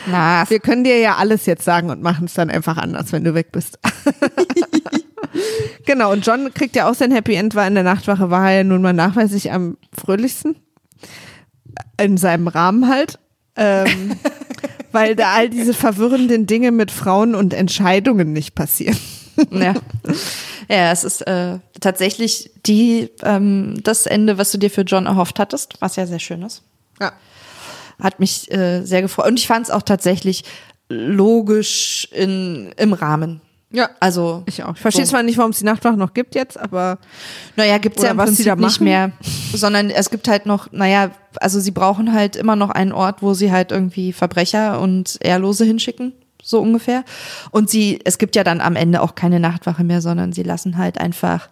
Na, 0.08 0.50
Wir 0.50 0.60
können 0.60 0.84
dir 0.84 1.00
ja 1.00 1.16
alles 1.16 1.46
jetzt 1.46 1.64
sagen 1.66 1.90
und 1.90 2.02
machen 2.02 2.26
es 2.26 2.34
dann 2.34 2.50
einfach 2.50 2.78
anders, 2.78 3.12
wenn 3.12 3.24
du 3.24 3.34
weg 3.34 3.52
bist. 3.52 3.80
genau, 5.86 6.12
und 6.12 6.26
John 6.26 6.54
kriegt 6.54 6.76
ja 6.76 6.90
auch 6.90 6.96
sein 6.96 7.12
Happy 7.12 7.36
End, 7.36 7.56
weil 7.56 7.68
in 7.68 7.76
der 7.76 7.84
Nachtwache 7.84 8.30
war 8.30 8.50
er 8.52 8.58
ja 8.58 8.64
nun 8.64 8.82
mal 8.82 8.94
nachweislich 8.94 9.52
am 9.52 9.78
fröhlichsten. 9.94 10.56
In 12.02 12.18
seinem 12.18 12.48
Rahmen 12.48 12.90
halt. 12.90 13.20
Ähm, 13.56 14.16
weil 14.92 15.16
da 15.16 15.34
all 15.34 15.50
diese 15.50 15.74
verwirrenden 15.74 16.48
Dinge 16.48 16.72
mit 16.72 16.92
Frauen 16.92 17.36
und 17.36 17.54
Entscheidungen 17.54 18.34
nicht 18.34 18.56
passieren. 18.56 18.98
ja. 19.52 19.74
Ja, 20.70 20.92
es 20.92 21.04
ist 21.04 21.22
äh, 21.22 21.58
tatsächlich 21.82 22.52
die, 22.66 23.10
ähm, 23.24 23.80
das 23.84 24.06
Ende, 24.06 24.38
was 24.38 24.52
du 24.52 24.60
dir 24.60 24.70
für 24.70 24.82
John 24.82 25.08
erhofft 25.08 25.40
hattest, 25.40 25.76
was 25.80 25.96
ja 25.96 26.06
sehr 26.06 26.20
schön 26.20 26.44
ist. 26.44 26.62
Ja. 27.02 27.12
Hat 28.00 28.20
mich 28.20 28.52
äh, 28.52 28.84
sehr 28.84 29.02
gefreut. 29.02 29.28
Und 29.28 29.40
ich 29.40 29.48
fand 29.48 29.66
es 29.66 29.72
auch 29.72 29.82
tatsächlich 29.82 30.44
logisch 30.90 32.08
in, 32.12 32.72
im 32.78 32.94
Rahmen. 32.94 33.42
Ja. 33.72 33.90
Also 34.00 34.44
Ich 34.48 34.64
auch. 34.64 34.76
Ich 34.76 34.82
verstehe 34.82 35.06
so. 35.06 35.12
zwar 35.12 35.24
nicht, 35.24 35.38
warum 35.38 35.52
es 35.52 35.60
die 35.60 35.66
Nachtwache 35.66 35.98
noch 35.98 36.14
gibt 36.14 36.36
jetzt, 36.36 36.60
aber 36.60 36.98
Naja, 37.56 37.78
gibt's 37.78 38.02
ja 38.02 38.12
im 38.12 38.18
Prinzip 38.18 38.56
nicht 38.58 38.82
mehr. 38.82 39.12
Sondern 39.54 39.90
es 39.90 40.10
gibt 40.10 40.28
halt 40.28 40.46
noch, 40.46 40.72
naja, 40.72 41.12
also 41.40 41.60
sie 41.60 41.72
brauchen 41.72 42.14
halt 42.14 42.36
immer 42.36 42.56
noch 42.56 42.72
einen 42.72 42.92
Ort, 42.92 43.22
wo 43.22 43.34
sie 43.34 43.52
halt 43.52 43.72
irgendwie 43.72 44.14
Verbrecher 44.14 44.80
und 44.80 45.18
Ehrlose 45.22 45.66
hinschicken, 45.66 46.14
so 46.42 46.60
ungefähr. 46.60 47.04
Und 47.52 47.70
sie, 47.70 48.00
es 48.04 48.18
gibt 48.18 48.36
ja 48.36 48.44
dann 48.44 48.62
am 48.62 48.76
Ende 48.76 49.02
auch 49.02 49.14
keine 49.16 49.40
Nachtwache 49.40 49.84
mehr, 49.84 50.02
sondern 50.02 50.34
sie 50.34 50.44
lassen 50.44 50.78
halt 50.78 51.00
einfach 51.00 51.50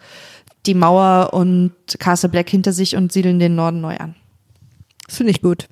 die 0.65 0.73
Mauer 0.73 1.33
und 1.33 1.73
Castle 1.99 2.29
Black 2.29 2.49
hinter 2.49 2.73
sich 2.73 2.95
und 2.95 3.11
siedeln 3.11 3.39
den 3.39 3.55
Norden 3.55 3.79
neu 3.79 3.95
an. 3.97 4.15
das 5.05 5.17
finde 5.17 5.31
ich 5.31 5.41
gut. 5.41 5.67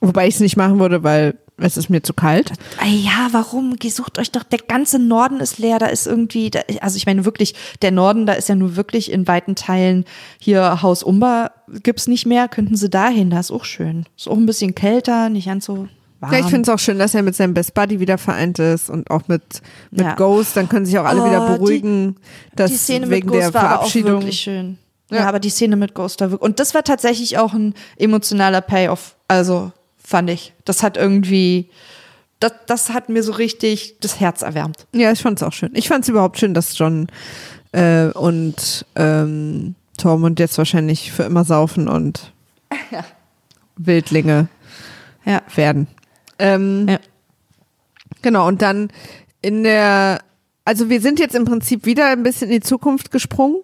Wobei 0.00 0.28
ich 0.28 0.34
es 0.34 0.40
nicht 0.40 0.56
machen 0.56 0.78
würde, 0.78 1.02
weil 1.02 1.34
es 1.58 1.76
ist 1.76 1.90
mir 1.90 2.02
zu 2.02 2.12
kalt. 2.14 2.52
Ah 2.80 2.86
ja, 2.86 3.28
warum? 3.32 3.76
Sucht 3.82 4.18
euch 4.18 4.30
doch, 4.30 4.42
der 4.44 4.60
ganze 4.60 4.98
Norden 4.98 5.40
ist 5.40 5.58
leer, 5.58 5.78
da 5.78 5.86
ist 5.86 6.06
irgendwie, 6.06 6.50
da, 6.50 6.60
also 6.80 6.96
ich 6.96 7.06
meine 7.06 7.24
wirklich, 7.24 7.54
der 7.82 7.90
Norden, 7.90 8.26
da 8.26 8.34
ist 8.34 8.48
ja 8.48 8.54
nur 8.54 8.76
wirklich 8.76 9.10
in 9.10 9.26
weiten 9.26 9.54
Teilen 9.54 10.04
hier 10.38 10.82
Haus 10.82 11.02
Umba 11.02 11.50
gibt's 11.82 12.06
nicht 12.06 12.26
mehr, 12.26 12.48
könnten 12.48 12.76
sie 12.76 12.88
dahin, 12.88 13.30
da 13.30 13.40
ist 13.40 13.50
auch 13.50 13.64
schön. 13.64 14.06
Ist 14.16 14.28
auch 14.28 14.36
ein 14.36 14.46
bisschen 14.46 14.74
kälter, 14.74 15.28
nicht 15.28 15.46
ganz 15.46 15.64
so 15.66 15.88
warm. 16.20 16.32
Ja, 16.32 16.38
ich 16.38 16.46
finde 16.46 16.62
es 16.62 16.68
auch 16.74 16.78
schön, 16.78 16.98
dass 16.98 17.14
er 17.14 17.22
mit 17.22 17.34
seinem 17.36 17.54
Best 17.54 17.74
Buddy 17.74 18.00
wieder 18.00 18.18
vereint 18.18 18.58
ist 18.58 18.88
und 18.90 19.10
auch 19.10 19.28
mit, 19.28 19.42
mit 19.90 20.00
Ja. 20.06 20.14
Ghost. 20.14 20.56
Dann 20.56 20.68
können 20.68 20.86
sich 20.86 20.98
auch 20.98 21.04
alle 21.04 21.22
Oh, 21.22 21.26
wieder 21.26 21.46
die- 21.46 21.52
beruhigen, 21.58 22.16
dass 22.56 22.70
die 22.70 22.76
Szene 22.76 23.10
wegen 23.10 23.26
mit 23.28 23.34
Ghost 23.40 23.48
der 23.48 23.54
war 23.54 23.60
aber 23.62 23.70
auch 23.70 23.78
Verabschiedung. 23.80 24.12
wirklich 24.22 24.40
schön. 24.40 24.78
Ja. 25.10 25.18
Ja. 25.20 25.28
aber 25.28 25.40
die 25.40 25.48
Szene 25.50 25.76
mit 25.76 25.94
Ghost 25.94 26.20
war 26.20 26.30
wirklich, 26.30 26.44
und 26.46 26.60
das 26.60 26.74
war 26.74 26.84
tatsächlich 26.84 27.38
auch 27.38 27.54
ein 27.54 27.72
emotionaler 27.96 28.60
Payoff, 28.60 29.16
also 29.26 29.72
fand 30.08 30.30
ich. 30.30 30.54
Das 30.64 30.82
hat 30.82 30.96
irgendwie, 30.96 31.68
das, 32.40 32.52
das 32.66 32.90
hat 32.90 33.08
mir 33.10 33.22
so 33.22 33.32
richtig 33.32 33.96
das 34.00 34.18
Herz 34.20 34.40
erwärmt. 34.42 34.86
Ja, 34.94 35.12
ich 35.12 35.20
fand 35.20 35.38
es 35.38 35.42
auch 35.46 35.52
schön. 35.52 35.70
Ich 35.74 35.88
fand 35.88 36.04
es 36.04 36.08
überhaupt 36.08 36.38
schön, 36.38 36.54
dass 36.54 36.76
John 36.78 37.08
äh, 37.72 38.06
und 38.06 38.86
ähm, 38.96 39.74
Tormund 39.98 40.40
jetzt 40.40 40.56
wahrscheinlich 40.56 41.12
für 41.12 41.24
immer 41.24 41.44
saufen 41.44 41.88
und 41.88 42.32
Wildlinge 43.76 44.48
Ja. 45.24 45.42
werden. 45.54 45.86
Ähm, 46.38 46.86
Ja. 46.88 46.98
Genau, 48.22 48.48
und 48.48 48.62
dann 48.62 48.90
in 49.42 49.62
der, 49.62 50.20
also 50.64 50.88
wir 50.88 51.00
sind 51.00 51.20
jetzt 51.20 51.34
im 51.34 51.44
Prinzip 51.44 51.84
wieder 51.86 52.06
ein 52.08 52.22
bisschen 52.22 52.48
in 52.48 52.54
die 52.60 52.66
Zukunft 52.66 53.10
gesprungen. 53.10 53.56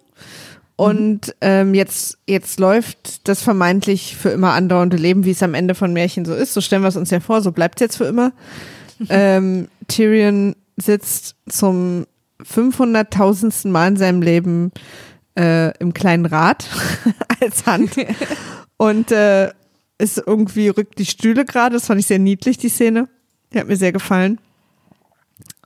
Und 0.77 1.33
ähm, 1.39 1.73
jetzt, 1.73 2.17
jetzt 2.27 2.59
läuft 2.59 3.27
das 3.29 3.41
vermeintlich 3.41 4.17
für 4.17 4.29
immer 4.29 4.53
andauernde 4.53 4.97
Leben, 4.97 5.23
wie 5.23 5.31
es 5.31 5.43
am 5.43 5.53
Ende 5.53 5.73
von 5.73 5.93
Märchen 5.93 6.25
so 6.25 6.33
ist. 6.33 6.53
So 6.53 6.59
stellen 6.59 6.81
wir 6.81 6.89
es 6.89 6.97
uns 6.97 7.11
ja 7.11 7.21
vor, 7.21 7.41
so 7.41 7.51
bleibt 7.51 7.79
es 7.79 7.85
jetzt 7.85 7.97
für 7.97 8.05
immer. 8.05 8.33
ähm, 9.09 9.69
Tyrion 9.87 10.55
sitzt 10.77 11.35
zum 11.47 12.05
500.000. 12.43 13.69
Mal 13.69 13.89
in 13.89 13.97
seinem 13.97 14.21
Leben 14.21 14.71
äh, 15.37 15.77
im 15.77 15.93
kleinen 15.93 16.25
Rad 16.25 16.65
als 17.41 17.65
Hand 17.65 17.95
und 18.77 19.11
äh, 19.11 19.51
ist 19.97 20.21
irgendwie 20.25 20.67
rückt 20.69 20.99
die 20.99 21.05
Stühle 21.05 21.45
gerade. 21.45 21.75
Das 21.75 21.87
fand 21.87 21.99
ich 21.99 22.07
sehr 22.07 22.19
niedlich, 22.19 22.57
die 22.57 22.69
Szene. 22.69 23.07
Die 23.53 23.59
hat 23.59 23.67
mir 23.67 23.77
sehr 23.77 23.93
gefallen. 23.93 24.39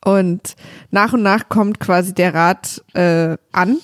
Und 0.06 0.56
nach 0.92 1.12
und 1.12 1.24
nach 1.24 1.50
kommt 1.50 1.80
quasi 1.82 2.14
der 2.14 2.34
Rat 2.34 2.82
äh, 2.94 3.36
an 3.52 3.78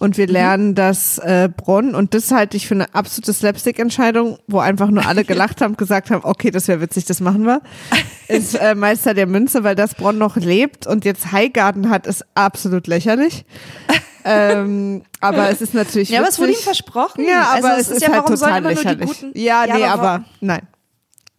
und 0.00 0.16
wir 0.18 0.26
lernen, 0.26 0.74
dass 0.74 1.18
äh, 1.18 1.48
Bronn, 1.54 1.94
und 1.94 2.12
das 2.12 2.32
halte 2.32 2.56
ich 2.56 2.66
für 2.66 2.74
eine 2.74 2.92
absolute 2.94 3.32
Slapstick-Entscheidung, 3.32 4.38
wo 4.48 4.58
einfach 4.58 4.88
nur 4.90 5.06
alle 5.06 5.24
gelacht 5.26 5.60
haben, 5.60 5.76
gesagt 5.76 6.10
haben, 6.10 6.24
okay, 6.24 6.50
das 6.50 6.66
wäre 6.66 6.80
witzig, 6.80 7.04
das 7.04 7.20
machen 7.20 7.44
wir, 7.46 7.60
ist 8.28 8.54
äh, 8.56 8.74
Meister 8.74 9.14
der 9.14 9.26
Münze, 9.26 9.62
weil 9.62 9.76
das 9.76 9.94
Bronn 9.94 10.18
noch 10.18 10.34
lebt 10.36 10.88
und 10.88 11.04
jetzt 11.04 11.30
Highgarden 11.30 11.88
hat, 11.88 12.06
ist 12.08 12.24
absolut 12.34 12.88
lächerlich. 12.88 13.44
ähm, 14.24 15.02
aber 15.20 15.50
es 15.50 15.60
ist 15.62 15.72
natürlich 15.74 16.08
Ja, 16.10 16.18
aber 16.20 16.28
es 16.28 16.38
wurde 16.38 16.48
ihm 16.48 16.52
witzig. 16.54 16.64
versprochen. 16.64 17.24
Ja, 17.26 17.54
aber 17.56 17.70
also, 17.74 17.80
es 17.80 17.90
ist, 17.90 18.02
ja, 18.02 18.08
halt 18.08 18.22
warum 18.24 18.36
sollen 18.36 18.54
total 18.64 18.72
immer 18.72 18.74
nur 18.74 18.82
die 18.82 18.88
lächerlich. 18.98 19.20
guten. 19.20 19.38
ja, 19.38 19.66
nee, 19.66 19.84
aber, 19.84 20.02
wa- 20.02 20.24
nein. 20.40 20.62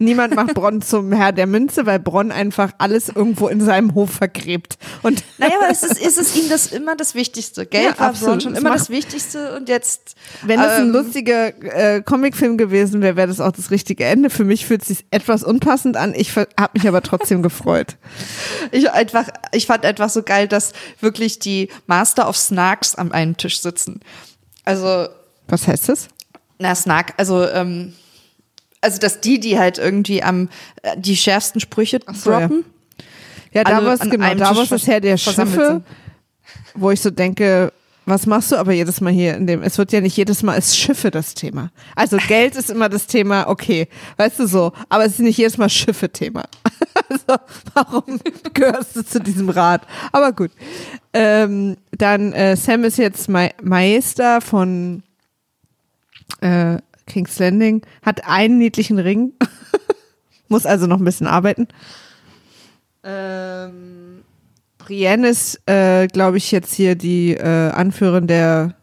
Niemand 0.02 0.36
macht 0.36 0.56
Bronn 0.56 0.82
zum 0.82 1.12
Herr 1.12 1.32
der 1.32 1.46
Münze, 1.46 1.86
weil 1.86 2.00
Bronn 2.00 2.32
einfach 2.32 2.72
alles 2.80 3.10
irgendwo 3.10 3.48
in 3.48 3.62
seinem 3.62 3.94
Hof 3.94 4.10
vergräbt. 4.10 4.78
Und 5.04 5.24
Naja, 5.38 5.54
aber 5.62 5.70
es 5.70 5.84
ist, 5.84 6.02
ist 6.02 6.18
es 6.18 6.36
ihm 6.36 6.50
das 6.50 6.68
immer 6.68 6.96
das 6.96 7.14
Wichtigste. 7.14 7.68
Geld 7.68 7.86
Ja, 7.86 8.00
war 8.00 8.08
absolut. 8.08 8.34
Bron 8.34 8.42
schon 8.42 8.56
immer 8.56 8.72
das 8.74 8.90
Wichtigste 8.90 9.56
und 9.56 9.70
jetzt. 9.70 10.16
wenn 10.42 10.60
es 10.60 10.72
ein 10.72 10.88
ähm, 10.88 10.92
lustiger 10.92 11.48
äh, 11.64 12.02
Comicfilm 12.02 12.58
gewesen 12.58 13.02
wäre, 13.02 13.16
wäre 13.16 13.28
das 13.28 13.40
auch 13.40 13.52
das 13.52 13.70
richtige 13.70 14.06
Ende. 14.06 14.32
Für 14.32 14.44
mich 14.44 14.66
fühlt 14.66 14.82
es 14.82 14.88
sich 14.88 15.06
etwas 15.12 15.44
unpassend 15.44 15.98
an. 15.98 16.14
Ich 16.16 16.36
habe 16.36 16.48
mich 16.74 16.88
aber 16.88 17.04
trotzdem 17.04 17.44
gefreut. 17.44 17.98
Ich 18.72 18.90
einfach, 18.90 19.28
ich 19.52 19.68
fand 19.68 19.86
einfach 19.86 20.10
so 20.10 20.24
geil, 20.24 20.48
dass 20.48 20.74
wirklich 21.00 21.38
die 21.38 21.70
Master 21.86 22.28
of 22.28 22.38
Snarks 22.38 22.96
am 22.96 23.12
einen 23.12 23.38
Tisch 23.38 23.62
sitzen. 23.62 24.00
Also, 24.66 25.08
Was 25.48 25.68
heißt 25.68 25.90
das? 25.90 26.08
na, 26.58 26.76
Snark, 26.76 27.14
also, 27.18 27.48
ähm, 27.48 27.94
also, 28.82 29.00
dass 29.00 29.22
die, 29.22 29.40
die 29.40 29.60
halt 29.60 29.78
irgendwie 29.78 30.24
am, 30.24 30.50
äh, 30.82 30.98
die 30.98 31.16
schärfsten 31.16 31.62
Sprüche 31.62 32.00
so, 32.14 32.32
ja. 32.32 32.40
droppen. 32.40 32.66
Ja, 33.54 33.64
da 33.64 33.78
alle 33.78 33.86
war 33.88 33.94
es 33.94 34.00
genau, 34.00 34.34
da 34.34 34.56
war 34.56 34.72
es 34.72 34.88
Herr 34.88 35.02
der 35.02 35.18
Schiffe, 35.18 35.82
wo 36.74 36.92
ich 36.92 37.02
so 37.02 37.10
denke, 37.10 37.72
was 38.06 38.26
machst 38.26 38.52
du 38.52 38.56
aber 38.56 38.72
jedes 38.72 39.00
Mal 39.00 39.14
hier 39.14 39.36
in 39.36 39.46
dem, 39.46 39.62
es 39.62 39.78
wird 39.78 39.92
ja 39.92 40.02
nicht 40.02 40.18
jedes 40.18 40.42
Mal 40.42 40.56
als 40.56 40.76
Schiffe 40.76 41.12
das 41.12 41.34
Thema. 41.34 41.72
Also 41.96 42.18
Geld 42.18 42.56
ist 42.56 42.70
immer 42.70 42.90
das 42.90 43.08
Thema, 43.08 43.48
okay, 43.48 43.88
weißt 44.18 44.40
du 44.40 44.48
so, 44.48 44.74
aber 44.90 45.06
es 45.06 45.14
ist 45.14 45.20
nicht 45.20 45.38
jedes 45.38 45.58
Mal 45.58 45.70
Schiffe-Thema. 45.70 46.44
Also 47.10 47.42
warum 47.74 48.20
gehörst 48.54 48.96
du 48.96 49.04
zu 49.04 49.20
diesem 49.20 49.50
Rat? 49.50 49.82
Aber 50.14 50.32
gut. 50.32 50.52
Ähm, 51.14 51.76
dann 51.92 52.32
äh, 52.32 52.56
Sam 52.56 52.86
ist 52.86 52.98
jetzt 52.98 53.28
Ma 53.28 53.50
Maester 53.62 54.40
von 54.40 55.04
äh, 56.40 56.78
King's 57.08 57.38
Landing, 57.40 57.82
hat 58.04 58.26
einen 58.28 58.58
niedlichen 58.58 59.00
Ring, 59.00 59.34
muss 60.48 60.66
also 60.66 60.88
noch 60.88 60.98
ein 61.00 61.06
bisschen 61.06 61.28
arbeiten. 61.28 61.68
Ähm, 63.04 64.24
Brienne 64.78 65.28
ist, 65.30 65.60
äh, 65.68 66.08
glaube 66.08 66.38
ich, 66.38 66.52
jetzt 66.52 66.74
hier 66.74 66.96
die 66.96 67.32
äh, 67.34 67.70
Anführerin 67.72 68.28
der 68.28 68.76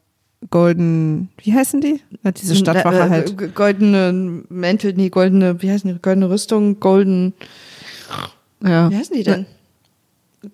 Golden, 0.51 1.31
wie 1.39 1.53
heißen 1.53 1.81
die? 1.81 2.01
Ja, 2.23 2.31
diese 2.31 2.55
Stadtwache 2.55 2.97
Äh, 2.97 3.07
äh, 3.07 3.11
halt. 3.11 3.55
Goldene 3.55 4.45
Mäntel, 4.49 4.93
nee, 4.95 5.09
goldene, 5.09 5.61
wie 5.63 5.71
heißen 5.71 5.93
die? 5.93 6.01
Goldene 6.01 6.31
Rüstung, 6.31 6.79
golden, 6.81 7.35
Ja. 8.63 8.91
wie 8.91 8.97
heißen 8.97 9.17
die 9.17 9.25
denn? 9.25 9.47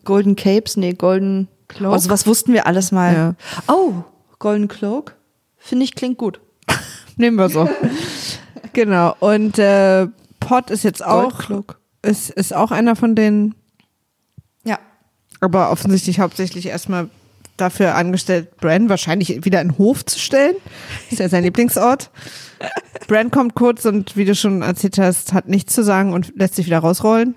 Golden 0.04 0.36
Capes, 0.36 0.76
nee, 0.78 0.94
Golden 0.94 1.48
Cloak? 1.68 1.92
Also 1.92 2.08
was 2.10 2.26
wussten 2.26 2.52
wir 2.54 2.66
alles 2.66 2.92
mal. 2.92 3.12
Ja. 3.14 3.34
Oh, 3.68 3.92
Golden 4.38 4.68
Cloak. 4.68 5.14
Finde 5.58 5.84
ich 5.84 5.94
klingt 5.94 6.16
gut. 6.18 6.40
Nehmen 7.16 7.36
wir 7.36 7.48
so. 7.48 7.68
genau. 8.72 9.14
Und 9.20 9.58
äh, 9.58 10.06
Pot 10.40 10.70
ist 10.70 10.84
jetzt 10.84 11.04
auch, 11.04 11.40
ist, 12.02 12.30
ist 12.30 12.54
auch 12.54 12.70
einer 12.70 12.96
von 12.96 13.14
denen, 13.14 13.54
Ja. 14.64 14.78
aber 15.40 15.70
offensichtlich 15.70 16.20
hauptsächlich 16.20 16.66
erstmal 16.66 17.08
dafür 17.56 17.94
angestellt, 17.94 18.56
Bran 18.56 18.88
wahrscheinlich 18.88 19.44
wieder 19.44 19.60
in 19.60 19.68
den 19.68 19.78
Hof 19.78 20.04
zu 20.04 20.18
stellen. 20.18 20.56
Ist 21.10 21.20
ja 21.20 21.28
sein 21.28 21.44
Lieblingsort. 21.44 22.10
Bran 23.08 23.30
kommt 23.30 23.54
kurz 23.54 23.84
und 23.84 24.16
wie 24.16 24.24
du 24.24 24.34
schon 24.34 24.62
erzählt 24.62 24.98
hast, 24.98 25.32
hat 25.32 25.48
nichts 25.48 25.72
zu 25.74 25.84
sagen 25.84 26.12
und 26.12 26.32
lässt 26.36 26.56
sich 26.56 26.66
wieder 26.66 26.80
rausrollen. 26.80 27.36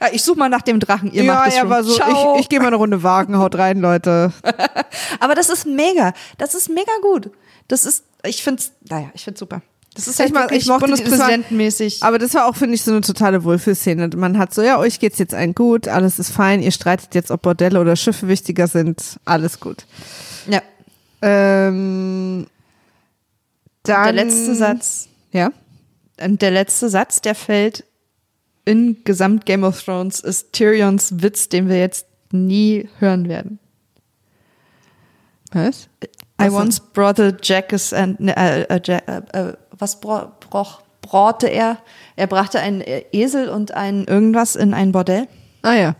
ja 0.00 0.08
ich 0.12 0.22
suche 0.22 0.38
mal 0.38 0.48
nach 0.50 0.62
dem 0.62 0.78
Drachen. 0.78 1.10
Ihr 1.12 1.24
macht 1.24 1.48
es 1.48 1.54
er 1.54 1.60
schon. 1.62 1.70
war 1.70 1.82
so, 1.84 1.94
Ciao. 1.94 2.34
ich, 2.34 2.42
ich 2.42 2.48
gehe 2.50 2.60
mal 2.60 2.66
eine 2.66 2.76
Runde 2.76 3.02
wagen, 3.02 3.38
haut 3.38 3.54
rein, 3.56 3.80
Leute. 3.80 4.32
Aber 5.20 5.34
das 5.34 5.48
ist 5.48 5.66
mega. 5.66 6.12
Das 6.38 6.54
ist 6.54 6.68
mega 6.68 6.92
gut. 7.00 7.30
Das 7.68 7.84
ist, 7.84 8.04
ich 8.24 8.42
finde 8.42 8.62
naja, 8.88 9.10
ich 9.14 9.24
finde 9.24 9.38
super. 9.38 9.62
Das 9.94 10.08
ist 10.08 10.18
halt 10.18 10.32
mag- 10.32 10.44
wirklich 10.44 10.62
ich 10.62 10.68
war- 10.68 10.78
bundespräsidentenmäßig. 10.78 12.02
Aber 12.02 12.18
das 12.18 12.32
war 12.32 12.46
auch, 12.46 12.56
finde 12.56 12.74
ich, 12.76 12.82
so 12.82 12.92
eine 12.92 13.02
totale 13.02 13.44
Wohlfühlszene. 13.44 14.08
Man 14.16 14.38
hat 14.38 14.54
so, 14.54 14.62
ja, 14.62 14.78
euch 14.78 14.98
geht's 15.00 15.18
jetzt 15.18 15.34
allen 15.34 15.54
gut, 15.54 15.86
alles 15.86 16.18
ist 16.18 16.30
fein, 16.30 16.62
ihr 16.62 16.72
streitet 16.72 17.14
jetzt, 17.14 17.30
ob 17.30 17.42
Bordelle 17.42 17.78
oder 17.78 17.94
Schiffe 17.96 18.26
wichtiger 18.26 18.66
sind, 18.68 19.20
alles 19.26 19.60
gut. 19.60 19.84
Ja. 20.48 20.62
Ähm, 21.20 22.46
dann, 23.82 24.04
Der 24.04 24.24
letzte 24.24 24.54
Satz. 24.54 25.08
Ja. 25.30 25.52
Und 26.20 26.40
der 26.40 26.50
letzte 26.52 26.88
Satz, 26.88 27.20
der 27.20 27.34
fällt 27.34 27.84
in 28.64 28.96
Gesamt 29.04 29.44
Game 29.44 29.64
of 29.64 29.82
Thrones, 29.82 30.20
ist 30.20 30.52
Tyrions 30.52 31.20
Witz, 31.22 31.48
den 31.48 31.68
wir 31.68 31.78
jetzt 31.78 32.06
nie 32.30 32.88
hören 32.98 33.28
werden. 33.28 33.58
Was? 35.52 35.88
I 36.46 36.50
once 36.50 36.80
brought 36.80 37.20
a 37.20 37.32
Jackass 37.42 37.92
and 37.92 38.20
ne, 38.20 38.36
äh, 38.36 38.62
äh, 38.62 38.80
äh, 38.88 39.22
äh, 39.32 39.52
was 39.70 40.00
bro, 40.00 40.32
broch, 40.48 40.82
braute 41.00 41.48
er? 41.48 41.78
Er 42.16 42.26
brachte 42.26 42.60
einen 42.60 42.82
Esel 43.12 43.48
und 43.48 43.74
ein 43.74 44.04
irgendwas 44.04 44.56
in 44.56 44.74
ein 44.74 44.92
Bordell. 44.92 45.28
Ah 45.62 45.74
ja. 45.74 45.96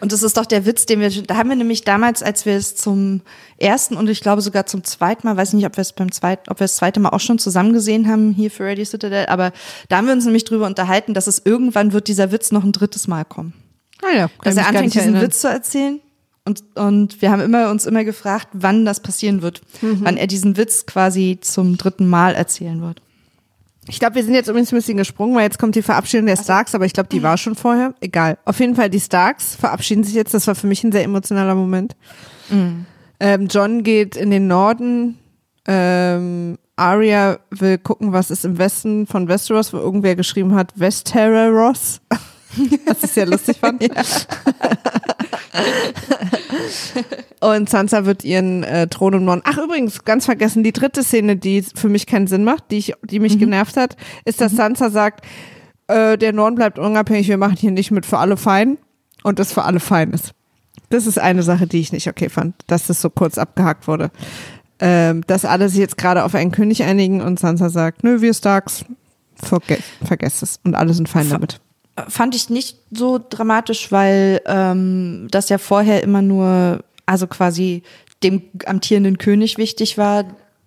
Und 0.00 0.12
das 0.12 0.22
ist 0.22 0.36
doch 0.36 0.44
der 0.44 0.66
Witz, 0.66 0.84
den 0.84 1.00
wir, 1.00 1.10
da 1.22 1.36
haben 1.36 1.48
wir 1.48 1.56
nämlich 1.56 1.82
damals, 1.82 2.22
als 2.22 2.44
wir 2.44 2.56
es 2.56 2.76
zum 2.76 3.22
ersten 3.56 3.96
und 3.96 4.10
ich 4.10 4.20
glaube 4.20 4.42
sogar 4.42 4.66
zum 4.66 4.84
zweiten 4.84 5.26
Mal, 5.26 5.38
weiß 5.38 5.54
nicht, 5.54 5.64
ob 5.64 5.78
wir 5.78 5.80
es 5.80 5.94
beim 5.94 6.12
zweiten, 6.12 6.50
ob 6.50 6.60
wir 6.60 6.64
das 6.64 6.76
zweite 6.76 7.00
Mal 7.00 7.08
auch 7.08 7.20
schon 7.20 7.38
zusammen 7.38 7.72
gesehen 7.72 8.06
haben 8.06 8.32
hier 8.32 8.50
für 8.50 8.64
Ready 8.64 8.84
Citadel, 8.84 9.24
aber 9.26 9.52
da 9.88 9.96
haben 9.96 10.06
wir 10.06 10.12
uns 10.12 10.26
nämlich 10.26 10.44
drüber 10.44 10.66
unterhalten, 10.66 11.14
dass 11.14 11.26
es 11.26 11.40
irgendwann 11.42 11.94
wird 11.94 12.08
dieser 12.08 12.32
Witz 12.32 12.52
noch 12.52 12.64
ein 12.64 12.72
drittes 12.72 13.08
Mal 13.08 13.24
kommen. 13.24 13.54
Ah 14.02 14.14
ja. 14.14 14.30
Dass 14.42 14.56
er 14.56 14.66
anfängt, 14.66 14.94
diesen. 14.94 15.20
Witz 15.20 15.40
zu 15.40 15.48
erzählen. 15.48 16.00
Und, 16.46 16.62
und 16.74 17.22
wir 17.22 17.30
haben 17.30 17.40
immer, 17.40 17.70
uns 17.70 17.86
immer 17.86 18.04
gefragt, 18.04 18.48
wann 18.52 18.84
das 18.84 19.00
passieren 19.00 19.42
wird. 19.42 19.62
Mhm. 19.80 20.00
Wann 20.02 20.16
er 20.16 20.26
diesen 20.26 20.56
Witz 20.56 20.84
quasi 20.86 21.38
zum 21.40 21.76
dritten 21.78 22.06
Mal 22.06 22.34
erzählen 22.34 22.82
wird. 22.82 23.00
Ich 23.86 23.98
glaube, 23.98 24.16
wir 24.16 24.24
sind 24.24 24.34
jetzt 24.34 24.48
übrigens 24.48 24.72
ein 24.72 24.76
bisschen 24.76 24.96
gesprungen, 24.96 25.34
weil 25.34 25.44
jetzt 25.44 25.58
kommt 25.58 25.74
die 25.74 25.82
Verabschiedung 25.82 26.26
der 26.26 26.36
Starks, 26.36 26.74
aber 26.74 26.86
ich 26.86 26.92
glaube, 26.92 27.10
die 27.10 27.22
war 27.22 27.36
schon 27.36 27.54
vorher. 27.54 27.94
Egal. 28.00 28.38
Auf 28.44 28.60
jeden 28.60 28.76
Fall, 28.76 28.88
die 28.88 29.00
Starks 29.00 29.54
verabschieden 29.54 30.04
sich 30.04 30.14
jetzt. 30.14 30.32
Das 30.32 30.46
war 30.46 30.54
für 30.54 30.66
mich 30.66 30.84
ein 30.84 30.92
sehr 30.92 31.04
emotionaler 31.04 31.54
Moment. 31.54 31.96
Ähm, 33.20 33.48
John 33.48 33.82
geht 33.82 34.16
in 34.16 34.30
den 34.30 34.46
Norden 34.46 35.18
ähm, 35.66 36.58
Arya 36.76 37.38
will 37.50 37.78
gucken, 37.78 38.12
was 38.12 38.30
ist 38.30 38.44
im 38.44 38.58
Westen 38.58 39.06
von 39.06 39.28
Westeros, 39.28 39.72
wo 39.72 39.78
irgendwer 39.78 40.16
geschrieben 40.16 40.54
hat, 40.54 40.72
Westeros. 40.78 42.00
Was 42.86 43.04
ich 43.04 43.10
sehr 43.10 43.26
lustig 43.26 43.58
fand. 43.58 43.82
Und 47.40 47.68
Sansa 47.68 48.06
wird 48.06 48.24
ihren 48.24 48.62
äh, 48.62 48.86
Thron 48.86 49.14
umbauen. 49.14 49.42
Ach, 49.44 49.58
übrigens, 49.58 50.04
ganz 50.04 50.24
vergessen, 50.24 50.62
die 50.62 50.72
dritte 50.72 51.02
Szene, 51.02 51.36
die 51.36 51.62
für 51.62 51.88
mich 51.88 52.06
keinen 52.06 52.26
Sinn 52.26 52.44
macht, 52.44 52.70
die, 52.70 52.78
ich, 52.78 52.94
die 53.02 53.20
mich 53.20 53.34
mhm. 53.34 53.40
genervt 53.40 53.76
hat, 53.76 53.96
ist, 54.24 54.40
dass 54.40 54.52
mhm. 54.52 54.56
Sansa 54.56 54.90
sagt, 54.90 55.24
äh, 55.88 56.16
der 56.16 56.32
Norden 56.32 56.56
bleibt 56.56 56.78
unabhängig, 56.78 57.28
wir 57.28 57.36
machen 57.36 57.56
hier 57.56 57.70
nicht 57.70 57.90
mit 57.90 58.06
für 58.06 58.18
alle 58.18 58.36
fein 58.36 58.78
und 59.22 59.38
das 59.38 59.52
für 59.52 59.64
alle 59.64 59.80
fein 59.80 60.12
ist. 60.12 60.32
Das 60.90 61.06
ist 61.06 61.18
eine 61.18 61.42
Sache, 61.42 61.66
die 61.66 61.80
ich 61.80 61.92
nicht 61.92 62.08
okay 62.08 62.28
fand, 62.28 62.54
dass 62.66 62.86
das 62.86 63.00
so 63.00 63.10
kurz 63.10 63.36
abgehakt 63.36 63.88
wurde. 63.88 64.10
Ähm, 64.80 65.22
dass 65.26 65.44
alle 65.44 65.68
sich 65.68 65.78
jetzt 65.78 65.98
gerade 65.98 66.24
auf 66.24 66.34
einen 66.34 66.50
König 66.50 66.82
einigen 66.82 67.20
und 67.20 67.38
Sansa 67.38 67.68
sagt, 67.68 68.02
nö, 68.04 68.20
wir 68.20 68.34
Starks, 68.34 68.84
verge 69.36 69.78
vergesst 70.04 70.42
es 70.42 70.60
und 70.64 70.74
alle 70.74 70.94
sind 70.94 71.08
fein 71.08 71.28
damit 71.28 71.60
fand 72.08 72.34
ich 72.34 72.50
nicht 72.50 72.78
so 72.90 73.20
dramatisch, 73.28 73.92
weil 73.92 74.40
ähm, 74.46 75.28
das 75.30 75.48
ja 75.48 75.58
vorher 75.58 76.02
immer 76.02 76.22
nur, 76.22 76.82
also 77.06 77.26
quasi 77.26 77.82
dem 78.22 78.42
amtierenden 78.66 79.18
König 79.18 79.58
wichtig 79.58 79.98
war, 79.98 80.24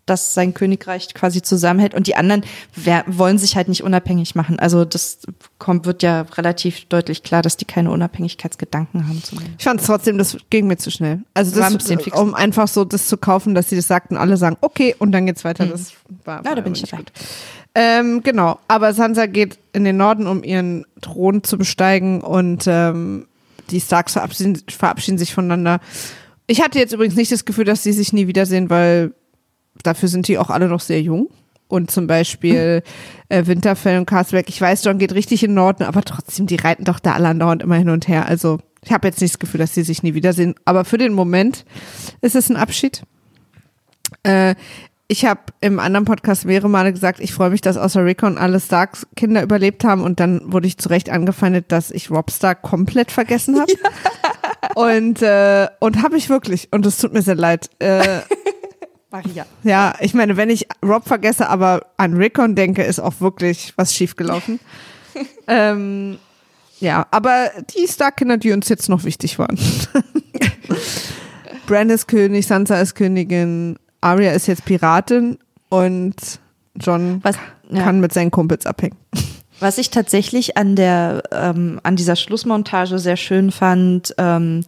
dass 0.07 0.33
sein 0.33 0.53
Königreich 0.53 1.13
quasi 1.13 1.41
zusammenhält 1.41 1.93
und 1.93 2.07
die 2.07 2.15
anderen 2.15 2.43
wer, 2.73 3.03
wollen 3.07 3.37
sich 3.37 3.57
halt 3.57 3.67
nicht 3.67 3.83
unabhängig 3.83 4.35
machen. 4.35 4.57
Also 4.57 4.85
das 4.85 5.19
kommt, 5.59 5.85
wird 5.85 6.01
ja 6.01 6.21
relativ 6.21 6.85
deutlich 6.85 7.23
klar, 7.23 7.41
dass 7.41 7.57
die 7.57 7.65
keine 7.65 7.91
Unabhängigkeitsgedanken 7.91 9.07
haben. 9.07 9.21
Ich 9.57 9.63
fand 9.65 9.81
es 9.81 9.85
trotzdem, 9.85 10.17
das 10.17 10.37
ging 10.49 10.67
mir 10.67 10.77
zu 10.77 10.91
schnell. 10.91 11.23
Also 11.33 11.59
das, 11.59 11.91
ein 11.91 11.99
um 12.13 12.33
einfach 12.33 12.69
so 12.69 12.85
das 12.85 13.07
zu 13.09 13.17
kaufen, 13.17 13.53
dass 13.53 13.69
sie 13.69 13.75
das 13.75 13.87
sagten, 13.87 14.15
alle 14.15 14.37
sagen, 14.37 14.55
okay, 14.61 14.95
und 14.97 15.11
dann 15.11 15.25
geht's 15.25 15.43
weiter. 15.43 15.65
Mhm. 15.65 15.71
Das 15.71 15.91
war, 16.23 16.43
ja, 16.45 16.55
da 16.55 16.61
bin 16.61 16.73
ich. 16.73 16.89
Gut. 16.89 17.11
Ähm, 17.79 18.23
genau, 18.23 18.57
aber 18.67 18.91
Sansa 18.91 19.27
geht 19.27 19.59
in 19.71 19.83
den 19.83 19.97
Norden, 19.97 20.25
um 20.25 20.43
ihren 20.43 20.87
Thron 20.99 21.43
zu 21.43 21.59
besteigen 21.59 22.21
und 22.21 22.63
ähm, 22.65 23.27
die 23.69 23.79
Starks 23.79 24.13
verabschieden, 24.13 24.63
verabschieden 24.67 25.19
sich 25.19 25.31
voneinander. 25.31 25.79
Ich 26.47 26.63
hatte 26.63 26.79
jetzt 26.79 26.93
übrigens 26.93 27.15
nicht 27.15 27.31
das 27.31 27.45
Gefühl, 27.45 27.65
dass 27.65 27.83
sie 27.83 27.93
sich 27.93 28.13
nie 28.13 28.25
wiedersehen, 28.25 28.71
weil 28.71 29.13
dafür 29.83 30.09
sind 30.09 30.27
die 30.27 30.39
auch 30.39 30.49
alle 30.49 30.69
noch 30.69 30.79
sehr 30.79 31.03
jung. 31.03 31.29
Und 31.67 31.91
zum 31.91 32.07
Beispiel 32.07 32.81
äh, 33.29 33.45
Winterfell 33.45 33.99
und 33.99 34.07
Castleberg. 34.07 34.49
Ich 34.49 34.59
weiß, 34.59 34.83
John 34.83 34.97
geht 34.97 35.13
richtig 35.13 35.43
in 35.43 35.51
den 35.51 35.55
Norden, 35.55 35.83
aber 35.83 36.01
trotzdem, 36.01 36.47
die 36.47 36.55
reiten 36.55 36.83
doch 36.83 36.97
da 36.97 37.13
alle 37.13 37.27
andauernd 37.27 37.61
immer 37.61 37.75
hin 37.75 37.89
und 37.89 38.07
her. 38.07 38.25
Also 38.25 38.57
ich 38.83 38.91
habe 38.91 39.07
jetzt 39.07 39.21
nicht 39.21 39.35
das 39.35 39.39
Gefühl, 39.39 39.59
dass 39.59 39.75
sie 39.75 39.83
sich 39.83 40.01
nie 40.01 40.15
wiedersehen. 40.15 40.55
Aber 40.65 40.83
für 40.83 40.97
den 40.97 41.13
Moment 41.13 41.63
ist 42.21 42.35
es 42.35 42.49
ein 42.49 42.55
Abschied. 42.55 43.03
Äh, 44.23 44.55
ich 45.09 45.25
habe 45.25 45.41
im 45.61 45.79
anderen 45.79 46.05
Podcast 46.05 46.45
mehrere 46.45 46.69
Male 46.69 46.91
gesagt, 46.91 47.19
ich 47.19 47.33
freue 47.33 47.49
mich, 47.49 47.61
dass 47.61 47.77
außer 47.77 48.03
Rickon 48.03 48.37
alle 48.37 48.59
Starks 48.59 49.07
Kinder 49.15 49.41
überlebt 49.41 49.85
haben 49.85 50.01
und 50.01 50.19
dann 50.19 50.41
wurde 50.51 50.67
ich 50.67 50.77
zurecht 50.77 51.09
angefeindet, 51.09 51.71
dass 51.71 51.91
ich 51.91 52.11
Rob 52.11 52.29
Stark 52.29 52.61
komplett 52.61 53.11
vergessen 53.11 53.59
habe. 53.59 53.71
Ja. 54.63 54.69
Und 54.75 55.21
äh, 55.21 55.67
und 55.79 56.01
habe 56.01 56.17
ich 56.17 56.29
wirklich 56.29 56.69
und 56.71 56.85
es 56.85 56.97
tut 56.97 57.13
mir 57.13 57.21
sehr 57.21 57.35
leid. 57.35 57.69
Äh, 57.79 58.21
Maria. 59.11 59.45
Ja, 59.63 59.95
ich 59.99 60.13
meine, 60.13 60.35
wenn 60.35 60.49
ich 60.49 60.67
Rob 60.83 61.07
vergesse, 61.07 61.47
aber 61.47 61.85
an 61.97 62.13
Rickon 62.13 62.55
denke, 62.55 62.83
ist 62.83 62.99
auch 62.99 63.19
wirklich 63.19 63.73
was 63.75 63.93
schiefgelaufen. 63.93 64.59
ähm, 65.47 66.17
ja, 66.79 67.05
aber 67.11 67.51
die 67.75 67.87
Stark-Kinder, 67.87 68.37
die 68.37 68.51
uns 68.51 68.67
jetzt 68.69 68.89
noch 68.89 69.03
wichtig 69.03 69.37
waren. 69.39 69.57
Bran 71.67 71.89
ist 71.89 72.07
König, 72.07 72.47
Sansa 72.47 72.79
ist 72.81 72.95
Königin, 72.95 73.77
Arya 74.01 74.31
ist 74.31 74.47
jetzt 74.47 74.65
Piratin 74.65 75.37
und 75.69 76.15
John 76.75 77.19
Was, 77.23 77.37
ja. 77.69 77.83
kann 77.83 77.99
mit 77.99 78.13
seinen 78.13 78.31
Kumpels 78.31 78.65
abhängen. 78.65 78.97
Was 79.59 79.77
ich 79.77 79.89
tatsächlich 79.89 80.55
an 80.55 80.75
der 80.75 81.23
ähm, 81.31 81.79
an 81.83 81.95
dieser 81.95 82.15
Schlussmontage 82.15 82.99
sehr 82.99 83.17
schön 83.17 83.51
fand, 83.51 84.13
ähm, 84.19 84.63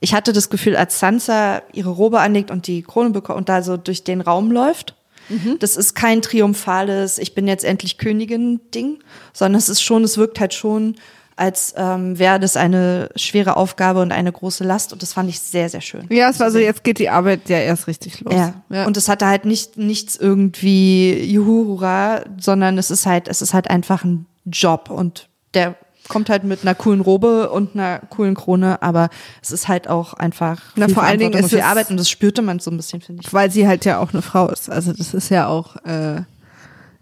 ich 0.00 0.14
hatte 0.14 0.32
das 0.32 0.48
Gefühl, 0.48 0.76
als 0.76 0.98
Sansa 0.98 1.62
ihre 1.72 1.90
Robe 1.90 2.20
anlegt 2.20 2.50
und 2.50 2.66
die 2.66 2.82
Krone 2.82 3.10
bekommt 3.10 3.38
und 3.38 3.48
da 3.50 3.62
so 3.62 3.76
durch 3.76 4.02
den 4.02 4.22
Raum 4.22 4.50
läuft, 4.50 4.96
mhm. 5.28 5.58
das 5.58 5.76
ist 5.76 5.94
kein 5.94 6.22
triumphales, 6.22 7.18
ich 7.18 7.34
bin 7.34 7.46
jetzt 7.46 7.64
endlich 7.64 7.98
Königin 7.98 8.60
Ding, 8.74 9.00
sondern 9.34 9.58
es 9.58 9.68
ist 9.68 9.82
schon, 9.82 10.04
es 10.04 10.16
wirkt 10.16 10.40
halt 10.40 10.54
schon 10.54 10.96
als 11.40 11.72
ähm, 11.76 12.18
wäre 12.18 12.38
das 12.38 12.56
eine 12.56 13.08
schwere 13.16 13.56
Aufgabe 13.56 14.02
und 14.02 14.12
eine 14.12 14.30
große 14.30 14.62
Last. 14.62 14.92
Und 14.92 15.00
das 15.00 15.14
fand 15.14 15.30
ich 15.30 15.40
sehr, 15.40 15.70
sehr 15.70 15.80
schön. 15.80 16.06
Ja, 16.10 16.28
es 16.28 16.38
war 16.38 16.50
so, 16.50 16.58
jetzt 16.58 16.84
geht 16.84 16.98
die 16.98 17.08
Arbeit 17.08 17.48
ja 17.48 17.58
erst 17.58 17.86
richtig 17.86 18.20
los. 18.20 18.34
Ja. 18.34 18.54
ja. 18.68 18.86
Und 18.86 18.96
es 18.98 19.08
hatte 19.08 19.26
halt 19.26 19.46
nicht 19.46 19.78
nichts 19.78 20.16
irgendwie 20.16 21.24
Juhu, 21.24 21.66
hurra, 21.66 22.24
sondern 22.38 22.76
es 22.76 22.90
ist 22.90 23.06
halt, 23.06 23.26
es 23.26 23.40
ist 23.40 23.54
halt 23.54 23.70
einfach 23.70 24.04
ein 24.04 24.26
Job 24.44 24.90
und 24.90 25.28
der 25.54 25.76
kommt 26.08 26.28
halt 26.28 26.44
mit 26.44 26.62
einer 26.62 26.74
coolen 26.74 27.00
Robe 27.00 27.50
und 27.50 27.74
einer 27.74 28.00
coolen 28.10 28.34
Krone, 28.34 28.82
aber 28.82 29.08
es 29.40 29.50
ist 29.50 29.68
halt 29.68 29.88
auch 29.88 30.12
einfach 30.12 30.60
Na, 30.74 30.88
vor 30.88 31.04
allen 31.04 31.20
Dingen 31.20 31.32
ist 31.32 31.50
viel 31.50 31.60
Arbeit 31.60 31.88
und 31.90 31.96
das 31.96 32.10
spürte 32.10 32.42
man 32.42 32.58
so 32.58 32.70
ein 32.70 32.76
bisschen, 32.76 33.00
finde 33.00 33.22
ich. 33.24 33.32
Weil 33.32 33.50
sie 33.50 33.66
halt 33.66 33.84
ja 33.84 33.98
auch 33.98 34.12
eine 34.12 34.20
Frau 34.20 34.48
ist. 34.48 34.68
Also 34.68 34.92
das 34.92 35.14
ist 35.14 35.30
ja 35.30 35.46
auch 35.46 35.76
äh, 35.84 36.22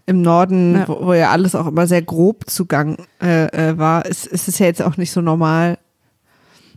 im 0.09 0.23
Norden, 0.23 0.73
ja. 0.73 0.87
Wo, 0.87 1.05
wo, 1.05 1.13
ja 1.13 1.29
alles 1.29 1.53
auch 1.53 1.67
immer 1.67 1.85
sehr 1.85 2.01
grob 2.01 2.49
Zugang 2.49 2.97
äh, 3.21 3.45
äh, 3.45 3.77
war, 3.77 4.07
ist, 4.07 4.25
ist 4.25 4.47
es 4.47 4.57
ja 4.57 4.65
jetzt 4.65 4.81
auch 4.81 4.97
nicht 4.97 5.11
so 5.11 5.21
normal. 5.21 5.77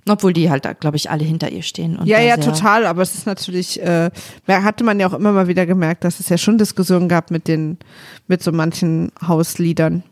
Obwohl 0.07 0.33
die 0.33 0.51
halt, 0.51 0.69
glaube 0.81 0.97
ich, 0.97 1.11
alle 1.11 1.25
hinter 1.25 1.51
ihr 1.51 1.63
stehen. 1.63 1.99
ja, 2.05 2.21
ja, 2.21 2.37
total. 2.37 2.87
Aber 2.87 3.03
es 3.03 3.15
ist 3.15 3.25
natürlich, 3.25 3.81
äh, 3.81 4.11
hatte 4.49 4.85
man 4.85 5.01
ja 5.01 5.07
auch 5.07 5.15
immer 5.15 5.33
mal 5.33 5.47
wieder 5.49 5.65
gemerkt, 5.65 6.05
dass 6.05 6.21
es 6.21 6.29
ja 6.29 6.37
schon 6.37 6.59
Diskussionen 6.59 7.09
gab 7.09 7.31
mit 7.31 7.49
den, 7.49 7.79
mit 8.27 8.43
so 8.43 8.53
manchen 8.53 9.13
Hausliedern. 9.27 10.03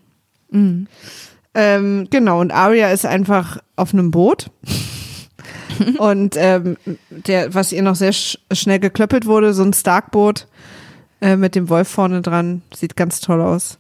Mhm. 0.51 0.87
Ähm, 1.55 2.07
genau, 2.09 2.41
und 2.41 2.53
Aria 2.53 2.91
ist 2.91 3.05
einfach 3.05 3.59
auf 3.77 3.93
einem 3.93 4.13
Boot. 4.13 4.51
und 5.99 6.37
ähm, 6.39 6.77
der, 7.11 7.53
was 7.53 7.73
ihr 7.73 7.83
noch 7.83 7.97
sehr 7.97 8.13
sch 8.13 8.39
schnell 8.53 8.79
geklöppelt 8.79 9.27
wurde, 9.27 9.53
so 9.53 9.65
ein 9.65 9.73
Starkboot 9.73 10.47
äh, 11.21 11.37
mit 11.37 11.55
dem 11.55 11.69
Wolf 11.69 11.89
vorne 11.89 12.23
dran. 12.23 12.63
Sieht 12.75 12.97
ganz 12.97 13.21
toll 13.21 13.41
aus. 13.41 13.79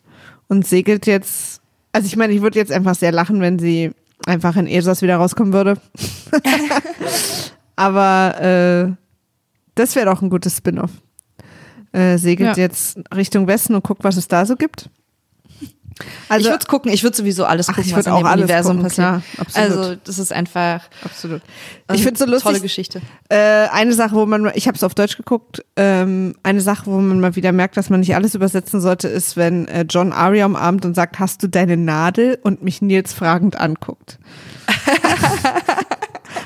Und 0.48 0.66
segelt 0.66 1.06
jetzt, 1.06 1.60
also 1.92 2.06
ich 2.06 2.16
meine, 2.16 2.32
ich 2.32 2.42
würde 2.42 2.58
jetzt 2.58 2.72
einfach 2.72 2.94
sehr 2.94 3.12
lachen, 3.12 3.40
wenn 3.40 3.58
sie 3.58 3.92
einfach 4.26 4.56
in 4.56 4.66
Esos 4.66 5.02
wieder 5.02 5.16
rauskommen 5.16 5.52
würde. 5.52 5.76
Aber 7.76 8.40
äh, 8.40 8.92
das 9.74 9.96
wäre 9.96 10.06
doch 10.06 10.22
ein 10.22 10.30
gutes 10.30 10.56
Spin-off. 10.56 10.90
Äh, 11.92 12.18
segelt 12.18 12.56
ja. 12.56 12.64
jetzt 12.64 12.98
Richtung 13.14 13.46
Westen 13.46 13.74
und 13.74 13.84
guckt, 13.84 14.04
was 14.04 14.16
es 14.16 14.28
da 14.28 14.44
so 14.44 14.56
gibt. 14.56 14.90
Also, 16.28 16.46
ich 16.46 16.52
würde 16.52 16.66
gucken, 16.66 16.92
ich 16.92 17.02
würde 17.02 17.16
sowieso 17.16 17.44
alles 17.44 17.66
gucken, 17.66 17.84
Ach, 17.92 17.98
was 17.98 18.06
in 18.06 18.14
dem 18.14 18.26
Universum 18.26 18.76
gucken, 18.76 18.88
passiert. 18.88 19.22
Klar, 19.48 19.54
also 19.54 19.96
das 20.04 20.18
ist 20.18 20.32
einfach 20.32 20.82
absolut. 21.04 21.42
Ich 21.92 22.02
finde 22.02 22.18
so 22.18 22.26
lustig. 22.26 22.44
Tolle 22.44 22.60
Geschichte. 22.60 23.00
Äh, 23.28 23.68
eine 23.72 23.92
Sache, 23.92 24.14
wo 24.14 24.26
man, 24.26 24.50
ich 24.54 24.66
habe 24.66 24.76
es 24.76 24.84
auf 24.84 24.94
Deutsch 24.94 25.16
geguckt. 25.16 25.64
Ähm, 25.76 26.34
eine 26.42 26.60
Sache, 26.60 26.86
wo 26.86 26.98
man 26.98 27.20
mal 27.20 27.36
wieder 27.36 27.52
merkt, 27.52 27.76
dass 27.76 27.90
man 27.90 28.00
nicht 28.00 28.14
alles 28.14 28.34
übersetzen 28.34 28.80
sollte, 28.80 29.08
ist, 29.08 29.36
wenn 29.36 29.66
äh, 29.68 29.84
John 29.88 30.12
Arya 30.12 30.46
umarmt 30.46 30.84
und 30.84 30.94
sagt, 30.94 31.18
hast 31.18 31.42
du 31.42 31.48
deine 31.48 31.76
Nadel 31.76 32.38
und 32.42 32.62
mich 32.62 32.82
Nils 32.82 33.12
fragend 33.12 33.60
anguckt. 33.60 34.18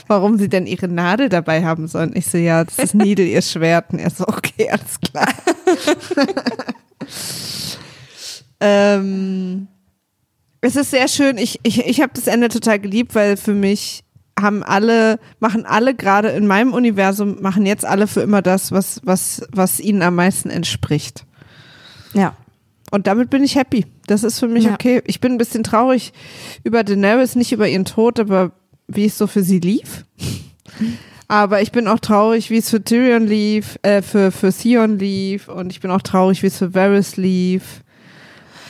Warum 0.06 0.38
sie 0.38 0.48
denn 0.48 0.66
ihre 0.66 0.88
Nadel 0.88 1.28
dabei 1.28 1.64
haben 1.64 1.88
sollen. 1.88 2.12
Ich 2.14 2.26
so, 2.26 2.38
ja, 2.38 2.64
das 2.64 2.78
ist 2.78 2.94
Needle, 2.94 3.24
ihr 3.24 3.42
Schwert. 3.42 3.92
Und 3.92 3.98
er 3.98 4.10
so, 4.10 4.26
okay, 4.26 4.70
alles 4.70 5.00
klar. 5.00 5.28
Ähm, 8.66 9.68
es 10.62 10.74
ist 10.74 10.90
sehr 10.90 11.08
schön. 11.08 11.36
Ich, 11.36 11.60
ich, 11.62 11.84
ich 11.84 12.00
habe 12.00 12.12
das 12.14 12.26
Ende 12.26 12.48
total 12.48 12.78
geliebt, 12.78 13.14
weil 13.14 13.36
für 13.36 13.52
mich 13.52 14.02
haben 14.40 14.62
alle, 14.62 15.18
machen 15.38 15.66
alle 15.66 15.94
gerade 15.94 16.30
in 16.30 16.46
meinem 16.46 16.72
Universum, 16.72 17.42
machen 17.42 17.66
jetzt 17.66 17.84
alle 17.84 18.06
für 18.06 18.22
immer 18.22 18.40
das, 18.40 18.72
was, 18.72 19.02
was, 19.04 19.42
was 19.52 19.80
ihnen 19.80 20.00
am 20.00 20.14
meisten 20.14 20.48
entspricht. 20.48 21.26
Ja. 22.14 22.34
Und 22.90 23.06
damit 23.06 23.28
bin 23.28 23.44
ich 23.44 23.54
happy. 23.54 23.84
Das 24.06 24.24
ist 24.24 24.38
für 24.38 24.48
mich 24.48 24.64
ja. 24.64 24.72
okay. 24.72 25.02
Ich 25.04 25.20
bin 25.20 25.32
ein 25.32 25.38
bisschen 25.38 25.62
traurig 25.62 26.14
über 26.62 26.82
Daenerys, 26.84 27.36
nicht 27.36 27.52
über 27.52 27.68
ihren 27.68 27.84
Tod, 27.84 28.18
aber 28.18 28.52
wie 28.88 29.04
es 29.04 29.18
so 29.18 29.26
für 29.26 29.42
sie 29.42 29.60
lief. 29.60 30.06
Aber 31.26 31.62
ich 31.62 31.72
bin 31.72 31.88
auch 31.88 32.00
traurig, 32.00 32.50
wie 32.50 32.58
es 32.58 32.68
für 32.68 32.84
Tyrion 32.84 33.26
lief, 33.26 33.78
äh, 33.80 34.02
für, 34.02 34.30
für 34.30 34.52
Theon 34.52 34.98
lief. 34.98 35.48
Und 35.48 35.72
ich 35.72 35.80
bin 35.80 35.90
auch 35.90 36.02
traurig, 36.02 36.42
wie 36.42 36.48
es 36.48 36.58
für 36.58 36.74
Varys 36.74 37.16
lief. 37.16 37.82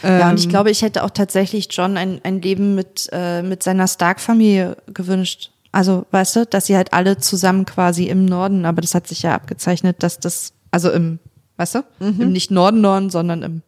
Ja, 0.04 0.30
und 0.30 0.38
ich 0.38 0.44
ähm, 0.44 0.50
glaube, 0.50 0.70
ich 0.70 0.82
hätte 0.82 1.04
auch 1.04 1.10
tatsächlich 1.10 1.68
John 1.70 1.96
ein, 1.96 2.20
ein 2.22 2.42
Leben 2.42 2.74
mit, 2.74 3.08
äh, 3.12 3.42
mit 3.42 3.62
seiner 3.62 3.88
Stark-Familie 3.88 4.76
gewünscht. 4.92 5.50
Also, 5.72 6.06
weißt 6.10 6.36
du, 6.36 6.46
dass 6.46 6.66
sie 6.66 6.76
halt 6.76 6.92
alle 6.92 7.18
zusammen 7.18 7.64
quasi 7.64 8.04
im 8.04 8.26
Norden, 8.26 8.64
aber 8.64 8.80
das 8.80 8.94
hat 8.94 9.08
sich 9.08 9.22
ja 9.22 9.34
abgezeichnet, 9.34 10.02
dass 10.02 10.20
das, 10.20 10.52
also 10.70 10.90
im, 10.90 11.18
weißt 11.56 11.76
du, 11.76 11.84
mhm. 11.98 12.20
im 12.20 12.32
nicht 12.32 12.50
Norden 12.50 12.80
Norden, 12.80 13.10
sondern 13.10 13.42
im 13.42 13.62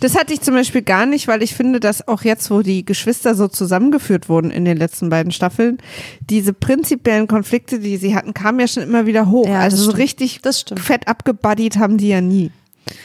das 0.00 0.16
hatte 0.16 0.32
ich 0.32 0.40
zum 0.40 0.54
Beispiel 0.54 0.82
gar 0.82 1.06
nicht, 1.06 1.26
weil 1.26 1.42
ich 1.42 1.54
finde, 1.54 1.80
dass 1.80 2.06
auch 2.06 2.22
jetzt, 2.22 2.50
wo 2.50 2.62
die 2.62 2.84
Geschwister 2.84 3.34
so 3.34 3.48
zusammengeführt 3.48 4.28
wurden 4.28 4.50
in 4.50 4.64
den 4.64 4.76
letzten 4.76 5.10
beiden 5.10 5.32
Staffeln, 5.32 5.78
diese 6.30 6.52
prinzipiellen 6.52 7.26
Konflikte, 7.26 7.80
die 7.80 7.96
sie 7.96 8.14
hatten, 8.14 8.32
kamen 8.32 8.60
ja 8.60 8.68
schon 8.68 8.84
immer 8.84 9.06
wieder 9.06 9.28
hoch. 9.28 9.48
Ja, 9.48 9.60
also 9.60 9.76
so 9.76 9.90
richtig 9.90 10.40
fett 10.76 11.08
abgebuddied 11.08 11.78
haben 11.78 11.98
die 11.98 12.08
ja 12.08 12.20
nie. 12.20 12.52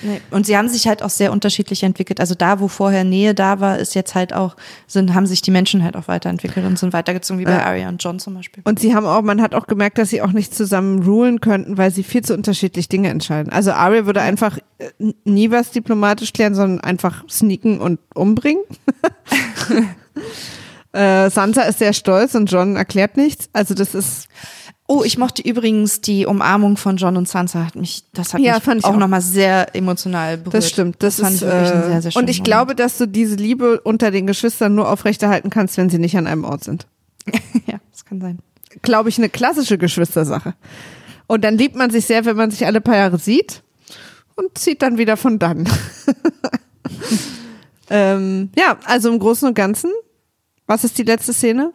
Nee. 0.03 0.22
Und 0.30 0.45
sie 0.45 0.56
haben 0.58 0.70
sich 0.70 0.88
halt 0.88 1.02
auch 1.02 1.10
sehr 1.10 1.32
unterschiedlich 1.32 1.82
entwickelt. 1.84 2.20
Also 2.20 2.36
da, 2.36 2.60
wo 2.60 2.68
vorher 2.68 3.03
Nähe 3.03 3.34
da 3.34 3.60
war, 3.60 3.80
ist 3.80 3.95
jetzt 3.95 4.14
halt 4.14 4.32
auch, 4.32 4.56
sind, 4.86 5.14
haben 5.16 5.26
sich 5.26 5.41
die 5.41 5.49
Menschen 5.49 5.84
halt 5.84 5.95
auch 5.95 6.08
weiterentwickelt 6.08 6.66
und 6.66 6.78
sind 6.78 6.94
weitergezogen, 6.94 7.40
wie 7.40 7.45
bei 7.45 7.53
Ja. 7.53 7.66
Arya 7.66 7.90
und 7.90 8.03
John 8.03 8.20
zum 8.20 8.36
Beispiel. 8.36 8.62
Und 8.64 8.80
sie 8.80 8.94
haben 8.94 9.08
auch, 9.08 9.24
man 9.24 9.41
hat 9.41 9.56
auch 9.56 9.66
gemerkt, 9.66 9.98
dass 9.98 10.10
sie 10.10 10.22
auch 10.22 10.34
nicht 10.34 10.53
zusammen 10.53 11.03
rulen 11.03 11.41
könnten, 11.41 11.78
weil 11.78 11.91
sie 11.91 12.03
viel 12.03 12.24
zu 12.24 12.36
unterschiedlich 12.36 12.90
Dinge 12.90 13.10
entscheiden. 13.10 13.52
Also 13.52 13.72
Arya 13.72 14.06
würde 14.06 14.22
einfach 14.22 14.60
äh, 14.78 14.90
nie 15.24 15.49
was 15.49 15.72
diplomatisch 15.72 16.32
klären, 16.32 16.53
sondern 16.53 16.82
einfach 16.82 17.24
sneaken 17.28 17.82
und 17.82 17.99
umbringen. 18.14 18.64
äh, 20.94 21.30
Sansa 21.30 21.64
ist 21.64 21.80
sehr 21.80 21.94
stolz 21.94 22.36
und 22.36 22.52
John 22.52 22.76
erklärt 22.76 23.18
nichts. 23.18 23.49
Also 23.53 23.74
das 23.74 23.95
ist 23.95 24.28
Oh, 24.93 25.05
ich 25.05 25.18
mochte 25.18 25.41
übrigens 25.41 26.01
die 26.01 26.26
Umarmung 26.26 26.76
von 26.76 26.97
John 26.97 27.15
und 27.15 27.26
Sansa. 27.26 27.65
Hat 27.65 27.77
mich, 27.77 28.03
das 28.11 28.34
hat 28.34 28.41
Ja, 28.41 28.55
mich 28.55 28.63
fand 28.63 28.80
ich 28.80 28.84
auch 28.84 28.89
auch. 28.89 28.97
nochmal 28.97 29.22
sehr 29.22 29.73
emotional 29.73 30.38
berührt. 30.38 30.53
Das 30.53 30.68
stimmt. 30.69 31.01
Das, 31.01 31.22
fand 31.22 31.35
ist, 31.35 31.43
ich 31.43 31.47
wirklich 31.47 31.69
äh, 31.69 31.84
sehr, 31.88 32.01
sehr 32.01 32.11
schönen 32.11 32.26
Und 32.26 32.30
ich 32.30 32.39
Moment. 32.39 32.45
glaube, 32.45 32.76
dass 32.76 32.97
du 32.97 33.07
diese 33.07 33.35
Liebe 33.38 33.80
unter 33.80 34.11
den 34.11 34.27
Geschwistern 34.27 34.76
nur 34.76 34.89
aufrechterhalten 34.89 35.49
kannst, 35.49 35.77
wenn 35.77 35.89
sie 35.89 35.97
nicht 35.97 36.18
an 36.18 36.27
einem 36.27 36.43
Ort 36.43 36.65
sind. 36.65 36.88
ja, 37.68 37.80
das 37.89 38.03
kann 38.03 38.19
sein. 38.19 38.39
Glaube 38.81 39.07
ich, 39.07 39.18
eine 39.18 39.30
klassische 39.30 39.77
Geschwistersache. 39.77 40.55
Und 41.26 41.45
dann 41.45 41.57
liebt 41.57 41.77
man 41.77 41.89
sich 41.89 42.05
sehr, 42.05 42.26
wenn 42.26 42.35
man 42.35 42.51
sich 42.51 42.65
alle 42.65 42.81
paar 42.81 42.97
Jahre 42.97 43.18
sieht 43.18 43.63
und 44.35 44.57
zieht 44.57 44.81
dann 44.81 44.97
wieder 44.97 45.15
von 45.15 45.39
dann. 45.39 45.69
ähm, 47.89 48.49
ja, 48.57 48.77
also 48.84 49.09
im 49.09 49.19
Großen 49.19 49.47
und 49.47 49.53
Ganzen, 49.53 49.89
was 50.68 50.84
ist 50.84 50.97
die 50.97 51.03
letzte 51.03 51.31
Szene? 51.31 51.72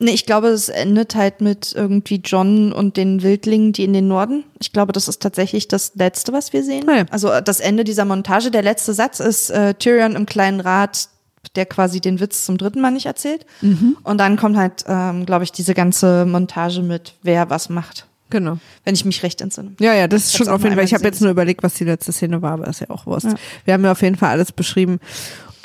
Nee, 0.00 0.12
ich 0.12 0.26
glaube, 0.26 0.48
es 0.48 0.68
endet 0.68 1.16
halt 1.16 1.40
mit 1.40 1.72
irgendwie 1.74 2.20
John 2.24 2.72
und 2.72 2.96
den 2.96 3.22
Wildlingen, 3.22 3.72
die 3.72 3.82
in 3.82 3.92
den 3.92 4.06
Norden. 4.06 4.44
Ich 4.60 4.72
glaube, 4.72 4.92
das 4.92 5.08
ist 5.08 5.20
tatsächlich 5.20 5.66
das 5.66 5.92
Letzte, 5.96 6.32
was 6.32 6.52
wir 6.52 6.62
sehen. 6.62 6.88
Ah 6.88 6.98
ja. 6.98 7.04
Also 7.10 7.30
äh, 7.30 7.42
das 7.42 7.58
Ende 7.58 7.82
dieser 7.82 8.04
Montage. 8.04 8.52
Der 8.52 8.62
letzte 8.62 8.94
Satz 8.94 9.18
ist 9.18 9.50
äh, 9.50 9.74
Tyrion 9.74 10.14
im 10.14 10.24
kleinen 10.24 10.60
Rat, 10.60 11.08
der 11.56 11.66
quasi 11.66 12.00
den 12.00 12.20
Witz 12.20 12.44
zum 12.44 12.58
dritten 12.58 12.80
Mal 12.80 12.92
nicht 12.92 13.06
erzählt. 13.06 13.44
Mhm. 13.60 13.96
Und 14.04 14.18
dann 14.18 14.36
kommt 14.36 14.56
halt, 14.56 14.84
ähm, 14.86 15.26
glaube 15.26 15.42
ich, 15.42 15.50
diese 15.50 15.74
ganze 15.74 16.26
Montage 16.26 16.82
mit, 16.82 17.14
wer 17.22 17.50
was 17.50 17.68
macht. 17.68 18.06
Genau. 18.30 18.58
Wenn 18.84 18.94
ich 18.94 19.04
mich 19.04 19.22
recht 19.22 19.40
entsinne. 19.40 19.72
Ja, 19.80 19.94
ja, 19.94 20.06
das 20.06 20.26
ist 20.26 20.36
schon 20.36 20.48
auf 20.48 20.62
jeden 20.62 20.76
Fall. 20.76 20.84
Ich 20.84 20.94
habe 20.94 21.04
jetzt 21.04 21.22
nur 21.22 21.30
überlegt, 21.30 21.62
was 21.62 21.74
die 21.74 21.84
letzte 21.84 22.12
Szene 22.12 22.42
war, 22.42 22.52
aber 22.52 22.68
ist 22.68 22.80
ja 22.80 22.90
auch 22.90 23.06
Wurst. 23.06 23.26
Ja. 23.26 23.34
Wir 23.64 23.74
haben 23.74 23.84
ja 23.84 23.92
auf 23.92 24.02
jeden 24.02 24.16
Fall 24.16 24.30
alles 24.30 24.52
beschrieben. 24.52 25.00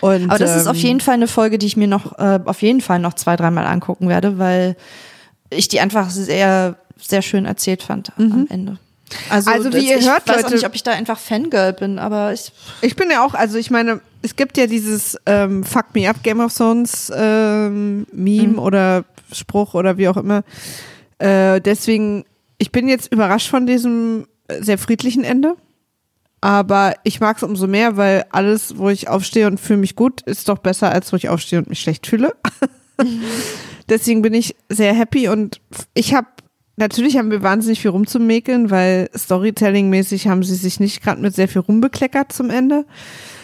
Und, 0.04 0.30
Aber 0.30 0.38
das 0.38 0.58
ist 0.58 0.68
auf 0.68 0.76
ähm, 0.76 0.84
jeden 0.84 1.00
Fall 1.00 1.14
eine 1.14 1.28
Folge, 1.28 1.58
die 1.58 1.66
ich 1.66 1.78
mir 1.78 1.88
noch 1.88 2.20
äh, 2.20 2.38
auf 2.44 2.62
jeden 2.62 2.82
Fall 2.82 3.00
noch 3.00 3.14
zwei, 3.14 3.38
dreimal 3.38 3.66
angucken 3.66 4.10
werde, 4.10 4.38
weil 4.38 4.76
ich 5.50 5.70
die 5.70 5.80
einfach 5.80 6.10
sehr, 6.10 6.76
sehr 7.00 7.22
schön 7.22 7.46
erzählt 7.46 7.84
fand 7.84 8.12
am 8.18 8.46
Ende. 8.50 8.80
Also, 9.30 9.50
wie 9.72 9.90
ihr 9.90 10.00
ich 10.00 10.10
hört, 10.10 10.28
weiß 10.28 10.36
Leute- 10.36 10.48
auch 10.48 10.52
nicht, 10.52 10.66
ob 10.66 10.76
ich 10.76 10.84
da 10.84 10.92
einfach 10.92 11.18
Fangirl 11.18 11.72
bin, 11.72 12.00
aber 12.00 12.34
ich 12.34 12.52
Ich 12.82 12.98
bin 12.98 13.10
ja 13.12 13.26
auch, 13.26 13.34
also 13.34 13.58
ich 13.58 13.72
meine, 13.72 14.02
es 14.22 14.36
gibt 14.36 14.58
ja 14.58 14.68
dieses 14.68 15.18
ähm, 15.26 15.64
Fuck 15.64 15.96
Me 15.96 16.10
Up 16.10 16.22
Game 16.22 16.42
of 16.42 16.54
Thrones 16.54 17.10
ähm, 17.16 18.06
Meme 18.12 18.60
oder 18.60 19.06
Spruch 19.32 19.74
oder 19.74 19.98
wie 19.98 20.10
auch 20.10 20.18
immer. 20.18 20.44
Äh, 21.20 21.62
deswegen, 21.62 22.26
ich 22.58 22.74
bin 22.74 22.90
jetzt 22.90 23.10
überrascht 23.10 23.50
von 23.50 23.66
diesem 23.68 24.28
äh, 24.50 24.62
sehr 24.62 24.78
friedlichen 24.78 25.24
Ende. 25.24 25.56
Aber 26.44 26.96
ich 27.06 27.22
mag 27.22 27.38
es 27.38 27.44
umso 27.44 27.68
mehr, 27.68 27.96
weil 27.96 28.26
alles, 28.32 28.78
wo 28.78 28.90
ich 28.90 29.08
aufstehe 29.08 29.48
und 29.48 29.62
fühle 29.62 29.80
mich 29.80 29.96
gut, 29.96 30.24
ist 30.24 30.50
doch 30.50 30.58
besser, 30.58 30.92
als 30.92 31.14
wo 31.14 31.16
ich 31.16 31.30
aufstehe 31.30 31.58
und 31.58 31.70
mich 31.70 31.80
schlecht 31.80 32.06
fühle. 32.06 32.36
Deswegen 33.90 34.22
bin 34.22 34.34
ich 34.34 34.54
sehr 34.68 34.94
happy 34.94 35.30
und 35.30 35.62
ich 35.94 36.14
habe, 36.14 36.28
natürlich 36.76 37.18
haben 37.18 37.32
wir 37.32 37.44
wahnsinnig 37.44 37.80
viel 37.80 37.92
rumzumäkeln, 37.92 38.72
weil 38.72 39.10
Storytelling-mäßig 39.16 40.28
haben 40.28 40.44
sie 40.44 40.56
sich 40.56 40.82
nicht 40.82 41.02
gerade 41.02 41.22
mit 41.22 41.34
sehr 41.34 41.48
viel 41.48 41.62
rumbekleckert 41.62 42.34
zum 42.34 42.50
Ende. 42.50 42.86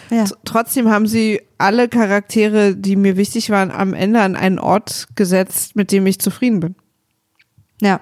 ja. 0.10 0.26
Trotzdem 0.44 0.90
haben 0.90 1.08
sie 1.08 1.42
alle 1.58 1.88
Charaktere, 1.88 2.76
die 2.76 2.98
mir 2.98 3.16
wichtig 3.16 3.50
waren, 3.50 3.72
am 3.72 3.94
Ende 3.94 4.20
an 4.20 4.36
einen 4.36 4.60
Ort 4.60 5.08
gesetzt, 5.16 5.78
mit 5.78 5.94
dem 5.94 6.06
ich 6.06 6.20
zufrieden 6.20 6.60
bin. 6.60 6.76
Ja. 7.80 8.02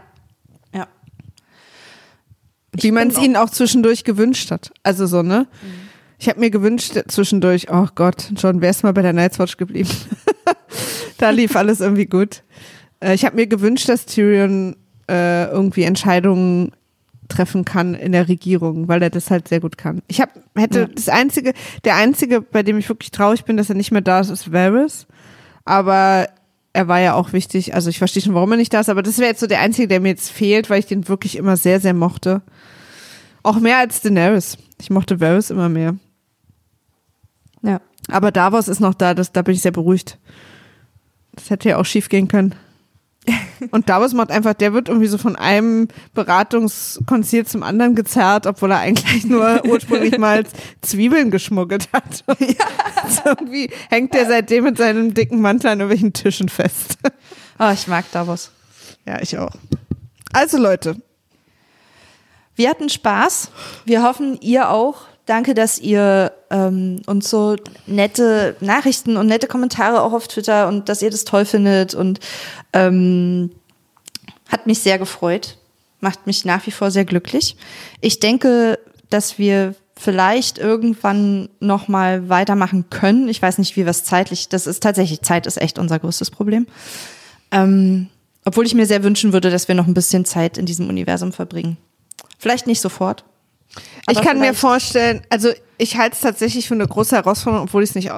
Wie 2.84 2.92
man 2.92 3.10
es 3.10 3.18
ihnen 3.18 3.36
auch 3.36 3.50
zwischendurch 3.50 4.04
gewünscht 4.04 4.52
hat. 4.52 4.72
Also 4.84 5.06
so, 5.06 5.22
ne? 5.24 5.48
Ich 6.20 6.30
habe 6.30 6.40
mir 6.40 6.50
gewünscht 6.50 6.94
zwischendurch, 7.08 7.68
oh 7.72 7.88
Gott, 7.96 8.32
John, 8.36 8.62
wär's 8.62 8.84
mal 8.84 8.94
bei 8.94 9.02
der 9.04 9.14
Night's 9.14 9.38
Watch 9.40 9.58
geblieben. 9.58 9.90
da 11.18 11.30
lief 11.30 11.56
alles 11.56 11.80
irgendwie 11.80 12.06
gut. 12.08 12.44
Äh, 13.00 13.14
ich 13.14 13.26
habe 13.26 13.36
mir 13.36 13.48
gewünscht, 13.48 13.88
dass 13.90 14.06
Tyrion 14.06 14.76
äh, 15.10 15.46
irgendwie 15.46 15.84
Entscheidungen 15.84 16.72
treffen 17.28 17.66
kann 17.66 17.94
in 17.94 18.14
der 18.14 18.30
Regierung, 18.30 18.88
weil 18.88 19.02
er 19.04 19.10
das 19.10 19.30
halt 19.30 19.48
sehr 19.48 19.60
gut 19.60 19.78
kann. 19.78 20.02
Ich 20.08 20.22
hab, 20.22 20.30
hätte 20.56 20.80
Ja. 20.82 20.88
das 20.88 21.10
einzige, 21.10 21.54
der 21.84 21.96
einzige, 21.96 22.42
bei 22.42 22.64
dem 22.64 22.78
ich 22.78 22.88
wirklich 22.90 23.12
traurig 23.12 23.44
bin, 23.44 23.58
dass 23.58 23.70
er 23.70 23.76
nicht 23.76 23.92
mehr 23.92 24.02
da 24.02 24.20
ist, 24.22 24.30
ist 24.30 24.52
Varys. 24.52 25.06
Aber 25.66 26.30
er 26.78 26.88
war 26.88 27.00
ja 27.00 27.16
auch 27.16 27.34
wichtig. 27.34 27.74
Also 27.74 27.90
ich 27.90 27.98
verstehe 27.98 28.22
schon, 28.22 28.36
warum 28.36 28.52
er 28.52 28.58
nicht 28.58 28.72
da 28.72 28.80
ist, 28.80 28.90
aber 28.90 29.02
das 29.02 29.18
wäre 29.18 29.32
jetzt 29.32 29.40
so 29.40 29.48
der 29.48 29.62
einzige, 29.62 29.88
der 29.88 30.00
mir 30.00 30.10
jetzt 30.10 30.30
fehlt, 30.30 30.70
weil 30.70 30.78
ich 30.78 30.86
den 30.86 31.08
wirklich 31.08 31.36
immer 31.36 31.58
sehr, 31.58 31.80
sehr 31.80 31.96
mochte. 31.96 32.44
Auch 33.42 33.60
mehr 33.60 33.80
als 33.80 34.02
Daenerys. 34.02 34.60
Ich 34.80 34.92
mochte 34.92 35.20
Varys 35.20 35.50
immer 35.50 35.70
mehr. 35.70 35.96
Ja. 37.64 37.82
Aber 38.10 38.32
Davos 38.32 38.68
ist 38.68 38.80
noch 38.80 38.94
da, 38.94 39.16
das, 39.16 39.32
da 39.32 39.42
bin 39.42 39.56
ich 39.56 39.64
sehr 39.64 39.72
beruhigt. 39.72 40.20
Das 41.32 41.50
hätte 41.50 41.70
ja 41.70 41.78
auch 41.78 41.86
schief 41.86 42.10
gehen 42.10 42.28
können. 42.28 42.54
Und 43.72 43.90
Davos 43.90 44.14
macht 44.14 44.32
einfach, 44.32 44.54
der 44.54 44.74
wird 44.74 44.88
irgendwie 44.88 45.08
so 45.08 45.18
von 45.18 45.36
einem 45.36 45.88
Beratungskonzil 46.14 47.46
zum 47.46 47.64
anderen 47.64 47.96
gezerrt, 47.96 48.48
obwohl 48.48 48.72
er 48.72 48.80
eigentlich 48.80 49.26
nur 49.26 49.66
ursprünglich 49.66 50.18
mal 50.20 50.46
Zwiebeln 50.82 51.32
geschmuggelt 51.32 51.90
hat. 51.94 52.24
So 53.10 53.22
irgendwie 53.30 53.70
hängt 53.90 54.14
der 54.14 54.26
seitdem 54.26 54.66
mit 54.66 54.78
seinem 54.78 55.14
dicken 55.14 55.40
Mantel 55.40 55.68
an 55.68 55.80
irgendwelchen 55.80 56.12
Tischen 56.12 56.50
fest. 56.50 56.98
Oh, 57.58 57.70
ich 57.72 57.88
mag 57.88 58.04
Davos. 58.12 58.52
Ja, 59.06 59.22
ich 59.22 59.38
auch. 59.38 59.52
Also 60.34 60.58
Leute, 60.58 60.98
Wir 62.58 62.70
hatten 62.70 62.90
Spaß. 62.90 63.52
Wir 63.86 64.04
hoffen, 64.04 64.38
ihr 64.42 64.70
auch. 64.70 65.04
Danke, 65.28 65.54
dass 65.54 65.78
ihr 65.78 66.32
ähm, 66.50 67.02
uns 67.06 67.30
so 67.30 67.58
nette 67.86 68.56
Nachrichten 68.62 69.18
und 69.18 69.28
nette 69.28 69.48
Kommentare 69.48 70.02
auch 70.02 70.14
auf 70.14 70.30
Twitter 70.30 70.70
und 70.70 70.88
dass 70.88 71.02
ihr 71.02 71.12
das 71.12 71.26
toll 71.26 71.44
findet 71.44 71.94
und 71.94 72.22
ähm, 72.72 73.52
hat 74.48 74.68
mich 74.68 74.80
sehr 74.80 74.98
gefreut. 74.98 75.58
Macht 76.00 76.28
mich 76.28 76.46
nach 76.46 76.66
wie 76.66 76.72
vor 76.72 76.92
sehr 76.92 77.04
glücklich. 77.04 77.58
Ich 78.00 78.22
denke, 78.22 78.80
dass 79.10 79.38
wir 79.38 79.76
vielleicht 79.98 80.60
irgendwann 80.60 81.50
noch 81.60 81.90
mal 81.90 82.30
weitermachen 82.30 82.90
können. 82.90 83.28
Ich 83.28 83.42
weiß 83.42 83.58
nicht, 83.58 83.76
wie 83.76 83.82
es 83.82 84.06
zeitlich. 84.06 84.48
Das 84.48 84.66
ist 84.66 84.82
tatsächlich 84.82 85.24
Zeit 85.24 85.46
ist 85.46 85.62
echt 85.62 85.78
unser 85.78 86.00
größtes 86.00 86.32
Problem. 86.32 86.68
Ähm, 87.52 88.08
obwohl 88.46 88.66
ich 88.66 88.76
mir 88.76 88.86
sehr 88.86 89.04
wünschen 89.04 89.34
würde, 89.34 89.50
dass 89.50 89.68
wir 89.68 89.76
noch 89.76 89.88
ein 89.88 89.94
bisschen 89.94 90.24
Zeit 90.24 90.58
in 90.58 90.66
diesem 90.66 90.88
Universum 90.88 91.34
verbringen. 91.34 91.76
Vielleicht 92.40 92.66
nicht 92.66 92.80
sofort. 92.80 93.26
Ich 94.10 94.18
aber 94.18 94.26
kann 94.28 94.40
mir 94.40 94.54
vorstellen, 94.54 95.22
also 95.30 95.50
ich 95.78 95.98
halte 95.98 96.16
es 96.16 96.22
tatsächlich 96.22 96.68
für 96.68 96.74
eine 96.74 96.88
große 96.88 97.16
Herausforderung, 97.16 97.68
obwohl 97.68 97.84
ich 97.84 97.90
es 97.90 97.96
nicht 97.96 98.12